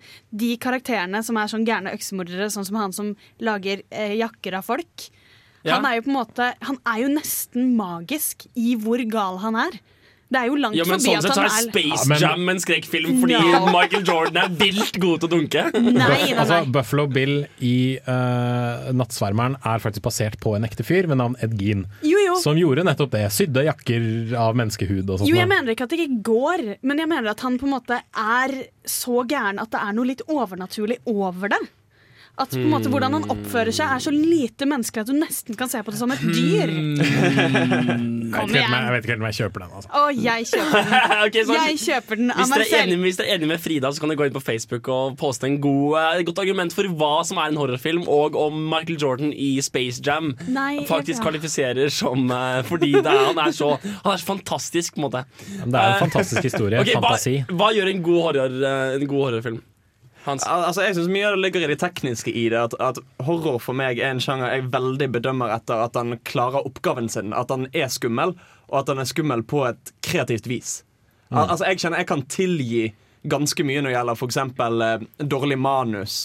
de 0.44 0.50
karakterene 0.60 1.22
som 1.24 1.40
er 1.40 1.50
sånn 1.52 1.66
gærne 1.68 1.94
øksemordere, 1.96 2.50
sånn 2.52 2.68
som 2.68 2.80
han 2.82 2.96
som 2.96 3.14
lager 3.44 3.84
uh, 3.88 4.12
jakker 4.20 4.58
av 4.60 4.68
folk. 4.68 5.08
Ja. 5.64 5.78
Han 5.78 5.88
er 5.88 5.96
jo 5.96 6.04
på 6.04 6.10
en 6.12 6.18
måte 6.18 6.46
Han 6.68 6.76
er 6.84 6.98
jo 7.00 7.12
nesten 7.14 7.70
magisk 7.78 8.44
i 8.52 8.74
hvor 8.76 9.00
gal 9.08 9.40
han 9.40 9.56
er. 9.56 9.78
Det 10.32 10.40
er 10.40 10.48
jo 10.48 10.56
langt 10.58 10.76
Ja, 10.78 10.84
men 10.88 10.98
forbi 10.98 11.12
sånn 11.12 11.18
at 11.18 11.26
sett 11.26 11.36
så 11.36 11.42
er 11.42 11.50
er 11.50 11.66
Space 11.68 12.08
Ja, 12.08 12.30
Jam 12.32 12.48
en 12.48 12.60
skrekkfilm 12.62 13.18
fordi 13.20 13.34
Ja. 13.36 13.60
Michael 13.68 14.06
Jordan 14.08 14.38
er 14.40 14.54
vilt 14.58 14.98
god 15.02 15.20
til 15.22 15.28
å 15.28 15.32
dunke. 15.34 15.64
Nei, 15.74 15.92
nei, 16.00 16.32
Altså. 16.32 16.62
Buffalo 16.74 17.06
Bill 17.12 17.34
i 17.60 17.98
uh, 18.08 18.90
'Nattsvermeren' 18.94 19.58
er 19.60 19.84
faktisk 19.84 20.06
basert 20.08 20.38
på 20.42 20.56
en 20.56 20.64
ekte 20.66 20.86
fyr 20.86 21.08
ved 21.10 21.20
navn 21.20 21.36
Ed 21.44 21.54
Gein. 21.60 21.84
Jo, 22.02 22.18
jo. 22.24 22.38
Som 22.42 22.58
gjorde 22.58 22.86
nettopp 22.88 23.12
det. 23.14 23.26
Sydde 23.34 23.66
jakker 23.68 24.34
av 24.40 24.56
menneskehud 24.58 25.04
og 25.04 25.20
sånt. 25.20 25.28
Jo, 25.30 25.38
jeg 25.38 25.50
mener 25.50 25.74
ikke 25.74 25.86
at 25.86 25.94
det 25.94 26.02
ikke 26.06 26.22
går, 26.26 26.66
men 26.82 27.04
jeg 27.04 27.10
mener 27.10 27.30
at 27.34 27.44
han 27.44 27.60
på 27.60 27.68
en 27.68 27.76
måte 27.76 28.00
er 28.00 28.58
så 28.88 29.22
gæren 29.28 29.60
at 29.62 29.72
det 29.74 29.80
er 29.80 29.96
noe 29.96 30.08
litt 30.08 30.24
overnaturlig 30.26 31.00
over 31.10 31.52
det. 31.54 31.62
At 32.34 32.50
på 32.50 32.58
en 32.58 32.72
måte 32.72 32.90
hvordan 32.90 33.14
han 33.14 33.28
oppfører 33.30 33.70
seg 33.74 33.92
er 33.94 34.00
så 34.02 34.10
lite 34.10 34.66
menneskelig 34.66 35.04
at 35.04 35.10
du 35.12 35.14
nesten 35.14 35.54
kan 35.58 35.70
se 35.70 35.78
på 35.86 35.92
det 35.94 36.00
som 36.00 36.10
et 36.10 36.24
dyr. 36.34 36.72
Jeg, 38.34 38.42
vet 38.42 38.44
Kom 38.44 38.50
ikke 38.50 38.58
helt 38.58 38.68
om 38.68 38.74
jeg- 38.74 38.84
jeg 38.84 38.92
vet 38.94 39.04
ikke 39.04 39.12
helt 39.14 39.22
om 39.22 39.28
jeg 39.30 39.38
kjøper 39.40 39.62
den. 39.64 39.70
Altså. 39.74 39.88
Å, 39.94 40.02
jeg 40.24 40.48
kjøper 40.50 40.74
den. 40.84 40.94
okay, 41.26 41.42
så 41.44 41.54
Jeg 41.54 41.78
kjøper 41.84 42.20
den 42.20 42.30
av 42.30 42.36
Hvis 42.42 42.50
meg 42.50 42.58
dere, 42.58 42.64
er 42.64 42.70
selv. 42.74 42.82
enige, 42.84 43.02
hvis 43.04 43.16
dere 43.20 43.28
er 43.28 43.34
enige 43.38 43.50
med 43.54 43.60
Frida, 43.64 43.92
så 43.94 44.00
kan 44.04 44.08
dere 44.12 44.18
gå 44.20 44.26
inn 44.28 44.34
på 44.36 44.42
Facebook 44.44 44.88
og 44.94 45.16
poste 45.20 45.44
en 45.48 45.58
god, 45.64 45.96
eh, 46.00 46.20
et 46.20 46.26
godt 46.28 46.42
argument 46.44 46.72
for 46.76 46.90
hva 47.00 47.12
som 47.24 47.38
er 47.38 47.52
en 47.52 47.56
horrorfilm, 47.62 48.04
og 48.08 48.36
om 48.36 48.58
Michael 48.74 48.98
Jordan 49.00 49.32
i 49.32 49.50
Space 49.64 50.02
Jam 50.04 50.32
Nei, 50.48 50.84
faktisk 50.88 51.22
ja. 51.22 51.26
kvalifiserer 51.28 51.90
som 51.94 52.26
eh, 52.30 52.62
Fordi 52.68 52.92
det 52.98 53.06
er, 53.06 53.24
han, 53.32 53.38
er 53.46 53.52
så, 53.54 53.74
han 53.80 54.12
er 54.12 54.18
så 54.20 54.26
fantastisk, 54.34 54.94
på 54.96 55.02
en 55.02 55.06
måte. 55.08 55.24
Det 55.64 55.74
er 55.74 55.94
en 55.94 56.02
fantastisk 56.08 56.42
historie. 56.50 56.80
Okay, 56.84 56.94
hva, 56.98 57.14
Fantasi. 57.14 57.36
hva 57.48 57.70
gjør 57.74 57.88
en 57.94 58.02
god, 58.02 58.20
horror, 58.28 58.58
eh, 58.66 58.96
en 58.98 59.06
god 59.08 59.24
horrorfilm? 59.28 59.62
Hans. 60.24 60.44
Al- 60.48 60.64
Altså, 60.64 60.82
jeg 60.86 60.96
synes 60.96 61.10
Mye 61.12 61.26
av 61.28 61.36
det 61.36 61.42
ligger 61.44 61.64
i 61.66 61.70
det 61.74 61.78
tekniske 61.82 62.32
i 62.32 62.46
det. 62.52 62.60
At, 62.70 62.74
at 62.80 62.98
Horror 63.26 63.58
for 63.60 63.76
meg 63.76 63.98
er 64.00 64.14
en 64.14 64.22
sjanger 64.24 64.52
jeg 64.54 64.70
veldig 64.72 65.08
bedømmer 65.18 65.52
etter 65.56 65.82
at 65.84 65.96
han 66.00 66.16
klarer 66.24 66.64
oppgaven 66.64 67.10
sin. 67.12 67.34
At 67.36 67.52
han 67.52 67.68
er 67.76 67.90
skummel, 67.92 68.32
og 68.70 68.78
at 68.80 68.92
han 68.92 69.02
er 69.02 69.08
skummel 69.10 69.44
på 69.44 69.64
et 69.68 69.92
kreativt 70.06 70.48
vis. 70.50 70.78
Al 71.30 71.48
altså, 71.50 71.66
Jeg 71.68 71.82
kjenner 71.82 72.00
jeg 72.04 72.08
kan 72.12 72.22
tilgi 72.30 72.84
ganske 73.28 73.64
mye 73.64 73.80
når 73.82 73.90
det 73.92 73.96
gjelder 73.98 74.18
f.eks. 74.20 74.40
Eh, 74.40 75.26
dårlig 75.34 75.56
manus 75.58 76.16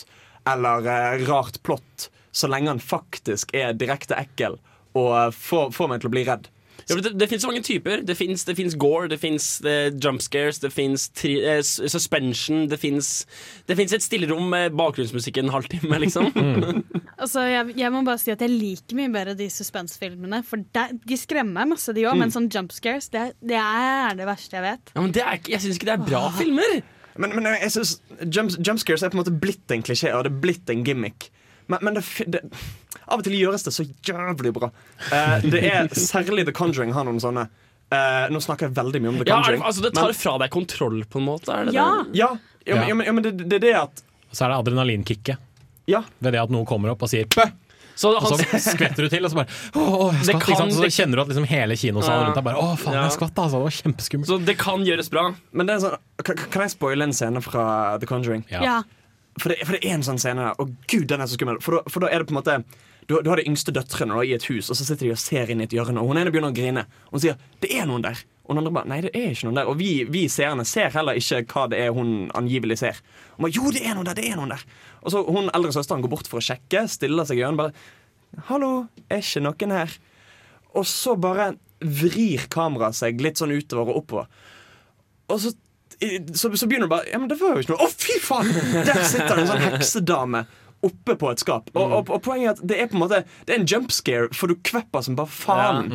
eller 0.50 0.88
eh, 0.88 1.26
rart 1.30 1.60
plott, 1.64 2.10
så 2.32 2.48
lenge 2.52 2.72
han 2.72 2.80
faktisk 2.84 3.52
er 3.56 3.76
direkte 3.78 4.16
ekkel 4.20 4.58
og 4.98 5.12
eh, 5.16 5.30
får, 5.36 5.72
får 5.76 5.92
meg 5.92 6.02
til 6.04 6.10
å 6.10 6.14
bli 6.16 6.24
redd. 6.28 6.48
Ja, 6.90 6.98
det, 7.06 7.14
det 7.20 7.30
finnes 7.30 7.46
så 7.46 7.52
mange 7.52 7.64
typer. 7.66 8.02
Det 8.06 8.16
fins 8.18 8.46
gore, 8.80 9.10
det 9.12 9.20
fins 9.22 9.50
jump 10.02 10.24
scares, 10.26 10.62
det 10.64 10.72
fins 10.74 11.10
eh, 11.28 11.62
suspension, 11.64 12.66
det 12.70 12.80
fins 12.82 13.26
et 13.70 14.06
stillerom 14.06 14.50
med 14.52 14.76
bakgrunnsmusikk 14.78 15.42
en 15.44 15.54
halvtime, 15.54 16.02
liksom. 16.06 16.32
Altså, 17.20 17.44
jeg, 17.52 17.74
jeg 17.76 17.92
må 17.92 18.02
bare 18.08 18.20
si 18.22 18.32
at 18.32 18.42
jeg 18.44 18.52
liker 18.54 18.96
mye 18.98 19.12
bedre 19.12 19.36
de 19.38 19.50
suspensfilmene, 19.52 20.40
For 20.48 20.62
de, 20.64 20.86
de 21.04 21.18
skremmer 21.20 21.58
meg 21.60 21.74
masse, 21.74 21.94
de 21.96 22.06
òg. 22.06 22.16
Mm. 22.16 22.24
Men 22.24 22.36
sånn 22.36 22.48
jump 22.54 22.72
scares, 22.76 23.10
det, 23.14 23.26
det 23.44 23.60
er 23.60 24.16
det 24.18 24.28
verste 24.30 24.58
jeg 24.60 24.66
vet. 24.66 24.94
Ja, 24.96 25.04
men 25.04 25.12
det 25.16 25.26
er 25.26 25.42
jeg 25.50 25.64
syns 25.64 25.80
ikke 25.80 25.92
det 25.92 25.98
er 25.98 26.08
bra 26.08 26.24
filmer. 26.38 26.80
Men, 27.20 27.36
men 27.36 27.50
jeg 27.52 27.74
synes 27.76 27.98
jump, 28.32 28.56
jump 28.64 28.82
scares 28.82 29.04
er 29.04 29.12
på 29.12 29.20
en 29.20 29.24
måte 29.24 29.36
blitt 29.36 29.76
en 29.76 29.84
klisjé, 29.84 30.14
og 30.16 30.24
det 30.26 30.32
er 30.32 30.42
blitt 30.46 30.72
en 30.72 30.86
gimmick. 30.88 31.30
Men, 31.70 31.80
men 31.86 31.98
det, 32.00 32.04
det, 32.34 32.42
av 33.10 33.20
og 33.22 33.26
til 33.26 33.36
gjøres 33.38 33.64
det 33.68 33.74
så 33.76 33.86
jævlig 34.06 34.52
bra. 34.56 34.72
Uh, 35.12 35.40
det 35.46 35.62
er 35.70 35.90
Særlig 35.94 36.48
The 36.50 36.54
Conjuring 36.58 36.94
har 36.98 37.06
noen 37.08 37.22
sånne. 37.22 37.48
Uh, 37.90 38.28
nå 38.34 38.42
snakker 38.42 38.68
jeg 38.70 38.76
veldig 38.78 39.02
mye 39.02 39.12
om 39.14 39.18
The 39.22 39.30
Ja, 39.30 39.38
er 39.40 39.44
Conjuring. 39.48 39.64
altså, 39.70 39.86
det 39.86 39.94
tar 39.98 40.14
fra 40.18 40.36
deg 40.44 40.52
kontroll, 40.54 41.00
på 41.10 41.22
en 41.22 41.26
måte. 41.30 41.54
Er 41.54 41.70
det 41.70 41.74
Ja. 41.78 41.88
det? 42.04 42.18
ja, 42.18 42.30
ja, 42.66 42.76
men, 42.76 42.88
ja, 42.90 42.96
men, 43.00 43.06
ja, 43.08 43.14
men 43.18 43.24
det, 43.26 43.34
det 43.50 43.58
er 43.62 43.66
det 43.68 43.76
at 43.80 44.04
Så 44.32 44.46
er 44.46 44.54
det 44.54 44.60
adrenalinkicket. 44.62 45.38
Ja. 45.90 46.04
Ved 46.22 46.34
det 46.38 46.42
at 46.44 46.52
noen 46.54 46.68
kommer 46.70 46.92
opp 46.94 47.02
og 47.02 47.10
sier 47.10 47.26
'bø'. 47.26 47.50
Så 48.00 48.14
Og 48.16 48.30
så 48.32 48.38
skvetter 48.64 49.04
du 49.04 49.10
til, 49.12 49.26
og 49.26 49.32
så 49.32 49.36
bare 49.42 49.48
jeg 50.16 50.24
skvatt, 50.30 50.46
kan- 50.56 50.72
Så 50.72 50.88
kjenner 50.88 51.18
du 51.18 51.22
at 51.22 51.28
liksom 51.34 51.48
hele 51.50 51.76
kinosalen 51.76 52.22
Ja. 52.22 52.26
rundt 52.30 52.36
deg 52.36 52.44
bare 52.46 52.56
Å, 52.62 52.78
faen, 52.78 52.94
Ja. 52.94 53.02
jeg 53.10 53.18
skvatt, 53.18 53.36
altså. 53.36 53.58
Det 53.60 53.66
var 53.66 53.76
kjempeskummelt. 53.82 54.28
så 54.30 54.46
det 54.46 54.58
kan 54.58 54.86
gjøres 54.86 55.10
bra. 55.12 55.36
Men 55.52 55.66
det 55.66 55.76
er 55.76 55.80
sånn 55.90 55.98
Kan, 56.24 56.36
kan 56.38 56.62
jeg 56.62 56.72
spoile 56.72 57.04
en 57.04 57.12
scene 57.14 57.42
fra 57.42 57.98
The 58.00 58.06
Conjuring? 58.08 58.46
Ja. 58.50 58.62
Ja. 58.64 58.84
For 59.40 59.54
det, 59.54 59.64
for 59.66 59.76
det 59.76 59.88
er 59.88 59.98
en 59.98 60.06
sånn 60.06 60.20
scene 60.22 60.46
der. 60.46 60.62
Og 60.62 60.72
gud, 60.92 61.08
den 61.10 61.24
er 61.24 61.30
så 61.30 61.38
skummel. 61.38 61.60
For 61.64 61.80
da, 61.80 61.92
for 61.92 62.04
da 62.04 62.12
er 62.12 62.22
det 62.22 62.30
på 62.30 62.36
en 62.36 62.40
måte 62.42 62.60
du, 63.10 63.16
du 63.26 63.30
har 63.32 63.40
de 63.42 63.48
yngste 63.50 63.74
døtrene 63.74 64.14
da, 64.14 64.22
i 64.22 64.36
et 64.36 64.44
hus, 64.52 64.68
og 64.70 64.78
så 64.78 64.86
sitter 64.86 65.08
de 65.08 65.16
og 65.16 65.22
ser 65.22 65.50
inn 65.50 65.64
i 65.64 65.66
et 65.66 65.74
hjørne. 65.74 65.98
Og 65.98 66.12
hun 66.12 66.20
ene 66.22 66.30
begynner 66.30 66.52
å 66.54 66.56
grine. 66.56 66.84
Og 67.10 67.18
hun 67.18 67.24
sier 67.24 67.40
'det 67.62 67.72
er 67.74 67.88
noen 67.90 68.04
der'. 68.06 68.22
Og 68.46 68.54
den 68.54 68.62
andre 68.62 68.72
bare 68.72 68.86
'nei, 68.86 69.02
det 69.02 69.16
er 69.16 69.32
ikke 69.32 69.48
noen 69.48 69.58
der'. 69.58 69.70
Og 69.72 69.78
vi, 69.80 70.04
vi 70.04 70.28
seerne 70.30 70.66
ser 70.66 70.92
heller 70.94 71.18
ikke 71.18 71.42
hva 71.50 71.70
det 71.70 71.80
er 71.80 71.90
hun 71.90 72.30
angivelig 72.38 72.78
ser. 72.78 73.02
Og 73.38 73.46
bare, 73.46 73.52
'jo, 73.52 73.72
det 73.72 73.82
er 73.82 73.96
noen 73.96 74.06
der', 74.06 74.16
det 74.16 74.30
er 74.30 74.36
noen 74.36 74.50
der. 74.50 74.64
Og 75.02 75.12
så 75.12 75.26
hun 75.26 75.50
eldre 75.50 75.74
søsteren 75.74 76.02
går 76.02 76.10
bort 76.10 76.28
for 76.28 76.38
å 76.38 76.46
sjekke, 76.46 76.88
stiller 76.88 77.26
seg 77.26 77.38
i 77.38 77.42
hjørnet 77.42 77.58
bare 77.58 77.74
'hallo, 78.46 78.88
er 79.10 79.18
ikke 79.18 79.42
noen 79.42 79.72
her'? 79.74 79.98
Og 80.76 80.86
så 80.86 81.18
bare 81.20 81.58
vrir 81.82 82.46
kameraet 82.48 82.94
seg 82.94 83.22
litt 83.22 83.38
sånn 83.38 83.58
utover 83.58 83.90
og 83.90 84.04
oppover. 84.04 84.28
Og 85.30 85.40
så, 85.40 85.54
så, 86.34 86.50
så 86.56 86.68
begynner 86.70 86.88
du 86.88 86.94
bare 86.96 87.10
Ja, 87.12 87.20
men 87.20 87.28
det 87.32 87.38
var 87.42 87.58
jo 87.58 87.64
ikke 87.66 87.76
noe. 87.76 87.86
Å, 87.86 87.92
fy 88.00 88.18
faen! 88.24 88.50
Der 88.88 89.04
sitter 89.04 89.36
det 89.36 89.44
en 89.46 89.52
sånn 89.54 89.66
heksedame 89.68 90.46
oppe 90.88 91.18
på 91.20 91.28
et 91.34 91.42
skap. 91.44 91.66
Og, 91.76 91.92
og, 91.92 92.10
og 92.16 92.22
poenget 92.24 92.48
er 92.48 92.54
at 92.56 92.60
det 92.72 92.78
er 92.80 92.88
på 92.88 92.96
en 92.96 93.02
måte 93.04 93.18
Det 93.44 93.52
er 93.52 93.60
en 93.60 93.66
jump 93.68 93.92
scare, 93.92 94.30
for 94.32 94.48
du 94.48 94.56
kvepper 94.64 95.04
som 95.04 95.18
bare 95.20 95.28
faen. 95.28 95.90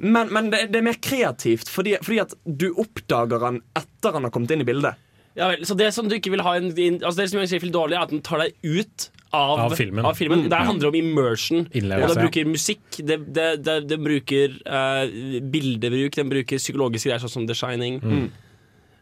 Men, 0.00 0.30
men 0.32 0.50
det, 0.52 0.60
det 0.72 0.78
er 0.80 0.84
mer 0.86 0.96
kreativt, 1.02 1.68
fordi, 1.68 1.96
fordi 2.00 2.20
at 2.22 2.36
du 2.46 2.68
oppdager 2.78 3.42
han 3.44 3.58
etter 3.76 4.14
han 4.16 4.24
har 4.28 4.32
kommet 4.32 4.54
inn 4.54 4.62
i 4.62 4.68
bildet. 4.68 4.94
Ja 5.38 5.50
vel, 5.52 5.66
Så 5.66 5.74
det 5.78 5.90
som 5.94 6.08
du 6.10 6.14
ikke 6.16 6.30
vil 6.32 6.42
ha 6.46 6.54
en, 6.58 6.70
in- 6.78 7.00
altså 7.02 7.20
Det 7.20 7.26
som 7.30 7.38
gjør 7.40 7.50
Sheffield 7.52 7.74
dårlig, 7.74 7.98
er 7.98 8.06
at 8.06 8.14
den 8.14 8.22
tar 8.26 8.40
deg 8.42 8.54
ut 8.66 9.10
av, 9.30 9.60
Av 10.08 10.16
filmen. 10.18 10.46
Det 10.50 10.56
handler 10.56 10.70
handler 10.72 10.88
om 10.90 10.96
immersion. 10.98 11.66
Innlevelse, 11.70 12.06
Og 12.06 12.14
det 12.16 12.24
bruker 12.24 12.48
musikk, 12.50 12.86
det, 13.06 13.18
det, 13.36 13.48
det, 13.66 13.76
det 13.92 13.98
bruker 14.02 14.56
uh, 14.66 15.04
bildebruk, 15.52 16.16
den 16.18 16.32
bruker 16.32 16.58
psykologiske 16.58 17.10
greier, 17.12 17.22
sånn 17.22 17.34
som 17.36 17.46
The 17.50 17.54
Shining. 17.58 18.00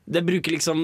Det 0.08 0.22
bruker 0.24 0.54
liksom 0.56 0.78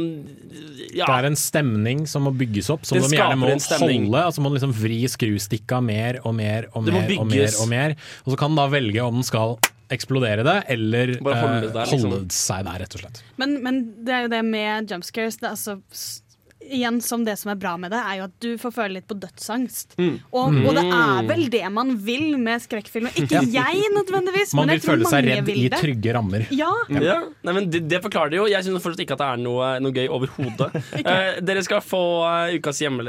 Ja. 0.94 1.06
Det 1.08 1.14
er 1.16 1.26
en 1.30 1.38
stemning 1.38 2.04
som 2.06 2.26
må 2.28 2.32
bygges 2.36 2.68
opp, 2.70 2.84
som 2.86 2.98
Det 2.98 3.08
de 3.08 3.16
gjerne 3.16 3.38
må 3.40 3.48
holde. 3.48 4.20
Altså 4.20 4.44
må 4.44 4.52
du 4.52 4.58
liksom 4.58 4.74
vri 4.76 5.00
skrustikka 5.10 5.80
mer 5.82 6.20
og 6.24 6.34
mer 6.36 6.68
og 6.74 6.84
mer 6.84 7.14
og 7.18 7.30
mer. 7.30 7.54
Og 7.60 7.70
mer 7.70 7.96
Og 8.24 8.34
så 8.34 8.36
kan 8.38 8.52
den 8.52 8.60
da 8.60 8.68
velge 8.68 9.02
om 9.02 9.20
den 9.20 9.26
skal 9.26 9.56
eksplodere 9.92 10.44
det, 10.46 10.56
eller 10.72 11.14
holde 11.20 11.34
eh, 11.34 11.60
det 11.66 11.72
der, 11.74 11.90
liksom. 11.90 12.10
holde 12.10 12.34
seg 12.34 12.64
der, 12.66 12.78
rett 12.82 12.94
og 12.96 13.02
slett. 13.02 13.22
Men, 13.40 13.56
men 13.64 13.80
det 14.04 14.14
er 14.16 14.22
jo 14.26 14.30
det 14.32 14.42
med 14.46 14.92
jumpscares. 14.92 15.36
Det 15.40 15.48
er 15.48 15.56
altså, 15.56 15.76
igjen 16.70 17.00
som 17.04 17.24
det 17.26 17.34
som 17.40 17.50
er 17.52 17.58
bra 17.60 17.74
med 17.80 17.92
det, 17.92 17.98
er 18.00 18.18
jo 18.20 18.24
at 18.28 18.34
du 18.40 18.48
får 18.60 18.72
føle 18.76 18.96
litt 18.98 19.06
på 19.10 19.16
dødsangst. 19.20 19.96
Mm. 20.00 20.14
Og, 20.32 20.56
og 20.64 20.70
det 20.78 20.84
er 20.86 21.22
Mm. 21.24 21.28
vel 21.28 21.42
det 21.52 21.62
man 21.72 21.92
vil 22.06 22.36
med 22.40 22.62
skrekkfilmer. 22.64 23.12
Ikke 23.20 23.42
jeg 23.52 23.82
nødvendigvis, 23.94 24.54
Man 24.54 24.66
men 24.66 24.74
vil 24.74 24.80
det. 24.80 24.88
Man 24.88 24.98
vil 24.98 25.04
føle 25.04 25.10
seg 25.10 25.28
redd 25.28 25.48
i 25.52 25.68
trygge 25.72 26.14
rammer. 26.16 26.46
Ja. 26.50 26.70
Ja, 26.88 27.18
Nei, 27.44 27.52
men 27.56 27.70
det, 27.70 27.84
det 27.88 28.00
forklarer 28.02 28.30
det 28.32 28.38
jo. 28.40 28.46
Jeg 28.50 28.64
syns 28.64 28.82
fortsatt 28.82 29.04
ikke 29.04 29.16
at 29.18 29.22
det 29.22 29.28
er 29.34 29.42
noe, 29.44 29.70
noe 29.84 29.92
gøy 29.94 30.08
overhodet. 30.08 30.70
uh, 31.06 31.40
dere 31.44 31.62
skal 31.66 31.82
få 31.84 32.02
eh, 32.28 32.56
ukas, 32.58 32.80
hjemme, 32.82 33.04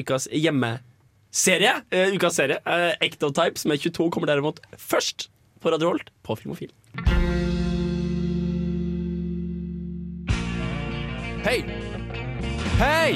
ukas 0.00 0.28
hjemmeserie. 0.32 1.74
Uh, 1.92 2.14
ukas 2.16 2.38
serie. 2.40 2.60
Uh, 2.66 2.92
Ectotypes 3.04 3.66
med 3.70 3.82
22 3.82 4.10
kommer 4.14 4.30
derimot 4.30 4.60
først 4.78 5.28
på 5.60 5.72
Radio 5.72 5.92
Holt 5.94 6.10
på 6.22 6.36
Filmofil. 6.40 6.72
Hei! 11.44 11.58
Hei! 12.74 13.14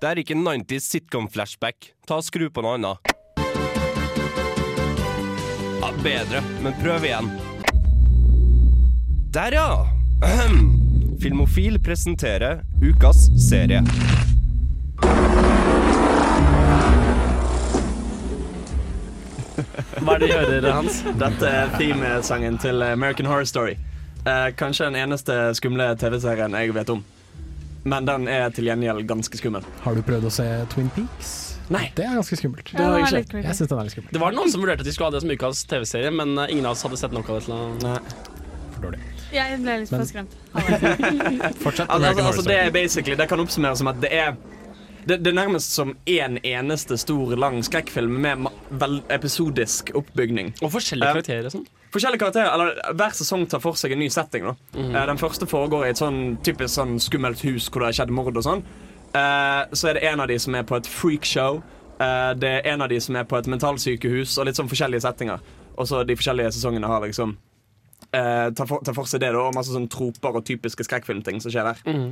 Det 0.00 0.06
er 0.08 0.18
ikke 0.22 0.32
90s 0.32 0.86
sitcom-flashback. 0.88 1.90
Ta 2.08 2.16
og 2.16 2.24
Skru 2.24 2.46
på 2.48 2.62
noe 2.64 2.78
annet. 2.78 3.10
Ja, 5.82 5.90
bedre, 6.00 6.40
men 6.64 6.76
prøv 6.80 7.04
igjen. 7.04 7.28
Der, 9.36 9.58
ja! 9.58 9.66
Ahem. 10.24 10.56
Filmofil 11.22 11.76
presenterer 11.84 12.62
ukas 12.80 13.26
serie. 13.36 13.82
Hva 19.98 20.16
er 20.16 20.24
det 20.24 20.30
de 20.30 20.32
hører, 20.32 20.70
Hans? 20.72 21.02
Dette 21.20 21.52
er 21.60 21.76
themesangen 21.76 22.56
til 22.64 22.80
American 22.88 23.28
Horror 23.28 23.52
Story. 23.52 23.76
Eh, 24.24 24.48
kanskje 24.56 24.88
den 24.88 24.96
eneste 25.04 25.38
skumle 25.60 25.92
TV-serien 26.00 26.56
jeg 26.56 26.72
vet 26.80 26.96
om. 26.96 27.04
Men 27.84 28.04
den 28.08 28.26
er 28.28 28.50
til 28.50 28.64
gjengjeld 28.68 29.06
ganske 29.08 29.38
skummel. 29.38 29.62
Har 29.84 29.94
du 29.94 30.02
prøvd 30.02 30.26
å 30.28 30.32
se 30.34 30.46
Twin 30.74 30.88
Peaks? 30.96 31.34
Nei. 31.70 31.90
Det 31.94 32.04
er 32.06 32.14
ganske 32.16 32.36
skummelt. 32.40 32.70
Det 32.72 32.80
var 32.84 33.04
creepy. 33.06 33.42
Jeg 33.44 33.54
synes 33.58 33.68
den 33.68 33.78
er 33.78 33.84
litt 33.88 33.92
skummel. 33.92 34.12
Det 34.16 34.20
var 34.22 34.32
noen 34.32 34.50
som 34.50 34.62
vurderte 34.64 34.80
at 34.80 34.88
de 34.88 34.92
skulle 34.96 35.10
ha 35.10 35.14
det 35.14 35.20
som 35.22 35.30
ukas 35.30 35.64
TV-serie, 35.68 36.10
men 36.16 36.32
eh, 36.38 36.52
ingen 36.54 36.66
av 36.66 36.72
oss 36.76 36.82
hadde 36.86 36.96
sett 37.00 37.12
noe 37.12 37.22
av 37.28 37.38
det 37.38 37.44
til 37.44 38.14
For 38.74 38.86
dårlig. 38.86 39.00
Jeg 39.32 39.58
ble 39.60 39.74
litt 39.82 39.90
Men- 39.92 40.00
for 40.00 40.08
skremt. 40.08 40.36
Fortsett. 41.64 41.90
Altså, 41.92 42.22
altså, 42.24 42.42
det 42.48 42.56
er 42.56 42.70
basically 42.72 43.16
Det 43.20 43.26
kan 43.28 43.40
oppsummeres 43.42 43.82
som 43.82 43.90
at 43.92 44.00
det 44.00 44.12
er 44.16 44.36
det, 45.08 45.22
det 45.24 45.30
er 45.30 45.36
nærmest 45.38 45.72
som 45.72 45.94
én 46.06 46.36
en 46.36 46.38
eneste 46.44 46.96
stor, 47.00 47.30
lang 47.40 47.62
skrekkfilm 47.64 48.16
med 48.20 48.42
ma- 48.44 48.52
vel 48.80 48.98
episodisk 49.14 49.92
oppbygning. 49.96 50.50
Og 50.60 50.72
forskjellige 50.74 51.08
Eh, 51.08 51.14
karakterer 51.16 51.52
sånn. 51.54 51.62
Forskjellige 51.94 52.20
karakterer, 52.20 52.52
eller 52.52 52.94
Hver 52.98 53.16
sesong 53.16 53.46
tar 53.48 53.62
for 53.64 53.78
seg 53.78 53.94
en 53.94 54.02
ny 54.02 54.10
setting. 54.12 54.44
Da. 54.50 54.54
Mm. 54.76 54.92
Uh, 54.92 55.00
den 55.12 55.20
første 55.20 55.48
foregår 55.48 55.86
i 55.86 55.90
et 55.94 56.02
sånn 56.02 56.38
typisk 56.44 56.74
sånn 56.74 56.98
skummelt 57.02 57.42
hus 57.46 57.70
hvor 57.70 57.84
det 57.84 57.92
har 57.92 57.98
skjedd 58.02 58.14
mord. 58.14 58.36
og 58.36 58.44
sånn 58.44 58.64
uh, 59.16 59.64
Så 59.72 59.90
er 59.90 59.98
det 59.98 60.06
en 60.10 60.24
av 60.24 60.30
de 60.30 60.38
som 60.38 60.56
er 60.58 60.68
på 60.68 60.78
et 60.78 60.88
freakshow. 60.88 61.62
Uh, 61.98 62.32
det 62.38 62.58
er 62.58 62.72
en 62.74 62.84
av 62.84 62.92
de 62.92 63.00
som 63.02 63.16
er 63.18 63.26
på 63.28 63.38
et 63.40 63.50
mentalsykehus, 63.50 64.36
og 64.38 64.48
litt 64.48 64.60
sånn 64.60 64.70
forskjellige 64.70 65.06
settinger. 65.06 65.44
Og 65.78 65.86
så 65.88 66.02
de 66.06 66.16
forskjellige 66.18 66.56
sesongene 66.56 66.90
har 66.90 67.04
liksom 67.06 67.36
eh, 68.10 68.48
tar, 68.54 68.66
for, 68.66 68.82
tar 68.84 68.96
for 68.96 69.08
seg 69.08 69.22
det, 69.22 69.32
da, 69.34 69.44
og 69.46 69.56
masse 69.56 69.74
sånn 69.74 69.88
troper 69.92 70.40
og 70.40 70.46
typiske 70.48 70.86
skrekkfilmting 70.86 71.42
som 71.44 71.54
skjer 71.54 71.70
der. 71.70 71.82
Mm. 71.86 72.08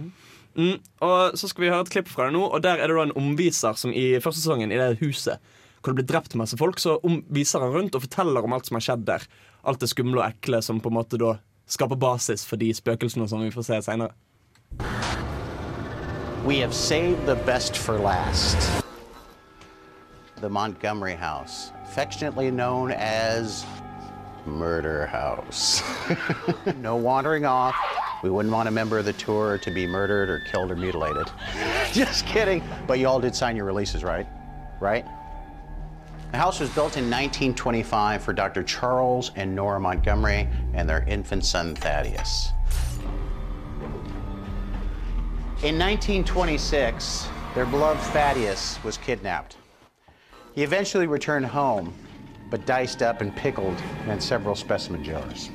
Mm, 0.56 0.76
og 1.04 1.36
Så 1.36 1.50
skal 1.50 1.66
vi 1.66 1.72
høre 1.72 1.84
et 1.84 1.92
klipp 1.92 2.08
fra 2.08 2.28
det 2.28 2.36
nå, 2.36 2.44
og 2.46 2.62
der 2.64 2.80
er 2.80 2.88
det 2.88 2.96
da 2.96 3.08
en 3.08 3.16
omviser 3.18 3.76
som 3.78 3.92
i 3.92 4.08
første 4.22 4.44
sesongen 4.44 4.72
i 4.72 4.80
det 4.80 5.00
huset 5.02 5.42
hvor 5.82 5.94
det 5.94 6.00
blir 6.00 6.08
drept 6.10 6.32
masse 6.34 6.56
folk, 6.58 6.80
så 6.82 6.96
om, 7.06 7.20
viser 7.30 7.62
han 7.62 7.70
rundt 7.70 7.94
og 7.94 8.02
forteller 8.02 8.42
om 8.42 8.54
alt 8.56 8.66
som 8.66 8.74
har 8.74 8.82
skjedd 8.82 9.04
der. 9.06 9.26
Alt 9.66 9.80
det 9.82 9.88
skumle 9.90 10.22
og 10.22 10.30
ekle 10.30 10.62
som 10.62 10.78
på 10.80 10.92
en 10.92 10.98
måte 11.00 11.18
da 11.18 11.36
skaper 11.66 11.98
basis 11.98 12.46
for 12.46 12.56
de 12.60 12.70
spøkelsene 12.74 13.26
som 13.28 13.42
vi 13.42 13.50
får 13.50 13.66
se 13.66 13.80
seinere. 13.82 14.14
We 16.46 16.60
have 16.60 16.72
saved 16.72 17.26
the 17.26 17.34
best 17.46 17.76
for 17.76 17.98
last. 17.98 18.84
The 20.40 20.48
Montgomery 20.48 21.16
House, 21.16 21.72
affectionately 21.82 22.50
known 22.50 22.92
as 22.92 23.64
Murder 24.46 25.06
House. 25.06 25.82
no 26.80 26.94
wandering 26.94 27.44
off. 27.44 27.74
We 28.22 28.30
wouldn't 28.30 28.54
want 28.54 28.68
a 28.68 28.70
member 28.70 28.98
of 28.98 29.04
the 29.04 29.12
tour 29.14 29.58
to 29.58 29.70
be 29.72 29.86
murdered 29.86 30.30
or 30.30 30.40
killed 30.50 30.70
or 30.70 30.76
mutilated. 30.76 31.26
Just 31.92 32.26
kidding. 32.26 32.62
But 32.86 33.00
you 33.00 33.08
all 33.08 33.18
did 33.18 33.34
sign 33.34 33.56
your 33.56 33.64
releases, 33.64 34.04
right? 34.04 34.26
Right? 34.80 35.04
The 36.32 36.38
house 36.38 36.58
was 36.58 36.68
built 36.70 36.96
in 36.96 37.04
1925 37.04 38.22
for 38.22 38.32
Dr. 38.32 38.62
Charles 38.64 39.30
and 39.36 39.54
Nora 39.54 39.78
Montgomery 39.78 40.48
and 40.74 40.88
their 40.88 41.04
infant 41.04 41.44
son 41.44 41.74
Thaddeus. 41.76 42.48
In 45.62 45.78
1926, 45.78 47.28
their 47.54 47.64
beloved 47.64 48.00
Thaddeus 48.12 48.82
was 48.82 48.98
kidnapped. 48.98 49.56
He 50.54 50.62
eventually 50.62 51.06
returned 51.06 51.46
home, 51.46 51.94
but 52.50 52.66
diced 52.66 53.02
up 53.02 53.20
and 53.20 53.34
pickled 53.34 53.80
in 54.08 54.20
several 54.20 54.54
specimen 54.54 55.04
jars. 55.04 55.50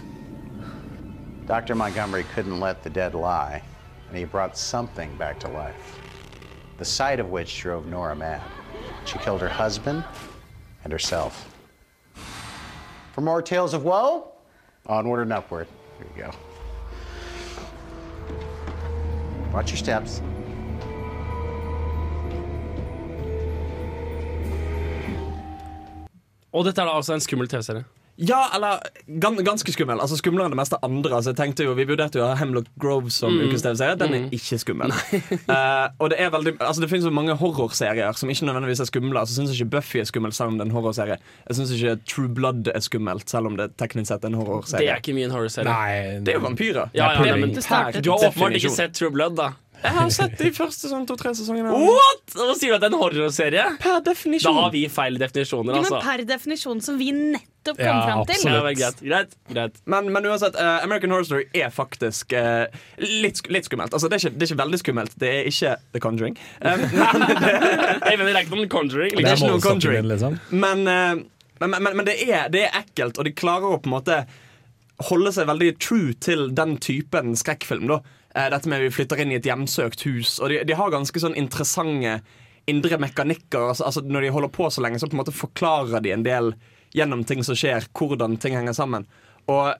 Dr. 1.45 1.75
Montgomery 1.75 2.25
couldn't 2.33 2.59
let 2.59 2.81
the 2.81 2.89
dead 2.89 3.13
lie, 3.13 3.61
and 4.07 4.17
he 4.17 4.23
brought 4.23 4.57
something 4.57 5.15
back 5.17 5.39
to 5.41 5.49
life, 5.49 5.99
the 6.77 6.85
sight 6.85 7.19
of 7.19 7.29
which 7.29 7.59
drove 7.59 7.87
Nora 7.87 8.15
mad. 8.15 8.41
She 9.05 9.19
killed 9.19 9.41
her 9.41 9.49
husband 9.49 10.03
and 10.83 10.91
herself. 10.91 11.47
For 13.13 13.21
more 13.21 13.41
tales 13.41 13.73
of 13.73 13.83
woe, 13.83 14.31
onward 14.85 15.21
and 15.21 15.33
upward. 15.33 15.67
Here 15.97 16.07
you 16.15 16.23
go. 16.23 16.31
Watch 19.53 19.71
your 19.71 19.77
steps. 19.77 20.21
Og 26.51 26.65
dette 26.65 26.81
er 26.81 26.85
da 26.85 26.95
altså 26.99 27.13
en 27.15 27.23
skummel 27.23 27.47
TV-serie. 27.47 27.83
Ja, 28.21 28.51
eller 28.53 28.79
gans 29.19 29.39
ganske 29.41 29.73
skummel. 29.73 29.97
Altså 29.99 30.13
Skumlere 30.19 30.45
enn 30.45 30.53
det 30.53 30.59
meste 30.59 30.77
andre. 30.85 31.15
Altså, 31.17 31.31
jeg 31.33 31.37
tenkte 31.39 31.65
jo, 31.65 31.73
Vi 31.73 31.85
vurderte 31.89 32.19
jo 32.19 32.23
å 32.25 32.27
ha 32.29 32.35
Hemlock 32.37 32.67
Grove 32.79 33.09
som 33.09 33.33
Mm. 33.33 33.47
ukens 33.49 33.63
TV-serie. 33.65 33.97
Den 33.97 34.13
er 34.13 34.19
Mm. 34.19 34.29
ikke 34.37 34.59
skummel. 34.61 34.91
uh, 35.49 35.89
og 36.01 36.09
Det 36.11 36.19
er 36.21 36.29
veldig 36.29 36.53
Altså 36.59 36.81
det 36.81 36.89
finnes 36.91 37.05
jo 37.05 37.11
mange 37.11 37.33
horrorserier 37.35 38.13
som 38.15 38.29
ikke 38.29 38.45
nødvendigvis 38.45 38.79
er 38.81 38.85
skumle. 38.91 39.17
Altså 39.19 39.33
Jeg 39.41 39.47
syns 39.47 39.55
ikke 39.59 39.69
Buffy 39.71 39.97
er 39.99 40.05
skummel, 40.05 40.31
selv 40.37 40.49
om 40.53 40.57
det 40.59 40.67
er 40.67 40.69
en 40.69 40.75
horrorserie. 40.77 41.17
Jeg 41.49 41.57
syns 41.57 41.71
ikke 41.73 41.95
True 42.05 42.27
Blood 42.29 42.67
er 42.75 42.79
skummelt, 42.85 43.27
selv 43.29 43.47
om 43.47 43.57
det 43.57 43.71
teknisk 43.77 44.07
sett 44.13 44.23
er 44.23 44.27
en 44.29 44.37
horrorserie. 44.37 44.85
Det 44.85 44.89
er 44.93 45.01
ikke 45.01 45.15
mye 45.17 45.25
en 45.25 45.31
horrorserie. 45.31 46.21
Det 46.23 46.35
er 46.35 46.39
jo 46.39 46.45
vampyrer. 46.45 46.89
Ja, 46.93 47.13
ja, 47.13 47.25
ja, 47.25 47.31
nei, 47.33 47.39
men 47.41 47.55
definisjon. 47.55 48.01
du 48.03 48.11
har 48.11 48.19
åpenbart 48.29 48.55
ikke 48.61 48.69
sett 48.75 48.93
True 48.93 49.09
Blood, 49.09 49.35
da. 49.35 49.49
Jeg 49.81 49.93
har 49.95 50.09
sett 50.13 50.35
de 50.39 50.49
første 50.53 50.89
sånn 50.91 51.05
to-tre 51.09 51.31
sesongene. 51.37 51.71
What?! 51.73 52.35
Og 52.35 52.51
sier 52.59 52.73
du 52.73 52.77
at 52.77 52.83
det 52.83 52.89
er 52.89 52.93
en 52.93 53.01
horrorserie? 53.01 53.63
Per 53.81 54.03
definisjon. 54.05 54.53
Da 54.53 54.65
har 54.67 54.73
vi 54.73 54.83
feil 54.91 55.17
definisjoner, 55.21 55.73
Jo, 55.73 55.81
men 55.81 55.87
altså. 55.87 56.01
per 56.05 56.23
definisjon 56.29 56.83
som 56.85 56.99
vi 56.99 57.09
nettopp 57.15 57.79
kom 57.79 58.01
fram 58.05 58.21
til. 58.29 58.45
Ja, 58.45 58.61
greit, 58.67 59.01
greit, 59.01 59.33
greit. 59.49 59.81
Men, 59.89 60.11
men 60.13 60.27
uansett, 60.29 60.57
uh, 60.59 60.83
American 60.85 61.15
Horror 61.15 61.27
Story 61.29 61.47
er 61.57 61.73
faktisk 61.73 62.35
uh, 62.37 62.67
litt, 63.01 63.41
litt 63.49 63.69
skummelt. 63.69 63.95
Altså, 63.97 64.11
det, 64.11 64.19
er 64.19 64.27
ikke, 64.27 64.37
det 64.37 64.47
er 64.47 64.53
ikke 64.53 64.61
veldig 64.61 64.81
skummelt. 64.83 65.17
Det 65.23 65.33
er 65.39 65.51
ikke 65.51 65.73
The 65.95 66.03
Conjuring. 66.05 66.37
Um, 66.61 66.85
men 66.85 67.25
mener, 68.21 68.29
det 68.29 68.37
er 68.37 68.45
ikke 68.45 68.61
noen 68.61 68.71
Conjuring. 68.77 69.17
Det 69.17 69.25
er 69.25 69.35
ikke 69.35 69.51
noen 69.55 69.65
Conjuring. 69.65 70.07
liksom. 70.13 70.39
Men, 70.53 70.85
uh, 70.85 71.51
men, 71.63 71.77
men, 71.77 71.91
men 71.97 72.07
det, 72.07 72.19
er, 72.29 72.47
det 72.53 72.67
er 72.69 72.81
ekkelt, 72.83 73.17
og 73.17 73.25
de 73.27 73.33
klarer 73.33 73.73
å 73.73 73.81
på 73.81 73.89
en 73.89 73.97
måte 73.97 74.23
holde 75.09 75.31
seg 75.33 75.47
veldig 75.49 75.75
true 75.81 76.13
til 76.21 76.51
den 76.53 76.75
typen 76.81 77.33
skrekkfilm. 77.39 77.89
da 77.89 78.03
Dette 78.33 78.69
med 78.71 78.85
vi 78.85 78.91
flytter 78.93 79.19
inn 79.19 79.33
i 79.33 79.39
et 79.39 79.47
hjemsøkt 79.47 80.05
hus. 80.07 80.37
Og 80.39 80.51
de, 80.51 80.61
de 80.67 80.77
har 80.77 80.93
ganske 80.93 81.19
sånn 81.19 81.35
interessante 81.39 82.19
indre 82.69 82.99
mekanikker. 83.01 83.71
Altså, 83.71 83.87
altså 83.89 84.03
Når 84.05 84.21
de 84.27 84.35
holder 84.35 84.53
på 84.55 84.69
så 84.71 84.83
lenge, 84.83 84.99
så 85.01 85.09
på 85.09 85.17
en 85.17 85.23
måte 85.23 85.35
forklarer 85.35 86.03
de 86.03 86.13
en 86.15 86.23
del 86.27 86.53
gjennom 86.95 87.23
ting 87.27 87.43
som 87.43 87.57
skjer, 87.57 87.87
hvordan 87.97 88.37
ting 88.41 88.55
henger 88.57 88.75
sammen. 88.77 89.07
Og 89.51 89.73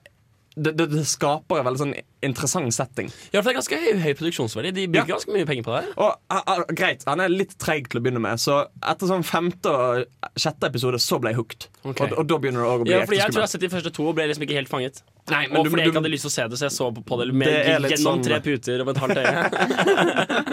det, 0.56 0.74
det, 0.78 0.86
det 0.92 1.06
skaper 1.08 1.62
en 1.62 1.66
veldig 1.70 1.80
sånn 1.80 1.94
interessant 2.22 2.74
setting. 2.76 3.08
Ja, 3.32 3.40
for 3.40 3.48
det 3.48 3.54
er 3.54 3.60
ganske 3.62 3.78
høy, 3.80 3.94
høy 4.04 4.14
produksjonsverdi. 4.20 4.72
De 4.76 4.84
bruker 4.92 5.08
Ja. 5.08 5.16
ganske 5.16 5.32
mye 5.34 5.46
penger 5.48 5.64
på 5.64 5.74
det. 5.78 5.94
Og 5.96 6.12
a, 6.30 6.42
a, 6.44 6.56
Greit, 6.76 7.06
han 7.08 7.20
er 7.24 7.32
litt 7.32 7.56
treig 7.58 7.88
til 7.90 8.02
å 8.02 8.04
begynne 8.04 8.20
med, 8.22 8.38
så 8.42 8.66
etter 8.84 9.08
sånn 9.10 9.24
femte 9.26 9.72
og 9.72 10.06
sjette 10.36 10.68
episode 10.68 11.00
så 11.02 11.22
ble 11.24 11.32
jeg 11.32 11.40
hooked. 11.40 11.70
Okay. 11.86 12.10
Og, 12.12 12.20
og 12.20 12.28
da 12.30 12.38
begynner 12.44 12.62
det 12.62 12.68
å 12.68 12.82
bli 12.84 12.92
Ja, 12.92 13.00
for 13.02 13.08
fordi 13.14 13.22
Jeg 13.24 13.32
tror 13.32 13.42
jeg 13.42 13.48
har 13.48 13.54
sett 13.56 13.66
de 13.66 13.72
første 13.74 13.94
to 13.96 14.04
og 14.12 14.16
ble 14.20 14.28
liksom 14.28 14.44
ikke 14.46 14.60
helt 14.60 14.70
fanget. 14.72 15.02
Nei, 15.32 15.48
men 15.48 15.58
og 15.58 15.64
du- 15.66 15.70
fordi 15.72 15.80
du- 15.80 15.86
jeg 15.88 15.94
ikke 15.96 16.02
hadde 16.02 16.14
lyst 16.14 16.26
til 16.28 16.34
å 16.34 16.36
se 16.36 16.48
det, 16.52 16.58
så 16.60 16.66
jeg 16.68 16.76
så 16.76 16.86
på, 17.00 17.14
det 17.24 17.34
med 17.34 17.48
Det 17.48 17.92
gjennom 17.96 18.06
sånn- 18.20 18.24
tre 18.28 18.40
puter 18.44 18.82
og 18.84 18.90
et 18.92 19.02
halvt 19.02 19.18
øye. 19.24 19.32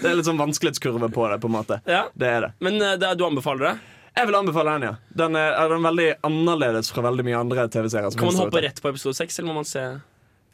Det 0.00 0.10
er 0.10 0.16
litt 0.18 0.26
sånn 0.26 0.38
vanskelighetskurve 0.40 1.08
på 1.14 1.26
det, 1.30 1.38
på 1.40 1.48
en 1.48 1.54
måte. 1.54 1.78
Ja. 1.88 2.06
Det 2.18 2.28
er 2.28 2.40
det. 2.46 2.50
Men 2.64 2.80
eh, 2.82 2.96
det, 3.00 3.12
du 3.18 3.24
anbefaler 3.26 3.70
det? 3.70 3.74
Jeg 4.14 4.28
vil 4.30 4.36
anbefale 4.38 4.76
den, 4.78 4.88
ja. 4.88 4.94
Den 5.24 5.36
er, 5.38 5.52
er 5.58 5.70
den 5.74 5.82
veldig 5.84 6.08
annerledes 6.26 6.90
fra 6.94 7.02
veldig 7.08 7.24
mye 7.26 7.38
andre 7.40 7.68
TV-serier. 7.68 8.14
Kan 8.14 8.30
man 8.30 8.42
hoppe 8.44 8.62
rett 8.62 8.82
på 8.82 8.92
episode 8.92 9.16
6, 9.18 9.40
eller 9.40 9.50
må 9.50 9.62
man 9.62 9.68
se 9.68 9.84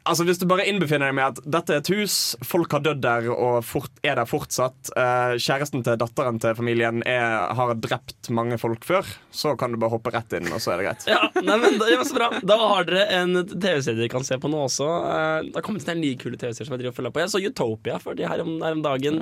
Altså 0.08 0.24
Hvis 0.24 0.38
du 0.40 0.46
bare 0.48 0.64
innbefinner 0.64 1.10
deg 1.10 1.16
med 1.18 1.26
at 1.36 1.40
dette 1.44 1.74
er 1.74 1.82
et 1.82 1.90
hus, 1.92 2.14
folk 2.48 2.72
har 2.72 2.80
dødd 2.80 3.02
der 3.04 3.26
og 3.34 3.58
fort, 3.68 3.90
er 4.00 4.16
der 4.16 4.24
fortsatt, 4.26 4.88
eh, 4.96 5.34
kjæresten 5.36 5.84
til 5.84 5.98
datteren 6.00 6.40
til 6.40 6.56
familien 6.56 7.02
er, 7.04 7.52
har 7.54 7.74
drept 7.76 8.30
mange 8.32 8.56
folk 8.58 8.86
før, 8.88 9.04
så 9.30 9.52
kan 9.60 9.74
du 9.74 9.78
bare 9.82 9.92
hoppe 9.92 10.14
rett 10.14 10.32
inn, 10.40 10.48
og 10.56 10.64
så 10.64 10.72
er 10.72 10.80
det 10.80 10.88
greit. 10.88 11.06
Ja, 11.12 11.20
nei, 11.44 11.58
men 11.60 11.76
det 11.76 11.92
var 12.00 12.08
så 12.08 12.16
bra 12.16 12.30
Da 12.40 12.56
har 12.62 12.88
dere 12.88 13.04
en 13.20 13.42
TV-serie 13.52 14.00
dere 14.00 14.08
kan 14.16 14.24
se 14.24 14.40
på 14.40 14.48
nå 14.50 14.64
også. 14.70 14.88
Eh, 14.88 15.36
Det 15.50 15.60
har 15.60 15.68
kommet 15.68 15.92
en 15.92 16.00
ny 16.00 16.14
kule 16.16 16.40
TV-serie 16.40 16.64
som 16.64 16.78
jeg 16.78 16.86
driver 16.86 16.96
og 16.96 17.00
følger 17.02 17.14
på. 17.18 17.24
Jeg 17.26 17.34
så 17.36 17.44
Utopia 17.44 18.00
for 18.00 18.16
de 18.16 18.24
her 18.32 18.40
om, 18.40 18.56
her 18.64 18.80
om 18.80 18.84
dagen. 18.88 19.20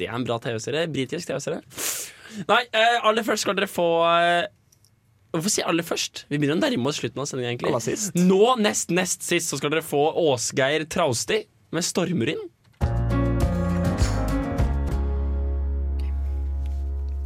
Det 0.00 0.08
er 0.08 0.16
en 0.16 0.24
bra 0.24 0.40
TV-serie. 0.40 0.88
Britisk 0.96 1.28
TV-serie. 1.28 1.60
Nei, 2.44 2.62
eh, 2.76 2.98
aller 3.06 3.24
først 3.26 3.46
skal 3.46 3.56
dere 3.56 3.70
få 3.70 3.86
eh, 4.10 4.46
Hvorfor 5.36 5.52
si 5.52 5.64
aller 5.64 5.84
først? 5.84 6.24
Vi 6.30 6.38
begynner 6.40 6.56
å 6.56 6.62
nærme 6.62 6.88
oss 6.88 7.00
slutten 7.02 7.20
av 7.20 7.28
sendingen. 7.28 7.56
egentlig. 7.56 7.96
Nå, 8.16 8.56
nest 8.62 8.92
nest 8.94 9.24
sist, 9.26 9.50
så 9.50 9.58
skal 9.60 9.74
dere 9.74 9.84
få 9.84 10.08
Åsgeir 10.16 10.86
Trausti 10.88 11.42
med 11.74 11.84
'Stormer 11.84 12.32
inn'. 12.32 12.46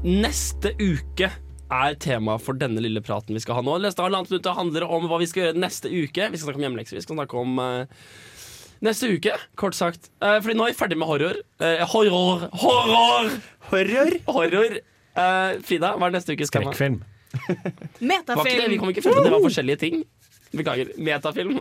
Neste 0.00 0.72
uke 0.80 1.28
er 1.70 1.94
tema 2.02 2.38
for 2.40 2.56
denne 2.58 2.80
lille 2.82 3.02
praten 3.04 3.36
vi 3.36 3.42
skal 3.44 3.58
ha 3.58 3.62
nå. 3.62 3.76
Neste 3.84 4.02
halvannet 4.02 4.32
minutt 4.32 4.48
handler 4.56 4.86
om 4.88 5.06
hva 5.10 5.20
vi 5.20 5.28
skal 5.30 5.44
gjøre 5.44 5.60
neste 5.60 5.92
uke. 5.92 6.30
Vi 6.32 6.40
skal 6.40 6.48
snakke 6.48 6.58
om 6.58 6.66
hjemmelekser. 6.66 6.98
Vi 6.98 7.04
skal 7.04 7.18
snakke 7.18 7.36
om 7.38 7.60
uh, 7.60 8.06
neste 8.82 9.10
uke, 9.12 9.36
kort 9.60 9.76
sagt. 9.78 10.10
Uh, 10.24 10.40
fordi 10.40 10.56
nå 10.58 10.66
er 10.66 10.72
vi 10.72 10.80
ferdig 10.80 10.98
med 10.98 11.10
horror. 11.10 11.42
Uh, 11.62 11.84
horror! 11.92 12.48
Horror! 12.64 13.36
Horror? 13.70 14.16
Horror. 14.32 14.80
Eh, 15.16 15.58
Frida, 15.66 15.94
hva 15.98 16.06
er 16.10 16.14
neste 16.14 16.36
ukes 16.36 16.50
tema? 16.54 16.70
Skrekkfilm. 16.72 17.00
Metafilm. 18.00 18.00
Vi 18.00 18.06
Metafilm. 18.10 18.78
kom 18.80 18.90
ikke 18.94 19.02
frem 19.06 19.14
til 19.18 19.24
det 19.28 19.32
var 19.34 19.44
forskjellige 19.44 19.80
ting. 19.84 20.00
Beklager. 20.50 20.88
Metafilm. 20.98 21.58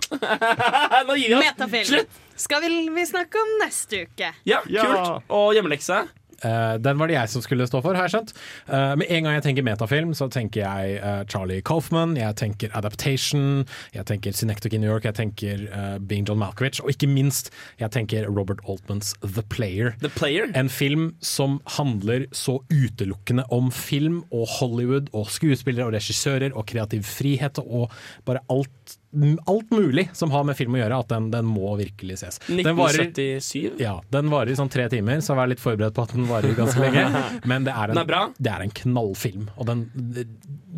Nå 1.08 1.16
gir 1.20 1.28
vi 1.30 1.36
oss. 1.38 1.43
Metafilm. 1.45 1.86
Slutt! 1.91 2.22
Skal 2.39 2.64
vi, 2.64 2.70
vi 2.95 3.04
snakke 3.06 3.41
om 3.43 3.52
neste 3.62 4.04
uke? 4.08 4.32
Ja, 4.50 4.62
Ja. 4.72 4.86
kult. 4.86 5.28
Og 5.30 5.54
hjemmelekse? 5.58 6.04
Eh, 6.45 6.75
den 6.81 6.99
var 6.99 7.09
det 7.09 7.17
jeg 7.17 7.31
som 7.33 7.43
skulle 7.43 7.67
stå 7.69 7.81
for, 7.83 7.97
har 7.97 8.07
jeg 8.07 8.15
skjønt. 8.15 8.33
Eh, 8.67 8.93
med 8.99 9.09
en 9.09 9.25
gang 9.25 9.37
jeg 9.37 9.45
tenker 9.47 9.65
metafilm, 9.65 10.13
så 10.17 10.29
tenker 10.31 10.63
jeg 10.63 10.99
eh, 10.99 11.21
Charlie 11.31 11.63
Kaufman, 11.65 12.15
jeg 12.19 12.37
tenker 12.39 12.73
Adaptation, 12.77 13.65
jeg 13.95 14.07
tenker 14.09 14.35
Synectic 14.35 14.75
in 14.75 14.83
New 14.83 14.91
York, 14.91 15.07
jeg 15.09 15.17
tenker 15.19 15.65
Being 16.09 16.27
John 16.27 16.39
Malkovich, 16.41 16.81
og 16.83 16.93
ikke 16.93 17.09
minst, 17.09 17.51
jeg 17.81 17.91
tenker 17.95 18.27
Robert 18.29 18.61
Altmans 18.67 19.13
The 19.23 19.43
Player. 19.51 19.93
The 20.03 20.11
Player? 20.13 20.49
En 20.57 20.71
film 20.71 21.13
som 21.25 21.59
handler 21.77 22.27
så 22.35 22.59
utelukkende 22.71 23.45
om 23.53 23.71
film 23.73 24.21
og 24.35 24.47
Hollywood 24.59 25.11
og 25.13 25.29
skuespillere 25.33 25.89
og 25.89 25.95
regissører 25.97 26.55
og 26.55 26.67
kreativ 26.69 27.05
frihet 27.07 27.59
og 27.63 27.89
bare 28.27 28.43
alt 28.51 28.99
Alt 29.45 29.72
mulig 29.74 30.10
som 30.14 30.30
har 30.32 30.43
med 30.45 30.57
film 30.57 30.76
å 30.78 30.82
gjøre, 30.84 30.99
at 31.01 31.10
den, 31.10 31.30
den 31.34 31.47
må 31.49 31.72
virkelig 31.80 32.20
ses. 32.22 32.38
Den 32.45 32.76
varer- 32.78 33.07
1977? 33.10 33.80
ja, 33.82 33.95
den 34.14 34.30
varer 34.30 34.53
i 34.53 34.57
sånn 34.60 34.70
tre 34.70 34.86
timer, 34.91 35.24
så 35.26 35.34
vær 35.39 35.49
litt 35.49 35.64
forberedt 35.64 35.95
på 35.97 36.05
at 36.05 36.14
den 36.14 36.28
varer 36.30 36.53
ganske 36.57 36.84
lenge. 36.84 37.24
Men 37.49 37.66
det 37.66 37.74
er 37.74 37.89
en, 37.89 37.97
Den 37.97 38.14
er? 38.20 38.36
Det 38.38 38.53
er 38.53 38.66
en 38.68 38.76
knallfilm, 38.84 39.49
og 39.57 39.70
den, 39.70 39.86
det, 39.95 40.28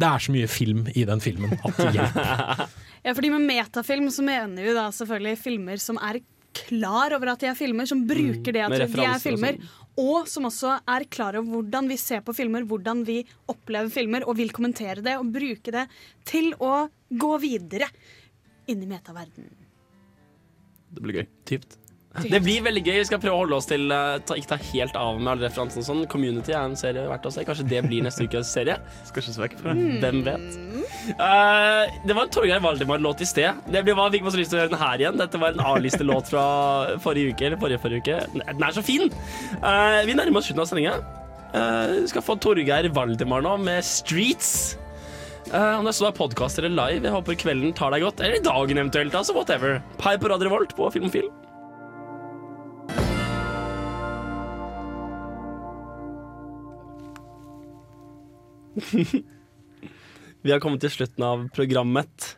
er 0.08 0.24
så 0.24 0.36
mye 0.36 0.48
film 0.52 0.86
i 0.96 1.04
den 1.10 1.24
filmen 1.24 1.58
at 1.60 1.82
det 1.82 1.92
hjelper. 2.00 2.68
Ja, 3.02 3.16
fordi 3.18 3.32
med 3.34 3.42
metafilm 3.42 4.12
så 4.14 4.22
mener 4.22 4.62
vi 4.62 4.74
da 4.78 4.84
selvfølgelig 4.94 5.40
filmer 5.42 5.80
som 5.82 5.98
er 6.06 6.20
klar 6.54 7.16
over 7.16 7.32
at 7.34 7.42
de 7.42 7.50
er 7.50 7.58
filmer, 7.58 7.88
som 7.90 8.04
bruker 8.08 8.54
det 8.54 8.62
at 8.62 8.74
mm, 8.76 8.94
de 8.94 9.06
er 9.08 9.22
filmer, 9.24 9.58
sånn. 9.58 9.90
og 10.04 10.30
som 10.30 10.48
også 10.50 10.76
er 10.94 11.06
klar 11.10 11.38
over 11.40 11.56
hvordan 11.56 11.90
vi 11.90 11.98
ser 12.00 12.24
på 12.26 12.36
filmer, 12.36 12.66
hvordan 12.68 13.02
vi 13.08 13.22
opplever 13.52 13.90
filmer, 13.90 14.28
og 14.28 14.38
vil 14.40 14.52
kommentere 14.56 15.04
det 15.06 15.18
og 15.20 15.32
bruke 15.34 15.74
det 15.74 15.88
til 16.28 16.52
å 16.60 16.86
gå 17.10 17.32
videre 17.44 17.90
inn 18.74 18.84
i 18.84 18.90
metaverden. 18.90 19.52
Det 20.92 21.06
blir 21.06 21.22
gøy. 21.22 21.30
Typt. 21.48 21.78
Det 22.12 22.42
blir 22.44 22.64
veldig 22.66 22.82
gøy. 22.84 22.98
Vi 23.00 23.08
skal 23.08 23.22
prøve 23.24 23.38
å 23.38 23.42
holde 23.46 23.56
oss 23.56 23.70
til 23.70 23.86
eh, 23.96 24.18
ta, 24.28 24.36
Ikke 24.36 24.52
ta 24.52 24.58
helt 24.74 24.98
av 25.00 25.20
med 25.22 25.30
alle 25.32 25.48
referansene 25.48 25.80
og 25.80 25.88
sånn. 25.88 26.02
Community 26.12 26.52
er 26.52 26.66
en 26.66 26.76
serie 26.80 27.06
verdt 27.08 27.28
å 27.30 27.32
se. 27.32 27.46
Kanskje 27.48 27.68
det 27.72 27.80
blir 27.86 28.04
neste 28.04 28.28
ukes 28.28 28.52
serie. 28.52 28.76
Skal 29.08 29.24
ikke 29.24 29.36
se 29.38 29.44
vekk 29.46 29.56
fra 29.62 29.76
det. 29.78 29.86
Hvem 30.04 30.20
vet. 30.28 30.60
Uh, 31.16 31.88
det 32.04 32.18
var 32.18 32.26
en 32.26 32.34
Torgeir 32.36 32.64
Valdemar-låt 32.66 33.24
i 33.24 33.30
sted. 33.30 33.64
Det 33.72 33.86
blir 33.88 33.96
hva 33.98 34.10
fikk 34.12 34.28
masse 34.28 34.42
lyst 34.42 34.52
til 34.52 34.60
å 34.60 34.66
høre 34.66 34.74
den 34.74 34.84
her 34.84 35.06
igjen. 35.06 35.22
Dette 35.24 35.40
var 35.42 35.56
en 35.56 35.64
A-listelåt 35.72 36.34
fra 36.34 36.44
forrige 37.06 37.32
uke. 37.32 37.48
Eller 37.48 37.64
forrige 37.64 37.84
forrige 37.86 38.04
uke. 38.04 38.44
Den 38.44 38.68
er 38.68 38.76
så 38.76 38.84
fin! 38.86 39.08
Uh, 39.64 40.04
vi 40.08 40.20
nærmer 40.20 40.44
oss 40.44 40.52
slutten 40.52 40.66
av 40.66 40.72
sendinga. 40.74 41.00
Uh, 41.56 42.02
vi 42.02 42.12
skal 42.12 42.28
få 42.28 42.36
Torgeir 42.44 42.92
Valdemar 42.92 43.48
nå 43.48 43.56
med 43.64 43.88
'Streets'. 43.88 44.81
Eh, 45.52 45.80
om 45.80 45.84
det 45.84 45.92
så 45.98 46.06
er 46.08 46.14
podkast 46.16 46.62
eller 46.62 46.72
live, 46.72 47.04
jeg 47.04 47.12
håper 47.12 47.36
kvelden 47.36 47.74
tar 47.76 47.92
deg 47.92 48.06
godt. 48.06 48.22
Eller 48.24 48.40
dagen 48.44 48.78
eventuelt, 48.80 49.16
altså 49.18 49.36
whatever. 49.36 49.82
Pai 50.00 50.16
på 50.16 50.30
Radio 50.32 50.48
Revolt 50.48 50.72
på 50.78 50.88
Film 50.94 51.10
og 51.10 51.12
Film. 51.12 51.34
Vi 60.42 60.54
har 60.54 60.64
kommet 60.64 60.80
til 60.82 60.94
slutten 60.96 61.24
av 61.28 61.44
programmet. 61.54 62.38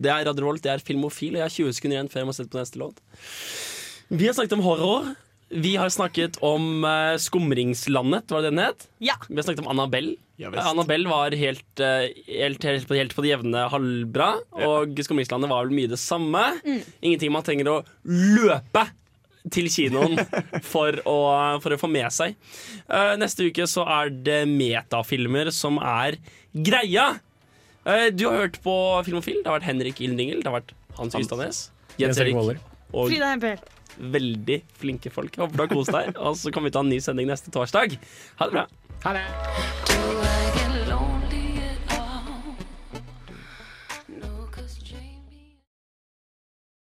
Det 0.00 0.08
er 0.10 0.24
Radio 0.24 0.46
Revolt, 0.46 0.64
det 0.64 0.72
er 0.72 0.82
Filmofil, 0.82 1.36
og 1.36 1.42
jeg 1.42 1.44
har 1.44 1.52
20 1.52 1.76
sekunder 1.76 1.96
igjen 1.98 2.08
før 2.10 2.22
jeg 2.22 2.28
må 2.30 2.34
sette 2.38 2.50
på 2.54 2.58
neste 2.62 2.80
låt. 2.80 2.96
Vi 4.08 4.24
har 4.24 4.34
snakket 4.34 4.56
om 4.56 4.64
horror. 4.64 5.12
Vi 5.54 5.76
har 5.78 5.88
snakket 5.94 6.36
om 6.42 6.82
uh, 6.82 7.14
Skumringslandet, 7.22 8.30
var 8.34 8.42
det 8.42 8.50
den 8.50 8.58
het? 8.64 8.86
Ja. 8.98 9.14
Vi 9.28 9.36
har 9.38 9.46
snakket 9.46 9.62
om 9.64 9.70
Annabelle. 9.70 10.16
Ja. 10.42 10.50
Annabelle 10.66 11.06
var 11.08 11.30
helt, 11.38 11.62
uh, 11.78 12.08
helt, 12.26 12.64
helt, 12.66 12.88
på- 12.90 12.96
helt 12.98 13.14
på 13.14 13.22
det 13.22 13.30
jevne 13.36 13.68
halvbra, 13.70 14.32
og 14.66 14.98
Skumringslandet 15.06 15.50
var 15.52 15.68
vel 15.68 15.76
mye 15.78 15.92
det 15.92 16.00
samme. 16.02 16.42
Ingenting 17.04 17.30
man 17.34 17.46
trenger 17.46 17.70
å 17.70 17.76
løpe 18.10 18.88
til 19.54 19.68
kinoen 19.70 20.18
for 20.72 20.96
å, 21.06 21.16
for 21.62 21.76
å 21.76 21.78
få 21.78 21.90
med 21.92 22.10
seg. 22.16 22.34
Uh, 22.88 23.14
neste 23.20 23.46
uke 23.46 23.68
så 23.70 23.84
er 24.00 24.10
det 24.26 24.40
metafilmer 24.50 25.52
som 25.54 25.78
er 25.78 26.16
greia. 26.56 27.12
Uh, 27.86 28.08
du 28.10 28.26
har 28.26 28.40
hørt 28.46 28.58
på 28.64 28.74
Filmofil. 29.06 29.42
Det 29.44 29.52
har 29.52 29.60
vært 29.60 29.68
Henrik 29.70 30.02
Ildingel, 30.02 30.42
det 30.42 30.50
har 30.50 30.58
vært 30.58 30.74
Hans 30.98 31.14
Ystadnes, 31.20 31.68
Jens 32.00 32.18
Erik 32.22 32.34
og 32.94 33.06
Frida 33.10 33.30
Hempel. 33.36 33.62
Veldig 33.98 34.60
flinke 34.80 35.12
folk. 35.14 35.36
Jeg 35.36 35.44
Håper 35.44 35.56
du 35.56 35.64
har 35.64 35.72
kost 35.72 35.94
deg. 35.94 36.14
Og 36.18 36.38
så 36.40 36.52
kommer 36.54 36.70
vi 36.70 36.76
til 36.76 36.80
å 36.80 36.84
ha 36.84 36.88
en 36.88 36.94
ny 36.96 37.00
sending 37.04 37.30
neste 37.30 37.54
torsdag. 37.54 37.98
Ha 38.40 38.50
det 38.50 38.58
bra. 38.58 38.66
Ha 39.04 39.16
det. 39.18 40.83